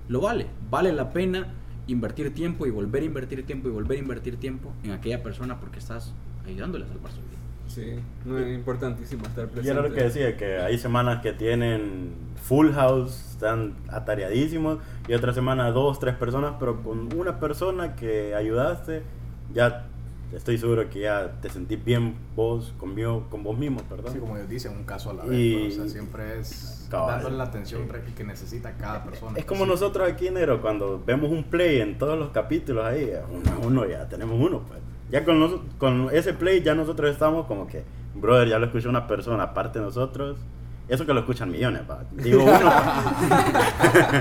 lo 0.06 0.20
vale. 0.20 0.46
Vale 0.70 0.92
la 0.92 1.10
pena 1.10 1.48
invertir 1.88 2.32
tiempo 2.32 2.64
y 2.64 2.70
volver 2.70 3.02
a 3.02 3.06
invertir 3.06 3.44
tiempo 3.44 3.66
y 3.66 3.72
volver 3.72 3.98
a 3.98 4.02
invertir 4.02 4.36
tiempo 4.36 4.72
en 4.84 4.92
aquella 4.92 5.20
persona 5.20 5.58
porque 5.58 5.80
estás 5.80 6.14
ayudándole 6.46 6.84
a 6.84 6.88
salvar 6.90 7.10
su 7.10 7.18
vida. 7.22 7.47
Sí, 7.78 8.00
no, 8.24 8.38
es 8.38 8.54
importantísimo 8.54 9.24
estar 9.24 9.46
presente. 9.46 9.68
Y 9.68 9.70
era 9.70 9.82
lo 9.88 9.94
que 9.94 10.02
decía, 10.02 10.36
que 10.36 10.58
hay 10.58 10.78
semanas 10.78 11.22
que 11.22 11.32
tienen 11.32 12.12
full 12.42 12.72
house, 12.72 13.32
están 13.32 13.74
atareadísimos, 13.90 14.78
y 15.06 15.14
otra 15.14 15.32
semana 15.32 15.70
dos, 15.70 15.98
tres 16.00 16.14
personas, 16.16 16.54
pero 16.58 16.82
con 16.82 17.12
una 17.16 17.38
persona 17.38 17.94
que 17.94 18.34
ayudaste, 18.34 19.02
ya 19.54 19.86
estoy 20.32 20.58
seguro 20.58 20.88
que 20.90 21.00
ya 21.00 21.32
te 21.40 21.48
sentís 21.48 21.82
bien 21.84 22.14
vos, 22.36 22.74
conmigo, 22.78 23.26
con 23.30 23.42
vos 23.42 23.56
mismo, 23.56 23.80
perdón. 23.82 24.12
Sí, 24.12 24.18
como 24.18 24.36
ellos 24.36 24.48
dicen, 24.48 24.72
un 24.72 24.84
caso 24.84 25.10
a 25.10 25.14
la 25.14 25.24
vez. 25.24 25.38
Y- 25.38 25.54
pues, 25.54 25.78
o 25.78 25.80
sea, 25.82 25.88
siempre 25.90 26.38
es 26.40 26.88
dándole 26.90 27.36
la 27.36 27.44
atención 27.44 27.88
que- 27.88 28.14
que 28.14 28.24
necesita 28.24 28.72
cada 28.72 29.04
persona. 29.04 29.38
Es 29.38 29.44
como 29.44 29.64
nosotros 29.66 30.10
aquí, 30.10 30.30
Negro, 30.30 30.60
cuando 30.60 31.02
vemos 31.04 31.30
un 31.30 31.44
play 31.44 31.80
en 31.80 31.96
todos 31.98 32.18
los 32.18 32.30
capítulos 32.30 32.84
ahí, 32.84 33.10
uno, 33.30 33.52
a 33.52 33.66
uno 33.66 33.86
ya 33.86 34.08
tenemos 34.08 34.36
uno, 34.40 34.62
pues. 34.66 34.80
Ya 35.10 35.24
con, 35.24 35.68
con 35.78 36.08
ese 36.12 36.34
play 36.34 36.62
ya 36.62 36.74
nosotros 36.74 37.10
estamos 37.10 37.46
como 37.46 37.66
que, 37.66 37.84
brother, 38.14 38.48
ya 38.48 38.58
lo 38.58 38.66
escuchó 38.66 38.88
una 38.88 39.06
persona 39.06 39.44
aparte 39.44 39.78
de 39.78 39.86
nosotros. 39.86 40.38
Eso 40.88 41.04
que 41.04 41.12
lo 41.12 41.20
escuchan 41.20 41.50
millones, 41.50 41.82
va. 41.88 41.98
Digo 42.12 42.44
uno, 42.44 42.52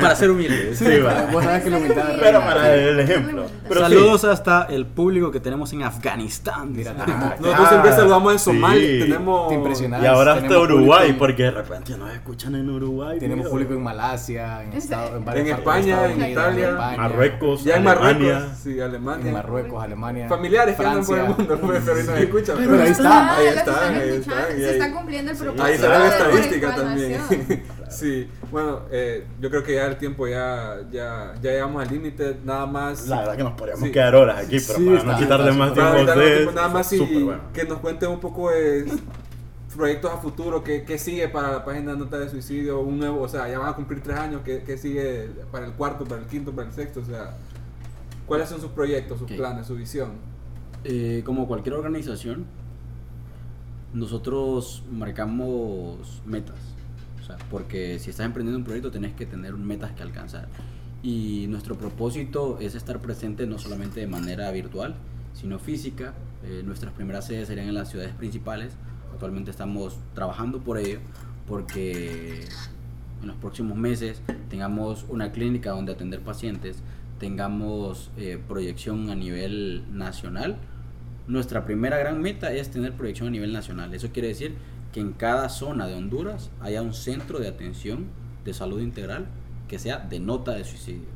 Para 0.01 0.15
ser 0.15 0.29
humildes. 0.31 0.77
Sí, 0.77 0.99
va. 0.99 1.27
Vos 1.31 1.43
sabés 1.43 1.63
que 1.63 1.69
la 1.69 1.77
humildad 1.77 2.05
pero 2.19 2.39
para 2.41 2.73
el 2.75 2.99
ejemplo. 2.99 3.45
Pero 3.67 3.81
Saludos 3.81 4.23
hasta 4.25 4.63
el 4.69 4.85
público 4.85 5.31
que 5.31 5.39
tenemos 5.39 5.71
en 5.73 5.83
Afganistán. 5.83 6.73
Mira, 6.73 6.93
tenemos- 6.93 7.39
Nosotros 7.39 7.69
siempre 7.69 7.91
saludamos 7.93 8.33
en 8.33 8.39
Sí. 8.39 8.45
Somalia. 8.45 9.05
Tenemos. 9.05 9.47
Te 9.49 9.55
impresiona. 9.55 9.99
Y 9.99 10.05
ahora 10.05 10.33
hasta 10.33 10.47
Tenemos 10.47 10.63
Uruguay, 10.69 10.99
público- 11.07 11.19
porque 11.19 11.43
de 11.43 11.51
repente 11.51 11.97
nos 11.97 12.11
escuchan 12.13 12.55
en 12.55 12.69
Uruguay. 12.69 13.19
Tenemos 13.19 13.43
tío. 13.45 13.51
público 13.51 13.73
en 13.73 13.83
Malasia, 13.83 14.63
en, 14.63 14.71
¿En 14.71 14.77
Estado- 14.77 15.07
en, 15.17 15.37
En 15.37 15.47
España, 15.47 15.79
Estados 15.93 16.05
en 16.11 16.15
Unidos, 16.17 16.31
Italia, 16.31 16.69
España, 16.69 16.97
Marruecos, 16.97 17.63
Ya 17.63 17.75
en 17.77 17.87
Alemania. 17.87 18.33
Marruecos, 18.33 18.57
sí, 18.63 18.79
Alemania. 18.81 19.27
En 19.27 19.33
Marruecos, 19.33 19.83
Alemania. 19.83 20.27
Familiares 20.27 20.75
que 20.75 20.85
andan 20.85 21.05
por 21.05 21.17
el 21.17 21.25
Francia. 21.25 21.45
mundo, 21.45 21.59
pero 21.61 21.95
ahí 21.97 22.03
nos 22.05 22.17
escuchan. 22.19 22.55
Pero 22.57 22.81
ahí 22.83 22.89
está. 22.91 23.35
Ahí 23.37 23.47
están, 23.47 23.59
están 23.67 23.93
ahí 23.95 24.09
están, 24.09 24.35
Se 24.57 24.69
está 24.71 24.91
cumpliendo 24.93 25.31
el 25.31 25.37
Sí. 25.37 25.43
propósito. 25.43 25.65
Ahí 25.67 25.73
está 25.75 25.89
la 25.89 26.03
de 26.03 26.56
estadística 26.65 27.27
también. 27.27 27.63
sí, 27.89 28.27
bueno, 28.51 28.81
eh, 28.91 29.25
yo 29.39 29.49
creo 29.49 29.63
que 29.63 29.75
ya 29.75 29.85
el 29.87 29.97
tiempo 29.97 30.27
ya, 30.27 30.77
ya, 30.91 31.33
ya 31.41 31.51
llegamos 31.51 31.85
al 31.87 31.93
límite, 31.93 32.37
nada 32.43 32.65
más. 32.65 33.07
La 33.07 33.19
verdad 33.19 33.37
que 33.37 33.43
nos 33.43 33.53
podríamos 33.53 33.83
Sí. 33.85 33.91
quedar 33.91 34.15
horas 34.15 34.37
aquí, 34.45 34.57
pero 34.65 34.79
Sí, 34.79 34.85
para 34.85 34.97
está- 34.97 35.11
no 35.13 35.17
quitarle 35.19 35.51
más 35.53 35.71
Para 35.71 35.91
tiempo 35.93 35.97
a 36.01 36.05
darle 36.05 36.23
ustedes. 36.23 36.37
tiempo, 36.37 36.51
nada 36.53 36.67
más 36.69 36.93
y 36.93 37.23
bueno. 37.23 37.41
que 37.53 37.63
nos 37.65 37.79
cuenten 37.79 38.09
un 38.09 38.19
poco 38.19 38.49
de 38.51 38.85
proyectos 39.75 40.11
a 40.11 40.17
futuro, 40.17 40.63
qué, 40.63 40.83
qué 40.83 40.97
sigue 40.97 41.27
para 41.29 41.51
la 41.51 41.63
página 41.65 41.91
de 41.93 41.99
Nota 41.99 42.17
de 42.17 42.29
Suicidio, 42.29 42.79
un 42.79 42.97
nuevo, 42.97 43.21
o 43.21 43.27
sea, 43.27 43.47
ya 43.47 43.59
van 43.59 43.69
a 43.69 43.73
cumplir 43.75 44.01
tres 44.01 44.17
años, 44.17 44.41
qué, 44.43 44.63
qué 44.65 44.75
sigue 44.77 45.29
para 45.51 45.65
el 45.67 45.73
cuarto, 45.73 46.03
para 46.03 46.21
el 46.21 46.27
quinto, 46.27 46.51
para 46.51 46.67
el 46.67 46.73
sexto, 46.73 47.01
o 47.01 47.05
sea, 47.05 47.35
cuáles 48.25 48.49
son 48.49 48.59
sus 48.59 48.71
proyectos, 48.71 49.19
sus 49.19 49.31
planes, 49.31 49.67
su 49.67 49.75
visión. 49.75 50.13
Eh, 50.83 51.21
como 51.25 51.47
cualquier 51.47 51.75
organización, 51.75 52.45
nosotros 53.93 54.83
marcamos 54.91 56.21
metas. 56.25 56.57
O 57.21 57.25
sea, 57.25 57.37
porque 57.49 57.99
si 57.99 58.09
estás 58.09 58.25
emprendiendo 58.25 58.57
un 58.57 58.63
proyecto 58.63 58.91
tenés 58.91 59.13
que 59.13 59.25
tener 59.25 59.53
metas 59.53 59.91
que 59.91 60.03
alcanzar. 60.03 60.47
Y 61.03 61.45
nuestro 61.49 61.77
propósito 61.77 62.57
es 62.59 62.75
estar 62.75 62.99
presente 62.99 63.45
no 63.45 63.59
solamente 63.59 63.99
de 63.99 64.07
manera 64.07 64.49
virtual, 64.51 64.95
sino 65.33 65.59
física. 65.59 66.13
Eh, 66.43 66.63
nuestras 66.65 66.93
primeras 66.93 67.25
sedes 67.25 67.47
serían 67.47 67.67
en 67.67 67.75
las 67.75 67.89
ciudades 67.89 68.13
principales. 68.13 68.73
Actualmente 69.13 69.51
estamos 69.51 69.97
trabajando 70.13 70.59
por 70.59 70.77
ello 70.77 70.99
porque 71.47 72.45
en 73.21 73.27
los 73.27 73.37
próximos 73.37 73.77
meses 73.77 74.21
tengamos 74.49 75.05
una 75.09 75.31
clínica 75.31 75.71
donde 75.71 75.93
atender 75.93 76.21
pacientes, 76.21 76.77
tengamos 77.19 78.11
eh, 78.17 78.39
proyección 78.47 79.09
a 79.09 79.15
nivel 79.15 79.83
nacional. 79.91 80.57
Nuestra 81.27 81.65
primera 81.65 81.97
gran 81.97 82.21
meta 82.21 82.53
es 82.53 82.71
tener 82.71 82.93
proyección 82.93 83.27
a 83.27 83.31
nivel 83.31 83.51
nacional. 83.51 83.93
Eso 83.93 84.09
quiere 84.13 84.29
decir 84.29 84.55
que 84.93 85.01
en 85.01 85.11
cada 85.11 85.49
zona 85.49 85.85
de 85.85 85.93
Honduras 85.93 86.49
haya 86.61 86.81
un 86.81 86.93
centro 86.93 87.39
de 87.39 87.49
atención 87.49 88.05
de 88.45 88.53
salud 88.53 88.79
integral 88.79 89.25
que 89.67 89.77
sea 89.77 89.99
de 89.99 90.21
nota 90.21 90.53
de 90.53 90.63
suicidio 90.63 91.09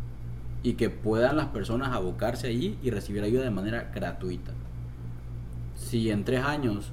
y 0.64 0.74
que 0.74 0.90
puedan 0.90 1.38
las 1.38 1.48
personas 1.48 1.94
abocarse 1.94 2.48
allí 2.48 2.78
y 2.84 2.90
recibir 2.90 3.24
ayuda 3.24 3.44
de 3.44 3.52
manera 3.52 3.90
gratuita. 3.96 4.52
Si 5.76 6.10
en 6.12 6.26
tres 6.26 6.44
años 6.44 6.92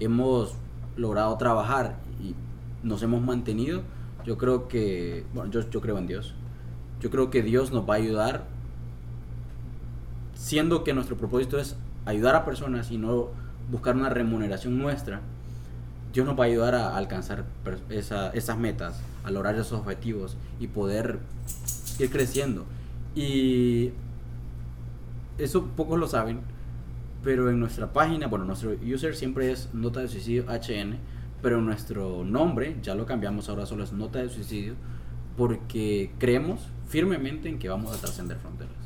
hemos 0.00 0.56
logrado 0.96 1.36
trabajar 1.38 1.96
y 2.20 2.34
nos 2.84 3.00
hemos 3.02 3.22
mantenido, 3.22 3.82
yo 4.24 4.36
creo 4.38 4.66
que, 4.66 5.24
bueno, 5.32 5.52
yo, 5.52 5.70
yo 5.70 5.80
creo 5.80 5.98
en 5.98 6.08
Dios. 6.08 6.34
Yo 7.00 7.10
creo 7.10 7.30
que 7.30 7.42
Dios 7.42 7.70
nos 7.70 7.88
va 7.88 7.94
a 7.94 7.98
ayudar, 7.98 8.44
siendo 10.34 10.82
que 10.82 10.92
nuestro 10.92 11.16
propósito 11.16 11.58
es 11.58 11.76
ayudar 12.06 12.34
a 12.34 12.44
personas 12.44 12.90
y 12.90 12.98
no 12.98 13.28
buscar 13.70 13.94
una 13.94 14.08
remuneración 14.08 14.78
nuestra. 14.78 15.20
Dios 16.12 16.24
nos 16.24 16.38
va 16.38 16.44
a 16.44 16.46
ayudar 16.46 16.74
a 16.74 16.96
alcanzar 16.96 17.44
esas 17.90 18.58
metas, 18.58 19.00
a 19.22 19.30
lograr 19.30 19.54
esos 19.56 19.72
objetivos 19.72 20.36
y 20.58 20.68
poder 20.68 21.18
ir 21.98 22.10
creciendo. 22.10 22.64
Y 23.14 23.90
eso 25.36 25.66
pocos 25.76 25.98
lo 25.98 26.06
saben, 26.06 26.40
pero 27.22 27.50
en 27.50 27.60
nuestra 27.60 27.92
página, 27.92 28.28
bueno, 28.28 28.46
nuestro 28.46 28.74
user 28.82 29.14
siempre 29.14 29.50
es 29.50 29.68
Nota 29.74 30.00
de 30.00 30.08
Suicidio 30.08 30.44
HN, 30.44 30.96
pero 31.42 31.60
nuestro 31.60 32.24
nombre 32.24 32.76
ya 32.82 32.94
lo 32.94 33.04
cambiamos, 33.04 33.48
ahora 33.48 33.66
solo 33.66 33.84
es 33.84 33.92
Nota 33.92 34.20
de 34.20 34.30
Suicidio, 34.30 34.74
porque 35.36 36.12
creemos 36.18 36.60
firmemente 36.88 37.48
en 37.48 37.58
que 37.58 37.68
vamos 37.68 37.94
a 37.94 38.00
trascender 38.00 38.38
fronteras. 38.38 38.85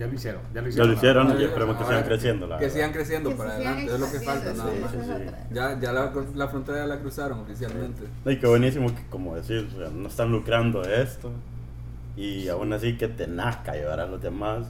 Ya 0.00 0.06
lo 0.06 0.14
hicieron, 0.14 0.40
ya 0.54 0.62
lo 0.62 0.68
Ya 0.68 0.68
hicieron. 0.70 0.88
lo 0.88 0.94
hicieron 0.94 1.40
y 1.40 1.44
esperemos 1.44 1.76
que 1.76 1.84
sigan 1.84 2.04
creciendo. 2.04 2.46
La 2.46 2.58
Que 2.58 2.70
sigan 2.70 2.92
creciendo 2.92 3.30
Que 3.30 3.36
para 3.36 3.50
adelante, 3.54 3.92
es 3.94 4.00
lo 4.00 4.10
que 4.10 4.20
falta 4.20 4.52
nada 4.54 4.70
sí, 4.72 4.80
más. 4.80 4.94
es 4.94 5.08
otra. 5.10 5.46
Ya, 5.50 5.78
ya 5.78 5.92
la, 5.92 6.12
la 6.34 6.48
frontera 6.48 6.78
ya 6.78 6.86
la 6.86 6.98
cruzaron 7.00 7.40
oficialmente. 7.40 8.04
Y 8.24 8.36
qué 8.38 8.46
buenísimo 8.46 8.94
que, 8.94 9.06
como 9.10 9.36
decir, 9.36 9.68
o 9.74 9.78
sea, 9.78 9.90
no 9.90 10.08
están 10.08 10.32
lucrando 10.32 10.82
de 10.82 11.02
esto. 11.02 11.30
Y 12.16 12.48
aún 12.48 12.72
así 12.72 12.96
que 12.96 13.08
te 13.08 13.26
nazca 13.26 13.72
ayudar 13.72 14.00
a 14.00 14.06
los 14.06 14.20
demás. 14.22 14.66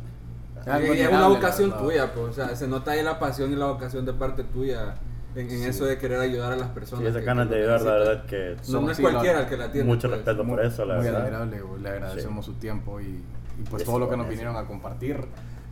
Algo 0.66 0.94
Y 0.94 0.98
es 1.00 1.08
una 1.08 1.26
admirable, 1.26 1.34
vocación 1.36 1.78
tuya, 1.78 2.12
pues, 2.12 2.26
o 2.28 2.32
sea, 2.32 2.56
se 2.56 2.68
nota 2.68 2.90
ahí 2.92 3.02
la 3.02 3.18
pasión 3.18 3.52
y 3.52 3.56
la 3.56 3.66
vocación 3.66 4.04
de 4.04 4.12
parte 4.12 4.44
tuya 4.44 4.96
en, 5.34 5.48
en 5.50 5.62
eso 5.64 5.86
de 5.86 5.96
querer 5.96 6.20
ayudar 6.20 6.52
a 6.52 6.56
las 6.56 6.68
personas. 6.70 7.04
Sí, 7.04 7.10
esas 7.10 7.24
ganas 7.24 7.48
de 7.48 7.56
ayudar, 7.56 7.80
la 7.82 7.92
verdad 7.92 8.26
que 8.26 8.56
No, 8.68 8.80
no 8.82 8.90
es 8.90 8.96
sí, 8.96 9.02
cualquiera 9.02 9.40
el 9.42 9.46
que 9.48 9.56
la 9.56 9.70
tiene. 9.72 9.86
mucho 9.86 10.08
pues. 10.08 10.20
respeto 10.24 10.44
por 10.46 10.62
eso, 10.64 10.84
la 10.84 10.96
Muy 10.96 11.04
verdad. 11.04 11.20
admirable, 11.22 11.60
güey, 11.62 11.82
le 11.82 11.88
agradecemos 11.88 12.44
su 12.44 12.54
tiempo 12.54 13.00
y, 13.00 13.24
y 13.58 13.62
pues 13.68 13.84
todo 13.84 13.98
lo 13.98 14.08
que 14.10 14.16
nos 14.16 14.28
vinieron 14.28 14.56
a 14.56 14.64
compartir. 14.66 15.24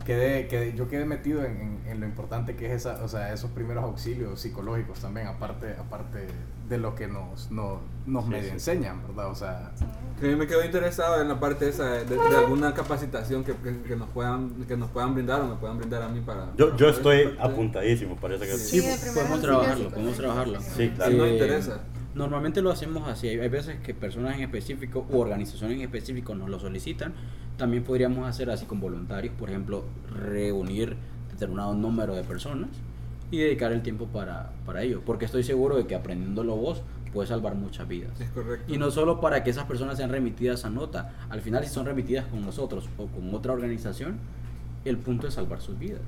Quedé, 0.05 0.47
quedé- 0.47 0.73
yo 0.75 0.87
quedé 0.87 1.05
metido 1.05 1.43
en, 1.45 1.59
en- 1.61 1.79
en 1.87 1.99
lo 1.99 2.05
importante 2.07 2.55
que 2.55 2.65
es 2.67 2.71
esa, 2.71 3.03
o 3.03 3.07
sea, 3.07 3.31
esos 3.33 3.51
primeros 3.51 3.83
auxilios 3.83 4.39
psicológicos 4.39 4.99
también, 4.99 5.27
aparte, 5.27 5.75
aparte 5.77 6.25
de 6.67 6.77
lo 6.77 6.95
que 6.95 7.07
nos, 7.07 7.51
nos, 7.51 7.79
nos 8.07 8.23
Sí, 8.23 8.29
medio 8.31 8.45
sí. 8.45 8.49
enseñan, 8.51 9.01
¿verdad? 9.07 9.29
O 9.29 9.35
sea, 9.35 9.71
Que 10.19 10.35
me 10.35 10.47
quedo 10.47 10.63
interesado 10.65 11.21
en 11.21 11.27
la 11.27 11.39
parte 11.39 11.69
esa 11.69 11.85
de, 11.91 12.05
de- 12.05 12.15
de 12.15 12.37
alguna 12.37 12.73
capacitación 12.73 13.43
que, 13.43 13.53
que- 13.55 13.81
que 13.83 13.95
nos 13.95 14.09
puedan 14.09 14.49
que 14.67 14.75
nos 14.77 14.89
puedan 14.89 15.13
brindar 15.13 15.41
o 15.41 15.47
me 15.47 15.55
puedan 15.55 15.77
brindar 15.77 16.01
a 16.01 16.07
mí 16.09 16.21
para. 16.21 16.47
Yo, 16.57 16.67
para 16.67 16.77
yo 16.77 16.89
estoy 16.89 17.37
apuntadísimo, 17.39 18.15
parece 18.15 18.45
que 18.47 18.57
Sí. 18.57 18.81
Sí, 18.81 19.11
podemos 19.13 19.41
trabajarlo, 19.41 19.89
podemos 19.89 20.17
trabajarlo. 20.17 20.59
Sí, 20.61 20.89
claro. 20.95 21.11
Si 21.11 21.17
nos 21.17 21.27
interesa. 21.29 21.79
Normalmente 22.15 22.61
lo 22.61 22.71
hacemos 22.71 23.07
así. 23.07 23.27
Hay, 23.27 23.39
hay 23.39 23.49
veces 23.49 23.79
que 23.81 23.93
personas 23.93 24.35
en 24.35 24.41
específico 24.41 25.05
u 25.09 25.19
organizaciones 25.19 25.77
en 25.77 25.83
específico 25.83 26.35
nos 26.35 26.49
lo 26.49 26.59
solicitan. 26.59 27.13
También 27.57 27.83
podríamos 27.83 28.27
hacer 28.27 28.49
así 28.49 28.65
con 28.65 28.79
voluntarios, 28.79 29.33
por 29.35 29.49
ejemplo, 29.49 29.83
reunir 30.13 30.95
determinado 31.31 31.73
número 31.73 32.15
de 32.15 32.23
personas 32.23 32.69
y 33.31 33.37
dedicar 33.37 33.71
el 33.71 33.81
tiempo 33.81 34.07
para, 34.07 34.51
para 34.65 34.81
ello. 34.81 35.01
Porque 35.05 35.25
estoy 35.25 35.43
seguro 35.43 35.77
de 35.77 35.85
que 35.85 35.95
aprendiéndolo 35.95 36.55
vos 36.55 36.81
puedes 37.13 37.29
salvar 37.29 37.55
muchas 37.55 37.87
vidas. 37.87 38.19
Es 38.19 38.29
correcto. 38.29 38.73
Y 38.73 38.77
no 38.77 38.91
solo 38.91 39.19
para 39.19 39.43
que 39.43 39.49
esas 39.49 39.65
personas 39.65 39.97
sean 39.97 40.09
remitidas 40.09 40.65
a 40.65 40.69
nota. 40.69 41.13
Al 41.29 41.41
final, 41.41 41.63
si 41.63 41.69
son 41.71 41.85
remitidas 41.85 42.25
con 42.25 42.41
nosotros 42.41 42.87
o 42.97 43.07
con 43.07 43.33
otra 43.33 43.53
organización, 43.53 44.17
el 44.85 44.97
punto 44.97 45.27
es 45.27 45.33
salvar 45.33 45.61
sus 45.61 45.77
vidas. 45.77 46.01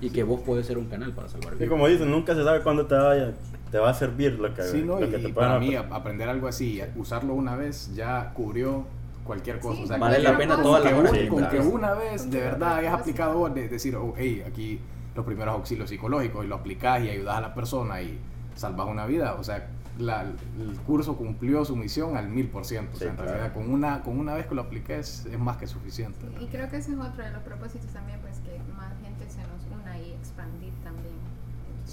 Y 0.00 0.10
que 0.10 0.22
vos 0.22 0.40
puedes 0.44 0.66
ser 0.66 0.78
un 0.78 0.86
canal 0.86 1.12
para 1.12 1.28
salvar 1.28 1.54
Y 1.54 1.56
vidas. 1.56 1.70
como 1.70 1.88
dicen, 1.88 2.10
nunca 2.10 2.34
se 2.34 2.44
sabe 2.44 2.62
cuándo 2.62 2.86
te 2.86 2.94
vaya, 2.94 3.32
te 3.70 3.78
va 3.78 3.90
a 3.90 3.94
servir 3.94 4.38
lo 4.38 4.52
que, 4.54 4.62
sí, 4.62 4.82
¿no? 4.82 4.98
lo 4.98 5.06
Y, 5.06 5.10
que 5.10 5.18
te 5.18 5.28
y 5.28 5.32
para 5.32 5.58
mí, 5.58 5.74
aprender 5.74 6.28
algo 6.28 6.48
así, 6.48 6.80
usarlo 6.96 7.34
una 7.34 7.54
vez 7.56 7.94
ya 7.94 8.32
cubrió 8.34 8.84
cualquier 9.24 9.60
cosa. 9.60 9.76
Sí, 9.76 9.84
o 9.84 9.86
sea, 9.88 9.98
Vale 9.98 10.20
la 10.20 10.36
pena 10.38 10.62
toda 10.62 10.80
la 10.80 10.88
que 10.90 10.94
un- 10.94 11.06
Sí, 11.08 11.28
Con 11.28 11.48
que 11.48 11.58
una 11.60 11.92
vez 11.94 12.30
de 12.30 12.38
Con 12.40 12.48
verdad 12.50 12.76
hayas 12.76 12.94
que- 12.94 13.00
aplicado, 13.02 13.38
vos, 13.38 13.54
de 13.54 13.68
decir, 13.68 13.94
oh, 13.96 14.14
hey, 14.16 14.42
aquí 14.46 14.80
los 15.14 15.24
primeros 15.26 15.54
auxilios 15.54 15.90
psicológicos 15.90 16.44
y 16.44 16.48
lo 16.48 16.54
aplicás 16.56 17.02
y 17.02 17.10
ayudas 17.10 17.36
a 17.36 17.40
la 17.42 17.54
persona 17.54 18.00
y 18.00 18.18
salvas 18.54 18.86
una 18.88 19.04
vida. 19.04 19.34
O 19.34 19.44
sea, 19.44 19.68
la- 19.98 20.22
el 20.22 20.76
curso 20.86 21.16
cumplió 21.16 21.64
su 21.64 21.74
misión 21.76 22.16
al 22.16 22.28
mil 22.28 22.46
por 22.48 22.64
ciento. 22.64 22.92
O 22.94 22.98
sea, 22.98 23.08
Sí, 23.08 23.10
en 23.10 23.16
claro. 23.16 23.32
realidad, 23.32 23.52
con 23.54 23.70
una, 23.70 24.00
con 24.02 24.18
una 24.18 24.32
vez 24.34 24.46
que 24.46 24.54
lo 24.54 24.62
apliques 24.62 25.26
es 25.26 25.38
más 25.38 25.56
que 25.58 25.66
suficiente. 25.66 26.24
Y 26.40 26.46
creo 26.46 26.70
que 26.70 26.76
ese 26.78 26.92
es 26.92 26.98
otro 26.98 27.22
de 27.22 27.30
los 27.32 27.42
propósitos 27.42 27.90
también, 27.92 28.18
pues 28.20 28.38
que 28.38 28.56
más 28.78 28.92
gente 29.02 29.28
se 29.28 29.40
nos 29.42 29.82
una 29.82 29.98
y 29.98 30.12
expandir 30.12 30.72
también. 30.84 31.17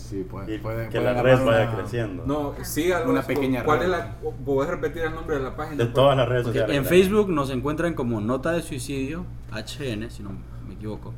Sí, 0.09 0.23
puede, 0.29 0.55
Y 0.55 0.57
puede- 0.59 0.85
que 0.89 0.99
puede 0.99 1.13
la 1.13 1.21
red 1.23 1.43
vaya 1.45 1.69
una- 1.69 1.77
creciendo. 1.77 2.23
No, 2.25 2.53
sígalos. 2.63 3.09
Una 3.09 3.21
pequeña 3.23 3.63
¿Cuál 3.63 3.79
red. 3.79 3.85
es 3.85 3.91
la. 3.91 4.15
¿Podés 4.45 4.69
repetir 4.69 5.01
el 5.03 5.13
nombre 5.15 5.37
de 5.37 5.43
la 5.43 5.55
página? 5.55 5.77
de 5.77 5.85
por 5.85 5.93
todas 5.93 6.17
las 6.17 6.29
redes 6.29 6.45
sociales. 6.45 6.75
en. 6.77 6.85
Facebook 6.85 7.29
nos 7.29 7.49
encuentran 7.49 7.93
como 7.95 8.21
Nota 8.21 8.51
de 8.51 8.61
Suicidio 8.61 9.25
HN, 9.51 10.09
si 10.11 10.21
no 10.23 10.29
me 10.67 10.73
equivoco. 10.75 11.13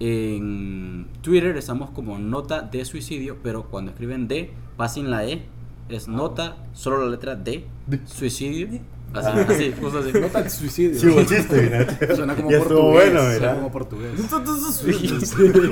En 0.00 1.06
Twitter 1.22 1.56
estamos 1.56 1.90
como 1.90 2.18
nota 2.18 2.62
de 2.62 2.84
suicidio, 2.84 3.38
pero 3.42 3.64
cuando 3.64 3.90
escriben 3.90 4.28
D, 4.28 4.50
pasen 4.76 5.10
la 5.10 5.24
E, 5.26 5.42
es 5.88 6.06
nota, 6.06 6.56
solo 6.72 7.04
la 7.04 7.10
letra 7.10 7.34
D, 7.34 7.66
suicidio. 8.06 8.68
Así, 9.14 9.28
así, 9.40 9.74
justo 9.80 9.98
así. 10.00 10.12
Nota 10.20 10.42
de 10.42 10.50
suicidio. 10.50 11.00
Sí, 11.00 11.26
chiste, 11.26 11.62
mira. 11.62 12.14
Suena 12.16 12.34
como 12.36 12.50
Y 12.50 12.56
portugués. 12.56 12.92
bueno, 12.92 13.20
suena 13.20 13.34
mira. 13.38 13.54
como 13.54 13.72
portugués. 13.72 14.12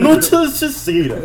Mucho 0.01 0.49
suicidio. 0.51 1.17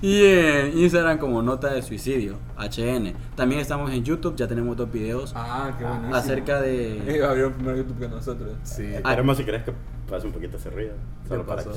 Y 0.00 0.24
en 0.24 0.78
Instagram 0.78 1.18
como 1.18 1.42
nota 1.42 1.72
de 1.72 1.82
suicidio, 1.82 2.36
HN. 2.56 3.12
También 3.36 3.60
estamos 3.60 3.90
en 3.92 4.04
YouTube, 4.04 4.36
ya 4.36 4.46
tenemos 4.48 4.76
dos 4.76 4.90
videos 4.90 5.32
Ah, 5.36 5.74
qué 5.78 5.84
buenísimo. 5.84 6.14
acerca 6.16 6.64
Eh, 6.64 7.02
de... 7.06 7.24
abrieron 7.24 7.52
primero 7.52 7.76
YouTube 7.76 7.98
que 7.98 8.08
nosotros. 8.08 8.50
Sí. 8.62 8.84
Esperemos 8.86 9.36
si 9.36 9.44
querés 9.44 9.62
que 9.64 9.72
pase 10.08 10.26
un 10.26 10.32
poquito 10.32 10.56
ese 10.56 10.70
ruido. 10.70 10.94
Solo 11.28 11.44
para 11.44 11.62
que... 11.62 11.70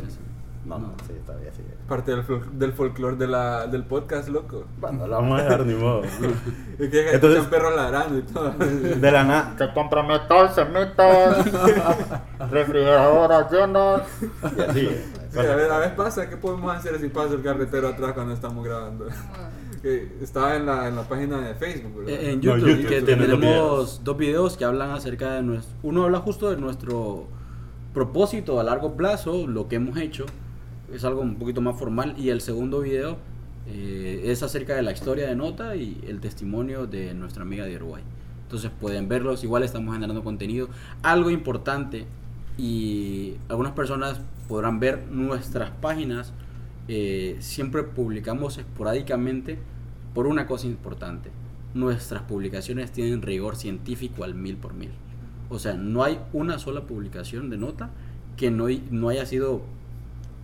No, 0.64 0.78
no, 0.78 0.93
sí, 1.07 1.14
bien, 1.14 1.51
sí. 1.55 1.64
Parte 1.88 2.12
del, 2.12 2.24
fol- 2.24 2.45
del 2.51 2.72
folclore 2.74 3.16
de 3.16 3.28
la, 3.28 3.66
del 3.66 3.84
podcast, 3.84 4.30
loco. 4.30 4.66
Bueno, 4.80 5.07
lo 5.07 5.16
vamos 5.16 5.39
a 5.39 5.43
dejar 5.43 5.66
ni 5.66 5.74
modo. 5.74 6.03
Es 6.80 6.89
que 6.89 7.12
Entonces- 7.14 7.45
perros 7.45 7.76
ladrando 7.76 8.20
y 8.20 8.22
todo. 8.24 8.51
De 8.51 9.12
la 9.12 9.24
nada. 9.24 9.55
Que 9.57 9.74
comprometos, 9.74 10.53
semitas, 10.53 11.45
refrigeradoras 12.51 13.51
llenas. 13.51 14.01
Y 14.57 14.62
así. 14.62 14.89
Sí, 15.32 15.39
a, 15.39 15.55
ver, 15.55 15.72
a 15.72 15.80
ver, 15.80 15.95
pasa, 15.95 16.30
¿qué 16.30 16.38
podemos 16.38 16.76
hacer 16.76 16.99
si 16.99 17.07
pasa 17.09 17.34
el 17.34 17.41
carretero 17.41 17.88
atrás 17.88 18.14
cuando 18.14 18.34
estamos 18.34 18.66
grabando? 18.66 19.07
Que 19.82 20.18
estaba 20.22 20.55
en 20.57 20.66
la, 20.66 20.88
en 20.89 20.95
la 20.95 21.03
página 21.03 21.39
de 21.39 21.55
Facebook, 21.55 22.03
¿verdad? 22.05 22.14
Eh, 22.22 22.32
En 22.34 22.39
No, 22.41 22.57
YouTube, 22.57 22.82
YouTube 22.82 22.89
que 23.39 23.97
dos 24.03 24.18
videos 24.18 24.57
que 24.57 24.66
hablan 24.66 24.91
acerca 24.91 25.32
de 25.34 25.41
nuestro... 25.41 25.76
Uno 25.84 26.03
habla 26.03 26.20
justo 26.20 26.49
de 26.51 26.57
nuestro 26.57 27.28
propósito 27.93 28.59
a 28.59 28.64
largo 28.64 28.95
plazo, 28.95 29.47
lo 29.47 29.68
que 29.68 29.78
hemos 29.78 29.97
hecho, 29.97 30.26
es 30.94 31.04
algo 31.04 31.22
un 31.22 31.36
poquito 31.36 31.62
más 31.62 31.78
formal, 31.78 32.16
y 32.18 32.30
el 32.30 32.42
segundo 32.42 32.82
video 32.82 33.18
eh, 33.68 34.24
es 34.26 34.44
acerca 34.44 34.76
de 34.76 34.82
la 34.82 34.92
historia 34.92 35.28
de 35.28 35.36
Nota 35.36 35.76
y 35.76 36.02
el 36.08 36.20
testimonio 36.20 36.88
de 36.88 37.14
nuestra 37.14 37.44
amiga 37.44 37.66
de 37.66 37.76
Uruguay. 37.76 38.04
Entonces 38.44 38.72
pueden 38.80 39.08
verlos, 39.08 39.44
igual 39.44 39.64
estamos 39.64 39.94
generando 39.94 40.24
contenido. 40.24 40.70
Algo 41.04 41.30
importante, 41.30 42.06
y 42.58 43.36
algunas 43.48 43.74
personas 43.74 44.20
podrán 44.48 44.80
ver 44.80 45.08
nuestras 45.10 45.72
páginas, 45.72 46.34
eh, 46.88 47.38
siempre 47.39 47.84
publicamos 47.84 48.58
esporádicamente 48.58 49.58
por 50.14 50.28
una 50.28 50.46
cosa 50.48 50.68
importante. 50.68 51.30
Nuestras 51.74 52.24
publicaciones 52.24 52.92
tienen 52.92 53.22
rigor 53.22 53.56
científico 53.56 54.26
al 54.26 54.36
mil 54.36 54.58
por 54.58 54.74
mil. 54.74 54.92
O 55.50 55.60
sea, 55.60 55.76
no 55.76 56.04
hay 56.04 56.20
una 56.34 56.60
sola 56.60 56.82
publicación 56.82 57.50
de 57.50 57.58
nota 57.58 57.89
que 58.36 58.52
no, 58.52 58.66
no 58.89 59.10
haya 59.10 59.26
sido 59.26 59.62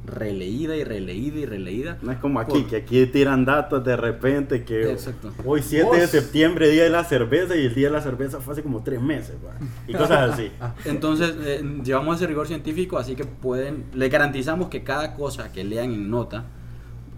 releída 0.07 0.75
y 0.75 0.83
releída 0.83 1.37
y 1.39 1.45
releída. 1.45 1.97
No 2.01 2.11
es 2.11 2.17
como 2.19 2.39
aquí, 2.39 2.61
por- 2.61 2.67
que 2.67 2.77
aquí 2.77 3.05
tiran 3.07 3.43
datos 3.45 3.83
de 3.83 3.95
repente 3.97 4.63
que 4.63 4.91
Exacto. 4.91 5.33
hoy 5.45 5.61
7 5.61 5.97
de 5.97 6.07
septiembre, 6.07 6.69
día 6.69 6.85
de 6.85 6.89
la 6.89 7.03
cerveza, 7.03 7.55
y 7.57 7.65
el 7.65 7.75
día 7.75 7.87
de 7.87 7.93
la 7.93 8.01
cerveza 8.01 8.39
fue 8.39 8.53
hace 8.53 8.63
como 8.63 8.81
3 8.83 9.01
meses, 9.01 9.35
va. 9.45 9.53
y 9.87 9.93
cosas 9.93 10.31
así. 10.31 10.49
Entonces, 10.85 11.35
eh, 11.43 11.61
llevamos 11.83 12.15
ese 12.17 12.25
rigor 12.27 12.47
científico, 12.47 12.97
así 12.97 13.15
que 13.15 13.25
pueden, 13.25 13.83
le 13.93 14.07
garantizamos 14.09 14.69
que 14.69 14.83
cada 14.83 15.13
cosa 15.13 15.51
que 15.51 15.63
lean 15.63 15.91
en 15.91 16.09
nota 16.09 16.45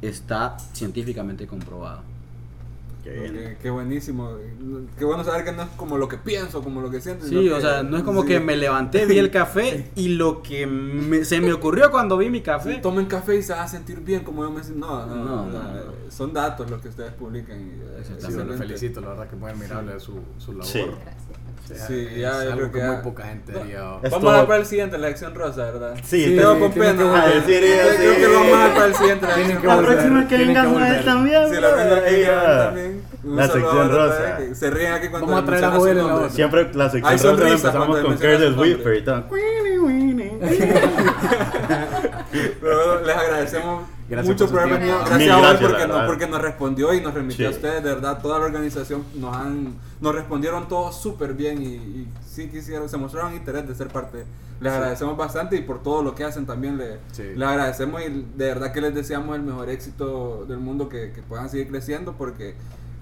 está 0.02 0.58
científicamente 0.74 1.46
comprobado. 1.46 2.02
Qué 3.04 3.12
bien. 3.12 3.34
Qué, 3.34 3.58
qué 3.62 3.70
buenísimo. 3.70 4.36
Qué 4.98 5.06
bueno 5.06 5.24
saber 5.24 5.46
que 5.46 5.52
no 5.54 5.64
es 5.64 5.70
como 5.78 5.98
lo 5.98 6.08
que 6.10 6.18
pienso, 6.18 6.62
como 6.62 6.82
lo 6.82 6.90
que 6.92 7.00
siento. 7.00 7.26
Sí, 7.26 7.50
o 7.50 7.56
que- 7.56 7.62
sea, 7.62 7.82
no 7.84 7.96
es 7.98 8.04
como 8.04 8.22
sí. 8.24 8.28
que 8.28 8.40
me 8.42 8.58
levanté, 8.58 9.06
vi 9.06 9.18
el 9.18 9.32
café 9.32 9.90
y 9.96 10.10
lo 10.10 10.42
que 10.44 10.68
me- 10.68 11.24
se 11.24 11.40
me 11.40 11.54
ocurrió 11.54 11.92
cuando 11.92 12.18
vi 12.18 12.30
mi 12.30 12.42
café. 12.42 12.76
Tomen 12.76 13.06
café 13.06 13.38
y 13.38 13.42
se 13.42 13.54
va 13.54 13.64
a 13.64 13.68
sentir 13.68 14.02
bien 14.02 14.24
como 14.24 14.44
yo 14.44 14.52
me 14.52 14.64
siento. 14.64 14.86
No, 14.86 15.06
no, 15.06 15.16
No, 15.16 15.26
no, 15.26 15.46
no, 15.46 15.64
no, 15.64 15.74
no. 15.74 16.12
Son 16.12 16.34
datos 16.34 16.70
los 16.70 16.82
que 16.82 16.90
ustedes 16.90 17.14
publican. 17.14 17.58
Y, 17.60 17.70
eh, 17.70 17.98
Exactamente. 18.00 18.54
Sí, 18.54 18.60
felicito, 18.60 19.02
la 19.02 19.10
verdad 19.10 19.30
que 19.30 19.36
muy 19.36 19.50
admirable 19.52 20.00
su, 20.00 20.20
su 20.38 20.52
labor. 20.52 20.66
Sí. 20.66 20.82
Gracias. 20.82 21.39
Sea, 21.76 21.86
Sí, 21.88 22.08
es 22.12 22.18
ya, 22.18 22.32
yo 22.32 22.38
algo 22.40 22.56
creo 22.56 22.72
que 22.72 22.80
que 22.80 22.86
muy 22.88 22.96
poca 23.04 23.24
gente 23.26 23.52
No. 23.52 23.60
haría. 23.60 23.80
Es 24.02 24.12
Vamos 24.12 24.34
a 24.36 24.48
para 24.48 24.60
el 24.60 24.66
siguiente, 24.66 24.98
la 24.98 25.08
sección 25.10 25.36
rosa, 25.36 25.66
¿verdad? 25.66 25.96
Sí, 26.04 26.24
Te 26.24 26.30
te- 26.32 26.36
veo 26.38 26.60
con 26.60 26.72
pena. 26.72 26.92
Sí, 26.92 27.42
sí, 27.46 27.60
creo 27.60 28.16
que 28.16 28.26
sí. 28.26 28.32
vamos 28.34 28.54
a 28.54 28.58
dar 28.60 28.74
para 28.74 28.86
el 28.88 28.96
siguiente. 28.96 29.28
La 29.28 29.36
que 29.36 29.68
La 29.68 29.78
próxima 29.78 30.28
que 30.28 30.38
venga 30.38 30.66
Joel 30.66 31.06
también. 31.06 31.50
Sí, 31.50 31.62
la 31.62 31.76
primera 31.76 32.04
que 32.06 32.20
ella- 32.22 32.32
venga 32.40 32.66
también. 32.66 33.02
La 33.24 33.48
sección 33.48 33.92
Rosa, 33.92 34.38
Se 34.54 34.70
ríen 34.72 34.94
aquí 34.94 35.08
cuando 35.10 35.28
Vamos 35.28 35.44
a 35.44 35.46
traer 35.46 35.66
a 35.66 35.72
Joel 35.72 35.98
en 36.00 36.08
la 36.08 36.16
otra. 36.16 36.30
Siempre 36.30 36.74
la 36.74 36.86
Hay 36.86 36.90
sección 36.92 37.34
rosa 37.38 37.44
la 37.44 37.50
empezamos 37.52 37.88
con 38.00 38.16
Curtis. 38.18 38.58
Whipper 38.58 38.96
y 38.96 39.04
todo. 39.04 39.24
Pero 42.62 43.02
les 43.06 43.16
agradecemos 43.16 43.84
Gracias 44.10 44.34
mucho 44.40 44.52
por 44.52 44.60
haber 44.62 44.80
venido. 44.80 44.98
Gracias 45.06 45.30
a 45.36 45.40
gracias, 45.40 45.62
porque, 45.62 45.78
nos, 45.80 45.88
verdad. 45.88 46.08
porque 46.08 46.28
nos 46.28 46.42
respondió 46.42 46.94
y 46.94 47.02
nos 47.02 47.14
remitió 47.14 47.48
a 47.48 47.52
ustedes. 47.52 47.84
De 47.84 47.90
verdad, 47.94 48.22
toda 48.22 48.40
la 48.40 48.46
organización 48.46 49.04
nos 49.16 49.36
han 49.36 49.76
nos 50.02 50.16
respondieron 50.16 50.68
todos 50.68 51.00
súper 51.02 51.34
bien 51.34 51.62
y, 51.62 51.66
y 51.76 52.08
sí 52.26 52.48
quisieron, 52.50 52.88
se 52.90 52.98
mostraron 52.98 53.34
interés 53.34 53.68
de 53.68 53.76
ser 53.76 53.88
parte. 53.90 54.26
Les 54.62 54.74
agradecemos 54.74 55.16
bastante 55.16 55.56
y 55.56 55.62
por 55.62 55.82
todo 55.84 56.04
lo 56.04 56.16
que 56.16 56.24
hacen 56.26 56.46
también 56.46 56.78
le, 56.78 57.00
Sí. 57.12 57.24
les 57.36 57.48
agradecemos 57.48 58.02
y 58.02 58.10
de 58.36 58.46
verdad 58.46 58.72
que 58.74 58.82
les 58.82 58.94
deseamos 58.96 59.36
el 59.36 59.42
mejor 59.44 59.70
éxito 59.70 60.46
del 60.48 60.58
mundo, 60.60 60.90
que, 60.90 61.12
que 61.12 61.22
puedan 61.22 61.50
seguir 61.50 61.68
creciendo 61.70 62.14
porque 62.18 62.56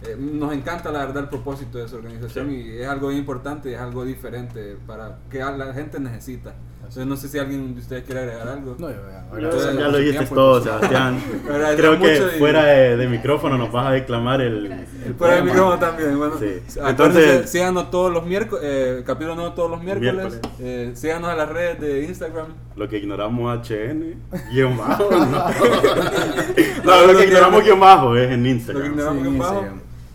eh, 0.03 0.15
nos 0.19 0.53
encanta 0.53 0.91
la 0.91 0.99
verdad 0.99 1.23
el 1.23 1.29
propósito 1.29 1.79
de 1.79 1.87
su 1.87 1.95
organización 1.95 2.49
Sí. 2.49 2.55
y 2.55 2.81
es 2.81 2.87
algo 2.87 3.11
importante, 3.11 3.73
es 3.73 3.79
algo 3.79 4.05
diferente 4.05 4.77
para 4.85 5.17
que 5.31 5.39
la 5.39 5.73
gente 5.73 5.99
necesita. 5.99 6.53
Entonces 6.87 7.05
no 7.05 7.17
sé 7.17 7.27
si 7.27 7.37
alguien 7.37 7.75
de 7.75 7.81
ustedes 7.81 8.05
quiere 8.05 8.21
agregar 8.21 8.47
algo. 8.47 8.75
No, 8.79 8.89
yo, 8.89 9.73
Ya, 9.77 9.87
lo 9.89 9.97
dijiste 9.97 10.25
todo, 10.27 10.63
Sebastián. 10.63 11.19
Creo 11.75 11.99
que 11.99 12.15
fuera 12.39 12.63
de, 12.63 12.95
de 12.95 13.07
micrófono 13.09 13.57
nos 13.57 13.71
vas 13.73 13.87
a 13.87 13.91
declamar 13.91 14.39
el, 14.41 14.71
el 15.05 15.13
poema. 15.13 15.41
micrófono 15.43 15.77
también, 15.79 16.17
bueno. 16.17 16.35
Sí. 16.39 16.59
Entonces- 16.81 17.49
síganos 17.49 17.91
todos 17.91 18.11
los 18.13 18.25
miércoles, 18.25 18.63
eh, 18.65 19.03
capítulo 19.05 19.35
nuevo 19.35 19.51
todos 19.53 19.69
los 19.69 19.83
miércoles. 19.83 20.13
Miércoles. 20.15 20.39
Eh, 20.59 20.91
síganos 20.95 21.29
en 21.29 21.37
las 21.37 21.49
redes 21.49 21.81
de 21.81 22.05
Instagram. 22.05 22.47
Lo 22.77 22.87
que 22.87 22.97
ignoramos 22.99 23.67
HN, 23.69 24.15
guion 24.51 24.77
bajo. 24.77 25.09
No, 25.11 27.01
no, 27.05 27.11
lo 27.11 27.17
que 27.19 27.25
ignoramos 27.25 27.63
guion 27.63 27.79
bajo 27.81 28.15
es 28.15 28.31
en 28.31 28.39
Lo 28.39 28.43
que 28.43 28.49
Instagram. 28.49 28.91
ignoramos 28.91 29.23
Sí, 29.25 29.31
que 29.33 29.37
bajo. 29.39 29.65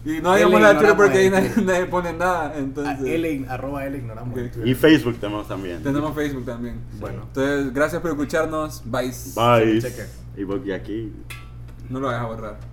Y 0.04 0.20
no 0.20 0.34
digamos 0.34 0.60
la 0.60 0.76
Twitter 0.76 0.96
porque 0.96 1.18
ahí 1.18 1.30
nadie, 1.30 1.52
nadie 1.64 1.86
pone 1.86 2.12
nada. 2.12 2.52
Ah, 2.54 2.58
Entonces, 2.58 2.98
L, 3.06 3.46
arroba 3.48 3.86
L 3.86 3.96
ignoramos. 3.96 4.32
Ok. 4.32 4.38
en 4.38 4.50
Twitter. 4.50 4.68
Y 4.68 4.74
Facebook 4.74 5.16
tenemos 5.18 5.48
también. 5.48 5.82
tenemos 5.82 6.14
Facebook 6.14 6.44
también. 6.44 6.80
Bueno. 6.98 7.22
Entonces, 7.28 7.72
gracias 7.72 8.00
por 8.02 8.10
escucharnos. 8.10 8.82
Bye. 8.84 9.12
Bye. 9.34 9.82
Y 10.36 10.44
voy 10.44 10.72
aquí. 10.72 11.12
No 11.88 12.00
lo 12.00 12.06
vayas 12.06 12.22
a 12.22 12.26
borrar. 12.26 12.71